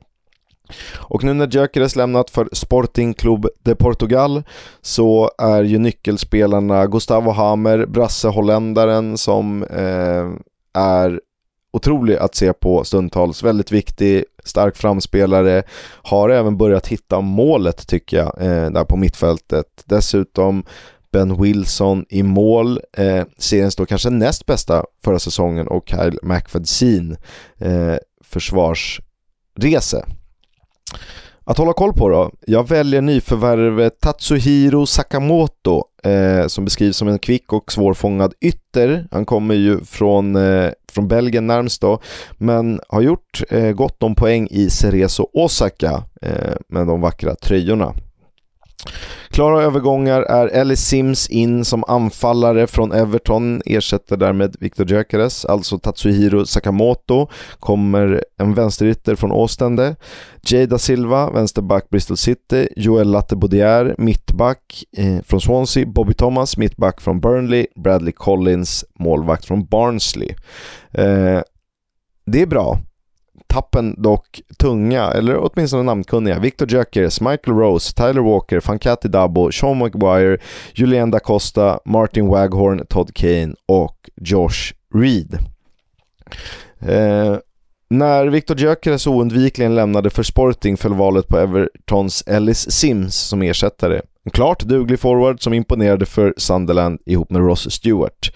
Och 0.97 1.23
nu 1.23 1.33
när 1.33 1.47
Gyökeres 1.47 1.95
lämnat 1.95 2.29
för 2.29 2.49
Sporting 2.51 3.13
Club 3.13 3.47
de 3.63 3.75
Portugal 3.75 4.43
så 4.81 5.31
är 5.37 5.63
ju 5.63 5.77
nyckelspelarna 5.77 6.87
Gustavo 6.87 7.31
Hammer, 7.31 7.85
brasse-holländaren 7.85 9.17
som 9.17 9.63
eh, 9.63 10.29
är 10.81 11.19
otrolig 11.73 12.15
att 12.15 12.35
se 12.35 12.53
på 12.53 12.83
stundtals, 12.83 13.43
väldigt 13.43 13.71
viktig, 13.71 14.23
stark 14.43 14.77
framspelare, 14.77 15.63
har 16.03 16.29
även 16.29 16.57
börjat 16.57 16.87
hitta 16.87 17.21
målet 17.21 17.87
tycker 17.87 18.17
jag, 18.17 18.41
eh, 18.41 18.71
där 18.71 18.83
på 18.83 18.97
mittfältet. 18.97 19.83
Dessutom 19.85 20.63
Ben 21.11 21.41
Wilson 21.41 22.05
i 22.09 22.23
mål, 22.23 22.79
eh, 22.97 23.23
seriens 23.37 23.75
då 23.75 23.85
kanske 23.85 24.09
näst 24.09 24.45
bästa 24.45 24.85
förra 25.03 25.19
säsongen 25.19 25.67
och 25.67 25.89
Kyle 25.89 26.19
McFadsin 26.23 27.17
eh, 27.57 27.95
försvarsrese. 28.23 30.05
Att 31.43 31.57
hålla 31.57 31.73
koll 31.73 31.93
på 31.93 32.09
då? 32.09 32.31
Jag 32.47 32.67
väljer 32.67 33.01
nyförvärvet 33.01 33.99
Tatsuhiro 33.99 34.85
Sakamoto 34.85 35.83
eh, 36.03 36.47
som 36.47 36.65
beskrivs 36.65 36.97
som 36.97 37.07
en 37.07 37.19
kvick 37.19 37.53
och 37.53 37.71
svårfångad 37.71 38.33
ytter. 38.41 39.07
Han 39.11 39.25
kommer 39.25 39.55
ju 39.55 39.83
från, 39.83 40.35
eh, 40.35 40.71
från 40.91 41.07
Belgien 41.07 41.47
närmst 41.47 41.81
då, 41.81 42.01
men 42.37 42.79
har 42.89 43.01
gjort 43.01 43.41
eh, 43.49 43.71
gott 43.71 44.03
om 44.03 44.15
poäng 44.15 44.47
i 44.51 44.69
Cerezo 44.69 45.27
Osaka 45.33 46.03
eh, 46.21 46.55
med 46.67 46.87
de 46.87 47.01
vackra 47.01 47.35
tröjorna. 47.35 47.93
Klara 49.31 49.63
övergångar 49.63 50.21
är 50.21 50.47
Ellie 50.47 50.75
Sims 50.75 51.29
in 51.29 51.65
som 51.65 51.83
anfallare 51.87 52.67
från 52.67 52.91
Everton, 52.91 53.61
ersätter 53.65 54.17
därmed 54.17 54.55
Victor 54.59 54.91
Gyökeres, 54.91 55.45
alltså 55.45 55.79
Tatsuhiro 55.79 56.45
Sakamoto, 56.45 57.27
kommer 57.59 58.23
en 58.37 58.53
vänsterytter 58.53 59.15
från 59.15 59.31
Åstende. 59.31 59.95
Jada 60.41 60.77
Silva, 60.77 61.31
vänsterback 61.31 61.89
Bristol 61.89 62.17
City, 62.17 62.67
Joel 62.75 63.11
Lattebodier, 63.11 63.95
mittback 63.97 64.83
eh, 64.97 65.21
från 65.25 65.41
Swansea, 65.41 65.85
Bobby 65.85 66.13
Thomas, 66.13 66.57
mittback 66.57 67.01
från 67.01 67.19
Burnley, 67.19 67.67
Bradley 67.75 68.11
Collins, 68.11 68.85
målvakt 68.99 69.45
från 69.45 69.65
Barnsley. 69.65 70.29
Eh, 70.91 71.41
det 72.25 72.41
är 72.41 72.45
bra 72.45 72.79
tappen 73.51 73.95
dock 73.97 74.41
tunga, 74.57 75.11
eller 75.11 75.37
åtminstone 75.37 75.83
namnkunniga. 75.83 76.39
Victor 76.39 76.71
Jökers, 76.71 77.21
Michael 77.21 77.57
Rose, 77.57 77.93
Tyler 77.93 78.21
Walker, 78.21 78.59
Fankati 78.59 79.07
Dabo, 79.07 79.51
Sean 79.51 79.77
McGuire, 79.77 80.37
Julian 80.73 81.11
da 81.11 81.19
Costa, 81.19 81.79
Martin 81.85 82.27
Waghorn, 82.27 82.85
Todd 82.89 83.13
Kane 83.13 83.53
och 83.65 84.09
Josh 84.21 84.73
Reed. 84.93 85.37
Eh, 86.79 87.37
när 87.89 88.27
Victor 88.27 88.59
Gyökeres 88.59 89.07
oundvikligen 89.07 89.75
lämnade 89.75 90.09
för 90.09 90.23
Sporting 90.23 90.77
föll 90.77 90.93
valet 90.93 91.27
på 91.27 91.37
Evertons 91.37 92.23
Ellis 92.27 92.71
Sims 92.71 93.15
som 93.15 93.41
ersättare. 93.41 94.01
En 94.23 94.31
klart 94.31 94.63
duglig 94.63 94.99
forward 94.99 95.43
som 95.43 95.53
imponerade 95.53 96.05
för 96.05 96.33
Sunderland 96.37 96.99
ihop 97.05 97.29
med 97.29 97.41
Ross 97.41 97.71
Stewart. 97.71 98.35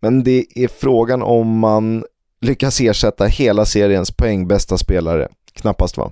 Men 0.00 0.24
det 0.24 0.44
är 0.54 0.68
frågan 0.68 1.22
om 1.22 1.58
man 1.58 2.04
lyckas 2.40 2.80
ersätta 2.80 3.24
hela 3.24 3.64
seriens 3.64 4.10
poängbästa 4.10 4.78
spelare. 4.78 5.28
Knappast 5.52 5.96
va? 5.96 6.10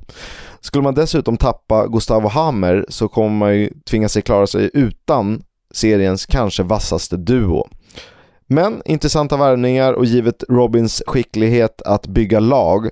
Skulle 0.61 0.83
man 0.83 0.95
dessutom 0.95 1.37
tappa 1.37 1.87
Gustavo 1.87 2.29
Hammer 2.29 2.87
så 2.89 3.09
kommer 3.09 3.37
man 3.39 3.57
ju 3.57 3.70
tvinga 3.91 4.09
sig 4.09 4.22
klara 4.22 4.47
sig 4.47 4.70
utan 4.75 5.43
seriens 5.75 6.27
kanske 6.27 6.62
vassaste 6.62 7.16
duo. 7.16 7.68
Men 8.47 8.83
intressanta 8.85 9.37
värvningar 9.37 9.93
och 9.93 10.05
givet 10.05 10.45
Robins 10.49 11.03
skicklighet 11.07 11.83
att 11.83 12.07
bygga 12.07 12.41
lag 12.41 12.89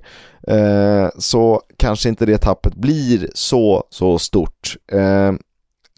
eh, 0.48 1.08
så 1.18 1.62
kanske 1.76 2.08
inte 2.08 2.26
det 2.26 2.38
tappet 2.38 2.74
blir 2.74 3.30
så, 3.34 3.84
så 3.90 4.18
stort. 4.18 4.76
Eh, 4.92 5.32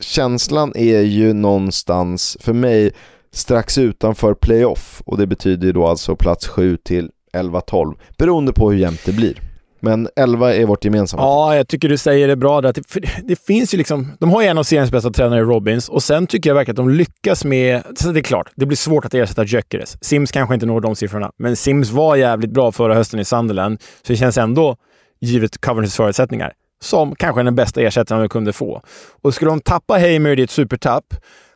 känslan 0.01 0.72
är 0.76 1.01
ju 1.01 1.32
någonstans 1.32 2.37
för 2.41 2.53
mig 2.53 2.93
strax 3.32 3.78
utanför 3.78 4.35
playoff 4.35 5.03
och 5.07 5.18
det 5.18 5.26
betyder 5.26 5.66
ju 5.66 5.72
då 5.72 5.87
alltså 5.87 6.16
plats 6.16 6.47
7 6.49 6.76
till 6.76 7.11
11-12 7.35 7.95
beroende 8.18 8.53
på 8.53 8.70
hur 8.70 8.78
jämnt 8.78 9.01
det 9.05 9.12
blir. 9.12 9.41
Men 9.85 10.09
11 10.16 10.55
är 10.55 10.66
vårt 10.66 10.85
gemensamma. 10.85 11.22
Ja, 11.22 11.57
jag 11.57 11.68
tycker 11.68 11.89
du 11.89 11.97
säger 11.97 12.28
det 12.28 12.37
bra 12.37 12.61
där. 12.61 12.72
Det, 12.72 12.82
det 13.24 13.45
finns 13.47 13.74
ju 13.74 13.78
liksom... 13.78 14.12
De 14.20 14.30
har 14.30 14.43
ju 14.43 14.49
en 14.49 14.59
av 14.59 14.62
seriens 14.62 14.91
bästa 14.91 15.11
tränare, 15.11 15.41
Robins, 15.41 15.89
och 15.89 16.03
sen 16.03 16.26
tycker 16.26 16.51
jag 16.51 16.55
verkligen 16.55 16.74
att 16.74 16.87
de 16.87 16.91
lyckas 16.91 17.45
med... 17.45 17.82
Så 17.97 18.12
det 18.12 18.20
är 18.20 18.22
klart, 18.22 18.51
det 18.57 18.66
blir 18.66 18.76
svårt 18.76 19.05
att 19.05 19.14
ersätta 19.14 19.45
Gyökeres. 19.45 20.05
Sims 20.05 20.32
kanske 20.32 20.55
inte 20.55 20.66
når 20.66 20.80
de 20.80 20.97
siffrorna, 20.97 21.32
men 21.37 21.57
Sims 21.57 21.91
var 21.91 22.16
jävligt 22.16 22.51
bra 22.51 22.72
förra 22.72 22.95
hösten 22.95 23.20
i 23.20 23.24
Sunderland, 23.24 23.80
så 23.80 24.12
det 24.12 24.16
känns 24.16 24.39
ändå, 24.39 24.76
givet 25.20 25.61
Covenanters 25.61 25.97
förutsättningar, 25.97 26.53
som 26.82 27.14
kanske 27.14 27.43
den 27.43 27.55
bästa 27.55 27.80
ersättaren 27.80 28.22
de 28.22 28.28
kunde 28.28 28.53
få. 28.53 28.82
Och 29.22 29.35
skulle 29.35 29.51
de 29.51 29.61
tappa 29.61 29.95
Hamer, 29.95 30.37
det 30.37 30.43
är 30.43 30.45
ett 30.45 30.51
supertapp, 30.51 31.14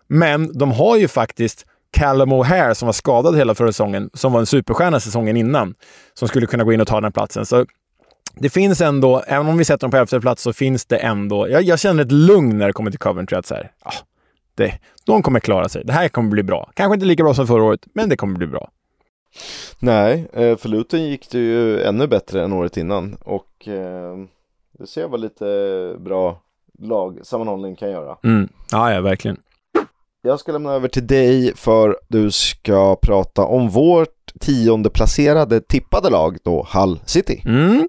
men 0.08 0.58
de 0.58 0.72
har 0.72 0.96
ju 0.96 1.08
faktiskt 1.08 1.66
Callum 1.90 2.32
O'Hare 2.32 2.74
som 2.74 2.86
var 2.86 2.92
skadad 2.92 3.36
hela 3.36 3.54
förra 3.54 3.72
säsongen, 3.72 4.10
som 4.14 4.32
var 4.32 4.40
en 4.40 4.46
superstjärna 4.46 5.00
säsongen 5.00 5.36
innan, 5.36 5.74
som 6.14 6.28
skulle 6.28 6.46
kunna 6.46 6.64
gå 6.64 6.72
in 6.72 6.80
och 6.80 6.86
ta 6.86 7.00
den 7.00 7.12
platsen. 7.12 7.46
Så 7.46 7.66
det 8.34 8.50
finns 8.50 8.80
ändå, 8.80 9.22
även 9.26 9.48
om 9.48 9.58
vi 9.58 9.64
sätter 9.64 9.80
dem 9.80 9.90
på 9.90 9.96
elfte 9.96 10.20
plats, 10.20 10.42
så 10.42 10.52
finns 10.52 10.86
det 10.86 10.96
ändå... 10.96 11.48
Jag, 11.48 11.62
jag, 11.62 11.78
känner 11.78 12.02
ett 12.02 12.12
lugn 12.12 12.58
när 12.58 12.66
det 12.66 12.72
kommer 12.72 12.90
till 12.90 13.00
Coventry. 13.00 13.38
Att 13.38 13.46
så 13.46 13.54
här, 13.54 13.70
ah, 13.80 13.92
det, 14.54 14.78
de 15.04 15.22
kommer 15.22 15.40
klara 15.40 15.68
sig. 15.68 15.82
Det 15.84 15.92
här 15.92 16.08
kommer 16.08 16.30
bli 16.30 16.42
bra. 16.42 16.70
Kanske 16.74 16.94
inte 16.94 17.06
lika 17.06 17.22
bra 17.22 17.34
som 17.34 17.46
förra 17.46 17.62
året, 17.62 17.80
men 17.92 18.08
det 18.08 18.16
kommer 18.16 18.38
bli 18.38 18.46
bra. 18.46 18.70
Nej, 19.78 20.28
eh, 20.32 20.56
för 20.56 20.68
Luton 20.68 21.02
gick 21.02 21.30
det 21.30 21.38
ju 21.38 21.82
ännu 21.82 22.06
bättre 22.06 22.44
än 22.44 22.52
året 22.52 22.76
innan 22.76 23.14
och 23.14 23.68
eh, 23.68 24.16
det 24.78 24.86
ser 24.86 25.08
vad 25.08 25.20
lite 25.20 25.96
bra 25.98 26.40
lagsammanhållning 26.78 27.76
kan 27.76 27.90
göra. 27.90 28.16
Mm. 28.24 28.48
Ja, 28.72 28.92
ja, 28.92 29.00
verkligen. 29.00 29.36
Jag 30.22 30.40
ska 30.40 30.52
lämna 30.52 30.72
över 30.72 30.88
till 30.88 31.06
dig 31.06 31.52
för 31.56 31.96
du 32.08 32.30
ska 32.30 32.96
prata 32.96 33.44
om 33.44 33.68
vårt 33.68 34.08
tionde 34.40 34.90
placerade 34.90 35.60
tippade 35.60 36.10
lag 36.10 36.36
då, 36.44 36.66
Hull 36.72 37.00
City. 37.06 37.42
Mm. 37.46 37.88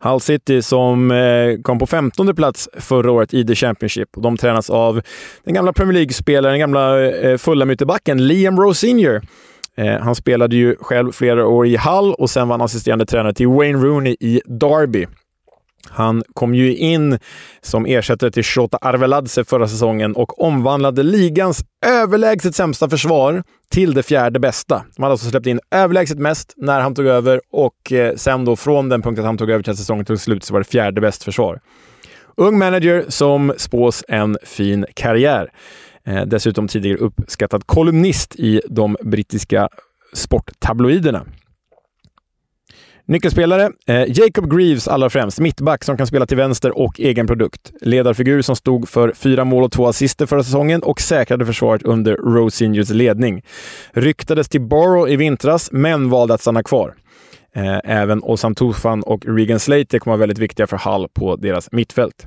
Hull 0.00 0.20
City 0.20 0.62
som 0.62 1.10
eh, 1.10 1.60
kom 1.62 1.78
på 1.78 1.86
15 1.86 2.34
plats 2.34 2.68
förra 2.74 3.10
året 3.10 3.34
i 3.34 3.46
The 3.46 3.54
Championship. 3.54 4.08
De 4.16 4.36
tränas 4.36 4.70
av 4.70 5.02
den 5.44 5.54
gamla 5.54 5.72
Premier 5.72 5.92
League-spelaren, 5.92 6.52
den 6.52 6.60
gamla 6.60 7.10
eh, 7.10 7.36
fulla 7.36 7.72
ytterbacken 7.72 8.26
Liam 8.26 8.60
Rowe 8.60 8.74
Senior. 8.74 9.22
Eh, 9.76 9.98
han 10.00 10.14
spelade 10.14 10.56
ju 10.56 10.76
själv 10.80 11.12
flera 11.12 11.46
år 11.46 11.66
i 11.66 11.76
Hull 11.76 12.14
och 12.14 12.30
sen 12.30 12.48
var 12.48 12.54
han 12.54 12.64
assisterande 12.64 13.06
tränare 13.06 13.34
till 13.34 13.48
Wayne 13.48 13.78
Rooney 13.78 14.16
i 14.20 14.40
Derby. 14.46 15.06
Han 15.90 16.22
kom 16.34 16.54
ju 16.54 16.76
in 16.76 17.18
som 17.60 17.86
ersättare 17.86 18.30
till 18.30 18.44
Shota 18.44 18.78
Arveladze 18.80 19.44
förra 19.44 19.68
säsongen 19.68 20.16
och 20.16 20.42
omvandlade 20.42 21.02
ligans 21.02 21.64
överlägset 21.86 22.54
sämsta 22.54 22.90
försvar 22.90 23.42
till 23.68 23.94
det 23.94 24.02
fjärde 24.02 24.40
bästa. 24.40 24.84
De 24.96 25.02
hade 25.02 25.12
alltså 25.12 25.30
släppt 25.30 25.46
in 25.46 25.60
överlägset 25.70 26.18
mest 26.18 26.54
när 26.56 26.80
han 26.80 26.94
tog 26.94 27.06
över 27.06 27.40
och 27.52 27.92
eh, 27.92 28.14
sen 28.16 28.44
då 28.44 28.56
från 28.56 28.88
den 28.88 29.02
punkt 29.02 29.18
att 29.18 29.24
han 29.24 29.38
tog 29.38 29.50
över 29.50 29.62
till 29.62 29.76
säsongen 29.76 30.04
tog 30.04 30.20
slut 30.20 30.44
så 30.44 30.52
var 30.52 30.60
det 30.60 30.68
fjärde 30.68 31.00
bäst 31.00 31.24
försvar. 31.24 31.60
Ung 32.36 32.58
manager 32.58 33.04
som 33.08 33.52
spås 33.56 34.04
en 34.08 34.38
fin 34.42 34.86
karriär. 34.94 35.50
Eh, 36.06 36.22
dessutom 36.26 36.68
tidigare 36.68 36.98
uppskattad 36.98 37.66
kolumnist 37.66 38.36
i 38.36 38.60
de 38.68 38.96
brittiska 39.00 39.68
sporttabloiderna. 40.14 41.26
Nyckelspelare, 43.08 43.70
eh, 43.86 44.04
Jacob 44.08 44.50
Greaves 44.50 44.88
allra 44.88 45.10
främst. 45.10 45.40
Mittback 45.40 45.84
som 45.84 45.96
kan 45.96 46.06
spela 46.06 46.26
till 46.26 46.36
vänster 46.36 46.78
och 46.78 47.00
egen 47.00 47.26
produkt. 47.26 47.72
Ledarfigur 47.80 48.42
som 48.42 48.56
stod 48.56 48.88
för 48.88 49.12
fyra 49.12 49.44
mål 49.44 49.64
och 49.64 49.72
två 49.72 49.86
assister 49.86 50.26
förra 50.26 50.42
säsongen 50.42 50.82
och 50.82 51.00
säkrade 51.00 51.46
försvaret 51.46 51.82
under 51.82 52.16
Rose 52.16 52.56
Seniors 52.56 52.90
ledning. 52.90 53.42
Ryktades 53.92 54.48
till 54.48 54.60
Borough 54.60 55.12
i 55.12 55.16
vintras, 55.16 55.72
men 55.72 56.10
valde 56.10 56.34
att 56.34 56.40
stanna 56.40 56.62
kvar. 56.62 56.94
Eh, 57.54 57.78
även 57.84 58.22
Osam 58.22 58.54
Tufan 58.54 59.02
och 59.02 59.24
Regan 59.26 59.60
Slater 59.60 59.98
kommer 59.98 60.16
vara 60.16 60.20
väldigt 60.20 60.38
viktiga 60.38 60.66
för 60.66 60.76
Hall 60.76 61.08
på 61.14 61.36
deras 61.36 61.72
mittfält. 61.72 62.26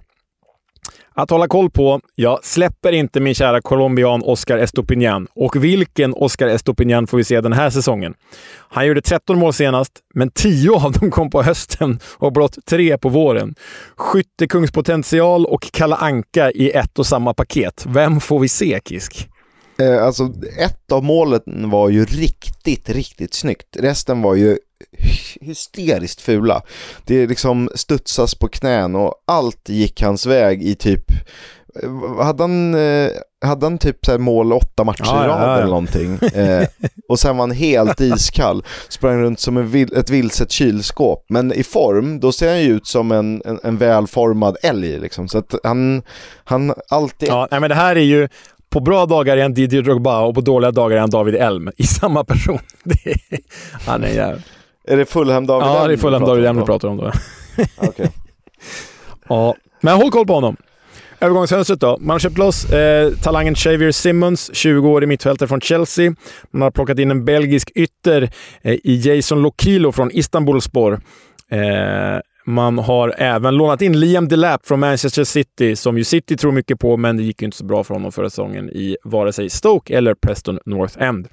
Att 1.20 1.30
hålla 1.30 1.48
koll 1.48 1.70
på. 1.70 2.02
Jag 2.16 2.46
släpper 2.46 2.92
inte 2.92 3.20
min 3.20 3.36
kära 3.36 3.62
colombian 3.62 4.22
Oscar 4.24 4.58
Estopinian. 4.58 5.28
Och 5.36 5.64
vilken 5.64 6.14
Oscar 6.14 6.48
Estopinian 6.48 7.08
får 7.08 7.18
vi 7.18 7.24
se 7.24 7.42
den 7.42 7.54
här 7.54 7.70
säsongen? 7.70 8.14
Han 8.70 8.88
gjorde 8.88 9.02
13 9.02 9.40
mål 9.40 9.54
senast, 9.54 9.92
men 10.14 10.32
10 10.32 10.72
av 10.72 10.92
dem 10.92 11.12
kom 11.12 11.30
på 11.30 11.44
hösten 11.44 12.00
och 12.18 12.34
blott 12.34 12.58
3 12.70 12.98
på 12.98 13.10
våren. 13.10 13.56
Skyttekungspotential 13.96 15.46
och 15.46 15.72
Kalla 15.72 15.96
Anka 15.96 16.52
i 16.52 16.72
ett 16.72 17.00
och 17.00 17.06
samma 17.06 17.34
paket. 17.34 17.86
Vem 17.88 18.20
får 18.20 18.40
vi 18.40 18.50
se, 18.50 18.80
Kisk? 18.86 19.30
Eh, 19.80 20.04
alltså, 20.04 20.34
ett 20.60 20.92
av 20.92 21.04
målen 21.04 21.70
var 21.70 21.90
ju 21.90 22.06
riktigt, 22.06 22.90
riktigt 22.90 23.34
snyggt. 23.34 23.78
Resten 23.80 24.22
var 24.22 24.36
ju 24.36 24.58
hysteriskt 25.42 26.22
fula. 26.22 26.62
Det 27.06 27.28
liksom 27.28 27.70
studsas 27.76 28.36
på 28.36 28.48
knän 28.48 28.96
och 28.96 29.14
allt 29.28 29.70
gick 29.70 30.02
hans 30.02 30.26
väg 30.26 30.64
i 30.64 30.76
typ 30.76 31.12
eh, 31.84 32.24
hade 32.24 32.44
han, 32.44 32.74
eh, 32.74 33.10
hade 33.46 33.66
han 33.66 33.78
typ 33.78 34.06
så 34.06 34.18
mål 34.18 34.54
åtta 34.54 34.84
matcher 34.84 35.04
ja, 35.06 35.26
i 35.26 35.28
rad 35.28 35.42
ja, 35.42 35.48
ja. 35.48 35.58
eller 35.58 35.68
någonting? 35.68 36.20
Eh, 36.34 36.68
och 37.10 37.20
sen 37.20 37.38
var 37.38 37.44
han 37.44 37.56
helt 37.56 38.02
iskall. 38.02 38.64
Sprang 38.90 39.22
runt 39.22 39.40
som 39.40 39.72
vil, 39.72 39.98
ett 39.98 40.10
vilset 40.10 40.52
kylskåp. 40.52 41.26
Men 41.30 41.54
i 41.54 41.64
form, 41.64 42.20
då 42.20 42.32
ser 42.32 42.50
han 42.50 42.62
ju 42.62 42.76
ut 42.76 42.88
som 42.88 43.12
en, 43.12 43.42
en, 43.46 43.60
en 43.64 43.78
välformad 43.78 44.58
älg 44.64 45.00
liksom. 45.00 45.28
Så 45.28 45.38
att 45.38 45.56
han, 45.64 46.02
han 46.44 46.74
alltid... 46.90 47.30
Ja, 47.30 47.48
nej, 47.52 47.60
men 47.60 47.70
det 47.70 47.76
här 47.76 47.96
är 47.96 48.00
ju... 48.00 48.28
På 48.70 48.80
bra 48.80 49.06
dagar 49.06 49.38
är 49.38 49.42
han 49.42 49.54
Didier 49.54 49.82
Drogba 49.82 50.22
och 50.22 50.36
på 50.36 50.42
dåliga 50.42 50.72
dagar 50.72 50.96
är 50.96 51.00
han 51.00 51.10
David 51.10 51.36
Elm 51.36 51.70
i 51.78 51.84
samma 51.84 52.24
person. 52.24 52.60
Är, 53.04 53.40
han 53.86 54.04
är 54.04 54.10
jävligt... 54.10 54.46
Är 54.90 54.98
det 54.98 55.06
Fulham-David 55.06 55.68
Ja, 55.68 55.88
det 55.88 55.94
är 55.94 55.98
Fulham-David 55.98 56.46
Elm 56.46 56.58
vi 56.58 56.66
pratar 56.66 56.88
om 56.88 56.98
då. 56.98 57.12
okay. 57.88 58.08
ja, 59.30 59.56
men 59.82 59.96
håll 59.96 60.12
koll 60.12 60.28
på 60.28 60.34
honom. 60.34 60.58
Övergångsfönstret 61.22 61.80
då. 61.80 61.98
Man 62.00 62.10
har 62.10 62.20
köpt 62.20 62.38
loss 62.38 62.72
eh, 62.72 63.12
talangen 63.14 63.56
Xavier 63.56 63.92
Simmons, 63.92 64.56
20 64.56 64.90
år 64.90 65.04
i 65.04 65.08
mittfältare 65.08 65.48
från 65.48 65.62
Chelsea. 65.62 66.16
Man 66.52 66.62
har 66.62 66.72
plockat 66.72 67.00
in 67.00 67.12
en 67.12 67.26
belgisk 67.26 67.72
ytter 67.76 68.30
eh, 68.62 68.74
i 68.74 68.96
Jason 68.96 69.42
Lokilo 69.42 69.92
från 69.92 70.12
Istanbulspor. 70.12 71.00
Eh, 71.52 72.20
man 72.46 72.78
har 72.78 73.16
även 73.18 73.56
lånat 73.56 73.82
in 73.82 74.00
Liam 74.00 74.28
Delap 74.28 74.68
från 74.68 74.80
Manchester 74.80 75.24
City, 75.24 75.76
som 75.76 75.98
ju 75.98 76.04
City 76.04 76.38
tror 76.38 76.52
mycket 76.52 76.80
på, 76.80 76.98
men 76.98 77.18
det 77.18 77.24
gick 77.24 77.42
ju 77.42 77.46
inte 77.46 77.58
så 77.58 77.66
bra 77.66 77.84
för 77.84 77.94
honom 77.94 78.12
förra 78.12 78.30
säsongen 78.30 78.70
i 78.70 78.98
vare 79.04 79.34
sig 79.34 79.50
Stoke 79.50 79.98
eller 79.98 80.14
Preston 80.14 80.60
North 80.66 81.02
End. 81.02 81.28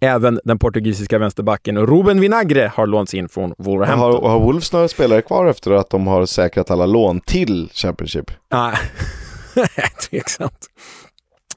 Även 0.00 0.40
den 0.44 0.58
portugisiska 0.58 1.18
vänsterbacken 1.18 1.78
Ruben 1.86 2.20
Vinagre 2.20 2.72
har 2.74 2.86
lånats 2.86 3.14
in 3.14 3.28
från 3.28 3.54
Wolverhampton. 3.58 4.12
Har, 4.12 4.28
har 4.28 4.40
Wolves 4.40 4.72
några 4.72 4.88
spelare 4.88 5.22
kvar 5.22 5.46
efter 5.46 5.70
att 5.70 5.90
de 5.90 6.06
har 6.06 6.26
säkrat 6.26 6.70
alla 6.70 6.86
lån 6.86 7.20
till 7.20 7.70
Championship? 7.72 8.30
Nej, 9.54 9.90
tveksamt. 10.10 10.66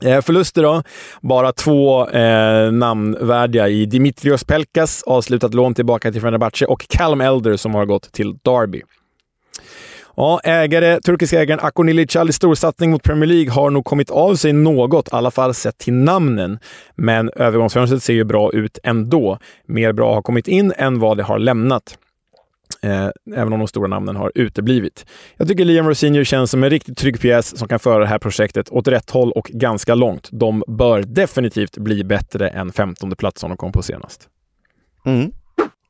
Eh, 0.04 0.22
förluster 0.22 0.64
då. 0.64 0.84
Bara 1.22 1.54
två 1.54 2.10
eh, 2.10 2.72
namnvärdiga 2.72 3.68
i 3.70 3.86
Dimitrios 3.86 4.44
Pelkas, 4.44 5.04
avslutat 5.04 5.54
lån 5.54 5.74
tillbaka 5.74 6.12
till 6.12 6.22
Fenerbahce 6.22 6.66
och 6.66 6.86
Callum 6.89 7.22
Elder 7.22 7.58
som 7.58 7.76
har 7.76 7.86
gått 7.86 8.12
till 8.12 8.38
Derby. 8.44 8.82
Ja, 10.16 10.39
ägare, 10.43 10.99
turkiska 11.01 11.41
ägaren 11.41 11.59
Akonili 11.64 12.07
Çalis 12.07 12.36
storsatsning 12.36 12.91
mot 12.91 13.03
Premier 13.03 13.28
League 13.28 13.51
har 13.51 13.70
nog 13.70 13.86
kommit 13.86 14.09
av 14.09 14.36
sig 14.36 14.53
något, 14.53 15.07
i 15.07 15.09
alla 15.11 15.32
fall 15.32 15.53
sett 15.53 15.78
till 15.78 15.93
namnen. 15.93 16.59
Men 16.95 17.30
övergångsfönstret 17.30 18.03
ser 18.03 18.14
ju 18.14 18.24
bra 18.24 18.51
ut 18.53 18.80
ändå. 18.84 19.38
Mer 19.66 19.93
bra 19.93 20.14
har 20.14 20.22
kommit 20.22 20.47
in 20.47 20.74
än 20.78 20.99
vad 20.99 21.18
det 21.18 21.24
har 21.24 21.39
lämnat. 21.39 21.97
Eh, 22.84 23.09
även 23.36 23.53
om 23.53 23.59
de 23.59 23.68
stora 23.68 23.88
namnen 23.88 24.16
har 24.16 24.32
uteblivit. 24.36 25.05
Jag 25.38 25.47
tycker 25.47 25.66
Liam 25.66 25.88
Rosinho 25.88 26.24
känns 26.24 26.51
som 26.51 26.64
en 26.64 26.70
riktigt 26.70 26.97
trygg 26.97 27.22
pjäs 27.22 27.57
som 27.57 27.68
kan 27.68 27.80
föra 27.80 27.99
det 27.99 28.07
här 28.07 28.20
projektet 28.20 28.70
åt 28.70 28.88
rätt 28.88 29.09
håll 29.09 29.32
och 29.32 29.45
ganska 29.45 29.95
långt. 29.95 30.30
De 30.32 30.64
bör 30.68 31.03
definitivt 31.03 31.78
bli 31.78 32.03
bättre 32.03 32.49
än 32.49 32.72
15 32.72 33.16
plats 33.16 33.41
som 33.41 33.49
de 33.49 33.57
kom 33.57 33.72
på 33.72 33.82
senast. 33.82 34.30
Mm. 35.05 35.32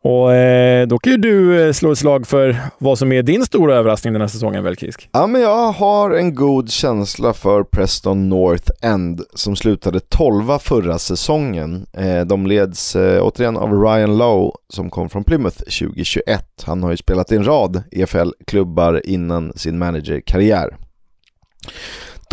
Och 0.04 0.34
eh, 0.34 0.88
då 0.88 0.98
kan 0.98 1.12
ju 1.12 1.18
du 1.18 1.66
eh, 1.68 1.72
slå 1.72 1.92
ett 1.92 1.98
slag 1.98 2.28
för 2.28 2.58
vad 2.78 2.98
som 2.98 3.12
är 3.12 3.24
din 3.24 3.46
stora 3.46 3.76
överraskning 3.76 4.14
den 4.14 4.22
här 4.22 4.28
säsongen, 4.28 4.64
väl 4.64 4.76
Kisk? 4.76 5.10
Ja, 5.12 5.28
men 5.28 5.42
jag 5.42 5.72
har 5.72 6.12
en 6.12 6.36
god 6.36 6.72
känsla 6.72 7.34
för 7.34 7.64
Preston 7.64 8.30
North 8.30 8.72
End 8.82 9.22
som 9.34 9.56
slutade 9.56 10.00
12 10.00 10.60
förra 10.60 11.00
säsongen. 11.00 11.86
Eh, 11.94 12.22
de 12.22 12.48
leds 12.48 12.96
eh, 12.96 13.24
återigen 13.24 13.58
av 13.58 13.82
Ryan 13.82 14.18
Lowe 14.18 14.52
som 14.70 14.90
kom 14.90 15.10
från 15.10 15.24
Plymouth 15.24 15.58
2021. 15.58 16.64
Han 16.64 16.84
har 16.84 16.92
ju 16.92 16.98
spelat 16.98 17.32
i 17.32 17.36
en 17.36 17.46
rad 17.46 17.84
EFL-klubbar 17.92 19.02
innan 19.06 19.54
sin 19.56 19.78
managerkarriär. 19.78 20.78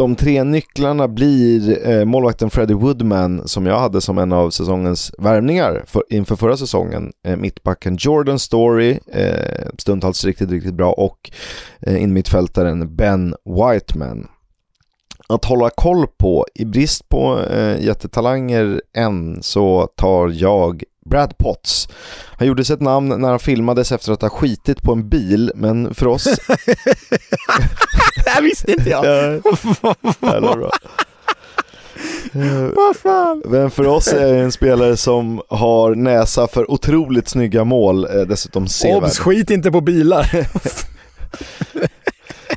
De 0.00 0.16
tre 0.16 0.44
nycklarna 0.44 1.08
blir 1.08 1.88
eh, 1.88 2.04
målvakten 2.04 2.50
Freddie 2.50 2.74
Woodman 2.74 3.48
som 3.48 3.66
jag 3.66 3.78
hade 3.78 4.00
som 4.00 4.18
en 4.18 4.32
av 4.32 4.50
säsongens 4.50 5.12
värvningar 5.18 5.84
för, 5.86 6.02
inför 6.10 6.36
förra 6.36 6.56
säsongen. 6.56 7.12
Eh, 7.24 7.36
mittbacken 7.36 7.96
Jordan 8.00 8.38
Story, 8.38 8.98
eh, 9.12 9.68
stundtals 9.78 10.24
riktigt, 10.24 10.50
riktigt 10.50 10.74
bra 10.74 10.92
och 10.92 11.30
eh, 11.80 12.02
inmittfältaren 12.02 12.96
Ben 12.96 13.34
Whiteman. 13.44 14.28
Att 15.28 15.44
hålla 15.44 15.70
koll 15.70 16.06
på, 16.18 16.46
i 16.54 16.64
brist 16.64 17.08
på 17.08 17.40
eh, 17.40 17.84
jättetalanger 17.84 18.82
än 18.94 19.42
så 19.42 19.88
tar 19.96 20.28
jag 20.28 20.82
Brad 21.06 21.38
Potts. 21.38 21.88
Han 22.38 22.48
gjorde 22.48 22.64
sig 22.64 22.74
ett 22.74 22.80
namn 22.80 23.08
när 23.20 23.28
han 23.28 23.38
filmades 23.38 23.92
efter 23.92 24.12
att 24.12 24.22
ha 24.22 24.28
skitit 24.28 24.82
på 24.82 24.92
en 24.92 25.08
bil, 25.08 25.52
men 25.54 25.94
för 25.94 26.06
oss... 26.06 26.24
det 28.24 28.30
här 28.30 28.42
visste 28.42 28.72
inte 28.72 28.90
jag. 28.90 29.04
ja, 32.76 32.92
fan? 33.02 33.42
Men 33.44 33.70
för 33.70 33.86
oss 33.86 34.12
är 34.12 34.32
det 34.32 34.40
en 34.40 34.52
spelare 34.52 34.96
som 34.96 35.42
har 35.48 35.94
näsa 35.94 36.46
för 36.46 36.70
otroligt 36.70 37.28
snygga 37.28 37.64
mål, 37.64 38.04
eh, 38.04 38.20
dessutom 38.20 38.68
sevärd. 38.68 39.02
Obs, 39.02 39.18
skit 39.18 39.50
inte 39.50 39.70
på 39.70 39.80
bilar. 39.80 40.46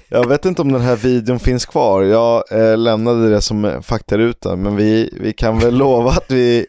Jag 0.10 0.28
vet 0.28 0.46
inte 0.46 0.62
om 0.62 0.72
den 0.72 0.82
här 0.82 0.96
videon 0.96 1.40
finns 1.40 1.66
kvar. 1.66 2.04
Jag 2.04 2.44
eh, 2.52 2.78
lämnade 2.78 3.30
det 3.30 3.42
som 3.42 3.82
faktaruta, 3.84 4.56
men 4.56 4.76
vi, 4.76 5.18
vi 5.22 5.34
kan 5.34 5.60
väl 5.60 5.76
lova 5.78 6.12
att 6.12 6.32
vi, 6.32 6.66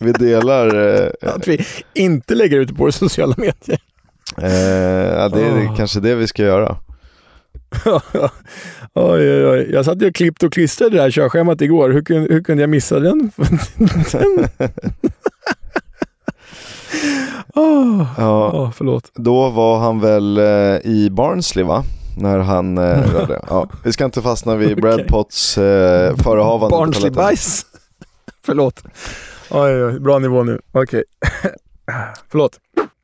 vi 0.00 0.12
delar... 0.12 0.96
Eh, 1.02 1.08
att 1.34 1.48
vi 1.48 1.64
inte 1.94 2.34
lägger 2.34 2.58
ut 2.58 2.76
på 2.76 2.92
sociala 2.92 3.34
medier. 3.36 3.80
Eh, 4.38 5.18
ja, 5.18 5.28
det 5.28 5.40
är 5.40 5.66
oh. 5.66 5.76
kanske 5.76 6.00
det 6.00 6.14
vi 6.14 6.26
ska 6.26 6.42
göra. 6.42 6.76
oj, 8.94 9.32
oj, 9.34 9.46
oj. 9.46 9.70
Jag 9.72 9.84
satt 9.84 10.02
och 10.02 10.14
klippte 10.14 10.46
och 10.46 10.52
klistrade 10.52 10.96
det 10.96 11.02
här 11.02 11.10
körschemat 11.10 11.60
igår. 11.60 11.90
Hur, 11.90 12.02
kunde, 12.02 12.34
hur 12.34 12.42
kunde 12.42 12.62
jag 12.62 12.70
missa 12.70 13.00
den? 13.00 13.30
oh, 17.54 18.06
ja, 18.18 18.50
oh, 18.52 18.70
förlåt. 18.70 19.10
Då 19.14 19.50
var 19.50 19.78
han 19.78 20.00
väl 20.00 20.38
eh, 20.38 20.90
i 20.90 21.08
Barnsley 21.10 21.64
va? 21.64 21.84
När 22.18 22.38
han 22.38 22.78
eh, 22.78 23.12
rörde. 23.12 23.40
Ja, 23.48 23.68
vi 23.84 23.92
ska 23.92 24.04
inte 24.04 24.22
fastna 24.22 24.54
vid 24.54 24.80
Brad. 24.80 25.06
Potts 25.06 25.58
eh, 25.58 26.16
förehavande. 26.16 26.76
Barnsley-bajs 26.76 27.66
förlåt. 28.44 28.82
Oj, 29.50 29.84
oj, 29.84 30.00
bra 30.00 30.18
nivå 30.18 30.42
nu. 30.42 30.60
Okej. 30.72 31.04
Okay. 31.20 31.52
förlåt. 32.28 32.60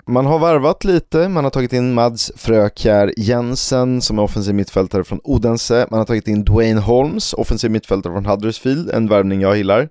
Man 0.06 0.26
har 0.26 0.38
varvat 0.38 0.84
lite, 0.84 1.28
man 1.28 1.44
har 1.44 1.50
tagit 1.50 1.72
in 1.72 1.94
Mads 1.94 2.32
Frökjär 2.36 3.14
Jensen 3.16 4.02
som 4.02 4.18
är 4.18 4.22
offensiv 4.22 4.54
mittfältare 4.54 5.04
från 5.04 5.20
Odense. 5.24 5.86
Man 5.90 5.98
har 5.98 6.04
tagit 6.04 6.28
in 6.28 6.44
Dwayne 6.44 6.80
Holmes, 6.80 7.32
offensiv 7.32 7.70
mittfältare 7.70 8.12
från 8.12 8.26
Huddersfield, 8.26 8.90
en 8.90 9.08
värvning 9.08 9.40
jag 9.40 9.56
gillar. 9.56 9.88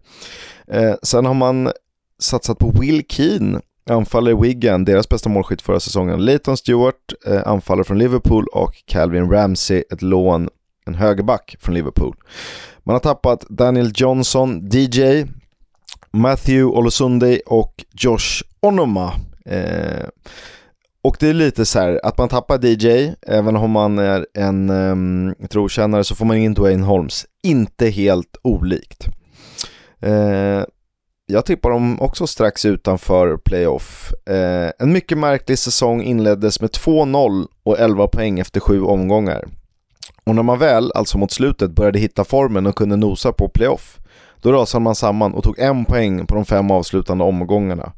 Eh, 0.67 0.93
sen 1.03 1.25
har 1.25 1.33
man 1.33 1.71
satsat 2.19 2.57
på 2.57 2.71
Will 2.79 3.03
Keane, 3.09 3.61
anfallare 3.89 4.33
i 4.33 4.37
Wigan, 4.41 4.85
deras 4.85 5.09
bästa 5.09 5.29
målskytt 5.29 5.61
förra 5.61 5.79
säsongen. 5.79 6.25
Leighton 6.25 6.57
Stewart, 6.57 7.13
eh, 7.27 7.47
anfallare 7.47 7.83
från 7.83 7.97
Liverpool 7.97 8.47
och 8.47 8.83
Calvin 8.85 9.31
Ramsey, 9.31 9.83
ett 9.91 10.01
lån, 10.01 10.49
en 10.85 10.95
högerback 10.95 11.55
från 11.59 11.73
Liverpool. 11.73 12.15
Man 12.87 12.93
har 12.93 12.99
tappat 12.99 13.45
Daniel 13.49 13.91
Johnson, 13.95 14.69
DJ, 14.71 15.25
Matthew 16.11 16.63
Olosunde 16.63 17.39
och 17.45 17.85
Josh 17.91 18.43
Onoma. 18.61 19.13
Eh, 19.45 20.07
och 21.01 21.17
det 21.19 21.29
är 21.29 21.33
lite 21.33 21.65
så 21.65 21.79
här, 21.79 21.99
att 22.03 22.17
man 22.17 22.29
tappar 22.29 22.65
DJ, 22.65 23.13
även 23.21 23.55
om 23.55 23.71
man 23.71 23.99
är 23.99 24.27
en 24.33 24.69
um, 24.69 25.35
trotjänare 25.49 26.03
så 26.03 26.15
får 26.15 26.25
man 26.25 26.37
in 26.37 26.53
Dwayne 26.53 26.83
Holmes. 26.83 27.25
Inte 27.43 27.89
helt 27.89 28.37
olikt. 28.43 29.07
Eh, 30.01 30.63
jag 31.25 31.45
tippar 31.45 31.69
dem 31.69 32.01
också 32.01 32.27
strax 32.27 32.65
utanför 32.65 33.37
playoff. 33.37 34.13
Eh, 34.29 34.71
en 34.79 34.93
mycket 34.93 35.17
märklig 35.17 35.57
säsong 35.59 36.01
inleddes 36.01 36.61
med 36.61 36.69
2-0 36.69 37.47
och 37.63 37.79
11 37.79 38.07
poäng 38.07 38.39
efter 38.39 38.59
sju 38.59 38.81
omgångar. 38.81 39.45
Och 40.27 40.35
när 40.35 40.43
man 40.43 40.59
väl, 40.59 40.91
alltså 40.95 41.17
mot 41.17 41.31
slutet, 41.31 41.71
började 41.71 41.99
hitta 41.99 42.23
formen 42.23 42.67
och 42.67 42.75
kunde 42.75 42.95
nosa 42.95 43.31
på 43.31 43.49
playoff, 43.49 43.97
då 44.41 44.51
rasade 44.51 44.83
man 44.83 44.95
samman 44.95 45.33
och 45.33 45.43
tog 45.43 45.59
en 45.59 45.85
poäng 45.85 46.25
på 46.25 46.35
de 46.35 46.45
fem 46.45 46.71
avslutande 46.71 47.23
omgångarna. 47.23 47.93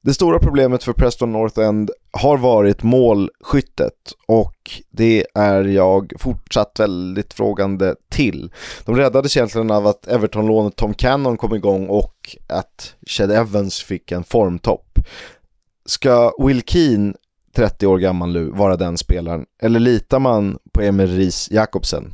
Det 0.00 0.14
stora 0.14 0.38
problemet 0.38 0.84
för 0.84 0.92
Preston 0.92 1.32
North 1.32 1.60
End 1.60 1.90
har 2.12 2.38
varit 2.38 2.82
målskyttet 2.82 3.94
och 4.28 4.54
det 4.90 5.26
är 5.34 5.64
jag 5.64 6.12
fortsatt 6.18 6.80
väldigt 6.80 7.34
frågande 7.34 7.94
till. 8.10 8.52
De 8.84 8.96
räddades 8.96 9.36
egentligen 9.36 9.70
av 9.70 9.86
att 9.86 10.06
Everton-lånet 10.06 10.76
Tom 10.76 10.94
Cannon 10.94 11.36
kom 11.36 11.54
igång 11.54 11.86
och 11.86 12.36
att 12.46 12.94
Shed 13.06 13.30
Evans 13.30 13.82
fick 13.82 14.12
en 14.12 14.24
formtopp. 14.24 14.98
Ska 15.86 16.32
Will 16.38 16.62
Keane, 16.62 17.14
30 17.58 17.86
år 17.86 17.98
gammal 17.98 18.32
nu, 18.32 18.50
vara 18.50 18.76
den 18.76 18.98
spelaren? 18.98 19.46
Eller 19.62 19.80
litar 19.80 20.18
man 20.18 20.58
på 20.72 20.82
Emil 20.82 21.16
Ries 21.16 21.50
Jakobsen? 21.50 22.12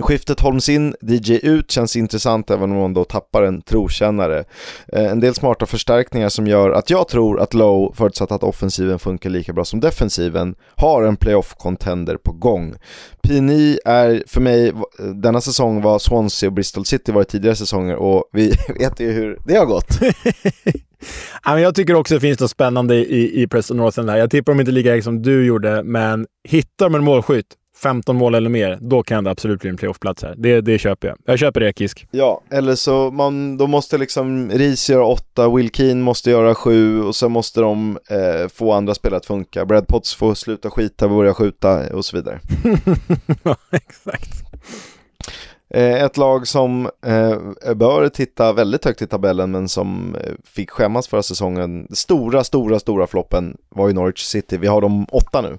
Skiftet 0.00 0.40
Holms 0.40 0.68
in, 0.68 0.94
DJ 1.00 1.32
ut 1.42 1.70
känns 1.70 1.96
intressant 1.96 2.50
även 2.50 2.70
om 2.70 2.78
man 2.78 2.94
då 2.94 3.04
tappar 3.04 3.42
en 3.42 3.62
trotjänare. 3.62 4.44
Eh, 4.92 5.04
en 5.04 5.20
del 5.20 5.34
smarta 5.34 5.66
förstärkningar 5.66 6.28
som 6.28 6.46
gör 6.46 6.70
att 6.70 6.90
jag 6.90 7.08
tror 7.08 7.40
att 7.40 7.54
Low, 7.54 7.94
förutsatt 7.96 8.32
att 8.32 8.42
offensiven 8.42 8.98
funkar 8.98 9.30
lika 9.30 9.52
bra 9.52 9.64
som 9.64 9.80
defensiven, 9.80 10.54
har 10.76 11.02
en 11.02 11.16
playoff-contender 11.16 12.16
på 12.16 12.32
gång. 12.32 12.74
PNI 13.22 13.78
är 13.84 14.22
för 14.26 14.40
mig, 14.40 14.72
denna 15.14 15.40
säsong 15.40 15.82
var 15.82 15.98
Swansea 15.98 16.48
och 16.48 16.52
Bristol 16.52 16.84
City 16.84 17.12
varit 17.12 17.28
tidigare 17.28 17.56
säsonger 17.56 17.96
och 17.96 18.24
vi 18.32 18.48
vet 18.78 19.00
ju 19.00 19.12
hur 19.12 19.38
det 19.44 19.56
har 19.56 19.66
gått. 19.66 19.98
jag 21.44 21.74
tycker 21.74 21.94
också 21.94 22.14
det 22.14 22.20
finns 22.20 22.40
något 22.40 22.50
spännande 22.50 22.94
i, 22.94 23.42
i 23.42 23.46
Preston 23.46 23.76
Northern 23.76 24.06
där. 24.06 24.16
Jag 24.16 24.30
tippar 24.30 24.52
dem 24.52 24.60
inte 24.60 24.72
lika 24.72 24.90
högt 24.90 25.04
som 25.04 25.22
du 25.22 25.46
gjorde, 25.46 25.82
men 25.82 26.26
hittar 26.48 26.86
de 26.86 26.94
en 26.94 27.04
målskytt 27.04 27.46
15 27.86 28.16
mål 28.16 28.34
eller 28.34 28.50
mer, 28.50 28.78
då 28.80 29.02
kan 29.02 29.24
det 29.24 29.30
absolut 29.30 29.60
bli 29.60 29.70
en 29.70 29.76
playoffplats 29.76 30.22
här. 30.22 30.34
Det, 30.36 30.60
det 30.60 30.78
köper 30.78 31.08
jag. 31.08 31.16
Jag 31.24 31.38
köper 31.38 31.60
det, 31.60 31.78
Kisk. 31.78 32.06
Ja, 32.10 32.40
eller 32.50 32.74
så 32.74 33.10
man, 33.10 33.56
då 33.56 33.66
måste 33.66 33.98
liksom 33.98 34.50
Ris 34.50 34.90
göra 34.90 35.04
åtta, 35.04 35.48
Will 35.48 35.70
Keen 35.70 36.02
måste 36.02 36.30
göra 36.30 36.54
sju 36.54 37.02
och 37.02 37.16
sen 37.16 37.32
måste 37.32 37.60
de 37.60 37.98
eh, 38.10 38.48
få 38.48 38.72
andra 38.72 38.94
spelare 38.94 39.18
att 39.18 39.26
funka. 39.26 39.66
Brad 39.66 39.88
Potts 39.88 40.14
får 40.14 40.34
sluta 40.34 40.70
skita, 40.70 41.08
börja 41.08 41.34
skjuta 41.34 41.94
och 41.94 42.04
så 42.04 42.16
vidare. 42.16 42.40
ja, 43.42 43.56
exakt. 43.72 44.30
Eh, 45.70 46.02
ett 46.04 46.16
lag 46.16 46.46
som 46.46 46.90
eh, 47.06 47.74
bör 47.74 48.08
titta 48.08 48.52
väldigt 48.52 48.84
högt 48.84 49.02
i 49.02 49.06
tabellen 49.06 49.50
men 49.50 49.68
som 49.68 50.14
eh, 50.14 50.32
fick 50.44 50.70
skämmas 50.70 51.08
förra 51.08 51.22
säsongen. 51.22 51.88
Stora, 51.90 52.44
stora, 52.44 52.78
stora 52.78 53.06
floppen 53.06 53.56
var 53.68 53.88
ju 53.88 53.94
Norwich 53.94 54.22
City. 54.22 54.56
Vi 54.56 54.66
har 54.66 54.80
dem 54.80 55.06
åtta 55.12 55.40
nu. 55.40 55.58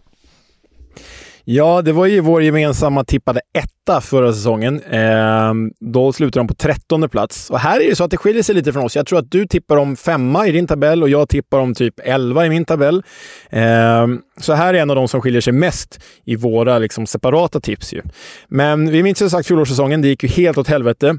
Ja, 1.50 1.82
det 1.82 1.92
var 1.92 2.06
ju 2.06 2.20
vår 2.20 2.44
gemensamma 2.44 3.04
tippade 3.04 3.42
etta 3.54 4.02
förra 4.02 4.34
säsongen. 4.34 4.82
Eh, 4.84 5.54
då 5.80 6.14
slutade 6.14 6.40
de 6.40 6.48
på 6.48 6.54
trettonde 6.54 7.10
plats. 7.10 7.50
Och 7.50 7.60
här 7.60 7.80
är 7.82 7.90
det 7.90 7.96
så 7.96 8.04
att 8.04 8.12
det 8.12 8.18
skiljer 8.18 8.44
sig 8.44 8.56
lite 8.56 8.74
från 8.74 8.84
oss. 8.84 8.96
Jag 8.96 9.08
tror 9.08 9.20
att 9.20 9.32
du 9.32 9.48
tippar 9.48 9.78
om 9.78 9.96
femma 9.96 10.48
i 10.48 10.52
din 10.52 10.68
tabell 10.68 11.04
och 11.04 11.10
jag 11.10 11.30
tippar 11.30 11.60
om 11.60 11.74
typ 11.74 12.00
elva 12.04 12.46
i 12.46 12.50
min 12.50 12.66
tabell. 12.66 13.04
Eh, 13.50 14.08
så 14.40 14.54
här 14.54 14.74
är 14.74 14.78
en 14.78 14.90
av 14.90 14.96
de 14.96 15.08
som 15.08 15.22
skiljer 15.22 15.42
sig 15.42 15.54
mest 15.54 16.00
i 16.26 16.36
våra 16.36 16.80
liksom, 16.80 17.08
separata 17.08 17.60
tips. 17.60 17.94
Ju. 17.94 18.02
Men 18.48 18.92
vi 18.92 19.04
minns 19.04 19.22
ju 19.22 19.30
sagt 19.30 19.48
fjolårssäsongen. 19.48 20.02
Det 20.02 20.08
gick 20.08 20.24
ju 20.24 20.30
helt 20.30 20.58
åt 20.58 20.68
helvete. 20.68 21.18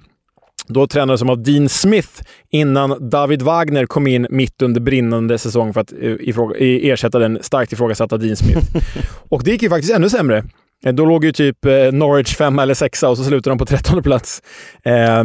Då 0.66 0.86
tränades 0.86 1.20
de 1.20 1.30
av 1.30 1.42
Dean 1.42 1.68
Smith 1.68 2.22
innan 2.50 3.11
David 3.11 3.42
Wagner 3.42 3.86
kom 3.86 4.06
in 4.06 4.26
mitt 4.30 4.62
under 4.62 4.80
brinnande 4.80 5.38
säsong 5.38 5.72
för 5.72 5.80
att 5.80 5.92
eh, 5.92 6.12
ifråga, 6.20 6.56
ersätta 6.59 7.18
den 7.18 7.38
starkt 7.42 7.72
ifrågasatta 7.72 8.16
Dean 8.16 8.36
Smith. 8.36 8.66
och 9.28 9.44
det 9.44 9.50
gick 9.50 9.62
ju 9.62 9.68
faktiskt 9.70 9.94
ännu 9.94 10.09
sämre. 10.09 10.44
Eh, 10.84 10.94
då 10.94 11.04
låg 11.04 11.24
ju 11.24 11.32
typ 11.32 11.64
eh, 11.64 11.92
Norwich 11.92 12.36
femma 12.36 12.62
eller 12.62 12.74
sexa 12.74 13.09
och 13.09 13.16
så 13.16 13.24
slutade 13.24 13.50
de 13.50 13.59
på 13.59 13.66
trettonde 13.66 14.02
plats. 14.02 14.42
Eh, 14.84 15.24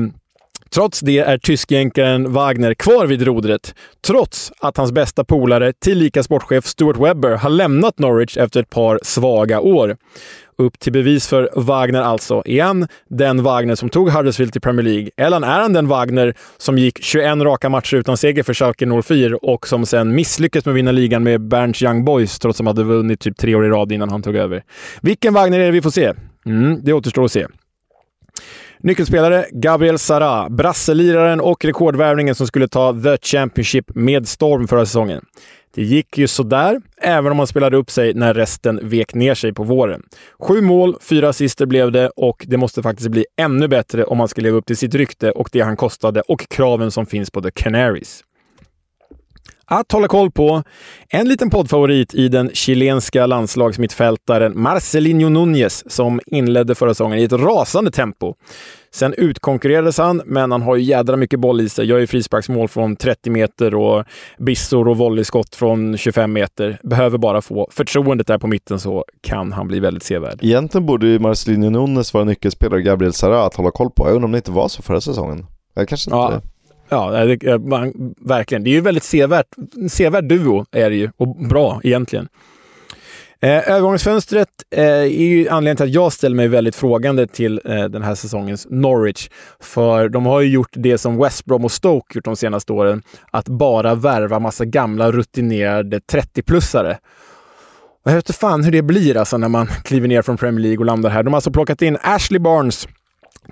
Trots 0.73 0.99
det 0.99 1.19
är 1.19 1.37
tyskjänkaren 1.37 2.33
Wagner 2.33 2.73
kvar 2.73 3.05
vid 3.05 3.21
rodret, 3.21 3.75
trots 4.07 4.51
att 4.59 4.77
hans 4.77 4.91
bästa 4.91 5.23
polare, 5.23 5.73
tillika 5.73 6.23
sportchef 6.23 6.65
Stuart 6.65 6.97
Webber, 6.97 7.31
har 7.31 7.49
lämnat 7.49 7.99
Norwich 7.99 8.37
efter 8.37 8.59
ett 8.59 8.69
par 8.69 8.99
svaga 9.03 9.59
år. 9.59 9.97
Upp 10.57 10.79
till 10.79 10.93
bevis 10.93 11.27
för 11.27 11.49
Wagner 11.55 12.01
alltså. 12.01 12.41
Är 12.45 12.63
han 12.63 12.87
den 13.09 13.43
Wagner 13.43 13.75
som 13.75 13.89
tog 13.89 14.09
Huddersfield 14.09 14.51
till 14.51 14.61
Premier 14.61 14.83
League? 14.83 15.09
Eller 15.17 15.37
är 15.37 15.61
han 15.61 15.73
den 15.73 15.87
Wagner 15.87 16.33
som 16.57 16.77
gick 16.77 17.03
21 17.03 17.37
raka 17.37 17.69
matcher 17.69 17.95
utan 17.95 18.17
seger 18.17 18.43
för 18.43 18.53
Schalke 18.53 19.01
04 19.03 19.37
och 19.41 19.67
som 19.67 19.85
sen 19.85 20.15
misslyckades 20.15 20.65
med 20.65 20.71
att 20.71 20.77
vinna 20.77 20.91
ligan 20.91 21.23
med 21.23 21.41
Berns 21.41 21.83
Young 21.83 22.05
Boys 22.05 22.39
trots 22.39 22.59
att 22.59 22.65
de 22.65 22.67
hade 22.67 22.83
vunnit 22.83 23.19
typ 23.19 23.37
tre 23.37 23.55
år 23.55 23.65
i 23.65 23.69
rad 23.69 23.91
innan 23.91 24.09
han 24.09 24.21
tog 24.21 24.35
över? 24.35 24.63
Vilken 25.01 25.33
Wagner 25.33 25.59
är 25.59 25.65
det 25.65 25.71
vi 25.71 25.81
får 25.81 25.89
se? 25.89 26.13
Mm, 26.45 26.79
det 26.83 26.93
återstår 26.93 27.25
att 27.25 27.31
se. 27.31 27.47
Nyckelspelare 28.79 29.45
Gabriel 29.51 29.99
Sara, 29.99 30.49
brasseliraren 30.49 31.41
och 31.41 31.65
rekordvärvningen 31.65 32.35
som 32.35 32.47
skulle 32.47 32.67
ta 32.67 32.93
The 32.93 33.17
Championship 33.17 33.95
med 33.95 34.27
storm 34.27 34.67
förra 34.67 34.85
säsongen. 34.85 35.25
Det 35.75 35.83
gick 35.83 36.17
ju 36.17 36.27
sådär, 36.27 36.81
även 36.97 37.31
om 37.31 37.37
han 37.37 37.47
spelade 37.47 37.77
upp 37.77 37.91
sig 37.91 38.13
när 38.13 38.33
resten 38.33 38.89
vek 38.89 39.13
ner 39.13 39.33
sig 39.33 39.53
på 39.53 39.63
våren. 39.63 40.03
Sju 40.39 40.61
mål, 40.61 40.95
fyra 41.01 41.29
assister 41.29 41.65
blev 41.65 41.91
det 41.91 42.09
och 42.09 42.45
det 42.47 42.57
måste 42.57 42.81
faktiskt 42.81 43.09
bli 43.09 43.25
ännu 43.37 43.67
bättre 43.67 44.03
om 44.03 44.19
han 44.19 44.27
ska 44.27 44.41
leva 44.41 44.57
upp 44.57 44.65
till 44.65 44.77
sitt 44.77 44.95
rykte 44.95 45.31
och 45.31 45.49
det 45.51 45.61
han 45.61 45.77
kostade 45.77 46.21
och 46.21 46.49
kraven 46.49 46.91
som 46.91 47.05
finns 47.05 47.31
på 47.31 47.41
The 47.41 47.51
Canaries 47.51 48.23
att 49.65 49.91
hålla 49.91 50.07
koll 50.07 50.31
på. 50.31 50.63
En 51.09 51.27
liten 51.27 51.49
poddfavorit 51.49 52.13
i 52.13 52.27
den 52.27 52.49
chilenska 52.53 53.25
landslagsmittfältaren 53.25 54.61
Marcelinho 54.61 55.29
Núñez 55.29 55.83
som 55.87 56.19
inledde 56.25 56.75
förra 56.75 56.93
säsongen 56.93 57.19
i 57.19 57.23
ett 57.23 57.31
rasande 57.31 57.91
tempo. 57.91 58.33
Sen 58.93 59.13
utkonkurrerades 59.13 59.97
han, 59.97 60.21
men 60.25 60.51
han 60.51 60.61
har 60.61 60.75
ju 60.75 60.83
jädra 60.83 61.15
mycket 61.15 61.39
boll 61.39 61.61
i 61.61 61.69
sig. 61.69 61.85
Gör 61.85 61.97
ju 61.97 62.07
frisparksmål 62.07 62.67
från 62.67 62.95
30 62.95 63.29
meter 63.29 63.75
och 63.75 64.05
bissor 64.37 64.87
och 64.87 64.97
volleyskott 64.97 65.55
från 65.55 65.97
25 65.97 66.33
meter. 66.33 66.79
Behöver 66.83 67.17
bara 67.17 67.41
få 67.41 67.67
förtroendet 67.71 68.27
där 68.27 68.37
på 68.37 68.47
mitten 68.47 68.79
så 68.79 69.05
kan 69.21 69.51
han 69.51 69.67
bli 69.67 69.79
väldigt 69.79 70.03
sevärd. 70.03 70.39
Egentligen 70.41 70.85
borde 70.85 71.07
ju 71.07 71.19
Marcelinho 71.19 71.69
Núñez 71.69 72.13
vara 72.13 72.23
nyckelspelare 72.23 72.79
och 72.79 72.85
Gabriel 72.85 73.13
Sara 73.13 73.45
att 73.45 73.55
hålla 73.55 73.71
koll 73.71 73.91
på. 73.91 74.07
Jag 74.07 74.15
undrar 74.15 74.25
om 74.25 74.31
det 74.31 74.37
inte 74.37 74.51
var 74.51 74.67
så 74.67 74.81
förra 74.81 75.01
säsongen. 75.01 75.45
Jag 75.73 75.87
kanske 75.87 76.09
inte... 76.09 76.17
Ja. 76.17 76.41
Ja, 76.93 77.25
det, 77.25 77.59
man, 77.59 78.13
verkligen. 78.21 78.63
Det 78.63 78.69
är 78.69 78.71
ju 78.71 78.81
väldigt 78.81 79.03
sevärt. 79.03 79.47
En 79.75 79.89
sevärd 79.89 80.23
duo 80.23 80.65
är 80.71 80.89
det 80.89 80.95
ju 80.95 81.11
och 81.17 81.35
bra 81.35 81.81
egentligen. 81.83 82.27
Eh, 83.41 83.69
övergångsfönstret 83.69 84.49
eh, 84.75 84.83
är 84.83 85.05
ju 85.05 85.49
anledningen 85.49 85.77
till 85.77 85.85
att 85.85 85.93
jag 85.93 86.13
ställer 86.13 86.35
mig 86.35 86.47
väldigt 86.47 86.75
frågande 86.75 87.27
till 87.27 87.61
eh, 87.65 87.83
den 87.83 88.01
här 88.01 88.15
säsongens 88.15 88.67
Norwich. 88.69 89.29
För 89.59 90.09
de 90.09 90.25
har 90.25 90.41
ju 90.41 90.49
gjort 90.49 90.69
det 90.71 90.97
som 90.97 91.17
West 91.17 91.45
Brom 91.45 91.65
och 91.65 91.71
Stoke 91.71 92.17
gjort 92.17 92.25
de 92.25 92.35
senaste 92.35 92.73
åren. 92.73 93.01
Att 93.31 93.47
bara 93.47 93.95
värva 93.95 94.39
massa 94.39 94.65
gamla 94.65 95.11
rutinerade 95.11 95.99
30-plussare. 95.99 96.97
Och 98.05 98.11
jag 98.11 98.15
vet 98.15 98.29
inte 98.29 98.39
fan 98.39 98.63
hur 98.63 98.71
det 98.71 98.81
blir 98.81 99.17
alltså 99.17 99.37
när 99.37 99.49
man 99.49 99.67
kliver 99.67 100.07
ner 100.07 100.21
från 100.21 100.37
Premier 100.37 100.61
League 100.61 100.79
och 100.79 100.85
landar 100.85 101.09
här. 101.09 101.23
De 101.23 101.33
har 101.33 101.37
alltså 101.37 101.51
plockat 101.51 101.81
in 101.81 101.97
Ashley 102.01 102.39
Barnes 102.39 102.87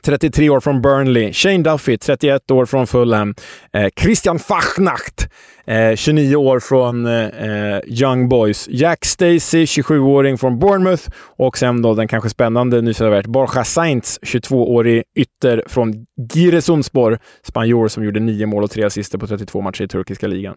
33 0.02 0.50
år 0.50 0.60
från 0.60 0.82
Burnley. 0.82 1.34
Shane 1.34 1.58
Duffy, 1.58 1.98
31 1.98 2.52
år 2.52 2.66
från 2.66 2.88
Fulham. 2.88 3.36
Eh, 3.74 3.88
Christian 4.00 4.40
Fachnacht, 4.40 5.30
eh, 5.66 5.96
29 5.96 6.36
år 6.36 6.60
från 6.60 7.06
eh, 7.06 7.26
eh, 7.26 7.80
Young 7.88 8.30
Boys. 8.30 8.68
Jack 8.70 9.06
Stacey, 9.06 9.66
27-åring 9.66 10.38
från 10.38 10.60
Bournemouth. 10.60 11.10
Och 11.38 11.58
sen 11.58 11.82
då 11.82 11.94
den 11.94 12.08
kanske 12.08 12.30
spännande 12.30 12.82
nyförvärvet 12.82 13.28
Borja 13.28 13.64
Sainz, 13.64 14.20
22-årig 14.22 15.04
ytter 15.16 15.64
från 15.68 16.06
Giresunspor. 16.34 17.20
Spanjor 17.44 17.88
som 17.88 18.06
gjorde 18.06 18.20
9 18.20 18.46
mål 18.46 18.64
och 18.64 18.72
3 18.72 18.84
assister 18.84 19.18
på 19.18 19.28
32 19.28 19.62
matcher 19.62 19.84
i 19.84 19.88
turkiska 19.88 20.28
ligan. 20.28 20.56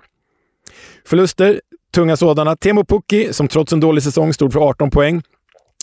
Förluster, 1.06 1.60
tunga 1.94 2.16
sådana. 2.16 2.56
Temo 2.56 2.84
Pukki, 2.84 3.32
som 3.32 3.48
trots 3.48 3.72
en 3.72 3.80
dålig 3.80 4.02
säsong 4.02 4.32
stod 4.32 4.52
för 4.52 4.60
18 4.60 4.90
poäng. 4.90 5.22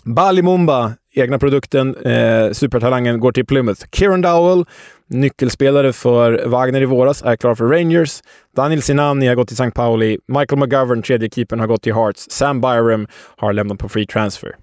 Bali 0.03 0.41
Mumba, 0.41 0.94
egna 1.15 1.40
produkten, 1.40 1.95
eh, 1.95 2.52
supertalangen, 2.52 3.19
går 3.19 3.32
till 3.32 3.45
Plymouth. 3.45 3.86
Kieran 3.91 4.22
Dowell, 4.22 4.65
nyckelspelare 5.07 5.94
för 5.94 6.45
Wagner 6.45 6.82
i 6.82 6.86
våras, 6.86 7.23
är 7.23 7.36
klar 7.36 7.56
för 7.56 7.65
Rangers. 7.65 8.22
Daniel 8.56 8.82
Sinani 8.82 9.28
har 9.28 9.36
gått 9.36 9.48
till 9.48 9.61
St. 9.61 9.72
Pauli. 9.72 10.18
Michael 10.28 10.60
McGovern, 10.60 11.02
tredje 11.02 11.30
keepern, 11.30 11.60
har 11.60 11.68
gått 11.68 11.82
till 11.82 11.94
Hearts. 11.94 12.28
Sam 12.30 12.61
Byram 12.61 13.07
har 13.38 13.53
lämnat 13.53 13.80
på 13.80 13.90
free 13.90 14.06
transfer. 14.06 14.56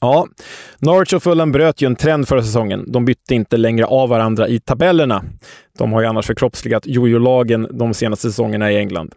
Ja, 0.00 0.26
Norwich 0.78 1.12
och 1.12 1.22
Fulham 1.22 1.52
bröt 1.52 1.82
ju 1.82 1.86
en 1.86 1.96
trend 1.96 2.28
förra 2.28 2.42
säsongen. 2.42 2.92
De 2.92 3.04
bytte 3.04 3.34
inte 3.34 3.56
längre 3.56 3.86
av 3.86 4.08
varandra 4.08 4.48
i 4.48 4.60
tabellerna. 4.60 5.24
De 5.78 5.92
har 5.92 6.00
ju 6.00 6.06
annars 6.06 6.26
förkroppsligat 6.26 6.86
jojo-lagen 6.86 7.68
de 7.70 7.94
senaste 7.94 8.28
säsongerna 8.28 8.72
i 8.72 8.76
England. 8.76 9.14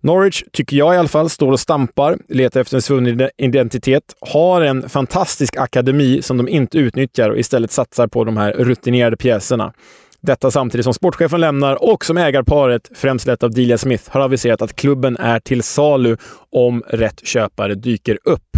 Norwich, 0.00 0.42
tycker 0.52 0.76
jag 0.76 0.94
i 0.94 0.98
alla 0.98 1.08
fall, 1.08 1.30
står 1.30 1.52
och 1.52 1.60
stampar, 1.60 2.18
letar 2.28 2.60
efter 2.60 2.76
en 2.76 2.82
svunnen 2.82 3.30
identitet, 3.36 4.02
har 4.20 4.60
en 4.60 4.88
fantastisk 4.88 5.56
akademi 5.56 6.22
som 6.22 6.36
de 6.36 6.48
inte 6.48 6.78
utnyttjar 6.78 7.30
och 7.30 7.38
istället 7.38 7.72
satsar 7.72 8.06
på 8.06 8.24
de 8.24 8.36
här 8.36 8.52
rutinerade 8.52 9.16
pjäserna. 9.16 9.72
Detta 10.20 10.50
samtidigt 10.50 10.84
som 10.84 10.94
sportchefen 10.94 11.40
lämnar 11.40 11.84
och 11.84 12.04
som 12.04 12.16
ägarparet, 12.16 12.90
främst 12.94 13.26
lett 13.26 13.42
av 13.42 13.50
Delia 13.50 13.78
Smith, 13.78 14.04
har 14.10 14.20
aviserat 14.20 14.62
att 14.62 14.76
klubben 14.76 15.16
är 15.16 15.40
till 15.40 15.62
salu 15.62 16.16
om 16.52 16.82
rätt 16.88 17.26
köpare 17.26 17.74
dyker 17.74 18.18
upp. 18.24 18.56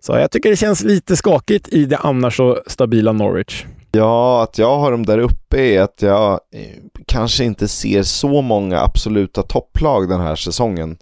Så 0.00 0.12
jag 0.12 0.30
tycker 0.30 0.50
det 0.50 0.56
känns 0.56 0.82
lite 0.82 1.16
skakigt 1.16 1.68
i 1.68 1.84
det 1.84 1.96
annars 1.96 2.36
så 2.36 2.58
stabila 2.66 3.12
Norwich. 3.12 3.64
Ja, 3.92 4.42
att 4.42 4.58
jag 4.58 4.78
har 4.78 4.90
dem 4.90 5.06
där 5.06 5.18
uppe 5.18 5.60
är 5.60 5.80
att 5.80 6.02
jag 6.02 6.32
eh, 6.32 6.60
kanske 7.06 7.44
inte 7.44 7.68
ser 7.68 8.02
så 8.02 8.42
många 8.42 8.80
absoluta 8.80 9.42
topplag 9.42 10.08
den 10.08 10.20
här 10.20 10.36
säsongen. 10.36 10.96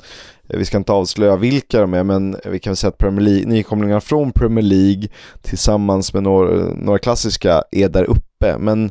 Eh, 0.49 0.59
vi 0.59 0.65
ska 0.65 0.77
inte 0.77 0.93
avslöja 0.93 1.37
vilka 1.37 1.81
de 1.81 1.95
är, 1.95 2.03
men 2.03 2.37
vi 2.45 2.59
kan 2.59 2.77
säga 2.77 2.89
att 2.89 2.99
Premier 2.99 3.20
League, 3.20 3.47
nykomlingar 3.47 4.01
från 4.01 4.32
Premier 4.32 4.65
League 4.65 5.09
tillsammans 5.43 6.15
med 6.15 6.23
några, 6.23 6.74
några 6.74 6.99
klassiska 6.99 7.62
är 7.70 7.89
där 7.89 8.05
uppe. 8.05 8.59
Men 8.59 8.91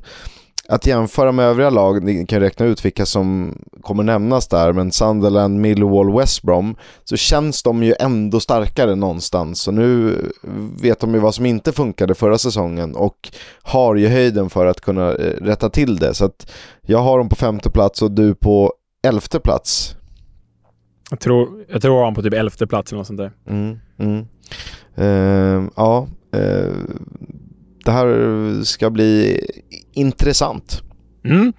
att 0.70 0.86
jämföra 0.86 1.32
med 1.32 1.46
övriga 1.46 1.70
lag, 1.70 2.04
ni 2.04 2.26
kan 2.26 2.40
räkna 2.40 2.66
ut 2.66 2.86
vilka 2.86 3.06
som 3.06 3.58
kommer 3.82 4.04
nämnas 4.04 4.48
där, 4.48 4.74
men 4.74 4.92
Sunderland, 4.92 5.60
Millwall, 5.60 6.18
West 6.18 6.44
Brom, 6.44 6.76
så 7.04 7.18
känns 7.18 7.64
de 7.64 7.84
ju 7.84 7.94
ändå 8.00 8.40
starkare 8.40 8.96
någonstans. 8.96 9.62
Så 9.62 9.72
nu 9.72 10.18
vet 10.82 11.00
de 11.00 11.14
ju 11.14 11.20
vad 11.20 11.36
som 11.36 11.46
inte 11.46 11.72
funkade 11.72 12.16
förra 12.16 12.38
säsongen 12.38 12.96
och 12.96 13.30
har 13.62 13.96
ju 13.96 14.08
höjden 14.08 14.50
för 14.50 14.66
att 14.66 14.82
kunna 14.82 15.16
eh, 15.16 15.34
rätta 15.42 15.70
till 15.70 15.98
det. 15.98 16.14
Så 16.14 16.26
att 16.26 16.52
jag 16.82 17.00
har 17.00 17.18
dem 17.18 17.30
på 17.30 17.36
femte 17.36 17.70
plats 17.70 18.02
och 18.02 18.12
du 18.12 18.36
på 18.36 18.74
elfte 19.08 19.40
plats. 19.40 19.96
Jag 21.10 21.20
tror 21.20 21.66
jag 21.70 21.82
tror 21.82 22.04
han 22.04 22.16
på 22.16 22.22
typ 22.22 22.34
elfte 22.34 22.68
plats 22.68 22.92
eller 22.92 22.98
något 22.98 23.08
sånt 23.08 23.20
där. 23.20 23.32
Mm, 23.48 23.80
mm. 24.00 24.26
Uh, 24.98 25.70
ja, 25.76 26.08
uh, 26.36 26.74
det 27.86 27.92
här 27.92 28.64
ska 28.64 28.90
bli 28.90 29.40
intressant. 29.94 30.82
Mm. 31.26 31.54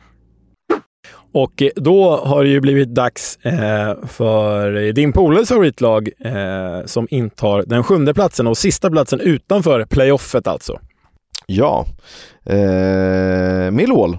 Och 1.32 1.62
då 1.76 2.16
har 2.16 2.44
det 2.44 2.50
ju 2.50 2.60
blivit 2.60 2.94
dags 2.94 3.38
eh, 3.42 4.06
för 4.06 4.92
din 4.92 5.12
polares 5.12 5.48
favoritlag 5.48 6.10
eh, 6.24 6.86
som 6.86 7.06
intar 7.10 7.64
den 7.66 7.84
sjunde 7.84 8.14
platsen 8.14 8.46
och 8.46 8.58
sista 8.58 8.90
platsen 8.90 9.20
utanför 9.20 9.84
playoffet 9.84 10.46
alltså. 10.46 10.78
Ja, 11.46 11.86
eh, 12.46 13.70
Millwall 13.70 14.16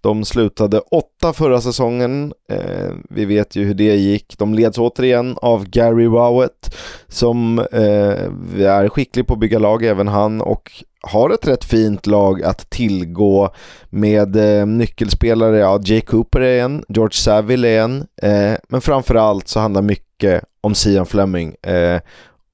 de 0.00 0.24
slutade 0.24 0.78
åtta 0.78 1.32
förra 1.32 1.60
säsongen. 1.60 2.32
Eh, 2.50 2.92
vi 3.10 3.24
vet 3.24 3.56
ju 3.56 3.64
hur 3.64 3.74
det 3.74 3.96
gick. 3.96 4.38
De 4.38 4.54
leds 4.54 4.78
återigen 4.78 5.36
av 5.42 5.64
Gary 5.64 6.06
Rowett 6.06 6.76
som 7.08 7.58
eh, 7.58 8.66
är 8.66 8.88
skicklig 8.88 9.26
på 9.26 9.34
att 9.34 9.40
bygga 9.40 9.58
lag, 9.58 9.84
även 9.84 10.08
han, 10.08 10.40
och 10.40 10.84
har 11.00 11.30
ett 11.30 11.46
rätt 11.46 11.64
fint 11.64 12.06
lag 12.06 12.42
att 12.42 12.70
tillgå 12.70 13.50
med 13.90 14.36
eh, 14.60 14.66
nyckelspelare. 14.66 15.58
Ja, 15.58 15.80
Jay 15.84 16.00
Cooper 16.00 16.40
är 16.40 16.62
en, 16.62 16.84
George 16.88 17.14
Saville 17.14 17.68
är 17.68 17.80
en, 17.82 18.06
eh, 18.22 18.58
men 18.68 18.80
framförallt 18.80 19.48
så 19.48 19.60
handlar 19.60 19.82
mycket 19.82 20.44
om 20.60 20.74
Sian 20.74 21.06
Fleming, 21.06 21.54
eh, 21.62 22.00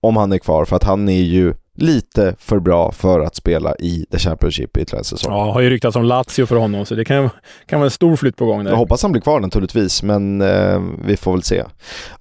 om 0.01 0.17
han 0.17 0.33
är 0.33 0.39
kvar, 0.39 0.65
för 0.65 0.77
att 0.77 0.85
han 0.85 1.09
är 1.09 1.23
ju 1.23 1.55
lite 1.75 2.35
för 2.39 2.59
bra 2.59 2.93
för 2.93 3.21
att 3.21 3.37
spela 3.37 3.75
i 3.77 4.07
The 4.11 4.19
Championship 4.19 4.77
i 4.77 4.81
ytterligare 4.81 5.05
säsong. 5.05 5.33
Ja, 5.33 5.53
har 5.53 5.61
ju 5.61 5.71
ryktats 5.71 5.97
om 5.97 6.05
Lazio 6.05 6.47
för 6.47 6.57
honom, 6.57 6.87
så 6.87 6.95
det 6.95 7.05
kan, 7.05 7.31
kan 7.67 7.81
vara 7.81 7.87
en 7.87 7.91
stor 7.91 8.17
flytt 8.17 8.37
på 8.37 8.47
gång 8.47 8.65
där. 8.65 8.71
Jag 8.71 8.79
hoppas 8.79 9.03
han 9.03 9.13
blir 9.13 9.23
kvar 9.23 9.41
naturligtvis, 9.41 10.03
men 10.03 10.41
eh, 10.41 10.83
vi 11.05 11.17
får 11.17 11.33
väl 11.33 11.43
se. 11.43 11.65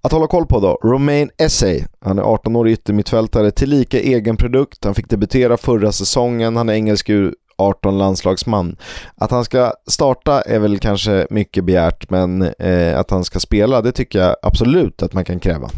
Att 0.01 0.11
hålla 0.11 0.27
koll 0.27 0.45
på 0.45 0.59
då, 0.59 0.79
Romain 0.83 1.29
Essay. 1.37 1.83
Han 2.01 2.19
är 2.19 2.23
18-årig 2.23 2.73
yttermittfältare, 2.73 3.51
tillika 3.51 3.99
egen 3.99 4.37
produkt. 4.37 4.85
Han 4.85 4.95
fick 4.95 5.09
debutera 5.09 5.57
förra 5.57 5.91
säsongen, 5.91 6.55
han 6.55 6.69
är 6.69 6.73
engelsk 6.73 7.09
18 7.57 7.97
landslagsman. 7.97 8.75
Att 9.15 9.31
han 9.31 9.45
ska 9.45 9.73
starta 9.87 10.41
är 10.41 10.59
väl 10.59 10.79
kanske 10.79 11.27
mycket 11.29 11.65
begärt, 11.65 12.09
men 12.09 12.41
eh, 12.41 12.99
att 12.99 13.11
han 13.11 13.23
ska 13.23 13.39
spela, 13.39 13.81
det 13.81 13.91
tycker 13.91 14.19
jag 14.19 14.35
absolut 14.41 15.03
att 15.03 15.13
man 15.13 15.25
kan 15.25 15.39
kräva. 15.39 15.69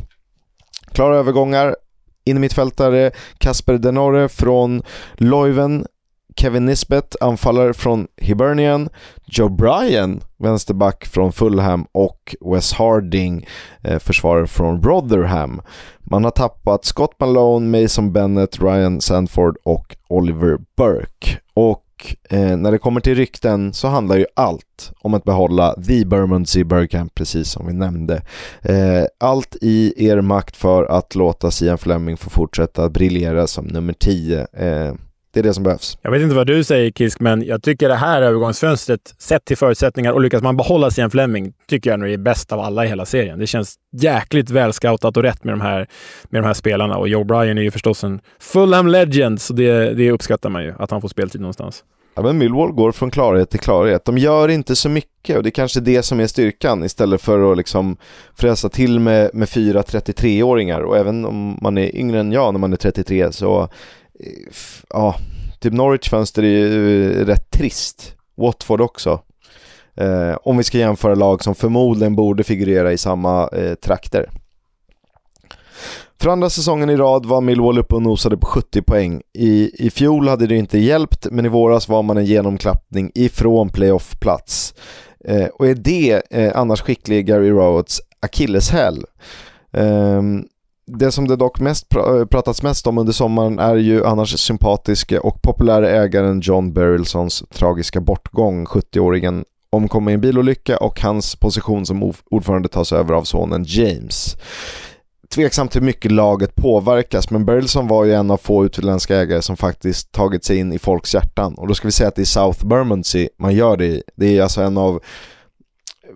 Klara 0.92 1.18
övergångar, 1.18 1.76
Innermittfältare 2.26 3.12
Kasper 3.38 3.74
Denore 3.78 4.30
från 4.30 4.84
Leuven 5.14 5.86
Kevin 6.38 6.66
Nisbet, 6.66 7.16
anfallare 7.22 7.74
från 7.74 8.08
Hibernian, 8.18 8.90
Joe 9.26 9.50
Bryan, 9.50 10.22
vänsterback 10.38 11.06
från 11.06 11.32
Fulham 11.32 11.86
och 11.92 12.36
Wes 12.42 12.74
Harding, 12.74 13.48
eh, 13.82 14.00
försvarare 14.00 14.48
från 14.48 14.84
Rotherham. 14.84 15.62
Man 16.00 16.24
har 16.24 16.32
tappat 16.32 16.86
Scott 16.86 17.20
Malone, 17.20 17.82
Mason 17.82 18.14
Bennett, 18.14 18.62
Ryan 18.62 19.02
Sandford 19.02 19.58
och 19.64 19.96
Oliver 20.08 20.58
Burke. 20.78 21.40
Och 21.54 21.85
eh, 22.30 22.58
när 22.58 22.72
det 22.72 22.78
kommer 22.78 23.02
till 23.02 23.16
rykten 23.16 23.74
så 23.74 23.88
handlar 23.88 24.18
ju 24.18 24.26
allt 24.34 24.92
om 25.00 25.14
att 25.14 25.24
behålla 25.24 25.74
The 25.74 26.06
Bermondsey 26.06 26.64
Bergkamp, 26.64 27.16
precis 27.16 27.52
som 27.52 27.68
vi 27.68 27.74
nämnde. 27.74 28.22
Eh, 28.62 29.06
allt 29.20 29.56
i 29.62 30.08
er 30.08 30.22
makt 30.22 30.58
för 30.58 30.84
att 30.84 31.16
låta 31.16 31.52
Sian 31.52 31.78
Fleming 31.78 32.18
få 32.18 32.30
fortsätta 32.30 32.90
briljera 32.90 33.48
som 33.48 33.66
nummer 33.66 33.94
10. 33.94 34.48
Eh, 34.54 34.94
det 35.36 35.42
är 35.42 35.44
det 35.44 35.54
som 35.54 35.64
behövs. 35.64 35.98
Jag 36.02 36.12
vet 36.12 36.22
inte 36.22 36.36
vad 36.36 36.48
du 36.48 36.64
säger 36.64 36.92
Kisk, 36.92 37.20
men 37.20 37.46
jag 37.46 37.64
tycker 37.64 37.90
det 37.90 37.96
här 37.96 38.22
övergångsfönstret, 38.22 39.16
sett 39.18 39.46
till 39.46 39.58
förutsättningar 39.58 40.12
och 40.12 40.22
lyckas 40.22 40.42
man 40.42 40.58
behålla 40.58 40.92
Sian 40.92 41.12
Fleming, 41.12 41.54
tycker 41.68 41.90
jag 41.90 42.00
nog 42.00 42.10
är 42.10 42.18
bäst 42.18 42.52
av 42.52 42.60
alla 42.60 42.86
i 42.86 42.88
hela 42.88 43.06
serien. 43.06 43.40
Det 43.40 43.48
känns 43.48 43.76
jäkligt 43.98 44.50
välscoutat 44.50 45.18
och 45.18 45.24
rätt 45.24 45.44
med 45.44 45.54
de 45.54 45.62
här, 45.62 45.88
med 46.30 46.42
de 46.42 46.48
här 46.48 46.54
spelarna. 46.54 46.98
Och 46.98 47.08
Joe 47.08 47.24
Bryan 47.24 47.58
är 47.58 47.62
ju 47.62 47.72
förstås 47.72 48.04
en 48.04 48.22
Fulham 48.40 48.88
legend, 48.88 49.42
så 49.42 49.54
det, 49.54 49.94
det 49.94 50.12
uppskattar 50.12 50.50
man 50.50 50.64
ju, 50.64 50.74
att 50.80 50.92
han 50.92 51.02
får 51.02 51.08
speltid 51.08 51.42
någonstans. 51.42 51.84
Ja, 52.16 52.22
men 52.22 52.38
Millwall 52.38 52.72
går 52.72 52.92
från 52.92 53.12
klarhet 53.12 53.50
till 53.50 53.60
klarhet. 53.60 54.06
De 54.06 54.18
gör 54.18 54.50
inte 54.50 54.76
så 54.76 54.90
mycket 54.90 55.38
och 55.38 55.44
det 55.44 55.50
är 55.50 55.52
kanske 55.52 55.80
det 55.80 56.04
som 56.04 56.20
är 56.20 56.28
styrkan 56.28 56.84
istället 56.84 57.22
för 57.22 57.52
att 57.52 57.58
liksom 57.58 57.98
fräsa 58.36 58.70
till 58.70 59.00
med, 59.00 59.30
med 59.34 59.50
fyra 59.50 59.82
33-åringar 59.82 60.82
och 60.82 60.98
även 60.98 61.26
om 61.26 61.58
man 61.62 61.78
är 61.78 61.96
yngre 61.96 62.20
än 62.20 62.32
jag 62.32 62.54
när 62.54 62.60
man 62.60 62.74
är 62.74 62.78
33 62.78 63.32
så 63.32 63.70
ja, 64.90 65.16
typ 65.60 65.74
Norwich 65.74 66.10
fönster 66.10 66.44
är 66.44 66.48
ju 66.48 67.12
eh, 67.12 67.26
rätt 67.26 67.52
trist. 67.52 68.16
Watford 68.38 68.82
också. 68.82 69.22
Eh, 69.96 70.38
om 70.44 70.58
vi 70.58 70.64
ska 70.64 70.78
jämföra 70.78 71.16
lag 71.16 71.44
som 71.44 71.56
förmodligen 71.56 72.16
borde 72.16 72.44
figurera 72.44 72.94
i 72.94 72.98
samma 72.98 73.48
eh, 73.48 73.76
trakter. 73.76 74.30
För 76.22 76.30
andra 76.30 76.50
säsongen 76.50 76.90
i 76.90 76.96
rad 76.96 77.26
var 77.26 77.42
Millwall 77.42 77.78
uppe 77.78 77.96
och 77.96 78.02
nosade 78.02 78.38
på 78.38 78.46
70 78.46 78.82
poäng. 78.82 79.22
I, 79.34 79.86
I 79.86 79.90
fjol 79.90 80.28
hade 80.28 80.48
det 80.48 80.56
inte 80.56 80.78
hjälpt, 80.78 81.28
men 81.32 81.46
i 81.46 81.50
våras 81.50 81.90
var 81.90 82.04
man 82.04 82.18
en 82.18 82.26
genomklappning 82.26 83.12
ifrån 83.16 83.70
playoff-plats. 83.70 84.74
Eh, 85.26 85.46
och 85.46 85.68
är 85.68 85.76
det 85.76 86.22
eh, 86.30 86.52
annars 86.56 86.82
skicklige 86.82 87.22
Gary 87.22 87.52
Rowett's 87.52 88.00
akilleshäl? 88.20 89.06
Eh, 89.74 90.22
det 90.88 91.12
som 91.12 91.28
det 91.28 91.36
dock 91.36 91.60
mest 91.60 91.90
pr 91.90 91.98
eh, 91.98 92.26
pratats 92.26 92.64
mest 92.64 92.88
om 92.88 92.98
under 92.98 93.14
sommaren 93.14 93.60
är 93.60 93.76
ju 93.76 94.06
annars 94.06 94.40
sympatiske 94.40 95.20
och 95.20 95.42
populära 95.42 95.90
ägaren 95.90 96.42
John 96.44 96.74
Berylsons 96.74 97.44
tragiska 97.54 98.02
bortgång, 98.02 98.66
70-åringen 98.66 99.46
omkom 99.70 100.10
i 100.10 100.14
en 100.14 100.22
bilolycka 100.22 100.78
och 100.78 101.02
hans 101.02 101.36
position 101.36 101.86
som 101.86 102.14
ordförande 102.26 102.70
tas 102.70 102.94
över 102.94 103.14
av 103.14 103.24
sonen 103.24 103.66
James. 103.68 104.38
Tveksamt 105.30 105.76
hur 105.76 105.82
mycket 105.82 106.12
laget 106.12 106.56
påverkas, 106.56 107.30
men 107.30 107.46
Berylson 107.46 107.88
var 107.88 108.06
ju 108.06 108.14
en 108.14 108.32
av 108.32 108.38
få 108.38 108.66
utländska 108.66 109.18
ägare 109.18 109.42
som 109.42 109.58
faktiskt 109.58 110.12
tagit 110.12 110.46
sig 110.46 110.58
in 110.58 110.74
i 110.74 110.80
folks 110.80 111.14
hjärtan. 111.14 111.54
Och 111.54 111.68
då 111.68 111.74
ska 111.74 111.88
vi 111.88 111.92
säga 111.92 112.08
att 112.08 112.16
det 112.16 112.22
är 112.22 112.26
South 112.26 112.66
Bermondsey 112.66 113.30
man 113.40 113.56
gör 113.56 113.78
det 113.78 113.86
i. 113.86 114.04
Det 114.16 114.38
är 114.38 114.44
alltså 114.44 114.62
en 114.62 114.78
av 114.78 115.00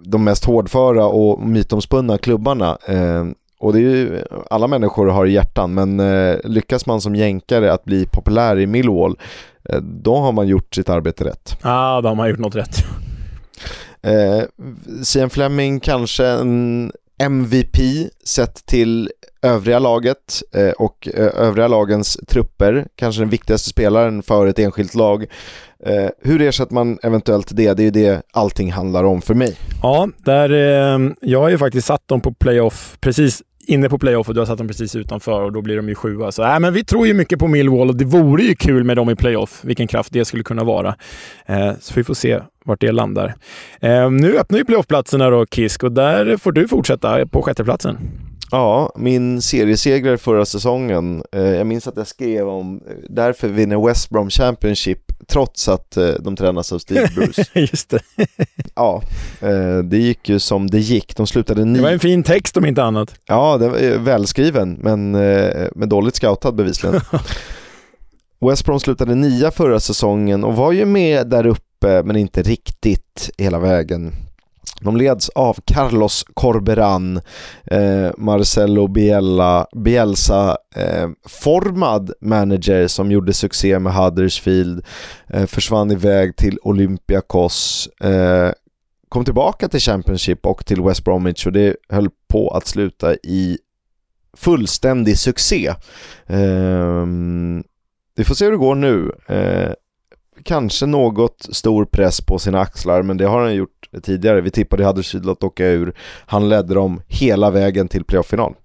de 0.04 0.24
mest 0.24 0.46
hårdföra 0.46 1.06
och 1.06 1.48
mytomspunna 1.48 2.18
klubbarna. 2.18 2.78
Eh, 2.86 3.26
och 3.60 3.74
det 3.74 3.80
är 3.80 3.82
ju, 3.82 4.24
alla 4.50 4.68
människor 4.68 5.08
har 5.08 5.26
hjärtan, 5.26 5.74
men 5.74 6.00
eh, 6.00 6.38
lyckas 6.44 6.86
man 6.86 7.02
som 7.02 7.16
jänkare 7.16 7.74
att 7.74 7.86
bli 7.86 8.06
populär 8.06 8.60
i 8.60 8.68
Millwall, 8.68 9.18
eh, 9.70 9.80
då 9.82 10.18
har 10.18 10.32
man 10.32 10.48
gjort 10.48 10.76
sitt 10.76 10.90
arbete 10.90 11.24
rätt. 11.24 11.58
Ja, 11.64 11.98
ah, 11.98 12.02
då 12.02 12.08
har 12.08 12.16
man 12.16 12.30
gjort 12.30 12.40
något 12.40 12.56
rätt. 12.56 12.78
Eh, 14.02 14.44
Sian 15.04 15.30
Fleming 15.30 15.80
kanske 15.80 16.26
en 16.26 16.92
MVP 17.20 17.78
sett 18.26 18.66
till 18.66 19.10
övriga 19.42 19.80
laget 19.80 20.44
eh, 20.56 20.70
och 20.70 21.08
eh, 21.14 21.30
övriga 21.36 21.68
lagens 21.68 22.18
trupper, 22.28 22.88
kanske 22.96 23.22
den 23.22 23.30
viktigaste 23.30 23.70
spelaren 23.70 24.24
för 24.24 24.48
ett 24.48 24.60
enskilt 24.60 24.96
lag. 24.96 25.26
Eh, 25.86 26.10
hur 26.22 26.42
ersätter 26.42 26.74
man 26.74 27.00
eventuellt 27.04 27.56
det? 27.56 27.74
Det 27.74 27.82
är 27.82 27.86
ju 27.86 27.92
det 27.92 28.22
allting 28.34 28.72
handlar 28.72 29.04
om 29.04 29.22
för 29.22 29.34
mig. 29.34 29.58
Ja, 29.82 30.10
där, 30.18 30.50
jag 31.22 31.40
har 31.40 31.50
ju 31.50 31.58
faktiskt 31.58 31.88
satt 31.88 32.08
dem 32.08 32.22
på 32.22 32.34
playoff 32.34 32.98
precis 33.02 33.42
inne 33.70 33.90
på 33.90 34.00
playoff 34.00 34.28
och 34.28 34.34
du 34.34 34.42
har 34.42 34.46
satt 34.46 34.58
dem 34.58 34.68
precis 34.68 34.96
utanför 34.96 35.42
och 35.42 35.52
då 35.52 35.62
blir 35.62 35.76
de 35.76 35.90
ju 35.90 35.96
sjua. 35.96 36.32
Så 36.32 36.44
äh, 36.44 36.60
men 36.60 36.74
vi 36.74 36.84
tror 36.84 37.08
ju 37.08 37.14
mycket 37.14 37.40
på 37.40 37.48
Millwall 37.48 37.90
och 37.90 37.96
det 37.96 38.06
vore 38.06 38.44
ju 38.44 38.56
kul 38.56 38.84
med 38.84 38.98
dem 38.98 39.10
i 39.10 39.16
playoff. 39.16 39.60
Vilken 39.64 39.88
kraft 39.88 40.14
det 40.14 40.26
skulle 40.26 40.44
kunna 40.44 40.64
vara. 40.64 40.96
Eh, 41.46 41.72
så 41.80 41.94
vi 41.96 42.04
får 42.04 42.14
se 42.14 42.40
vart 42.66 42.82
det 42.82 42.92
landar. 42.92 43.36
Eh, 43.82 44.12
nu 44.12 44.38
öppnar 44.38 44.60
ju 44.60 44.66
playoffplatserna 44.66 45.30
då, 45.30 45.46
Kisk, 45.46 45.84
och 45.84 45.92
där 45.92 46.38
får 46.38 46.52
du 46.52 46.68
fortsätta 46.68 47.26
på 47.26 47.42
sjätteplatsen. 47.42 47.98
Ja, 48.52 48.92
min 48.96 49.42
seriesegrare 49.42 50.18
förra 50.18 50.46
säsongen. 50.46 51.24
Eh, 51.32 51.42
jag 51.42 51.68
minns 51.68 51.88
att 51.88 51.98
jag 51.98 52.08
skrev 52.08 52.48
om 52.48 52.82
eh, 52.88 52.94
därför 53.10 53.48
vinner 53.48 53.88
West 53.88 54.10
Brom 54.10 54.30
Championship 54.30 55.00
trots 55.28 55.68
att 55.68 55.98
eh, 55.98 56.10
de 56.20 56.36
tränas 56.36 56.74
av 56.74 56.80
Steve 56.80 57.08
Bruce. 57.16 57.46
Just 57.54 57.90
det. 57.90 58.00
ja, 58.76 59.02
det 59.84 59.98
gick 59.98 60.30
ju 60.30 60.40
som 60.40 60.70
det 60.70 60.80
gick. 60.80 61.16
De 61.16 61.28
slutade 61.28 61.66
nio. 61.66 61.78
Det 61.78 61.84
var 61.84 61.92
en 61.92 62.00
fin 62.00 62.24
text 62.24 62.58
om 62.58 62.66
inte 62.66 62.84
annat. 62.84 63.16
Ja, 63.26 63.58
det 63.58 63.70
var 63.70 63.98
välskriven, 63.98 64.74
men 64.74 65.12
med 65.12 65.90
dåligt 65.90 66.16
scoutad 66.16 66.52
bevisligen. 66.52 67.02
West 68.50 68.66
Brom 68.66 68.80
slutade 68.80 69.16
nia 69.16 69.52
förra 69.52 69.80
säsongen 69.80 70.44
och 70.44 70.56
var 70.56 70.72
ju 70.72 70.86
med 70.86 71.28
där 71.28 71.46
uppe, 71.46 72.04
men 72.04 72.16
inte 72.16 72.42
riktigt 72.42 73.30
hela 73.38 73.60
vägen. 73.60 74.14
De 74.80 74.98
leds 74.98 75.30
av 75.30 75.58
Carlos 75.66 76.26
Corberan, 76.34 77.22
eh, 77.66 78.12
Marcelo 78.18 78.88
Biella, 78.88 79.68
Bielsa, 79.76 80.58
eh, 80.76 81.10
formad 81.28 82.12
manager 82.22 82.88
som 82.88 83.12
gjorde 83.12 83.34
succé 83.34 83.80
med 83.80 83.94
Huddersfield, 83.94 84.86
eh, 85.28 85.46
försvann 85.46 85.92
iväg 85.92 86.36
till 86.36 86.58
Olympiakos, 86.62 87.90
eh, 88.02 88.52
kom 89.10 89.26
tillbaka 89.26 89.68
till 89.68 89.80
Championship 89.80 90.46
och 90.46 90.66
till 90.66 90.82
West 90.82 91.04
Bromwich 91.04 91.46
och 91.46 91.52
det 91.52 91.76
höll 91.90 92.10
på 92.28 92.50
att 92.50 92.68
sluta 92.68 93.14
i 93.14 93.58
fullständig 94.38 95.18
succé. 95.18 95.74
Ehm, 96.28 97.64
vi 98.16 98.24
får 98.24 98.36
se 98.36 98.46
hur 98.46 98.52
det 98.52 98.58
går 98.58 98.76
nu. 98.76 99.12
Eh, 99.28 99.74
Kanske 100.44 100.86
något 100.86 101.48
stor 101.52 101.86
press 101.86 102.22
på 102.22 102.40
sina 102.40 102.60
axlar, 102.60 103.02
men 103.02 103.18
det 103.18 103.26
har 103.26 103.42
han 103.42 103.56
gjort 103.56 103.90
tidigare. 104.04 104.42
Vi 104.42 104.52
tippade 104.52 104.86
Huddersfield 104.86 105.30
att 105.30 105.44
åka 105.44 105.68
ur. 105.68 105.94
Han 106.26 106.50
ledde 106.50 106.74
dem 106.74 107.02
hela 107.08 107.52
vägen 107.52 107.88
till 107.88 108.04
playoff-final. 108.04 108.56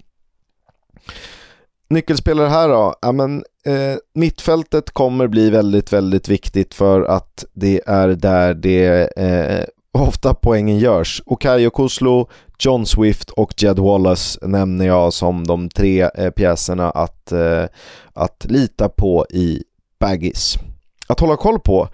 Nyckelspelare 1.89 2.49
här 2.49 2.69
då? 2.69 2.95
Ja, 3.03 3.13
men, 3.13 3.45
eh, 3.67 3.97
mittfältet 4.15 4.91
kommer 4.91 5.27
bli 5.27 5.51
väldigt, 5.51 5.93
väldigt 5.93 6.29
viktigt 6.29 6.75
för 6.75 7.03
att 7.03 7.45
det 7.53 7.83
är 7.87 8.09
där 8.09 8.55
det 8.55 9.11
eh, 9.17 9.65
ofta 9.93 10.35
poängen 10.35 10.79
görs. 10.79 11.23
Okayo 11.27 11.71
Kuslo, 11.71 12.29
John 12.59 12.87
Swift 12.87 13.31
och 13.31 13.63
Jed 13.63 13.79
Wallace 13.79 14.47
nämner 14.47 14.87
jag 14.87 15.13
som 15.13 15.47
de 15.47 15.69
tre 15.69 16.11
eh, 16.15 16.31
pjäserna 16.31 16.91
att, 16.91 17.33
eh, 17.33 17.65
att 18.13 18.47
lita 18.49 18.89
på 18.89 19.27
i 19.31 19.63
Baggis 20.01 20.59
att 21.07 21.21
hålla 21.21 21.37
koll 21.37 21.61
på. 21.61 21.89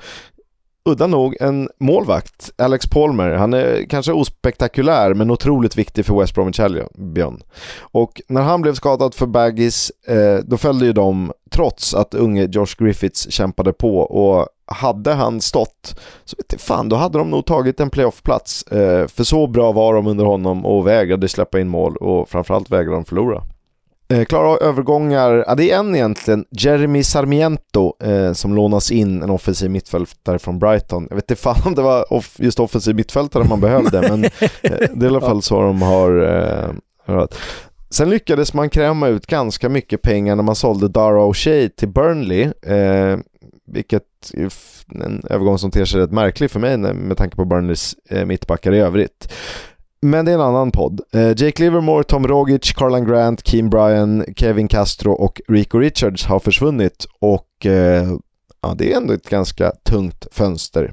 Udda 0.84 1.06
nog 1.06 1.36
en 1.40 1.68
målvakt, 1.80 2.50
Alex 2.58 2.86
Palmer. 2.86 3.30
Han 3.30 3.54
är 3.54 3.86
kanske 3.90 4.12
ospektakulär 4.12 5.14
men 5.14 5.30
otroligt 5.30 5.76
viktig 5.76 6.06
för 6.06 6.20
West 6.20 6.34
Bromwich 6.34 6.60
Albion. 6.60 7.42
Och 7.80 8.20
när 8.28 8.42
han 8.42 8.62
blev 8.62 8.74
skadad 8.74 9.14
för 9.14 9.26
Baggis, 9.26 9.92
eh, 10.06 10.38
då 10.44 10.56
följde 10.56 10.86
ju 10.86 10.92
de 10.92 11.32
trots 11.50 11.94
att 11.94 12.14
unge 12.14 12.48
Josh 12.52 12.74
Griffiths 12.78 13.30
kämpade 13.30 13.72
på 13.72 13.98
och 13.98 14.48
hade 14.66 15.12
han 15.12 15.40
stått 15.40 16.00
så 16.24 16.36
vet 16.36 16.52
jag 16.52 16.60
fan, 16.60 16.88
då 16.88 16.96
hade 16.96 17.18
de 17.18 17.30
nog 17.30 17.46
tagit 17.46 17.80
en 17.80 17.90
playoffplats. 17.90 18.62
Eh, 18.62 19.06
för 19.06 19.24
så 19.24 19.46
bra 19.46 19.72
var 19.72 19.94
de 19.94 20.06
under 20.06 20.24
honom 20.24 20.66
och 20.66 20.86
vägrade 20.86 21.28
släppa 21.28 21.60
in 21.60 21.68
mål 21.68 21.96
och 21.96 22.28
framförallt 22.28 22.70
vägrade 22.70 22.96
de 22.96 23.04
förlora. 23.04 23.42
Eh, 24.10 24.24
klara 24.24 24.56
övergångar, 24.56 25.44
ja, 25.46 25.54
det 25.54 25.70
är 25.70 25.78
en 25.78 25.94
egentligen. 25.94 26.44
Jeremy 26.50 27.02
Sarmiento 27.02 27.94
eh, 28.02 28.32
som 28.32 28.54
lånas 28.54 28.90
in, 28.90 29.22
en 29.22 29.30
offensiv 29.30 29.70
mittfältare 29.70 30.38
från 30.38 30.58
Brighton. 30.58 31.06
Jag 31.10 31.16
vet 31.16 31.30
inte 31.30 31.42
fan 31.42 31.62
om 31.64 31.74
det 31.74 31.82
var 31.82 32.12
off 32.12 32.36
just 32.38 32.60
offensiv 32.60 32.96
mittfältare 32.96 33.44
man 33.44 33.60
behövde, 33.60 34.00
men 34.10 34.24
eh, 34.24 34.30
det 34.62 34.96
är 35.00 35.04
i 35.04 35.06
alla 35.06 35.20
fall 35.20 35.42
så 35.42 35.60
de 35.60 35.82
har 35.82 36.22
eh, 36.22 36.70
hört. 37.06 37.34
Sen 37.90 38.10
lyckades 38.10 38.54
man 38.54 38.70
kräma 38.70 39.08
ut 39.08 39.26
ganska 39.26 39.68
mycket 39.68 40.02
pengar 40.02 40.36
när 40.36 40.42
man 40.42 40.54
sålde 40.54 40.88
Dara 40.88 41.20
O'Shea 41.20 41.68
till 41.68 41.88
Burnley, 41.88 42.42
eh, 42.62 43.18
vilket 43.66 44.02
är 44.34 44.50
en 45.04 45.22
övergång 45.30 45.58
som 45.58 45.70
ter 45.70 45.84
sig 45.84 46.00
rätt 46.00 46.12
märklig 46.12 46.50
för 46.50 46.60
mig 46.60 46.76
med 46.76 47.16
tanke 47.16 47.36
på 47.36 47.44
Burnleys 47.44 47.96
eh, 48.08 48.26
mittbackar 48.26 48.72
i 48.72 48.78
övrigt. 48.78 49.32
Men 50.02 50.24
det 50.24 50.30
är 50.30 50.34
en 50.34 50.40
annan 50.40 50.70
podd. 50.70 51.00
Eh, 51.12 51.28
Jake 51.28 51.62
Livermore, 51.62 52.04
Tom 52.04 52.28
Rogic, 52.28 52.72
Carlan 52.72 53.04
Grant, 53.04 53.46
Keem 53.46 53.70
Bryan, 53.70 54.24
Kevin 54.36 54.68
Castro 54.68 55.12
och 55.12 55.40
Rico 55.48 55.78
Richards 55.78 56.24
har 56.24 56.38
försvunnit 56.38 57.06
och 57.20 57.66
eh, 57.66 58.08
ja, 58.62 58.74
det 58.78 58.92
är 58.92 58.96
ändå 58.96 59.12
ett 59.12 59.28
ganska 59.28 59.70
tungt 59.70 60.26
fönster. 60.32 60.92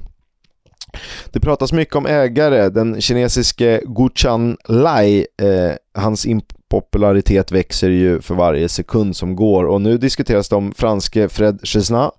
Det 1.32 1.40
pratas 1.40 1.72
mycket 1.72 1.96
om 1.96 2.06
ägare, 2.06 2.68
den 2.68 3.00
kinesiske 3.00 3.80
Guchan 3.86 4.56
Lai, 4.68 5.26
eh, 5.42 6.02
hans 6.02 6.26
impopularitet 6.26 7.52
växer 7.52 7.90
ju 7.90 8.20
för 8.20 8.34
varje 8.34 8.68
sekund 8.68 9.16
som 9.16 9.36
går 9.36 9.64
och 9.64 9.80
nu 9.80 9.98
diskuteras 9.98 10.48
det 10.48 10.56
om 10.56 10.72
franske 10.76 11.28
Fred 11.28 11.60
Chesnat 11.62 12.14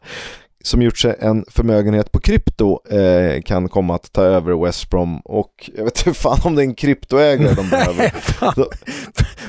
som 0.63 0.81
gjort 0.81 0.97
sig 0.97 1.15
en 1.19 1.45
förmögenhet 1.49 2.11
på 2.11 2.19
krypto 2.19 2.79
eh, 2.89 3.41
kan 3.41 3.69
komma 3.69 3.95
att 3.95 4.13
ta 4.13 4.23
över 4.23 4.65
West 4.65 4.89
Brom 4.89 5.19
och 5.19 5.69
jag 5.75 5.83
vet 5.83 6.07
inte 6.07 6.19
fan 6.19 6.39
om 6.43 6.55
det 6.55 6.61
är 6.61 6.65
en 6.65 6.75
kryptoägare 6.75 7.53
de 7.53 7.69
behöver. 7.69 8.13
de, 8.55 8.65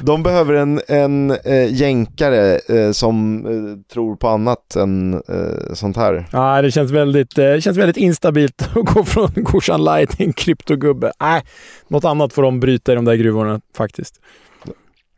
de, 0.01 0.23
behöver 0.23 0.55
en, 0.55 0.81
en 0.89 1.31
eh, 1.31 1.75
jänkare 1.75 2.61
eh, 2.69 2.91
som 2.93 3.47
eh, 3.47 3.93
tror 3.93 4.17
på 4.17 4.29
annat 4.29 4.77
än 4.77 5.15
eh, 5.15 5.75
sånt 5.75 5.97
här. 5.97 6.27
Ja, 6.33 6.63
det 6.63 6.71
känns 6.71 6.91
väldigt, 6.91 7.39
eh, 7.39 7.59
känns 7.59 7.79
väldigt 7.79 7.97
instabilt 7.97 8.63
att 8.77 8.95
gå 8.95 9.05
från 9.05 9.31
Goshan 9.35 9.85
Light 9.85 10.11
till 10.11 10.27
en 10.27 10.33
kryptogubbe. 10.33 11.13
Nej, 11.21 11.43
något 11.89 12.05
annat 12.05 12.33
får 12.33 12.43
de 12.43 12.61
bryta 12.61 12.93
i 12.93 12.95
de 12.95 13.05
där 13.05 13.15
gruvorna 13.15 13.61
faktiskt. 13.77 14.21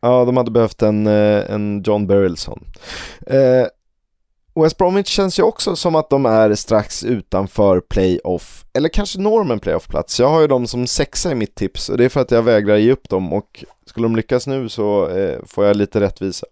Ja, 0.00 0.24
de 0.24 0.36
hade 0.36 0.50
behövt 0.50 0.82
en, 0.82 1.06
en 1.06 1.82
John 1.82 2.06
Berylson. 2.06 2.64
West 4.54 4.78
Bromwich 4.78 5.08
känns 5.08 5.38
ju 5.38 5.42
också 5.42 5.76
som 5.76 5.94
att 5.94 6.10
de 6.10 6.26
är 6.26 6.54
strax 6.54 7.04
utanför 7.04 7.80
playoff, 7.80 8.64
eller 8.72 8.88
kanske 8.88 9.20
når 9.20 9.38
de 9.38 9.50
en 9.50 9.60
playoff-plats. 9.60 10.20
Jag 10.20 10.28
har 10.28 10.40
ju 10.40 10.46
dem 10.46 10.66
som 10.66 10.86
sexa 10.86 11.32
i 11.32 11.34
mitt 11.34 11.54
tips 11.54 11.88
och 11.88 11.96
det 11.96 12.04
är 12.04 12.08
för 12.08 12.20
att 12.20 12.30
jag 12.30 12.42
vägrar 12.42 12.76
ge 12.76 12.92
upp 12.92 13.08
dem 13.08 13.32
och 13.32 13.64
skulle 13.86 14.04
de 14.04 14.16
lyckas 14.16 14.46
nu 14.46 14.68
så 14.68 15.08
eh, 15.08 15.38
får 15.46 15.64
jag 15.64 15.76
lite 15.76 16.00
rättvisa. 16.00 16.46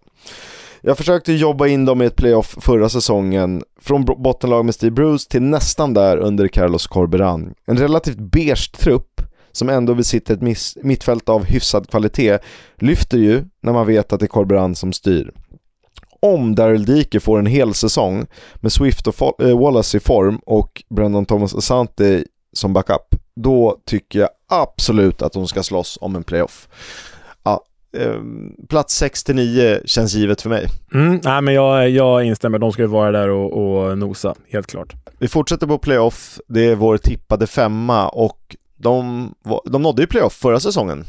Jag 0.81 0.97
försökte 0.97 1.33
jobba 1.33 1.67
in 1.67 1.85
dem 1.85 2.01
i 2.01 2.05
ett 2.05 2.15
playoff 2.15 2.55
förra 2.61 2.89
säsongen, 2.89 3.63
från 3.81 4.05
bottenlag 4.05 4.65
med 4.65 4.75
Steve 4.75 4.91
Bruce 4.91 5.29
till 5.29 5.41
nästan 5.41 5.93
där 5.93 6.17
under 6.17 6.47
Carlos 6.47 6.87
Corberan. 6.87 7.53
En 7.65 7.77
relativt 7.77 8.17
beige 8.17 8.71
trupp 8.71 9.21
som 9.51 9.69
ändå 9.69 9.95
besitter 9.95 10.33
ett 10.33 10.75
mittfält 10.83 11.29
av 11.29 11.43
hyfsad 11.43 11.89
kvalitet 11.89 12.39
lyfter 12.75 13.17
ju 13.17 13.43
när 13.61 13.73
man 13.73 13.87
vet 13.87 14.13
att 14.13 14.19
det 14.19 14.25
är 14.25 14.27
Corberan 14.27 14.75
som 14.75 14.93
styr 14.93 15.31
om 16.21 16.55
Daryl 16.55 16.85
Dike 16.85 17.19
får 17.19 17.39
en 17.39 17.45
hel 17.45 17.73
säsong 17.73 18.25
med 18.55 18.71
Swift 18.71 19.07
och 19.07 19.43
äh, 19.43 19.59
Wallace 19.59 19.97
i 19.97 19.99
form 19.99 20.39
och 20.45 20.83
Brendan 20.89 21.25
Thomas 21.25 21.55
Asante 21.55 22.23
som 22.53 22.73
backup, 22.73 23.15
då 23.35 23.77
tycker 23.85 24.19
jag 24.19 24.29
absolut 24.49 25.21
att 25.21 25.33
de 25.33 25.47
ska 25.47 25.63
slåss 25.63 25.97
om 26.01 26.15
en 26.15 26.23
playoff. 26.23 26.67
Ja, 27.43 27.63
eh, 27.97 28.15
plats 28.69 29.03
6-9 29.03 29.81
känns 29.85 30.13
givet 30.13 30.41
för 30.41 30.49
mig. 30.49 30.67
Mm, 30.93 31.19
nej, 31.23 31.41
men 31.41 31.53
jag, 31.53 31.89
jag 31.89 32.23
instämmer, 32.23 32.59
de 32.59 32.71
ska 32.71 32.81
ju 32.81 32.87
vara 32.87 33.11
där 33.11 33.29
och, 33.29 33.53
och 33.53 33.97
nosa, 33.97 34.35
helt 34.51 34.67
klart. 34.67 34.93
Vi 35.19 35.27
fortsätter 35.27 35.67
på 35.67 35.77
playoff, 35.77 36.39
det 36.47 36.61
är 36.61 36.75
vår 36.75 36.97
tippade 36.97 37.47
femma 37.47 38.09
och 38.09 38.55
de, 38.75 39.33
de 39.65 39.81
nådde 39.81 40.01
ju 40.01 40.07
playoff 40.07 40.33
förra 40.33 40.59
säsongen. 40.59 41.05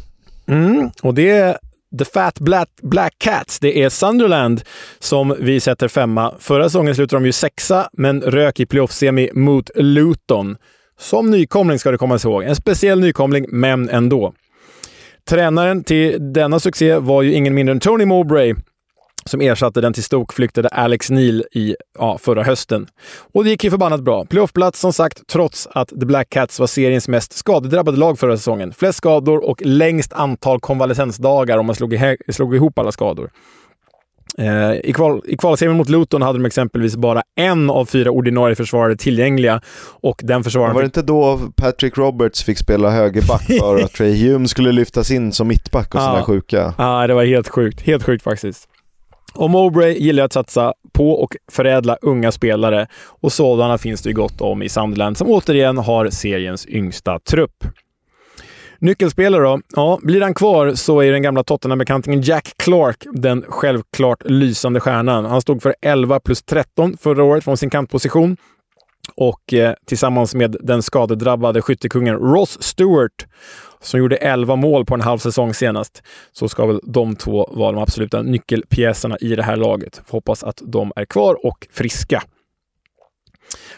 Mm, 0.47 0.91
och 1.03 1.15
det 1.15 1.59
The 1.99 2.05
Fat 2.05 2.41
Black, 2.41 2.69
Black 2.83 3.15
Cats. 3.19 3.59
Det 3.59 3.83
är 3.83 3.89
Sunderland 3.89 4.63
som 4.99 5.37
vi 5.39 5.61
sätter 5.61 5.89
femma. 5.89 6.35
Förra 6.39 6.65
säsongen 6.65 6.95
slutade 6.95 7.23
de 7.23 7.27
ju 7.27 7.33
sexa, 7.33 7.89
men 7.93 8.21
rök 8.21 8.61
i 8.61 8.67
playoff-semi 8.67 9.31
mot 9.35 9.71
Luton. 9.75 10.57
Som 10.99 11.31
nykomling 11.31 11.79
ska 11.79 11.91
det 11.91 11.99
komma 11.99 12.19
ihåg. 12.25 12.43
En 12.43 12.57
speciell 12.57 13.01
nykomling, 13.01 13.47
men 13.49 13.89
ändå. 13.89 14.33
Tränaren 15.29 15.85
till 15.85 16.33
denna 16.33 16.61
succé 16.61 16.99
var 16.99 17.23
ju 17.23 17.33
ingen 17.33 17.55
mindre 17.55 17.73
än 17.73 17.81
Tony 17.81 18.05
Mowbray 18.05 18.55
som 19.25 19.41
ersatte 19.41 19.81
den 19.81 19.93
till 19.93 20.05
stokflyktade 20.05 20.69
Alex 20.69 21.11
Neil 21.11 21.45
i 21.53 21.77
ja, 21.99 22.19
förra 22.19 22.43
hösten. 22.43 22.87
Och 23.33 23.45
det 23.45 23.51
gick 23.51 23.65
ju 23.65 23.71
förbannat 23.71 24.01
bra. 24.01 24.25
Playoffplats 24.25 24.81
som 24.81 24.93
sagt, 24.93 25.27
trots 25.27 25.69
att 25.71 25.89
The 25.89 26.07
Black 26.07 26.31
Cats 26.31 26.61
var 26.61 26.67
seriens 26.67 27.09
mest 27.09 27.33
skadedrabbade 27.33 27.99
lag 27.99 28.19
förra 28.19 28.37
säsongen. 28.37 28.73
Flest 28.73 28.99
skador 28.99 29.45
och 29.45 29.63
längst 29.65 30.13
antal 30.13 30.61
konvalescensdagar 30.61 31.59
om 31.59 31.67
man 31.67 31.75
slog, 31.75 31.99
slog 32.29 32.55
ihop 32.55 32.79
alla 32.79 32.93
skador. 32.93 33.31
Eh, 34.39 34.73
I, 34.73 34.93
kval, 34.93 35.23
i 35.25 35.37
kvalserien 35.37 35.77
mot 35.77 35.89
Luton 35.89 36.23
hade 36.23 36.39
de 36.39 36.47
exempelvis 36.47 36.97
bara 36.97 37.23
en 37.37 37.71
av 37.71 37.85
fyra 37.85 38.11
ordinarie 38.11 38.57
försvarare 38.57 38.97
tillgängliga 38.97 39.61
och 40.01 40.21
den 40.25 40.45
försvararen... 40.45 40.75
Var 40.75 40.83
det 40.83 40.87
inte 40.87 41.03
då 41.03 41.41
Patrick 41.57 41.99
Roberts 41.99 42.43
fick 42.43 42.59
spela 42.59 42.91
högerback 42.91 43.43
för 43.61 43.83
att 43.83 43.93
Trey 43.93 44.29
Hume 44.29 44.49
skulle 44.49 44.73
lyftas 44.73 45.11
in 45.11 45.33
som 45.33 45.49
mittback 45.49 45.95
och 45.95 46.01
sådana 46.01 46.23
sjuka? 46.23 46.75
Ja, 46.79 47.07
det 47.07 47.15
var 47.15 47.25
helt 47.25 47.49
sjukt. 47.49 47.81
Helt 47.81 48.05
sjukt 48.05 48.25
faktiskt. 48.25 48.69
Och 49.35 49.51
Mowbray 49.51 49.99
gillar 49.99 50.25
att 50.25 50.33
satsa 50.33 50.75
på 50.93 51.13
och 51.13 51.37
förädla 51.51 51.97
unga 52.03 52.33
spelare 52.33 52.87
och 53.07 53.33
sådana 53.33 53.79
finns 53.79 54.03
det 54.03 54.09
ju 54.09 54.15
gott 54.15 54.41
om 54.41 54.63
i 54.63 54.69
Sunderland 54.69 55.19
som 55.19 55.29
återigen 55.29 55.79
har 55.79 56.11
seriens 56.11 56.67
yngsta 56.67 57.19
trupp. 57.19 57.65
Nyckelspelare 58.79 59.43
då? 59.43 59.61
Ja, 59.77 59.99
blir 60.03 60.21
han 60.21 60.35
kvar 60.35 60.75
så 60.75 61.01
är 61.01 61.13
den 61.13 61.23
gamla 61.23 61.45
Tottenham-bekantingen 61.45 62.21
Jack 62.21 62.55
Clark 62.57 62.97
den 63.13 63.45
självklart 63.49 64.23
lysande 64.25 64.81
stjärnan. 64.81 65.25
Han 65.25 65.41
stod 65.41 65.63
för 65.63 65.75
11 65.83 66.21
plus 66.21 66.43
13 66.43 66.97
förra 67.01 67.25
året 67.25 67.45
från 67.45 67.57
sin 67.57 67.71
kantposition 67.71 68.37
och 69.15 69.55
eh, 69.55 69.75
tillsammans 69.87 70.35
med 70.35 70.57
den 70.61 70.83
skadedrabbade 70.83 71.63
skyttekungen 71.63 72.15
Ross 72.15 72.63
Stewart 72.63 73.27
som 73.81 74.01
gjorde 74.01 74.17
11 74.17 74.57
mål 74.57 74.85
på 74.85 74.95
en 74.95 75.01
halv 75.01 75.19
säsong 75.19 75.55
senast, 75.55 76.03
så 76.33 76.49
ska 76.49 76.67
väl 76.67 76.81
de 76.83 77.17
två 77.17 77.51
vara 77.53 77.73
de 77.73 77.83
absoluta 77.83 78.23
nyckelpjäserna 78.23 79.19
i 79.21 79.37
det 79.37 79.43
här 79.43 79.57
laget. 79.57 80.03
Hoppas 80.09 80.45
att 80.45 80.63
de 80.65 80.93
är 80.97 81.05
kvar 81.05 81.47
och 81.47 81.69
friska. 81.73 82.23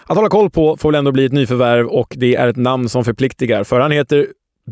Att 0.06 0.16
hålla 0.16 0.28
koll 0.28 0.50
på 0.50 0.76
får 0.76 0.90
väl 0.90 0.98
ändå 0.98 1.12
bli 1.12 1.24
ett 1.24 1.32
nyförvärv 1.32 1.86
och 1.86 2.14
det 2.16 2.36
är 2.36 2.48
ett 2.48 2.56
namn 2.56 2.88
som 2.88 3.04
förpliktigar, 3.04 3.64
för 3.64 3.80
han 3.80 3.90
heter 3.90 4.26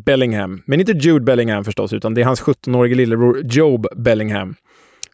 Bellingham. 0.04 0.62
Men 0.66 0.80
inte 0.80 0.92
Jude 0.92 1.24
Bellingham 1.24 1.64
förstås, 1.64 1.92
utan 1.92 2.14
det 2.14 2.20
är 2.20 2.24
hans 2.24 2.42
17-årige 2.42 2.94
lillebror 2.94 3.42
Job 3.44 3.86
Bellingham. 3.96 4.54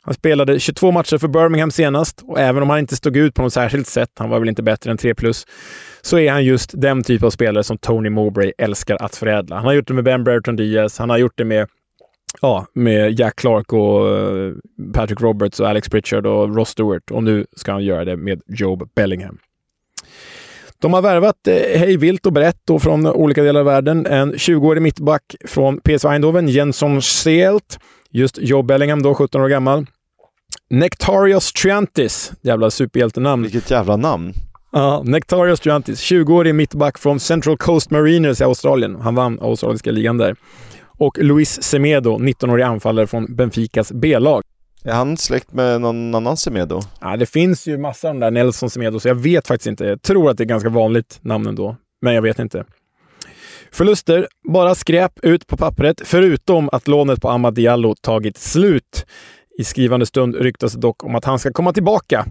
Han 0.09 0.15
spelade 0.15 0.61
22 0.61 0.91
matcher 0.93 1.19
för 1.19 1.29
Birmingham 1.29 1.71
senast 1.71 2.23
och 2.23 2.41
även 2.41 2.63
om 2.63 2.71
han 2.71 2.79
inte 2.79 2.97
stod 2.97 3.17
ut 3.17 3.35
på 3.35 3.43
något 3.43 3.53
särskilt 3.53 3.87
sätt, 3.87 4.11
han 4.19 4.31
var 4.31 4.39
väl 4.39 4.49
inte 4.49 4.63
bättre 4.63 4.91
än 4.91 4.97
3 4.97 5.15
plus, 5.15 5.47
så 6.03 6.19
är 6.19 6.33
han 6.33 6.45
just 6.45 6.81
den 6.81 7.03
typ 7.03 7.23
av 7.23 7.31
spelare 7.31 7.65
som 7.65 7.79
Tony 7.79 8.11
Mowbray 8.11 8.53
älskar 8.59 8.97
att 9.01 9.17
förädla. 9.17 9.57
Han 9.57 9.65
har 9.65 9.73
gjort 9.73 9.89
det 9.89 9.95
med 9.95 10.05
Ben 10.05 10.25
Brereton 10.25 10.57
Diaz, 10.57 10.99
han 10.99 11.11
har 11.11 11.19
gjort 11.19 11.33
det 11.37 11.45
med 11.45 11.69
ja, 12.41 12.67
med 12.73 13.21
Jack 13.21 13.37
Clark 13.37 13.73
och 13.73 14.19
eh, 14.19 14.53
Patrick 14.95 15.21
Roberts 15.21 15.61
och 15.61 15.69
Alex 15.69 15.89
Pritchard 15.89 16.27
och 16.27 16.57
Ross 16.57 16.69
Stewart 16.69 17.11
och 17.11 17.23
nu 17.25 17.47
ska 17.57 17.73
han 17.73 17.85
göra 17.85 18.05
det 18.05 18.17
med 18.17 18.43
Job 18.47 18.89
Bellingham. 18.95 19.39
De 20.79 20.95
har 20.95 21.03
värvat 21.03 21.47
eh, 21.49 21.55
hej 21.55 21.97
vilt 21.97 22.27
och 22.27 22.33
brett 22.33 22.63
från 22.81 23.07
olika 23.07 23.43
delar 23.43 23.61
av 23.61 23.67
världen. 23.67 24.07
En 24.07 24.35
20-årig 24.35 24.83
mittback 24.83 25.35
från 25.45 25.81
PSV 25.81 26.09
Eindhoven, 26.09 26.49
Jensson 26.49 27.03
Seelt. 27.03 27.79
Just 28.11 28.39
Job 28.39 28.67
Bellingham 28.67 29.03
då, 29.03 29.15
17 29.15 29.41
år 29.41 29.49
gammal. 29.49 29.87
Nectarios 30.71 31.53
Triantis, 31.53 32.33
jävla 32.43 32.71
superhjältenamn. 32.71 33.43
Vilket 33.43 33.71
jävla 33.71 33.97
namn. 33.97 34.33
Ja, 34.73 35.03
Nectarios 35.05 35.61
Triantis, 35.61 36.03
20-årig 36.03 36.55
mittback 36.55 36.99
från 36.99 37.21
Central 37.21 37.57
Coast 37.57 37.91
Mariners 37.91 38.41
i 38.41 38.45
Australien. 38.45 38.97
Han 39.01 39.15
vann 39.15 39.39
australiska 39.41 39.91
ligan 39.91 40.19
där. 40.19 40.37
Och 40.99 41.19
Luis 41.19 41.63
Semedo, 41.63 42.19
19-årig 42.19 42.63
anfallare 42.63 43.07
från 43.07 43.37
Benficas 43.37 43.93
B-lag. 43.93 44.43
Är 44.85 44.93
han 44.93 45.17
släkt 45.17 45.53
med 45.53 45.81
någon 45.81 46.15
annan 46.15 46.37
Semedo? 46.37 46.81
Ja, 47.01 47.17
det 47.17 47.27
finns 47.27 47.67
ju 47.67 47.79
massa 47.79 48.09
av 48.09 48.15
de 48.15 48.21
där 48.21 48.31
Nelson 48.31 48.71
Semedo, 48.71 49.01
så 49.01 49.09
jag 49.09 49.15
vet 49.15 49.49
faktiskt 49.49 49.67
inte. 49.67 49.85
Jag 49.85 50.03
tror 50.03 50.31
att 50.31 50.37
det 50.39 50.45
är 50.45 50.49
ganska 50.49 50.69
vanligt 50.69 51.19
namn 51.23 51.47
ändå, 51.47 51.77
men 52.03 52.15
jag 52.15 52.23
vet 52.23 52.39
inte. 52.39 52.65
Förluster, 53.73 54.29
bara 54.53 54.75
skräp 54.75 55.13
ut 55.23 55.47
på 55.47 55.57
pappret, 55.57 56.01
förutom 56.05 56.69
att 56.73 56.89
lånet 56.89 57.21
på 57.21 57.31
Ahmad 57.31 57.55
Diallo 57.55 57.95
tagit 58.01 58.39
slut. 58.39 59.07
I 59.59 59.65
skrivande 59.65 60.07
stund 60.07 60.35
ryktas 60.35 60.73
det 60.73 60.81
dock 60.81 61.05
om 61.05 61.15
att 61.15 61.25
han 61.25 61.39
ska 61.39 61.53
komma 61.53 61.73
tillbaka. 61.73 62.27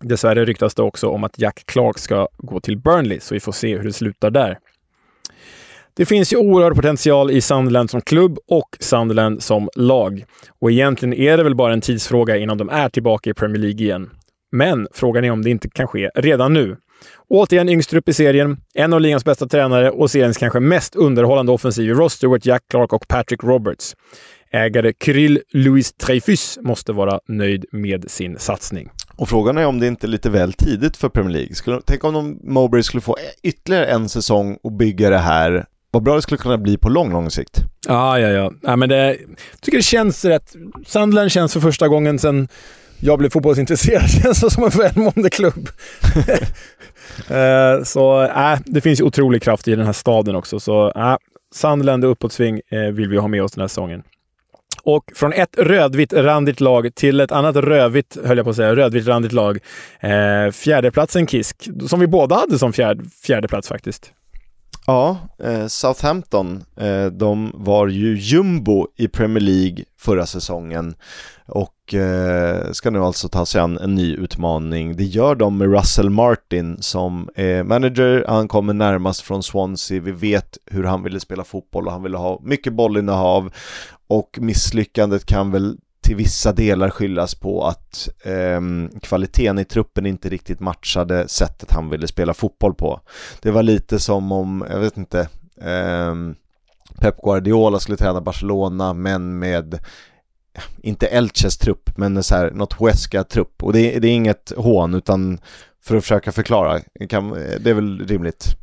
Dessvärre 0.00 0.44
ryktas 0.44 0.74
det 0.74 0.82
också 0.82 1.08
om 1.08 1.24
att 1.24 1.38
Jack 1.38 1.62
Clark 1.66 1.98
ska 1.98 2.28
gå 2.38 2.60
till 2.60 2.78
Burnley, 2.78 3.20
så 3.20 3.34
vi 3.34 3.40
får 3.40 3.52
se 3.52 3.76
hur 3.76 3.84
det 3.84 3.92
slutar 3.92 4.30
där. 4.30 4.58
Det 5.94 6.06
finns 6.06 6.32
ju 6.32 6.36
oerhörd 6.36 6.74
potential 6.74 7.30
i 7.30 7.40
Sunderland 7.40 7.90
som 7.90 8.00
klubb 8.00 8.38
och 8.48 8.76
Sunderland 8.80 9.42
som 9.42 9.68
lag. 9.76 10.24
Och 10.60 10.70
egentligen 10.70 11.14
är 11.14 11.36
det 11.36 11.42
väl 11.42 11.54
bara 11.54 11.72
en 11.72 11.80
tidsfråga 11.80 12.36
innan 12.36 12.58
de 12.58 12.68
är 12.68 12.88
tillbaka 12.88 13.30
i 13.30 13.34
Premier 13.34 13.58
League 13.58 13.80
igen. 13.80 14.10
Men 14.52 14.88
frågan 14.92 15.24
är 15.24 15.30
om 15.30 15.42
det 15.42 15.50
inte 15.50 15.68
kan 15.68 15.86
ske 15.86 16.10
redan 16.14 16.52
nu. 16.52 16.76
Återigen 17.28 17.68
yngst 17.68 17.94
upp 17.94 18.08
i 18.08 18.12
serien, 18.12 18.56
en 18.74 18.92
av 18.92 19.00
ligans 19.00 19.24
bästa 19.24 19.48
tränare 19.48 19.90
och 19.90 20.10
seriens 20.10 20.38
kanske 20.38 20.60
mest 20.60 20.96
underhållande 20.96 21.52
offensiv 21.52 21.94
Ross 21.94 22.12
Stewart, 22.12 22.46
Jack 22.46 22.62
Clark 22.70 22.92
och 22.92 23.08
Patrick 23.08 23.44
Roberts. 23.44 23.94
Ägare 24.52 24.92
Kirill 25.04 25.40
Louis 25.52 25.92
Dreyfus 25.92 26.58
måste 26.62 26.92
vara 26.92 27.20
nöjd 27.28 27.64
med 27.72 28.10
sin 28.10 28.38
satsning. 28.38 28.90
Och 29.16 29.28
frågan 29.28 29.58
är 29.58 29.66
om 29.66 29.80
det 29.80 29.86
inte 29.86 30.06
är 30.06 30.08
lite 30.08 30.30
väl 30.30 30.52
tidigt 30.52 30.96
för 30.96 31.08
Premier 31.08 31.32
League. 31.32 31.54
Skulle, 31.54 31.80
tänk 31.84 32.04
om 32.04 32.14
de, 32.14 32.38
Mowbray 32.42 32.82
skulle 32.82 33.00
få 33.00 33.16
ytterligare 33.42 33.86
en 33.86 34.08
säsong 34.08 34.58
och 34.62 34.72
bygga 34.72 35.10
det 35.10 35.18
här. 35.18 35.66
Vad 35.90 36.02
bra 36.02 36.14
det 36.14 36.22
skulle 36.22 36.38
kunna 36.38 36.58
bli 36.58 36.76
på 36.76 36.88
lång, 36.88 37.12
lång 37.12 37.30
sikt. 37.30 37.58
Ja, 37.88 38.18
ja, 38.18 38.28
ja. 38.28 38.52
ja 38.62 38.76
men 38.76 38.88
det, 38.88 39.06
jag 39.06 39.60
tycker 39.60 39.78
det 39.78 39.82
känns 39.82 40.24
rätt. 40.24 40.56
Sunderland 40.86 41.32
känns 41.32 41.52
för 41.52 41.60
första 41.60 41.88
gången 41.88 42.18
sedan 42.18 42.48
jag 43.00 43.18
blev 43.18 43.30
fotbollsintresserad 43.30 44.10
känns 44.22 44.54
som 44.54 44.64
en 44.64 44.70
välmående 44.70 45.30
klubb. 45.30 45.68
Eh, 47.28 47.82
så 47.84 48.22
äh, 48.22 48.58
det 48.64 48.80
finns 48.80 49.00
otrolig 49.00 49.42
kraft 49.42 49.68
i 49.68 49.74
den 49.74 49.86
här 49.86 49.92
staden 49.92 50.36
också. 50.36 50.60
Så 50.60 50.92
äh, 50.96 51.16
Sunderland 51.54 52.04
och 52.04 52.10
uppåtsving 52.10 52.60
eh, 52.70 52.80
vill 52.80 53.08
vi 53.08 53.16
ha 53.16 53.28
med 53.28 53.42
oss 53.42 53.52
den 53.52 53.60
här 53.60 53.68
säsongen. 53.68 54.02
Och 54.84 55.12
från 55.14 55.32
ett 55.32 55.58
rödvitt 55.58 56.12
randigt 56.12 56.60
lag 56.60 56.94
till 56.94 57.20
ett 57.20 57.32
annat 57.32 57.56
rödvitt, 57.56 58.16
höll 58.24 58.36
jag 58.36 58.44
på 58.44 58.50
att 58.50 58.56
säga, 58.56 58.76
rödvitt 58.76 59.06
randigt 59.06 59.32
lag. 59.32 59.58
Eh, 60.00 60.50
fjärdeplatsen 60.52 61.26
Kisk, 61.26 61.68
som 61.88 62.00
vi 62.00 62.06
båda 62.06 62.34
hade 62.34 62.58
som 62.58 62.72
fjärd, 62.72 63.02
fjärdeplats 63.22 63.68
faktiskt. 63.68 64.12
Ja, 64.86 65.16
eh, 65.38 65.66
Southampton, 65.66 66.64
eh, 66.76 67.06
de 67.06 67.52
var 67.54 67.88
ju 67.88 68.18
jumbo 68.18 68.86
i 68.96 69.08
Premier 69.08 69.40
League 69.40 69.84
förra 69.98 70.26
säsongen 70.26 70.94
och 71.46 71.94
eh, 71.94 72.72
ska 72.72 72.90
nu 72.90 72.98
alltså 72.98 73.28
ta 73.28 73.46
sig 73.46 73.60
an 73.60 73.78
en 73.78 73.94
ny 73.94 74.14
utmaning. 74.14 74.96
Det 74.96 75.04
gör 75.04 75.34
de 75.34 75.58
med 75.58 75.72
Russell 75.72 76.10
Martin 76.10 76.82
som 76.82 77.28
är 77.34 77.62
manager, 77.62 78.24
han 78.28 78.48
kommer 78.48 78.74
närmast 78.74 79.20
från 79.20 79.42
Swansea, 79.42 80.00
vi 80.00 80.12
vet 80.12 80.58
hur 80.66 80.84
han 80.84 81.02
ville 81.02 81.20
spela 81.20 81.44
fotboll 81.44 81.86
och 81.86 81.92
han 81.92 82.02
ville 82.02 82.16
ha 82.16 82.40
mycket 82.42 82.72
bollinnehav 82.72 83.52
och 84.06 84.38
misslyckandet 84.40 85.26
kan 85.26 85.50
väl 85.50 85.78
till 86.02 86.16
vissa 86.16 86.52
delar 86.52 86.90
skyllas 86.90 87.34
på 87.34 87.64
att 87.64 88.08
eh, 88.24 88.60
kvaliteten 89.02 89.58
i 89.58 89.64
truppen 89.64 90.06
inte 90.06 90.28
riktigt 90.28 90.60
matchade 90.60 91.28
sättet 91.28 91.72
han 91.72 91.90
ville 91.90 92.08
spela 92.08 92.34
fotboll 92.34 92.74
på. 92.74 93.00
Det 93.42 93.50
var 93.50 93.62
lite 93.62 93.98
som 93.98 94.32
om, 94.32 94.66
jag 94.70 94.78
vet 94.78 94.96
inte, 94.96 95.20
eh, 95.60 96.14
Pep 97.00 97.22
Guardiola 97.22 97.78
skulle 97.78 97.96
träna 97.96 98.20
Barcelona 98.20 98.92
men 98.92 99.38
med 99.38 99.78
inte 100.82 101.06
Elches 101.06 101.58
trupp, 101.58 101.90
men 101.96 102.22
så 102.22 102.34
här, 102.34 102.50
något 102.50 102.72
Huesca-trupp. 102.72 103.62
Och 103.62 103.72
det, 103.72 103.98
det, 103.98 104.08
är 104.08 104.12
inget 104.12 104.52
hån, 104.56 104.94
utan 104.94 105.38
för 105.84 105.96
att 105.96 106.02
försöka 106.02 106.32
förklara, 106.32 106.80
kan, 107.08 107.30
det 107.30 107.70
är 107.70 107.74
väl 107.74 108.06
rimligt. 108.06 108.56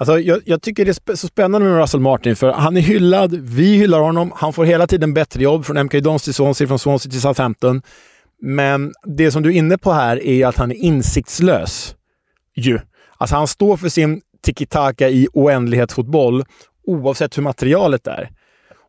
Alltså, 0.00 0.20
jag, 0.20 0.40
jag, 0.44 0.62
tycker 0.62 0.84
det 0.84 1.08
är 1.08 1.14
så 1.16 1.26
spännande 1.28 1.68
med 1.68 1.80
Russell 1.80 2.00
Martin, 2.00 2.36
för 2.36 2.52
han 2.52 2.76
är 2.76 2.80
hyllad, 2.80 3.34
vi 3.34 3.76
hyllar 3.76 4.00
honom, 4.00 4.32
han 4.34 4.52
får 4.52 4.64
hela 4.64 4.86
tiden 4.86 5.14
bättre 5.14 5.42
jobb 5.42 5.64
från 5.64 5.86
MK 5.86 5.92
Dons 5.92 6.22
till 6.22 6.34
Swansea, 6.34 6.68
från 6.68 6.78
Swansea 6.78 7.10
till 7.10 7.20
Southampton. 7.20 7.82
Men 8.42 8.92
det 9.04 9.30
som 9.30 9.42
du 9.42 9.48
är 9.48 9.56
inne 9.56 9.78
på 9.78 9.92
här 9.92 10.24
är 10.24 10.46
att 10.46 10.56
han 10.56 10.70
är 10.70 10.74
insiktslös. 10.74 11.94
Ju. 12.56 12.80
Alltså 13.16 13.36
han 13.36 13.46
står 13.46 13.76
för 13.76 13.88
sin 13.88 14.20
tiki-taka 14.42 15.08
i 15.08 15.28
oändlighetsfotboll 15.32 16.44
oavsett 16.86 17.38
hur 17.38 17.42
materialet 17.42 18.06
är. 18.06 18.30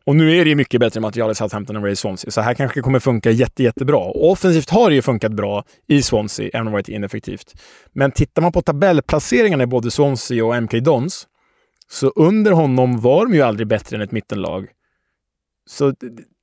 Och 0.04 0.16
nu 0.16 0.36
är 0.36 0.44
det 0.44 0.50
ju 0.50 0.56
mycket 0.56 0.80
bättre 0.80 1.00
material 1.00 1.30
i 1.30 1.34
Southampton 1.34 1.76
än 1.76 1.86
i 1.86 1.96
Swansea, 1.96 2.30
så 2.30 2.40
här 2.40 2.54
kanske 2.54 2.78
det 2.78 2.82
kommer 2.82 2.98
funka 2.98 3.30
jätte, 3.30 3.62
jättebra. 3.62 3.98
Och 3.98 4.30
offensivt 4.30 4.70
har 4.70 4.90
det 4.90 4.94
ju 4.94 5.02
funkat 5.02 5.32
bra 5.32 5.64
i 5.88 6.02
Swansea, 6.02 6.50
även 6.52 6.66
om 6.66 6.72
det 6.72 6.76
varit 6.76 6.88
ineffektivt. 6.88 7.54
Men 7.92 8.12
tittar 8.12 8.42
man 8.42 8.52
på 8.52 8.62
tabellplaceringarna 8.62 9.62
i 9.62 9.66
både 9.66 9.90
Swansea 9.90 10.44
och 10.44 10.62
MK 10.62 10.72
Dons, 10.72 11.26
så 11.88 12.08
under 12.08 12.52
honom 12.52 13.00
var 13.00 13.26
de 13.26 13.34
ju 13.34 13.42
aldrig 13.42 13.68
bättre 13.68 13.96
än 13.96 14.02
ett 14.02 14.12
mittenlag. 14.12 14.68
Så 15.66 15.94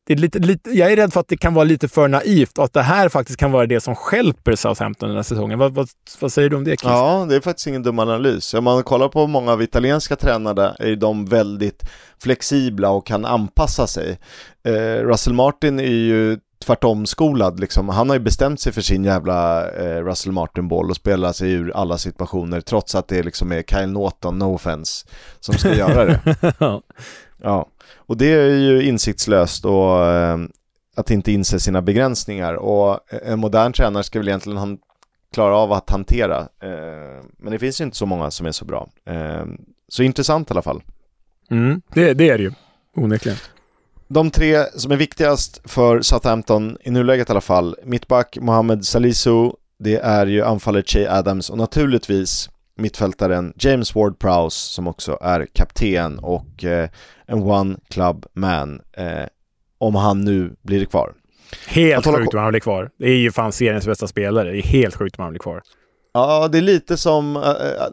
det 0.10 0.14
är 0.14 0.18
lite, 0.18 0.40
lite, 0.40 0.70
jag 0.70 0.92
är 0.92 0.96
rädd 0.96 1.14
för 1.14 1.20
att 1.20 1.28
det 1.28 1.38
kan 1.38 1.54
vara 1.54 1.66
lite 1.66 1.88
för 1.88 2.08
naivt 2.08 2.58
och 2.58 2.64
att 2.64 2.74
det 2.74 2.82
här 2.82 3.10
faktiskt 3.10 3.40
kan 3.40 3.52
vara 3.52 3.66
det 3.66 3.82
som 3.82 3.96
skälper 3.96 4.56
Southampton 4.56 5.10
den 5.10 5.16
här 5.16 5.24
säsongen. 5.24 5.60
Vad, 5.60 5.74
vad, 5.74 5.90
vad 6.20 6.32
säger 6.32 6.50
du 6.50 6.56
om 6.56 6.64
det, 6.64 6.70
Chris? 6.70 6.92
Ja, 6.92 7.26
det 7.30 7.36
är 7.36 7.42
faktiskt 7.42 7.68
ingen 7.68 7.84
dum 7.84 8.00
analys. 8.00 8.54
Om 8.54 8.64
man 8.64 8.84
kollar 8.84 9.08
på 9.08 9.28
många 9.28 9.52
av 9.52 9.62
italienska 9.62 10.16
tränare 10.16 10.76
är 10.80 10.96
de 10.96 11.26
väldigt 11.26 11.84
flexibla 12.24 12.90
och 12.90 13.06
kan 13.06 13.26
anpassa 13.26 13.88
sig. 13.88 14.20
Eh, 14.64 15.04
Russell 15.04 15.34
Martin 15.34 15.80
är 15.80 15.84
ju 15.84 16.40
tvärtom 16.66 17.06
skolad 17.06 17.60
liksom. 17.60 17.90
Han 17.90 18.10
har 18.10 18.16
ju 18.16 18.24
bestämt 18.24 18.60
sig 18.60 18.74
för 18.74 18.82
sin 18.82 19.04
jävla 19.04 19.70
eh, 19.72 20.04
Russell 20.04 20.32
Martin-boll 20.32 20.90
och 20.90 20.96
spelar 20.96 21.32
sig 21.32 21.52
ur 21.52 21.72
alla 21.76 21.98
situationer 21.98 22.62
trots 22.62 22.96
att 22.96 23.08
det 23.08 23.24
liksom 23.24 23.52
är 23.52 23.62
Kyle 23.62 23.92
Norton, 23.92 24.40
no 24.40 24.56
offense, 24.56 25.08
som 25.40 25.56
ska 25.56 25.76
göra 25.76 26.06
det. 26.06 26.20
ja. 27.42 27.68
Och 27.96 28.18
det 28.18 28.26
är 28.26 28.58
ju 28.58 28.84
insiktslöst 28.84 29.66
och 29.66 30.06
eh, 30.06 30.38
att 30.96 31.12
inte 31.12 31.32
inse 31.32 31.60
sina 31.60 31.82
begränsningar 31.82 32.54
och 32.54 33.00
en 33.24 33.40
modern 33.40 33.74
tränare 33.74 34.04
ska 34.04 34.20
väl 34.20 34.28
egentligen 34.28 34.58
han 34.58 34.78
klara 35.34 35.56
av 35.56 35.72
att 35.72 35.90
hantera. 35.90 36.40
Eh, 36.40 37.26
men 37.38 37.52
det 37.52 37.60
finns 37.60 37.82
ju 37.82 37.86
inte 37.86 37.98
så 37.98 38.06
många 38.06 38.32
som 38.32 38.46
är 38.46 38.52
så 38.52 38.66
bra. 38.66 38.90
Eh, 39.06 39.46
så 39.88 40.04
intressant 40.04 40.50
i 40.50 40.54
alla 40.54 40.62
fall. 40.62 40.82
Mm, 41.52 41.82
det, 41.94 42.14
det 42.14 42.30
är 42.30 42.38
det 42.38 42.44
ju, 42.44 42.52
onekligen. 42.96 43.38
De 44.08 44.32
tre 44.32 44.66
som 44.76 44.92
är 44.92 44.96
viktigast 44.96 45.62
för 45.66 46.02
Southampton, 46.02 46.78
i 46.82 46.92
nuläget 46.92 47.30
i 47.30 47.32
alla 47.32 47.42
fall, 47.42 47.76
mittback 47.84 48.38
Mohamed 48.42 48.86
Salisu, 48.86 49.52
det 49.80 49.96
är 49.96 50.26
ju 50.26 50.44
anfallet 50.44 50.90
Che 50.90 51.08
Adams 51.10 51.50
och 51.50 51.58
naturligtvis 51.58 52.50
mittfältaren 52.80 53.54
James 53.56 53.94
Ward-Prowse 53.94 54.50
som 54.50 54.88
också 54.88 55.18
är 55.22 55.48
kapten 55.54 56.20
och 56.20 56.64
eh, 56.64 56.90
en 57.26 57.44
one 57.44 57.78
club 57.90 58.26
man 58.34 58.82
eh, 58.98 59.26
om 59.78 59.96
han 59.96 60.22
nu 60.26 60.56
blir 60.62 60.86
kvar. 60.86 61.14
Helt 61.68 62.06
sjukt 62.06 62.34
om 62.34 62.40
han 62.40 62.50
blir 62.50 62.60
kvar. 62.60 62.90
Det 63.00 63.06
är 63.06 63.18
ju 63.18 63.32
fan 63.32 63.52
seriens 63.52 63.86
bästa 63.86 64.08
spelare. 64.08 64.52
Det 64.52 64.58
är 64.58 64.62
helt 64.62 64.96
sjukt 64.96 65.20
om 65.20 65.24
han 65.24 65.32
blir 65.32 65.40
kvar. 65.40 65.62
Ja, 66.14 66.48
det 66.48 66.58
är 66.58 66.62
lite 66.62 66.98
som 66.98 67.36
äh, 67.36 67.42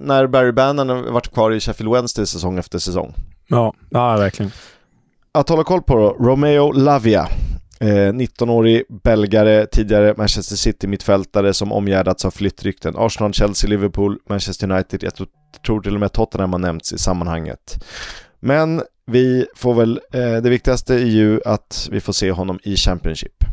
när 0.01 0.27
Barry 0.27 0.53
Bannon 0.53 1.13
varit 1.13 1.33
kvar 1.33 1.51
i 1.51 1.61
Sheffield 1.61 1.93
Wednesday 1.93 2.27
säsong 2.27 2.59
efter 2.59 2.79
säsong. 2.79 3.15
Ja, 3.47 3.75
ja 3.91 4.17
verkligen. 4.17 4.53
Att 5.33 5.49
hålla 5.49 5.65
koll 5.65 5.83
på 5.83 5.97
då, 5.97 6.25
Romeo 6.25 6.73
Lavia. 6.73 7.29
Eh, 7.81 8.13
19-årig 8.13 8.83
belgare, 9.05 9.67
tidigare 9.67 10.15
Manchester 10.17 10.57
City-mittfältare 10.57 11.55
som 11.55 11.73
omgärdats 11.73 12.25
av 12.25 12.31
flyttrykten. 12.31 12.95
Arsenal, 12.97 13.33
Chelsea, 13.33 13.71
Liverpool, 13.71 14.19
Manchester 14.29 14.71
United, 14.71 15.03
jag 15.03 15.13
tror 15.67 15.81
till 15.81 15.95
och 15.95 16.01
med 16.01 16.13
Tottenham 16.13 16.53
har 16.53 16.59
nämnts 16.59 16.93
i 16.93 16.99
sammanhanget. 16.99 17.85
Men 18.41 18.83
vi 19.07 19.47
får 19.57 19.75
väl, 19.75 20.01
eh, 20.13 20.21
det 20.21 20.51
viktigaste 20.51 20.95
är 20.95 21.07
ju 21.07 21.41
att 21.45 21.89
vi 21.91 22.01
får 22.01 22.13
se 22.13 22.31
honom 22.31 22.59
i 22.63 22.77
Championship. 22.77 23.45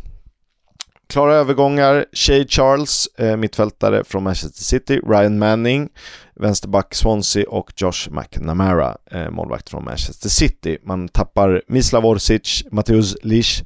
Klara 1.07 1.35
övergångar, 1.35 2.05
Shay 2.13 2.47
Charles, 2.47 3.07
eh, 3.17 3.37
mittfältare 3.37 4.03
från 4.03 4.23
Manchester 4.23 4.63
City, 4.63 4.99
Ryan 5.07 5.39
Manning, 5.39 5.89
vänsterback 6.35 6.93
Swansea 6.95 7.49
och 7.49 7.71
Josh 7.75 8.09
McNamara, 8.11 8.97
eh, 9.11 9.29
målvakt 9.29 9.69
från 9.69 9.85
Manchester 9.85 10.29
City. 10.29 10.77
Man 10.83 11.07
tappar 11.07 11.61
Mislav 11.67 12.05
Orsic, 12.05 12.63
Mateusz 12.71 13.15
Lisch, 13.23 13.63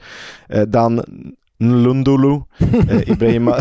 eh, 0.49 0.61
Dan 0.61 1.01
Lundulu, 1.59 2.41
Ibrahima... 3.07 3.51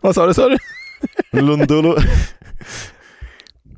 Vad 0.00 0.14
sa 0.14 0.26
du, 0.26 0.34
sa 0.34 0.48
du? 0.48 0.56
Lundulu. 1.40 1.94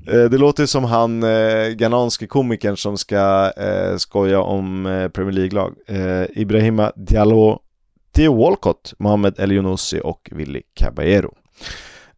Det 0.07 0.39
låter 0.39 0.67
som 0.67 0.85
han 0.85 1.23
eh, 1.23 1.69
ghananske 1.69 2.27
komikern 2.27 2.77
som 2.77 2.99
ska 2.99 3.53
eh, 3.57 3.97
skoja 3.97 4.41
om 4.41 4.87
eh, 4.87 5.09
Premier 5.09 5.33
League-lag. 5.33 5.75
Eh, 5.89 6.41
Ibrahima 6.41 6.93
Diallo, 6.97 7.59
Theo 8.15 8.35
Walcott, 8.35 8.95
Mohamed 8.99 9.35
El 9.39 9.67
och 10.03 10.31
Willy 10.33 10.63
Caballero. 10.75 11.35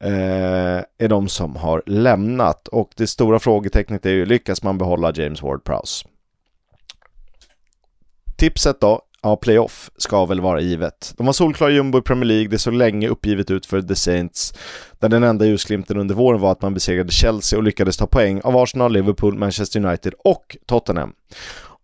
Eh, 0.01 0.83
är 0.99 1.09
de 1.09 1.29
som 1.29 1.57
har 1.57 1.83
lämnat 1.87 2.69
och 2.69 2.91
det 2.97 3.07
stora 3.07 3.39
frågetecknet 3.39 4.07
är 4.07 4.11
ju 4.11 4.27
lyckas 4.27 4.63
man 4.63 4.79
behålla 4.79 5.13
James 5.15 5.43
Ward-Prowse? 5.43 6.07
Tipset 8.37 8.81
då 8.81 9.03
Ja, 9.27 9.37
playoff 9.37 9.91
ska 9.97 10.25
väl 10.25 10.41
vara 10.41 10.61
givet. 10.61 11.15
De 11.17 11.27
var 11.27 11.33
solklara 11.33 11.71
jumbo 11.71 11.99
i 11.99 12.03
Premier 12.03 12.25
League, 12.25 12.49
det 12.49 12.59
såg 12.59 12.75
länge 12.75 13.09
uppgivet 13.09 13.51
ut 13.51 13.67
för 13.67 13.83
The 13.83 13.95
Saints, 13.95 14.55
där 14.99 15.09
den 15.09 15.23
enda 15.23 15.47
ljusglimten 15.47 15.97
under 15.97 16.15
våren 16.15 16.41
var 16.41 16.53
att 16.53 16.63
man 16.63 16.75
besegrade 16.75 17.13
Chelsea 17.13 17.59
och 17.59 17.63
lyckades 17.63 17.97
ta 17.97 18.07
poäng 18.07 18.41
av 18.41 18.57
Arsenal, 18.57 18.93
Liverpool, 18.93 19.39
Manchester 19.39 19.85
United 19.85 20.15
och 20.25 20.57
Tottenham. 20.67 21.13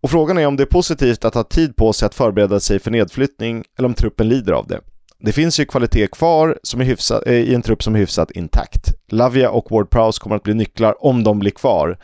Och 0.03 0.11
frågan 0.11 0.39
är 0.39 0.47
om 0.47 0.57
det 0.57 0.62
är 0.62 0.66
positivt 0.66 1.24
att 1.24 1.35
ha 1.35 1.45
tid 1.45 1.77
på 1.77 1.93
sig 1.93 2.07
att 2.07 2.15
förbereda 2.15 2.61
sig 2.61 2.79
för 2.79 2.91
nedflyttning 2.91 3.65
eller 3.79 3.89
om 3.89 3.95
truppen 3.95 4.29
lider 4.29 4.53
av 4.53 4.66
det. 4.66 4.81
Det 5.20 5.33
finns 5.33 5.61
ju 5.61 5.65
kvalitet 5.65 6.07
kvar 6.07 6.59
som 6.62 6.81
är 6.81 6.85
hyfsat, 6.85 7.23
eh, 7.27 7.35
i 7.35 7.55
en 7.55 7.62
trupp 7.62 7.83
som 7.83 7.95
är 7.95 7.99
hyfsat 7.99 8.31
intakt. 8.31 8.95
Lavia 9.09 9.51
och 9.51 9.70
Ward 9.70 9.91
Prowse 9.91 10.20
kommer 10.20 10.37
att 10.37 10.43
bli 10.43 10.55
nycklar 10.55 11.05
om 11.05 11.24
de 11.24 11.39
blir 11.39 11.51
kvar, 11.51 11.99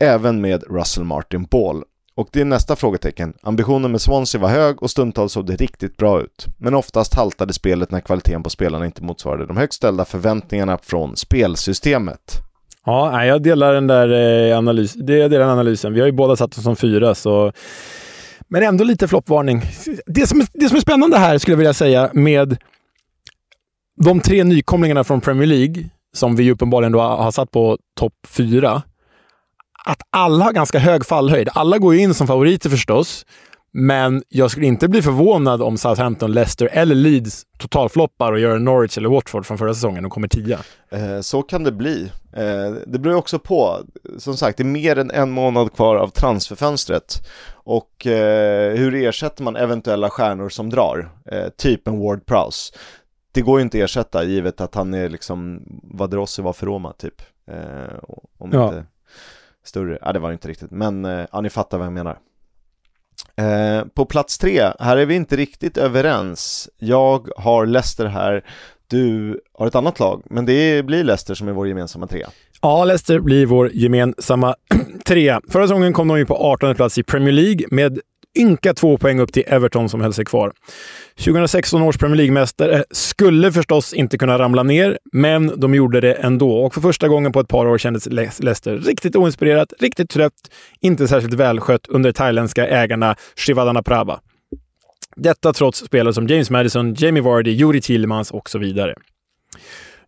även 0.00 0.40
med 0.40 0.64
Russell 0.70 1.04
Martin 1.04 1.44
Ball. 1.44 1.82
Och 2.16 2.28
det 2.32 2.40
är 2.40 2.44
nästa 2.44 2.76
frågetecken. 2.76 3.34
Ambitionen 3.42 3.90
med 3.90 4.00
Swansea 4.00 4.40
var 4.40 4.48
hög 4.48 4.82
och 4.82 4.90
stundtals 4.90 5.32
såg 5.32 5.46
det 5.46 5.56
riktigt 5.56 5.96
bra 5.96 6.20
ut. 6.20 6.46
Men 6.58 6.74
oftast 6.74 7.14
haltade 7.14 7.52
spelet 7.52 7.90
när 7.90 8.00
kvaliteten 8.00 8.42
på 8.42 8.50
spelarna 8.50 8.86
inte 8.86 9.02
motsvarade 9.02 9.46
de 9.46 9.56
högt 9.56 9.74
ställda 9.74 10.04
förväntningarna 10.04 10.78
från 10.82 11.16
spelsystemet. 11.16 12.45
Ja, 12.86 13.24
jag 13.24 13.42
delar 13.42 13.74
den 13.74 13.86
där 13.86 14.08
eh, 14.50 14.58
analys, 14.58 14.96
jag 14.96 15.30
delar 15.30 15.48
analysen. 15.48 15.92
Vi 15.92 16.00
har 16.00 16.06
ju 16.06 16.12
båda 16.12 16.36
satt 16.36 16.58
oss 16.58 16.64
som 16.64 16.76
fyra, 16.76 17.14
så... 17.14 17.52
Men 18.48 18.62
ändå 18.62 18.84
lite 18.84 19.08
floppvarning. 19.08 19.62
Det 20.06 20.26
som, 20.26 20.40
är, 20.40 20.46
det 20.52 20.68
som 20.68 20.76
är 20.76 20.80
spännande 20.80 21.18
här, 21.18 21.38
skulle 21.38 21.52
jag 21.52 21.58
vilja 21.58 21.74
säga, 21.74 22.10
med 22.12 22.56
de 24.04 24.20
tre 24.20 24.44
nykomlingarna 24.44 25.04
från 25.04 25.20
Premier 25.20 25.46
League, 25.46 25.84
som 26.16 26.36
vi 26.36 26.50
uppenbarligen 26.50 26.92
då 26.92 27.00
har 27.00 27.30
satt 27.30 27.50
på 27.50 27.78
topp 27.98 28.14
fyra, 28.28 28.82
att 29.84 30.00
alla 30.10 30.44
har 30.44 30.52
ganska 30.52 30.78
hög 30.78 31.06
fallhöjd. 31.06 31.48
Alla 31.52 31.78
går 31.78 31.94
ju 31.94 32.00
in 32.00 32.14
som 32.14 32.26
favoriter 32.26 32.70
förstås, 32.70 33.26
men 33.78 34.22
jag 34.28 34.50
skulle 34.50 34.66
inte 34.66 34.88
bli 34.88 35.02
förvånad 35.02 35.62
om 35.62 35.78
Southampton, 35.78 36.32
Leicester 36.32 36.68
eller 36.72 36.94
Leeds 36.94 37.46
totalfloppar 37.58 38.32
och 38.32 38.38
gör 38.38 38.58
Norwich 38.58 38.98
eller 38.98 39.08
Watford 39.08 39.46
från 39.46 39.58
förra 39.58 39.74
säsongen 39.74 40.04
och 40.04 40.12
kommer 40.12 40.28
tia. 40.28 40.58
Eh, 40.90 41.20
så 41.20 41.42
kan 41.42 41.64
det 41.64 41.72
bli. 41.72 42.12
Eh, 42.32 42.70
det 42.86 42.98
beror 42.98 43.14
också 43.14 43.38
på, 43.38 43.80
som 44.18 44.36
sagt, 44.36 44.58
det 44.58 44.62
är 44.62 44.64
mer 44.64 44.98
än 44.98 45.10
en 45.10 45.30
månad 45.30 45.72
kvar 45.72 45.96
av 45.96 46.08
transferfönstret. 46.08 47.26
Och 47.52 48.06
eh, 48.06 48.76
hur 48.76 48.94
ersätter 48.94 49.42
man 49.42 49.56
eventuella 49.56 50.10
stjärnor 50.10 50.48
som 50.48 50.70
drar? 50.70 51.10
Typ 51.56 51.88
en 51.88 51.98
Ward 51.98 52.26
Prowse. 52.26 52.74
Det 53.32 53.40
går 53.40 53.58
ju 53.58 53.62
inte 53.62 53.78
att 53.78 53.84
ersätta 53.84 54.24
givet 54.24 54.60
att 54.60 54.74
han 54.74 54.94
är 54.94 55.08
liksom 55.08 55.62
vad 55.82 56.10
Drossi 56.10 56.42
var 56.42 56.52
för 56.52 56.66
Roma 56.66 56.92
typ. 56.92 57.22
Om 58.38 58.50
ja. 58.52 58.66
inte 58.66 58.84
större, 59.64 59.98
ja 60.02 60.12
det 60.12 60.18
var 60.18 60.32
inte 60.32 60.48
riktigt, 60.48 60.70
men 60.70 61.04
ja 61.32 61.40
ni 61.40 61.50
fattar 61.50 61.78
vad 61.78 61.86
jag 61.86 61.92
menar. 61.92 62.18
Eh, 63.36 63.86
på 63.94 64.04
plats 64.04 64.38
tre, 64.38 64.72
här 64.78 64.96
är 64.96 65.06
vi 65.06 65.14
inte 65.14 65.36
riktigt 65.36 65.78
överens. 65.78 66.68
Jag 66.78 67.28
har 67.36 67.66
Leicester 67.66 68.06
här, 68.06 68.44
du 68.90 69.40
har 69.58 69.66
ett 69.66 69.74
annat 69.74 70.00
lag, 70.00 70.22
men 70.30 70.46
det 70.46 70.86
blir 70.86 71.04
Leicester 71.04 71.34
som 71.34 71.48
är 71.48 71.52
vår 71.52 71.68
gemensamma 71.68 72.06
trea. 72.06 72.28
Ja, 72.62 72.84
Leicester 72.84 73.18
blir 73.18 73.46
vår 73.46 73.70
gemensamma 73.72 74.54
trea. 75.04 75.40
Förra 75.48 75.66
säsongen 75.66 75.92
kom 75.92 76.08
de 76.08 76.18
ju 76.18 76.26
på 76.26 76.36
18 76.36 76.74
plats 76.74 76.98
i 76.98 77.02
Premier 77.02 77.32
League 77.32 77.66
med 77.70 78.00
ynka 78.36 78.74
två 78.74 78.98
poäng 78.98 79.20
upp 79.20 79.32
till 79.32 79.42
Everton 79.46 79.88
som 79.88 80.00
höll 80.00 80.12
sig 80.12 80.24
kvar. 80.24 80.52
2016 81.16 81.82
års 81.82 81.98
Premier 81.98 82.16
League-mästare 82.16 82.84
skulle 82.90 83.52
förstås 83.52 83.94
inte 83.94 84.18
kunna 84.18 84.38
ramla 84.38 84.62
ner, 84.62 84.98
men 85.12 85.60
de 85.60 85.74
gjorde 85.74 86.00
det 86.00 86.12
ändå. 86.12 86.58
Och 86.58 86.74
för 86.74 86.80
första 86.80 87.08
gången 87.08 87.32
på 87.32 87.40
ett 87.40 87.48
par 87.48 87.66
år 87.66 87.78
kändes 87.78 88.06
Leicester 88.06 88.76
riktigt 88.78 89.16
oinspirerat, 89.16 89.72
riktigt 89.80 90.10
trött, 90.10 90.50
inte 90.80 91.08
särskilt 91.08 91.34
välskött 91.34 91.86
under 91.86 92.12
thailändska 92.12 92.66
ägarna 92.68 93.16
Shivadana 93.36 93.82
Prava. 93.82 94.20
Detta 95.16 95.52
trots 95.52 95.78
spelare 95.78 96.14
som 96.14 96.26
James 96.26 96.50
Madison, 96.50 96.94
Jamie 96.94 97.22
Vardy, 97.22 97.50
Juri 97.50 97.80
Tillemans 97.80 98.30
och 98.30 98.50
så 98.50 98.58
vidare. 98.58 98.94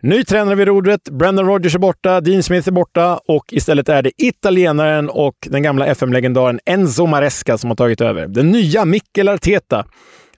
Ny 0.02 0.24
tränare 0.24 0.54
vid 0.54 0.66
rodret. 0.66 1.08
Brendan 1.10 1.46
Rodgers 1.46 1.74
är 1.74 1.78
borta, 1.78 2.20
Dean 2.20 2.42
Smith 2.42 2.68
är 2.68 2.72
borta 2.72 3.20
och 3.28 3.44
istället 3.52 3.88
är 3.88 4.02
det 4.02 4.10
italienaren 4.16 5.08
och 5.08 5.34
den 5.50 5.62
gamla 5.62 5.86
FM-legendaren 5.86 6.60
Enzo 6.66 7.06
Maresca 7.06 7.58
som 7.58 7.70
har 7.70 7.76
tagit 7.76 8.00
över. 8.00 8.26
Den 8.26 8.50
nya 8.50 8.84
Mikel 8.84 9.28
Arteta. 9.28 9.86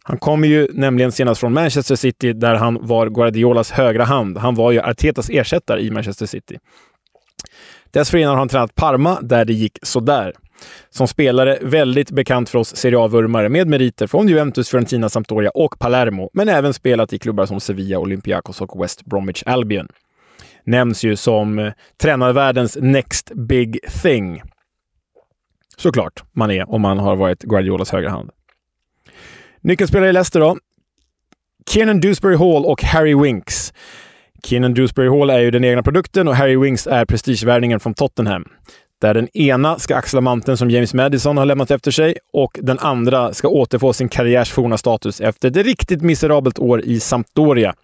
Han 0.03 0.19
kommer 0.19 0.49
ju 0.49 0.69
nämligen 0.73 1.13
senast 1.13 1.41
från 1.41 1.53
Manchester 1.53 1.97
City 1.97 2.33
där 2.33 2.55
han 2.55 2.87
var 2.87 3.07
Guardiolas 3.07 3.71
högra 3.71 4.05
hand. 4.05 4.39
Han 4.39 4.55
var 4.55 4.71
ju 4.71 4.81
Artetas 4.81 5.31
ersättare 5.31 5.81
i 5.81 5.91
Manchester 5.91 6.27
City. 6.27 6.59
Dessförinnan 7.91 8.31
har 8.31 8.39
han 8.39 8.49
tränat 8.49 8.75
Parma, 8.75 9.19
där 9.21 9.45
det 9.45 9.53
gick 9.53 9.79
sådär. 9.83 10.33
Som 10.91 11.09
spelare 11.09 11.59
väldigt 11.63 12.11
bekant 12.11 12.49
för 12.49 12.59
oss 12.59 12.77
Serie 12.77 12.99
A-vurmare 12.99 13.49
med 13.49 13.69
meriter 13.69 14.07
från 14.07 14.29
Juventus, 14.29 14.71
Fiorentina, 14.71 15.09
Sampdoria 15.09 15.51
och 15.51 15.79
Palermo, 15.79 16.31
men 16.33 16.49
även 16.49 16.75
spelat 16.75 17.13
i 17.13 17.19
klubbar 17.19 17.47
som 17.47 17.61
Sevilla, 17.61 17.99
Olympiakos 17.99 18.61
och 18.61 18.83
West 18.83 19.05
Bromwich 19.05 19.43
Albion. 19.47 19.89
Nämns 20.65 21.05
ju 21.05 21.17
som 21.17 21.59
eh, 21.59 21.73
tränarvärldens 22.03 22.79
next 22.81 23.33
big 23.35 23.79
thing. 24.03 24.43
Såklart 25.77 26.23
man 26.33 26.51
är 26.51 26.71
om 26.71 26.81
man 26.81 26.99
har 26.99 27.17
varit 27.17 27.43
Guardiolas 27.43 27.91
högra 27.91 28.11
hand. 28.11 28.31
Nyckelspelare 29.61 30.11
i 30.11 30.13
Leicester 30.13 30.41
då? 30.41 30.59
Kiernan 31.71 32.01
Dewsbury 32.01 32.37
Hall 32.37 32.65
och 32.65 32.83
Harry 32.83 33.15
Winks. 33.15 33.73
Kiernan 34.45 34.75
Dewsbury 34.75 35.09
Hall 35.09 35.31
är 35.31 35.39
ju 35.39 35.51
den 35.51 35.65
egna 35.65 35.83
produkten 35.83 36.29
och 36.29 36.37
Harry 36.37 36.57
Winks 36.57 36.87
är 36.87 37.05
prestigevärvningen 37.05 37.81
från 37.81 37.95
Tottenham 37.95 38.45
där 39.01 39.15
den 39.15 39.37
ena 39.37 39.79
ska 39.79 39.97
axla 39.97 40.21
manteln 40.21 40.57
som 40.57 40.71
James 40.71 40.95
Madison 40.95 41.37
har 41.37 41.45
lämnat 41.45 41.71
efter 41.71 41.91
sig 41.91 42.15
och 42.33 42.59
den 42.63 42.79
andra 42.79 43.35
ska 43.35 43.49
återfå 43.49 43.93
sin 43.93 44.09
karriärs 44.09 44.51
forna 44.51 44.77
status 44.77 45.21
efter 45.21 45.49
ett 45.51 45.57
riktigt 45.57 46.03
miserabelt 46.03 46.59
år 46.59 46.81
i 46.81 47.01
Sampdoria. 47.01 47.75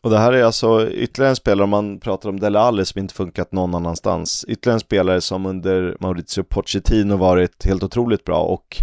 Och 0.00 0.10
det 0.10 0.18
här 0.18 0.32
är 0.32 0.44
alltså 0.44 0.88
ytterligare 0.88 1.30
en 1.30 1.36
spelare, 1.36 1.64
om 1.64 1.70
man 1.70 2.00
pratar 2.00 2.28
om 2.28 2.40
Dele 2.40 2.58
Alli 2.58 2.84
som 2.84 2.98
inte 2.98 3.14
funkat 3.14 3.52
någon 3.52 3.74
annanstans, 3.74 4.44
ytterligare 4.48 4.76
en 4.76 4.80
spelare 4.80 5.20
som 5.20 5.46
under 5.46 5.96
Maurizio 6.00 6.42
Pochettino 6.42 7.16
varit 7.16 7.64
helt 7.64 7.82
otroligt 7.82 8.24
bra 8.24 8.38
och 8.42 8.82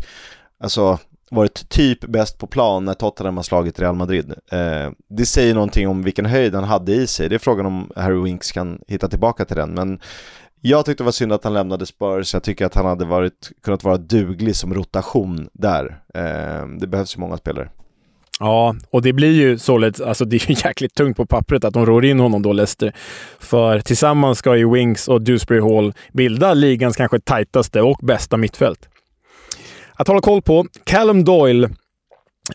alltså 0.63 0.97
varit 1.31 1.69
typ 1.69 1.99
bäst 2.05 2.37
på 2.37 2.47
plan 2.47 2.85
när 2.85 2.93
Tottenham 2.93 3.37
har 3.37 3.43
slagit 3.43 3.79
Real 3.79 3.95
Madrid. 3.95 4.33
Eh, 4.51 4.91
det 5.09 5.25
säger 5.25 5.53
någonting 5.53 5.87
om 5.87 6.03
vilken 6.03 6.25
höjd 6.25 6.55
han 6.55 6.63
hade 6.63 6.93
i 6.93 7.07
sig. 7.07 7.29
Det 7.29 7.35
är 7.35 7.39
frågan 7.39 7.65
om 7.65 7.91
Harry 7.95 8.23
Winks 8.23 8.51
kan 8.51 8.79
hitta 8.87 9.07
tillbaka 9.07 9.45
till 9.45 9.55
den, 9.55 9.73
men 9.73 9.99
jag 10.61 10.85
tyckte 10.85 11.03
det 11.03 11.05
var 11.05 11.11
synd 11.11 11.33
att 11.33 11.43
han 11.43 11.53
lämnade 11.53 11.85
Spurs, 11.85 12.33
jag 12.33 12.43
tycker 12.43 12.65
att 12.65 12.75
han 12.75 12.85
hade 12.85 13.05
varit, 13.05 13.51
kunnat 13.63 13.83
vara 13.83 13.97
duglig 13.97 14.55
som 14.55 14.73
rotation 14.73 15.49
där. 15.53 16.01
Eh, 16.13 16.67
det 16.79 16.87
behövs 16.87 17.15
ju 17.15 17.19
många 17.19 17.37
spelare. 17.37 17.69
Ja, 18.39 18.75
och 18.89 19.01
det 19.01 19.13
blir 19.13 19.31
ju 19.31 19.57
således, 19.57 20.01
alltså 20.01 20.25
det 20.25 20.35
är 20.35 20.49
ju 20.49 20.55
jäkligt 20.65 20.95
tungt 20.95 21.17
på 21.17 21.25
pappret 21.25 21.63
att 21.63 21.73
de 21.73 21.85
rår 21.85 22.05
in 22.05 22.19
honom 22.19 22.41
då, 22.41 22.53
Leicester. 22.53 22.95
För 23.39 23.79
tillsammans 23.79 24.37
ska 24.37 24.55
ju 24.55 24.71
Wings 24.73 25.07
och 25.07 25.21
Dewsbury 25.21 25.61
Hall 25.61 25.93
bilda 26.13 26.53
ligans 26.53 26.95
kanske 26.95 27.19
tajtaste 27.19 27.81
och 27.81 27.97
bästa 28.01 28.37
mittfält. 28.37 28.89
Att 29.93 30.07
hålla 30.07 30.21
koll 30.21 30.41
på. 30.41 30.65
Callum 30.83 31.23
Doyle 31.23 31.69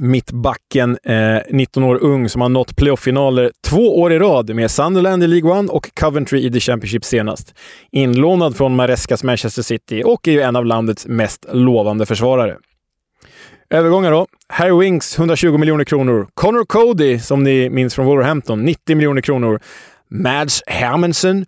mittbacken, 0.00 0.98
eh, 1.04 1.38
19 1.50 1.84
år 1.84 1.98
ung, 2.02 2.28
som 2.28 2.40
har 2.40 2.48
nått 2.48 2.76
playoff-finaler 2.76 3.52
två 3.66 4.00
år 4.00 4.12
i 4.12 4.18
rad 4.18 4.54
med 4.54 4.70
Sunderland 4.70 5.24
i 5.24 5.26
League 5.26 5.50
One 5.50 5.68
och 5.68 5.90
Coventry 5.94 6.46
i 6.46 6.52
The 6.52 6.60
Championship 6.60 7.04
senast. 7.04 7.54
Inlånad 7.92 8.56
från 8.56 8.76
Marescas 8.76 9.24
Manchester 9.24 9.62
City 9.62 10.02
och 10.04 10.28
är 10.28 10.32
ju 10.32 10.40
en 10.40 10.56
av 10.56 10.66
landets 10.66 11.06
mest 11.06 11.46
lovande 11.52 12.06
försvarare. 12.06 12.56
Övergångar 13.70 14.10
då. 14.10 14.26
Harry 14.48 14.78
Winks 14.78 15.18
120 15.18 15.58
miljoner 15.58 15.84
kronor. 15.84 16.28
Connor 16.34 16.64
Cody, 16.64 17.18
som 17.18 17.42
ni 17.42 17.70
minns 17.70 17.94
från 17.94 18.06
Wolverhampton, 18.06 18.64
90 18.64 18.96
miljoner 18.96 19.20
kronor. 19.20 19.60
Mads 20.10 20.62
Hermansen, 20.66 21.46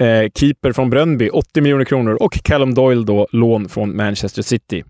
eh, 0.00 0.30
keeper 0.34 0.72
från 0.72 0.90
Brönby, 0.90 1.30
80 1.30 1.60
miljoner 1.60 1.84
kronor. 1.84 2.22
Och 2.22 2.42
Callum 2.42 2.74
Doyle 2.74 3.04
då, 3.04 3.26
lån 3.32 3.68
från 3.68 3.96
Manchester 3.96 4.42
City. 4.42 4.84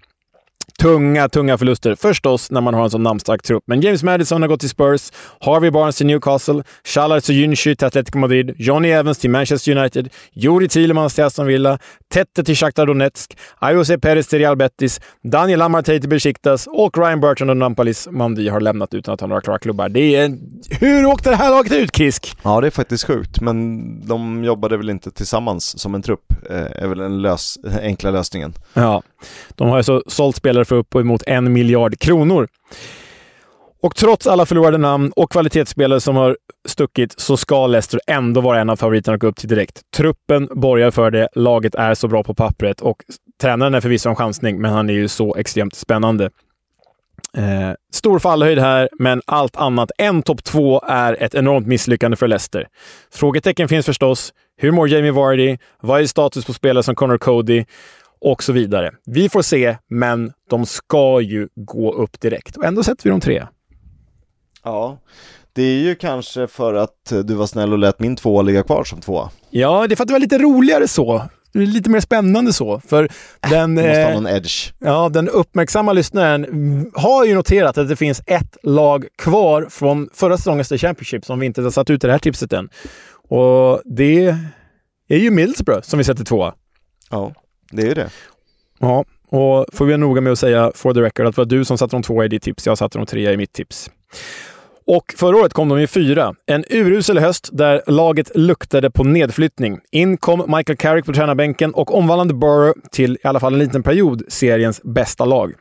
Tunga, 0.78 1.28
tunga 1.28 1.58
förluster 1.58 1.94
förstås 1.94 2.50
när 2.50 2.60
man 2.60 2.74
har 2.74 2.84
en 2.84 2.90
sån 2.90 3.02
namnstark 3.02 3.42
trupp. 3.42 3.64
Men 3.66 3.80
James 3.80 4.02
Madison 4.02 4.42
har 4.42 4.48
gått 4.48 4.60
till 4.60 4.68
Spurs, 4.68 5.12
Harvey 5.40 5.70
Barnes 5.70 5.96
till 5.96 6.06
Newcastle, 6.06 6.62
Shalar 6.84 7.20
Soyuncu 7.20 7.74
till 7.74 7.86
Atletico 7.86 8.18
Madrid, 8.18 8.54
Johnny 8.58 8.88
Evans 8.88 9.18
till 9.18 9.30
Manchester 9.30 9.76
United, 9.76 10.08
Juri 10.32 10.68
Thielemans 10.68 11.14
till 11.14 11.24
Aston 11.24 11.46
Villa, 11.46 11.78
Tette 12.12 12.44
till 12.44 12.56
Shakhtar 12.56 12.86
Donetsk, 12.86 13.36
Ayose 13.58 13.98
Perez 13.98 14.28
till 14.28 14.38
Real 14.38 14.56
Betis, 14.56 15.00
Daniel 15.22 15.62
Amartey 15.62 16.00
till 16.00 16.08
Besiktas 16.08 16.66
och 16.66 16.98
Ryan 16.98 17.20
Burton 17.20 17.50
och 17.50 17.56
Nampalis 17.56 18.08
Mandi 18.10 18.48
har 18.48 18.60
lämnat 18.60 18.94
utan 18.94 19.14
att 19.14 19.20
ha 19.20 19.28
några 19.28 19.40
klara 19.40 19.58
klubbar. 19.58 19.88
Det 19.88 20.16
är... 20.16 20.38
Hur 20.70 21.06
åkte 21.06 21.30
det 21.30 21.36
här 21.36 21.50
laget 21.50 21.72
ut, 21.72 21.96
Kisk? 21.96 22.36
Ja, 22.42 22.60
det 22.60 22.66
är 22.66 22.70
faktiskt 22.70 23.06
sjukt, 23.06 23.40
men 23.40 23.82
de 24.06 24.44
jobbade 24.44 24.76
väl 24.76 24.90
inte 24.90 25.10
tillsammans 25.10 25.78
som 25.78 25.94
en 25.94 26.02
trupp, 26.02 26.32
eh, 26.50 26.82
är 26.82 26.86
väl 26.86 26.98
den 26.98 27.22
lös 27.22 27.58
enkla 27.82 28.10
lösningen. 28.10 28.54
Ja, 28.74 29.02
de 29.48 29.68
har 29.68 29.76
alltså 29.76 30.02
sålt 30.06 30.36
spelare 30.36 30.64
för 30.64 30.76
uppemot 30.76 31.22
en 31.26 31.52
miljard 31.52 31.98
kronor. 31.98 32.48
Och 33.82 33.96
trots 33.96 34.26
alla 34.26 34.46
förlorade 34.46 34.78
namn 34.78 35.12
och 35.16 35.30
kvalitetsspelare 35.30 36.00
som 36.00 36.16
har 36.16 36.36
stuckit 36.68 37.20
så 37.20 37.36
ska 37.36 37.66
Leicester 37.66 38.00
ändå 38.06 38.40
vara 38.40 38.60
en 38.60 38.70
av 38.70 38.76
favoriterna 38.76 39.14
att 39.14 39.20
gå 39.20 39.26
upp 39.26 39.36
till 39.36 39.48
direkt. 39.48 39.80
Truppen 39.96 40.48
borgar 40.50 40.90
för 40.90 41.10
det, 41.10 41.28
laget 41.34 41.74
är 41.74 41.94
så 41.94 42.08
bra 42.08 42.24
på 42.24 42.34
pappret 42.34 42.80
och 42.80 42.96
tränaren 43.40 43.74
är 43.74 43.80
förvisso 43.80 44.08
en 44.08 44.16
chansning, 44.16 44.60
men 44.60 44.72
han 44.72 44.90
är 44.90 44.94
ju 44.94 45.08
så 45.08 45.36
extremt 45.36 45.74
spännande. 45.74 46.30
Eh, 47.36 47.72
stor 47.92 48.18
fallhöjd 48.18 48.58
här, 48.58 48.88
men 48.98 49.22
allt 49.26 49.56
annat 49.56 49.90
än 49.98 50.22
topp 50.22 50.44
två 50.44 50.80
är 50.86 51.22
ett 51.22 51.34
enormt 51.34 51.66
misslyckande 51.66 52.16
för 52.16 52.28
Leicester. 52.28 52.68
Frågetecken 53.14 53.68
finns 53.68 53.86
förstås. 53.86 54.32
Hur 54.56 54.70
mår 54.70 54.88
Jamie 54.88 55.12
Vardy? 55.12 55.56
Vad 55.80 56.00
är 56.00 56.06
status 56.06 56.44
på 56.44 56.52
spelare 56.52 56.82
som 56.82 56.94
Connor 56.94 57.18
Cody? 57.18 57.64
Och 58.22 58.42
så 58.42 58.52
vidare. 58.52 58.90
Vi 59.04 59.28
får 59.28 59.42
se, 59.42 59.76
men 59.88 60.32
de 60.50 60.66
ska 60.66 61.20
ju 61.20 61.48
gå 61.54 61.92
upp 61.92 62.20
direkt 62.20 62.56
och 62.56 62.64
ändå 62.64 62.82
sätter 62.82 63.04
vi 63.04 63.10
dem 63.10 63.20
tre. 63.20 63.46
Ja, 64.64 64.98
det 65.52 65.62
är 65.62 65.80
ju 65.80 65.94
kanske 65.94 66.46
för 66.46 66.74
att 66.74 67.12
du 67.24 67.34
var 67.34 67.46
snäll 67.46 67.72
och 67.72 67.78
lät 67.78 68.00
min 68.00 68.16
två 68.16 68.42
ligga 68.42 68.62
kvar 68.62 68.84
som 68.84 69.00
två. 69.00 69.28
Ja, 69.50 69.86
det 69.86 69.94
är 69.94 69.96
för 69.96 70.02
att 70.04 70.08
det 70.08 70.14
var 70.14 70.20
lite 70.20 70.38
roligare 70.38 70.88
så. 70.88 71.22
Lite 71.54 71.90
mer 71.90 72.00
spännande 72.00 72.52
så. 72.52 72.80
För 72.80 73.04
äh, 73.42 73.50
den, 73.50 73.74
måste 73.74 73.90
ha 73.90 73.96
eh, 73.98 74.14
någon 74.14 74.26
edge. 74.26 74.72
Ja, 74.78 75.08
den 75.08 75.28
uppmärksamma 75.28 75.92
lyssnaren 75.92 76.90
har 76.94 77.24
ju 77.24 77.34
noterat 77.34 77.78
att 77.78 77.88
det 77.88 77.96
finns 77.96 78.22
ett 78.26 78.56
lag 78.62 79.06
kvar 79.18 79.66
från 79.70 80.08
förra 80.12 80.36
säsongens 80.36 80.68
The 80.68 80.78
Championship 80.78 81.24
som 81.24 81.40
vi 81.40 81.46
inte 81.46 81.62
har 81.62 81.70
satt 81.70 81.90
ut 81.90 82.04
i 82.04 82.06
det 82.06 82.12
här 82.12 82.18
tipset 82.18 82.52
än. 82.52 82.68
Och 83.28 83.82
det 83.84 84.36
är 85.08 85.18
ju 85.18 85.30
Middlesbrough 85.30 85.82
som 85.82 85.98
vi 85.98 86.04
sätter 86.04 86.24
tvåa. 86.24 86.54
Ja. 87.10 87.32
Det 87.72 87.82
är 87.82 87.86
ju 87.86 87.94
det. 87.94 88.10
Ja, 88.78 89.04
och 89.28 89.66
får 89.72 89.84
vi 89.84 89.92
vara 89.92 89.96
noga 89.96 90.20
med 90.20 90.32
att 90.32 90.38
säga 90.38 90.72
for 90.74 90.94
the 90.94 91.00
record 91.00 91.26
att 91.26 91.36
det 91.36 91.40
var 91.40 91.46
du 91.46 91.64
som 91.64 91.78
satte 91.78 91.96
de 91.96 92.02
två 92.02 92.24
i 92.24 92.28
ditt 92.28 92.42
tips. 92.42 92.66
Jag 92.66 92.78
satte 92.78 92.98
de 92.98 93.06
tre 93.06 93.32
i 93.32 93.36
mitt 93.36 93.52
tips. 93.52 93.90
Och 94.86 95.14
förra 95.16 95.36
året 95.36 95.52
kom 95.52 95.68
de 95.68 95.78
i 95.78 95.86
fyra. 95.86 96.34
En 96.46 96.64
urusel 96.70 97.18
höst 97.18 97.48
där 97.52 97.82
laget 97.86 98.30
luktade 98.34 98.90
på 98.90 99.04
nedflyttning. 99.04 99.80
In 99.90 100.16
kom 100.16 100.56
Michael 100.56 100.76
Carrick 100.76 101.04
på 101.04 101.12
tränarbänken 101.12 101.74
och 101.74 101.94
omvandlade 101.94 102.34
Borough 102.34 102.78
till, 102.92 103.18
i 103.24 103.26
alla 103.26 103.40
fall 103.40 103.52
en 103.52 103.58
liten 103.58 103.82
period, 103.82 104.22
seriens 104.28 104.82
bästa 104.82 105.24
lag. 105.24 105.52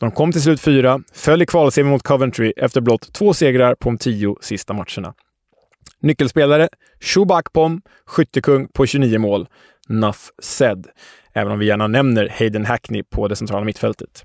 De 0.00 0.10
kom 0.10 0.32
till 0.32 0.42
slut 0.42 0.60
fyra, 0.60 1.00
föll 1.12 1.42
i 1.42 1.46
kvalserien 1.46 1.90
mot 1.90 2.02
Coventry 2.02 2.52
efter 2.56 2.80
blott 2.80 3.12
två 3.12 3.34
segrar 3.34 3.74
på 3.74 3.88
de 3.88 3.98
tio 3.98 4.36
sista 4.40 4.72
matcherna. 4.72 5.14
Nyckelspelare 6.00 6.68
Shuba 7.00 7.36
Akpom, 7.36 7.82
skyttekung 8.06 8.68
på 8.68 8.86
29 8.86 9.18
mål. 9.18 9.46
Nuff 9.88 10.30
said. 10.42 10.86
Även 11.36 11.52
om 11.52 11.58
vi 11.58 11.66
gärna 11.66 11.86
nämner 11.86 12.28
Hayden 12.38 12.66
Hackney 12.66 13.02
på 13.02 13.28
det 13.28 13.36
centrala 13.36 13.64
mittfältet. 13.64 14.24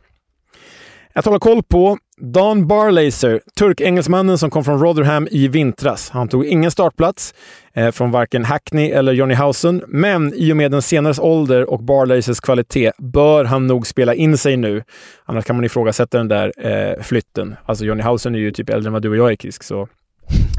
Att 1.14 1.26
hålla 1.26 1.40
koll 1.40 1.64
på 1.64 1.98
Dan 2.18 2.68
Barlaser, 2.68 3.42
turk-engelsmannen 3.60 4.38
som 4.38 4.50
kom 4.50 4.64
från 4.64 4.80
Rotherham 4.80 5.28
i 5.32 5.48
vintras. 5.48 6.10
Han 6.10 6.28
tog 6.28 6.46
ingen 6.46 6.72
startplats 6.72 7.34
eh, 7.74 7.92
från 7.92 8.12
varken 8.12 8.46
Hackney 8.46 8.92
eller 8.92 9.14
Johnny 9.14 9.34
Hausen, 9.34 9.84
men 9.88 10.34
i 10.34 10.54
och 10.54 10.58
med 10.58 10.72
den 10.72 10.82
senares 10.82 11.20
ålder 11.20 11.70
och 11.70 11.84
Barlasers 11.84 12.40
kvalitet 12.40 12.92
bör 12.98 13.46
han 13.46 13.68
nog 13.68 13.88
spela 13.88 14.14
in 14.14 14.38
sig 14.38 14.58
nu. 14.58 14.84
Annars 15.26 15.46
kan 15.46 15.56
man 15.56 15.66
ifrågasätta 15.66 16.18
den 16.18 16.28
där 16.28 16.54
eh, 16.58 17.04
flytten. 17.04 17.56
Alltså 17.66 17.86
Johnny 17.86 18.02
Hausen 18.02 18.36
är 18.36 18.40
ju 18.40 18.52
typ 18.52 18.70
äldre 18.70 18.90
än 18.90 18.94
vad 18.94 19.02
du 19.02 19.10
och 19.10 19.18
jag 19.18 19.32
är, 19.32 19.36
Kisk, 19.36 19.64
så 19.64 19.88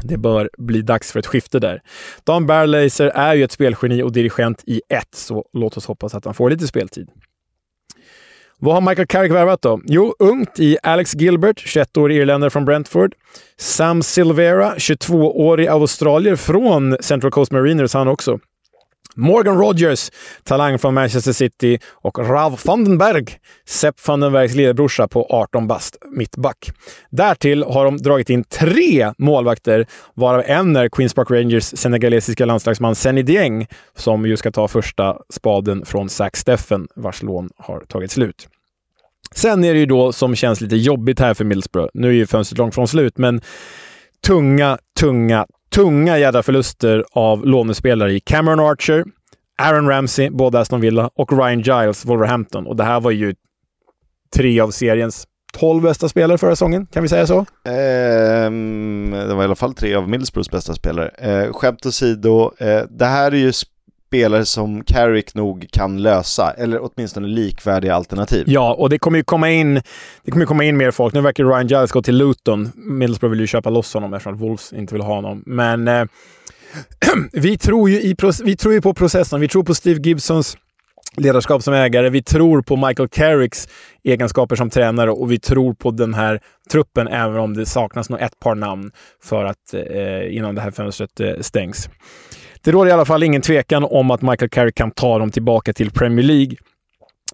det 0.03 0.17
bör 0.17 0.49
bli 0.57 0.81
dags 0.81 1.11
för 1.11 1.19
ett 1.19 1.27
skifte 1.27 1.59
där. 1.59 1.81
Dan 2.23 2.45
Barlaser 2.45 3.07
är 3.07 3.33
ju 3.33 3.43
ett 3.43 3.51
spelgeni 3.51 4.03
och 4.03 4.11
dirigent 4.11 4.63
i 4.65 4.81
ett, 4.89 5.15
så 5.15 5.45
låt 5.53 5.77
oss 5.77 5.85
hoppas 5.85 6.15
att 6.15 6.25
han 6.25 6.33
får 6.33 6.49
lite 6.49 6.67
speltid. 6.67 7.09
Vad 8.59 8.73
har 8.73 8.81
Michael 8.81 9.07
Carrick 9.07 9.31
värvat 9.31 9.61
då? 9.61 9.81
Jo, 9.85 10.15
ungt 10.19 10.59
i 10.59 10.77
Alex 10.83 11.15
Gilbert, 11.15 11.65
21-årig 11.65 12.17
irländare 12.17 12.49
från 12.49 12.65
Brentford. 12.65 13.15
Sam 13.57 14.03
Silvera, 14.03 14.75
22-årig 14.75 15.67
australier 15.67 16.35
från 16.35 16.97
Central 16.99 17.31
Coast 17.31 17.51
Mariners 17.51 17.93
han 17.93 18.07
också. 18.07 18.39
Morgan 19.15 19.57
Rogers, 19.57 20.11
talang 20.43 20.79
från 20.79 20.93
Manchester 20.93 21.33
City 21.33 21.79
och 21.91 22.19
Rav 22.19 22.59
Vandenberg, 22.65 23.25
Sepp 23.65 24.07
Vandenbergs 24.07 24.55
lillebrorsa 24.55 25.07
på 25.07 25.27
18 25.29 25.67
bast, 25.67 25.97
mittback. 26.11 26.71
Därtill 27.09 27.63
har 27.63 27.85
de 27.85 27.97
dragit 27.97 28.29
in 28.29 28.43
tre 28.43 29.13
målvakter, 29.17 29.87
varav 30.13 30.43
en 30.45 30.75
är 30.75 30.89
Queens 30.89 31.13
Park 31.13 31.31
Rangers 31.31 31.63
senegalesiska 31.63 32.45
landslagsman 32.45 32.95
Senny 32.95 33.21
Dieng, 33.21 33.67
som 33.97 34.25
ju 34.25 34.37
ska 34.37 34.51
ta 34.51 34.67
första 34.67 35.17
spaden 35.29 35.85
från 35.85 36.09
Zack 36.09 36.37
Steffen, 36.37 36.87
vars 36.95 37.23
lån 37.23 37.49
har 37.57 37.79
tagit 37.79 38.11
slut. 38.11 38.47
Sen 39.35 39.63
är 39.63 39.73
det 39.73 39.79
ju 39.79 39.85
då 39.85 40.11
som 40.11 40.35
känns 40.35 40.61
lite 40.61 40.75
jobbigt 40.75 41.19
här 41.19 41.33
för 41.33 41.45
Middlesbrough. 41.45 41.89
Nu 41.93 42.07
är 42.07 42.13
ju 42.13 42.27
fönstret 42.27 42.57
långt 42.57 42.75
från 42.75 42.87
slut, 42.87 43.17
men 43.17 43.41
tunga, 44.25 44.77
tunga, 44.99 45.45
tunga 45.73 46.17
jädra 46.17 46.43
förluster 46.43 47.05
av 47.11 47.45
lånespelare 47.45 48.13
i 48.13 48.19
Cameron 48.19 48.59
Archer, 48.59 49.03
Aaron 49.61 49.89
Ramsey, 49.89 50.29
båda 50.29 50.59
Aston 50.59 50.81
Villa, 50.81 51.09
och 51.15 51.37
Ryan 51.37 51.61
Giles, 51.61 52.05
Wolverhampton. 52.05 52.67
Och 52.67 52.75
det 52.75 52.83
här 52.83 52.99
var 52.99 53.11
ju 53.11 53.35
tre 54.35 54.59
av 54.59 54.71
seriens 54.71 55.27
12 55.53 55.83
bästa 55.83 56.09
spelare 56.09 56.37
förra 56.37 56.55
säsongen, 56.55 56.85
kan 56.85 57.03
vi 57.03 57.09
säga 57.09 57.27
så? 57.27 57.37
Um, 57.37 59.11
det 59.11 59.33
var 59.33 59.41
i 59.41 59.45
alla 59.45 59.55
fall 59.55 59.73
tre 59.73 59.95
av 59.95 60.09
Middlesbroughs 60.09 60.51
bästa 60.51 60.73
spelare. 60.73 61.45
Uh, 61.45 61.53
skämt 61.53 61.85
åsido, 61.85 62.51
uh, 62.61 62.81
det 62.89 63.05
här 63.05 63.31
är 63.31 63.35
ju 63.37 63.51
spelare 64.13 64.45
som 64.45 64.83
Carrick 64.83 65.35
nog 65.35 65.67
kan 65.71 66.01
lösa, 66.01 66.53
eller 66.57 66.79
åtminstone 66.83 67.27
likvärdiga 67.27 67.95
alternativ. 67.95 68.43
Ja, 68.47 68.73
och 68.73 68.89
det 68.89 68.99
kommer 68.99 69.17
ju 69.17 69.23
komma 69.23 69.51
in, 69.51 69.81
det 70.23 70.31
kommer 70.31 70.45
komma 70.45 70.63
in 70.63 70.77
mer 70.77 70.91
folk. 70.91 71.13
Nu 71.13 71.21
verkar 71.21 71.43
Ryan 71.45 71.67
Giles 71.67 71.91
gå 71.91 72.01
till 72.01 72.17
Luton. 72.17 72.71
Middlesbrough 72.75 73.31
vill 73.31 73.39
ju 73.39 73.47
köpa 73.47 73.69
loss 73.69 73.93
honom 73.93 74.13
eftersom 74.13 74.37
Wolves 74.37 74.73
inte 74.73 74.95
vill 74.95 75.01
ha 75.01 75.15
honom. 75.15 75.43
Men 75.45 75.87
eh, 75.87 76.05
vi, 77.33 77.57
tror 77.57 77.89
ju 77.89 78.01
i, 78.01 78.15
vi 78.43 78.55
tror 78.55 78.73
ju 78.73 78.81
på 78.81 78.93
processen. 78.93 79.39
Vi 79.39 79.47
tror 79.47 79.63
på 79.63 79.75
Steve 79.75 79.99
Gibsons 80.03 80.57
ledarskap 81.17 81.63
som 81.63 81.73
ägare. 81.73 82.09
Vi 82.09 82.23
tror 82.23 82.61
på 82.61 82.75
Michael 82.75 83.09
Carricks 83.09 83.67
egenskaper 84.03 84.55
som 84.55 84.69
tränare 84.69 85.11
och 85.11 85.31
vi 85.31 85.39
tror 85.39 85.73
på 85.73 85.91
den 85.91 86.13
här 86.13 86.39
truppen, 86.71 87.07
även 87.07 87.37
om 87.37 87.53
det 87.53 87.65
saknas 87.65 88.09
nog 88.09 88.21
ett 88.21 88.39
par 88.39 88.55
namn 88.55 88.91
för 89.23 89.45
att 89.45 89.73
eh, 89.73 90.35
innan 90.35 90.55
det 90.55 90.61
här 90.61 90.71
fönstret 90.71 91.19
eh, 91.19 91.33
stängs. 91.41 91.89
Det 92.63 92.71
råder 92.71 92.89
i 92.89 92.93
alla 92.93 93.05
fall 93.05 93.23
ingen 93.23 93.41
tvekan 93.41 93.83
om 93.83 94.11
att 94.11 94.21
Michael 94.21 94.49
Carrick 94.49 94.75
kan 94.75 94.91
ta 94.91 95.19
dem 95.19 95.31
tillbaka 95.31 95.73
till 95.73 95.91
Premier 95.91 96.25
League. 96.25 96.55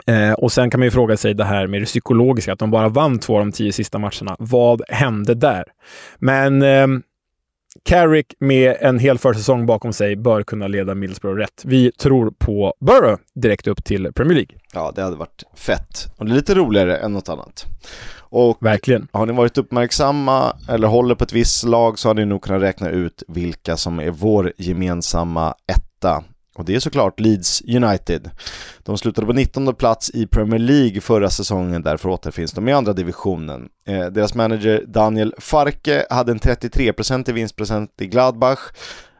Eh, 0.05 0.33
och 0.33 0.51
sen 0.51 0.69
kan 0.69 0.79
man 0.79 0.85
ju 0.87 0.91
fråga 0.91 1.17
sig 1.17 1.33
det 1.33 1.45
här 1.45 1.67
med 1.67 1.81
det 1.81 1.85
psykologiska, 1.85 2.53
att 2.53 2.59
de 2.59 2.71
bara 2.71 2.89
vann 2.89 3.19
två 3.19 3.33
av 3.33 3.39
de 3.39 3.51
tio 3.51 3.71
sista 3.71 3.99
matcherna. 3.99 4.35
Vad 4.39 4.81
hände 4.89 5.35
där? 5.35 5.63
Men 6.19 6.61
eh, 6.61 6.87
Carrick 7.83 8.33
med 8.39 8.77
en 8.79 8.99
hel 8.99 9.17
försäsong 9.17 9.65
bakom 9.65 9.93
sig 9.93 10.15
bör 10.15 10.43
kunna 10.43 10.67
leda 10.67 10.95
Middlesbrough 10.95 11.37
rätt. 11.37 11.61
Vi 11.65 11.91
tror 11.91 12.31
på 12.37 12.73
Borough 12.79 13.21
direkt 13.35 13.67
upp 13.67 13.83
till 13.83 14.13
Premier 14.13 14.35
League. 14.35 14.57
Ja, 14.73 14.91
det 14.95 15.01
hade 15.01 15.15
varit 15.15 15.43
fett. 15.55 16.07
Och 16.17 16.25
det 16.25 16.31
är 16.31 16.35
lite 16.35 16.55
roligare 16.55 16.97
än 16.97 17.13
något 17.13 17.29
annat. 17.29 17.65
Och 18.29 18.57
Verkligen. 18.61 19.07
Har 19.11 19.25
ni 19.25 19.33
varit 19.33 19.57
uppmärksamma 19.57 20.55
eller 20.69 20.87
håller 20.87 21.15
på 21.15 21.23
ett 21.23 21.33
visst 21.33 21.63
lag 21.63 21.99
så 21.99 22.09
har 22.09 22.13
ni 22.13 22.25
nog 22.25 22.41
kunnat 22.41 22.61
räkna 22.61 22.89
ut 22.89 23.23
vilka 23.27 23.77
som 23.77 23.99
är 23.99 24.09
vår 24.09 24.53
gemensamma 24.57 25.55
etta. 25.67 26.23
Och 26.55 26.65
det 26.65 26.75
är 26.75 26.79
såklart 26.79 27.19
Leeds 27.19 27.61
United. 27.61 28.29
De 28.83 28.97
slutade 28.97 29.27
på 29.27 29.33
19 29.33 29.75
plats 29.75 30.11
i 30.13 30.27
Premier 30.27 30.59
League 30.59 31.01
förra 31.01 31.29
säsongen, 31.29 31.81
därför 31.81 32.09
återfinns 32.09 32.51
de 32.51 32.67
i 32.67 32.71
andra 32.71 32.93
divisionen. 32.93 33.69
Eh, 33.87 34.05
deras 34.05 34.35
manager 34.35 34.83
Daniel 34.87 35.33
Farke 35.37 36.05
hade 36.09 36.31
en 36.31 36.39
33% 36.39 37.29
i 37.29 37.31
vinstprocent 37.31 38.01
i 38.01 38.07
Gladbach. 38.07 38.59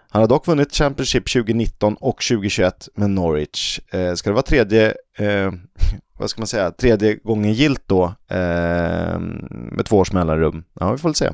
Han 0.10 0.22
har 0.22 0.28
dock 0.28 0.48
vunnit 0.48 0.76
Championship 0.76 1.34
2019 1.34 1.96
och 1.96 2.22
2021 2.30 2.90
med 2.96 3.10
Norwich. 3.10 3.80
Eh, 3.92 4.14
ska 4.14 4.30
det 4.30 4.34
vara 4.34 4.44
tredje, 4.44 4.94
eh, 5.18 5.52
vad 6.20 6.30
ska 6.30 6.42
man 6.42 6.48
säga, 6.48 6.72
tredje 6.72 7.16
gången 7.16 7.54
gilt 7.54 7.84
då 7.86 8.04
eh, 8.28 9.20
med 9.50 9.86
två 9.86 9.98
års 9.98 10.12
mellanrum? 10.12 10.64
Ja, 10.80 10.92
vi 10.92 10.98
får 10.98 11.10
väl 11.10 11.16
se. 11.16 11.30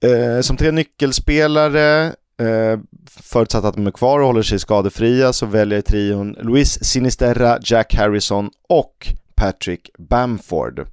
Eh, 0.00 0.40
som 0.40 0.56
tre 0.56 0.70
nyckelspelare, 0.70 2.04
eh, 2.40 2.78
förutsatt 3.06 3.64
att 3.64 3.74
de 3.74 3.86
är 3.86 3.90
kvar 3.90 4.20
och 4.20 4.26
håller 4.26 4.42
sig 4.42 4.58
skadefria, 4.58 5.32
så 5.32 5.46
väljer 5.46 5.80
trion 5.80 6.32
Luis 6.32 6.84
Sinisterra, 6.84 7.58
Jack 7.62 7.94
Harrison 7.94 8.50
och 8.68 9.08
Patrick 9.34 9.90
Bamford. 9.98 10.86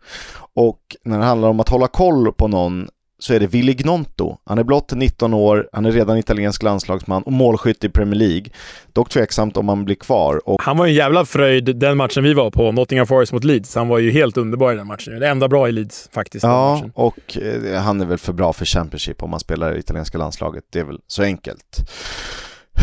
Och 0.54 0.96
när 1.04 1.20
det 1.20 1.26
handlar 1.26 1.50
om 1.50 1.60
att 1.60 1.70
hålla 1.70 1.88
koll 1.88 2.34
på 2.34 2.48
någon 2.48 2.88
så 3.26 3.34
är 3.34 3.40
det 3.40 3.48
Willy 3.48 3.74
Gnonto. 3.74 4.38
Han 4.46 4.58
är 4.58 4.64
blott 4.64 4.92
19 4.92 5.34
år, 5.34 5.70
han 5.72 5.86
är 5.86 5.92
redan 5.92 6.18
italiensk 6.18 6.64
landslagsman 6.64 7.24
och 7.24 7.32
målskytt 7.32 7.84
i 7.84 7.90
Premier 7.90 8.16
League. 8.16 8.46
Dock 8.94 9.10
tveksamt 9.10 9.58
om 9.58 9.70
han 9.70 9.86
blir 9.86 9.96
kvar. 9.96 10.50
Och... 10.50 10.62
Han 10.62 10.78
var 10.78 10.86
en 10.86 10.94
jävla 10.94 11.26
fröjd 11.26 11.76
den 11.76 11.98
matchen 11.98 12.24
vi 12.24 12.34
var 12.34 12.52
på, 12.52 12.72
Nottingham 12.72 13.08
Forest 13.08 13.34
mot 13.34 13.44
Leeds. 13.44 13.76
Han 13.76 13.88
var 13.88 14.00
ju 14.00 14.12
helt 14.12 14.38
underbar 14.38 14.74
i 14.74 14.76
den 14.76 14.88
matchen. 14.88 15.20
Det 15.20 15.28
enda 15.28 15.48
bra 15.48 15.70
i 15.70 15.72
Leeds 15.72 16.10
faktiskt. 16.14 16.44
Ja, 16.44 16.84
och 16.94 17.38
eh, 17.38 17.82
han 17.82 18.02
är 18.02 18.06
väl 18.06 18.18
för 18.18 18.34
bra 18.34 18.54
för 18.54 18.66
Championship 18.66 19.24
om 19.24 19.30
man 19.30 19.40
spelar 19.40 19.76
i 19.76 19.80
italienska 19.80 20.18
landslaget. 20.18 20.64
Det 20.72 20.80
är 20.80 20.84
väl 20.84 21.00
så 21.08 21.24
enkelt. 21.24 21.90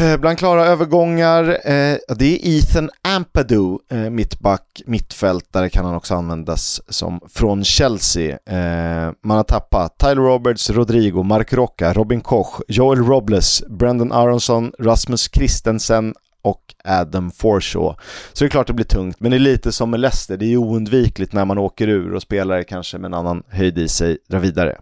Eh, 0.00 0.16
bland 0.16 0.38
klara 0.38 0.66
övergångar, 0.66 1.48
eh, 1.48 1.96
det 2.16 2.24
är 2.24 2.38
Ethan 2.42 2.90
Ampadu, 3.02 3.78
eh, 3.90 4.10
mittback, 4.10 4.82
mittfältare 4.86 5.68
kan 5.68 5.84
han 5.84 5.94
också 5.94 6.14
användas 6.14 6.80
som, 6.88 7.20
från 7.28 7.64
Chelsea. 7.64 8.38
Eh, 8.46 9.12
man 9.22 9.36
har 9.36 9.44
tappat 9.44 9.98
Tyler 9.98 10.14
Roberts, 10.14 10.70
Rodrigo, 10.70 11.22
Mark 11.22 11.52
Rocca, 11.52 11.92
Robin 11.92 12.20
Koch, 12.20 12.60
Joel 12.68 12.98
Robles, 12.98 13.62
Brendan 13.68 14.12
Aronsson, 14.12 14.72
Rasmus 14.78 15.30
Christensen 15.32 16.14
och 16.42 16.74
Adam 16.84 17.30
Forshaw. 17.30 17.96
Så 18.32 18.44
det 18.44 18.48
är 18.48 18.50
klart 18.50 18.66
det 18.66 18.72
blir 18.72 18.84
tungt, 18.84 19.20
men 19.20 19.30
det 19.30 19.36
är 19.36 19.38
lite 19.38 19.72
som 19.72 19.90
med 19.90 20.00
Leicester, 20.00 20.36
det 20.36 20.52
är 20.52 20.56
oundvikligt 20.56 21.32
när 21.32 21.44
man 21.44 21.58
åker 21.58 21.88
ur 21.88 22.14
och 22.14 22.22
spelare 22.22 22.64
kanske 22.64 22.98
med 22.98 23.08
en 23.08 23.14
annan 23.14 23.42
höjd 23.48 23.78
i 23.78 23.88
sig 23.88 24.18
drar 24.28 24.38
vidare. 24.38 24.78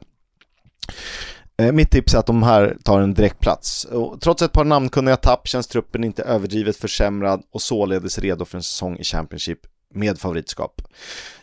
Eh, 1.60 1.72
mitt 1.72 1.90
tips 1.90 2.14
är 2.14 2.18
att 2.18 2.26
de 2.26 2.42
här 2.42 2.76
tar 2.82 3.00
en 3.00 3.14
direktplats. 3.14 3.84
Och 3.84 4.20
trots 4.20 4.42
ett 4.42 4.52
par 4.52 4.64
namnkunniga 4.64 5.16
tapp 5.16 5.48
känns 5.48 5.66
truppen 5.66 6.04
inte 6.04 6.22
överdrivet 6.22 6.76
försämrad 6.76 7.42
och 7.52 7.62
således 7.62 8.18
redo 8.18 8.44
för 8.44 8.56
en 8.56 8.62
säsong 8.62 8.96
i 8.96 9.04
Championship 9.04 9.58
med 9.94 10.18
favoritskap. 10.18 10.82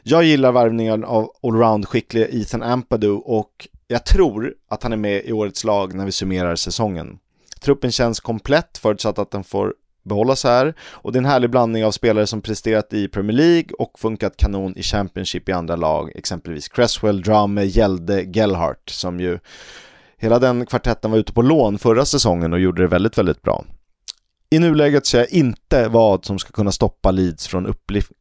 Jag 0.04 0.24
gillar 0.24 0.52
värvningen 0.52 1.04
av 1.04 1.32
allround-skicklige 1.44 2.28
Ethan 2.32 2.64
Ampadu 2.64 3.10
och 3.12 3.68
jag 3.88 4.06
tror 4.06 4.54
att 4.70 4.84
han 4.84 4.94
är 4.94 4.98
med 4.98 5.26
i 5.26 5.32
årets 5.32 5.64
lag 5.64 5.94
när 5.94 6.06
vi 6.06 6.12
summerar 6.12 6.56
säsongen. 6.56 7.18
Truppen 7.62 7.92
känns 7.92 8.20
komplett 8.20 8.78
förutsatt 8.78 9.20
att 9.20 9.32
den 9.32 9.44
får 9.44 9.74
behålla 10.04 10.36
så 10.36 10.48
här 10.48 10.74
och 10.82 11.12
det 11.12 11.18
är 11.18 11.22
en 11.22 11.26
härlig 11.26 11.50
blandning 11.50 11.86
av 11.86 11.92
spelare 11.92 12.28
som 12.28 12.42
presterat 12.42 12.94
i 12.94 13.08
Premier 13.08 13.38
League 13.38 13.70
och 13.80 14.00
funkat 14.00 14.38
kanon 14.38 14.78
i 14.78 14.84
Championship 14.84 15.50
i 15.50 15.52
andra 15.52 15.76
lag, 15.76 16.12
exempelvis 16.16 16.68
Cresswell, 16.68 17.22
Drame, 17.22 17.64
Gälde, 17.64 18.22
Gellhart 18.22 18.90
som 18.90 19.20
ju 19.20 19.40
Hela 20.22 20.40
den 20.40 20.66
kvartetten 20.66 21.12
var 21.12 21.18
ute 21.18 21.34
på 21.34 21.42
lån 21.42 21.80
förra 21.80 22.06
säsongen 22.06 22.54
och 22.54 22.60
gjorde 22.60 22.82
det 22.82 22.88
väldigt, 22.88 23.18
väldigt 23.18 23.42
bra. 23.42 23.66
I 24.50 24.60
nuläget 24.60 25.06
ser 25.06 25.18
jag 25.18 25.30
inte 25.30 25.88
vad 25.88 26.26
som 26.26 26.40
ska 26.40 26.52
kunna 26.52 26.72
stoppa 26.72 27.12
Leeds 27.12 27.48
från 27.48 27.66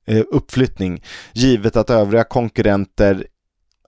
eh, 0.07 0.23
uppflyttning, 0.33 1.03
givet 1.33 1.77
att 1.77 1.91
övriga 1.91 2.25
konkurrenter, 2.25 3.27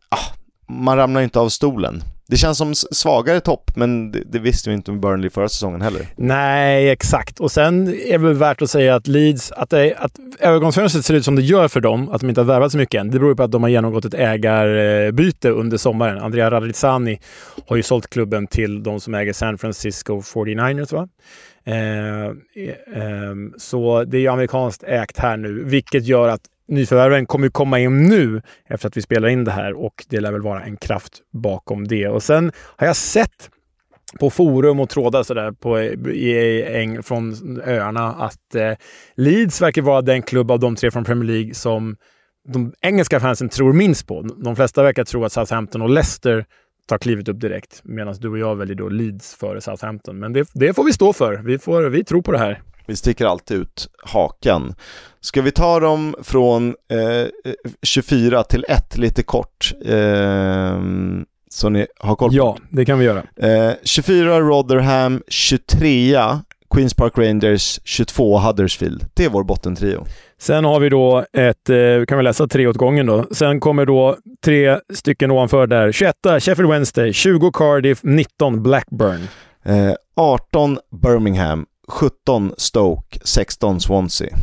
ah, 0.09 0.35
man 0.69 0.97
ramlar 0.97 1.21
inte 1.21 1.41
av 1.41 1.49
stolen. 1.49 2.03
Det 2.31 2.37
känns 2.37 2.59
som 2.59 2.75
svagare 2.75 3.41
topp, 3.41 3.71
men 3.75 4.13
det, 4.13 4.23
det 4.27 4.39
visste 4.39 4.71
vi 4.71 4.77
inte 4.77 4.91
om 4.91 5.01
Burnley 5.01 5.31
förra 5.31 5.49
säsongen 5.49 5.83
heller. 5.83 6.07
Nej, 6.17 6.91
exakt. 6.91 7.41
Och 7.41 7.53
sen 7.53 7.89
är 7.89 8.13
det 8.13 8.19
väl 8.19 8.35
värt 8.35 8.63
att 8.63 8.71
säga 8.71 8.95
att 8.95 9.07
Leeds, 9.07 9.53
att, 9.53 9.71
det, 9.71 9.95
att 9.95 10.13
övergångsfönstret 10.41 11.05
ser 11.05 11.15
ut 11.15 11.25
som 11.25 11.37
det 11.37 11.43
gör 11.43 11.69
för 11.69 11.81
dem, 11.81 12.09
att 12.09 12.21
de 12.21 12.29
inte 12.29 12.41
har 12.41 12.47
värvat 12.47 12.73
så 12.73 12.79
mycket 12.79 13.01
än, 13.01 13.11
det 13.11 13.19
beror 13.19 13.35
på 13.35 13.43
att 13.43 13.53
de 13.53 13.63
har 13.63 13.71
genomgått 13.71 14.05
ett 14.05 14.15
ägarbyte 14.15 15.51
under 15.51 15.77
sommaren. 15.77 16.19
Andrea 16.19 16.51
Radrizzani 16.51 17.21
har 17.67 17.77
ju 17.77 17.83
sålt 17.83 18.11
klubben 18.11 18.47
till 18.47 18.83
de 18.83 19.01
som 19.01 19.15
äger 19.15 19.33
San 19.33 19.59
Francisco 19.59 20.21
49ers, 20.21 20.95
va? 20.95 21.09
Eh, 21.65 22.27
eh, 22.27 23.35
så 23.59 24.05
det 24.05 24.17
är 24.17 24.21
ju 24.21 24.29
amerikanskt 24.29 24.83
ägt 24.83 25.19
här 25.19 25.37
nu, 25.37 25.65
vilket 25.65 26.05
gör 26.05 26.29
att 26.29 26.43
nyförvärven 26.69 27.27
kommer 27.27 27.47
ju 27.47 27.51
komma 27.51 27.79
in 27.79 28.03
nu 28.03 28.43
efter 28.67 28.89
att 28.89 28.97
vi 28.97 29.03
spelar 29.03 29.29
in 29.29 29.45
det 29.45 29.51
här 29.51 29.73
och 29.73 30.05
det 30.09 30.21
lär 30.21 30.33
väl 30.33 30.43
vara 30.43 30.63
en 30.63 30.77
kraft 30.77 31.13
bakom 31.33 31.89
det. 31.89 32.09
Och 32.09 32.23
sen 32.23 32.53
har 32.77 32.87
jag 32.87 32.97
sett 32.97 33.51
på 34.21 34.31
forum 34.31 34.81
och 34.81 34.91
trådar 34.91 35.23
sådär 35.23 35.53
på, 35.53 35.81
i, 35.81 36.31
i, 36.83 36.99
från 37.03 37.61
öarna 37.65 38.07
att 38.07 38.55
eh, 38.55 38.73
Leeds 39.17 39.63
verkar 39.63 39.83
vara 39.83 40.03
den 40.03 40.23
klubb 40.23 40.51
av 40.51 40.61
de 40.61 40.77
tre 40.77 40.91
från 40.91 41.05
Premier 41.05 41.25
League 41.25 41.55
som 41.55 41.97
de 42.49 42.73
engelska 42.81 43.21
fansen 43.21 43.49
tror 43.49 43.73
minst 43.73 44.07
på. 44.07 44.23
De 44.23 44.57
flesta 44.57 44.83
verkar 44.83 45.05
tro 45.05 45.25
att 45.25 45.33
Southampton 45.33 45.83
och 45.83 45.91
Leicester 45.91 46.45
tar 46.89 46.99
klivet 46.99 47.29
upp 47.29 47.41
direkt, 47.41 47.81
medan 47.85 48.15
du 48.21 48.29
och 48.29 48.39
jag 48.39 48.57
väljer 48.57 48.77
då 48.77 48.89
Leeds 48.89 49.35
före 49.35 49.61
Southampton. 49.61 50.19
Men 50.19 50.33
det, 50.33 50.49
det 50.55 50.75
får 50.75 50.85
vi 50.85 50.93
stå 50.93 51.13
för. 51.13 51.37
Vi, 51.37 51.59
får, 51.59 51.83
vi 51.83 52.05
tror 52.05 52.23
på 52.23 52.33
det 52.33 52.39
här. 52.39 52.63
Vi 52.89 52.97
sticker 52.97 53.27
alltid 53.27 53.57
ut 53.57 53.89
hakan. 54.05 54.75
Ska 55.21 55.43
vi 55.43 55.51
ta 55.51 55.81
dem 55.81 56.15
från 56.23 56.69
eh, 56.69 57.53
24 57.83 58.43
till 58.45 58.65
1 58.69 58.99
lite 58.99 59.23
kort? 59.23 59.73
Eh, 59.85 60.79
så 61.51 61.69
ni 61.69 61.87
har 61.99 62.17
koll 62.17 62.31
på 62.31 62.37
Ja, 62.37 62.57
det 62.71 62.85
kan 62.85 62.99
vi 62.99 63.05
göra. 63.05 63.23
Eh, 63.37 63.73
24 63.83 64.41
Rotherham, 64.41 65.23
23 65.29 66.17
Queens 66.75 66.95
Park 66.95 67.19
Rangers, 67.19 67.81
22 67.85 68.39
Huddersfield. 68.39 69.05
Det 69.15 69.25
är 69.25 69.29
vår 69.31 69.45
bottentrio. 69.45 70.05
Sen 70.39 70.65
har 70.65 70.81
vi 70.81 70.89
då 70.89 71.25
ett, 71.33 71.71
eh, 71.71 72.05
kan 72.09 72.19
vi 72.19 72.25
läsa 72.25 72.47
tre 72.49 72.67
åt 72.67 72.77
gången 72.77 73.07
då. 73.07 73.27
Sen 73.31 73.61
kommer 73.61 73.87
då 73.87 74.17
tre 74.45 74.79
stycken 74.95 75.31
ovanför 75.31 75.67
där. 75.67 75.93
21 75.93 76.41
Sheffield 76.41 76.71
Wednesday, 76.71 77.13
20 77.13 77.51
Cardiff, 77.53 78.01
19 78.03 78.63
Blackburn. 78.63 79.29
Eh, 79.65 79.93
18 80.17 80.79
Birmingham, 81.03 81.67
17 81.89 82.55
Stoke, 82.59 83.19
16 83.25 83.81
Swansea. 83.81 84.37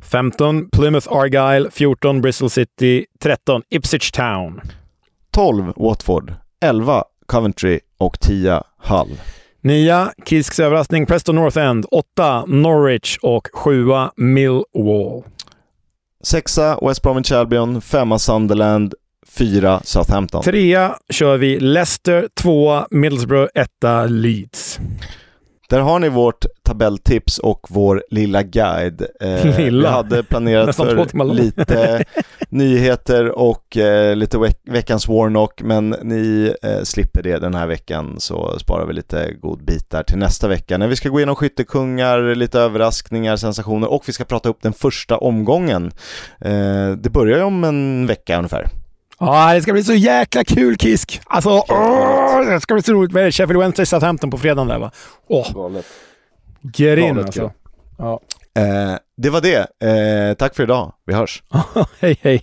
15 0.00 0.68
Plymouth 0.70 1.08
Argyle, 1.12 1.70
14 1.70 2.20
Bristol 2.20 2.50
City, 2.50 3.06
13 3.20 3.62
Ipswich 3.70 4.12
Town. 4.12 4.60
12 5.30 5.72
Watford, 5.76 6.34
11 6.60 7.04
Coventry 7.26 7.80
och 7.98 8.20
10 8.20 8.62
Hull. 8.78 9.18
9 9.60 10.08
Kisks 10.24 10.60
överraskning 10.60 11.06
Preston 11.06 11.34
North 11.34 11.58
End, 11.58 11.86
8 11.90 12.44
Norwich 12.46 13.18
och 13.22 13.48
7 13.52 13.84
Millwall. 14.16 15.24
6 16.24 16.58
West 16.82 17.02
Bromwich 17.02 17.32
Albion, 17.32 17.80
5 17.80 18.18
Sunderland, 18.18 18.94
4 19.26 19.80
Southampton. 19.84 20.42
3 20.42 20.90
kör 21.10 21.36
vi 21.36 21.60
Leicester, 21.60 22.28
2 22.34 22.86
Middlesbrough, 22.90 23.48
1 23.54 23.68
Leeds. 24.08 24.80
Där 25.68 25.80
har 25.80 25.98
ni 25.98 26.08
vårt 26.08 26.46
tabelltips 26.62 27.38
och 27.38 27.66
vår 27.68 28.04
lilla 28.10 28.42
guide. 28.42 29.06
Eh, 29.20 29.44
lilla. 29.58 29.88
Vi 29.88 29.94
hade 29.94 30.22
planerat 30.22 30.76
för 30.76 31.34
lite 31.34 32.04
nyheter 32.48 33.38
och 33.38 33.76
eh, 33.76 34.16
lite 34.16 34.38
veck 34.38 34.60
veckans 34.64 35.08
Warnock, 35.08 35.62
men 35.62 35.96
ni 36.02 36.54
eh, 36.62 36.82
slipper 36.82 37.22
det 37.22 37.38
den 37.38 37.54
här 37.54 37.66
veckan 37.66 38.14
så 38.18 38.58
sparar 38.58 38.86
vi 38.86 38.92
lite 38.92 39.32
godbitar 39.32 40.02
till 40.02 40.18
nästa 40.18 40.48
vecka 40.48 40.78
när 40.78 40.88
vi 40.88 40.96
ska 40.96 41.08
gå 41.08 41.18
igenom 41.18 41.36
skyttekungar, 41.36 42.34
lite 42.34 42.60
överraskningar, 42.60 43.36
sensationer 43.36 43.90
och 43.90 44.02
vi 44.06 44.12
ska 44.12 44.24
prata 44.24 44.48
upp 44.48 44.62
den 44.62 44.72
första 44.72 45.18
omgången. 45.18 45.92
Eh, 46.40 46.90
det 46.90 47.10
börjar 47.12 47.38
ju 47.38 47.44
om 47.44 47.64
en 47.64 48.06
vecka 48.06 48.38
ungefär. 48.38 48.68
Ja, 49.18 49.54
det 49.54 49.62
ska 49.62 49.72
bli 49.72 49.84
så 49.84 49.94
jäkla 49.94 50.44
kul 50.44 50.76
Kisk! 50.76 51.20
Alltså, 51.24 51.50
åh, 51.68 52.40
det 52.46 52.60
ska 52.60 52.74
bli 52.74 52.82
så 52.82 52.92
roligt. 52.92 53.12
Vad 53.12 53.20
är 53.22 53.26
det? 53.26 53.32
Sheffield 53.32 53.60
Wednesday 53.60 53.86
Southampton 53.86 54.30
på 54.30 54.38
fredagen 54.38 54.68
där 54.68 54.78
va? 54.78 54.90
Åh! 55.28 55.52
Galet. 55.54 55.86
Get 56.74 56.98
in 56.98 57.18
alltså. 57.18 57.52
Ja. 57.98 58.20
Eh, 58.56 58.98
det 59.16 59.30
var 59.30 59.40
det. 59.40 59.58
Eh, 60.30 60.34
tack 60.34 60.54
för 60.54 60.62
idag. 60.62 60.92
Vi 61.06 61.14
hörs. 61.14 61.42
hej 62.00 62.18
hej. 62.22 62.42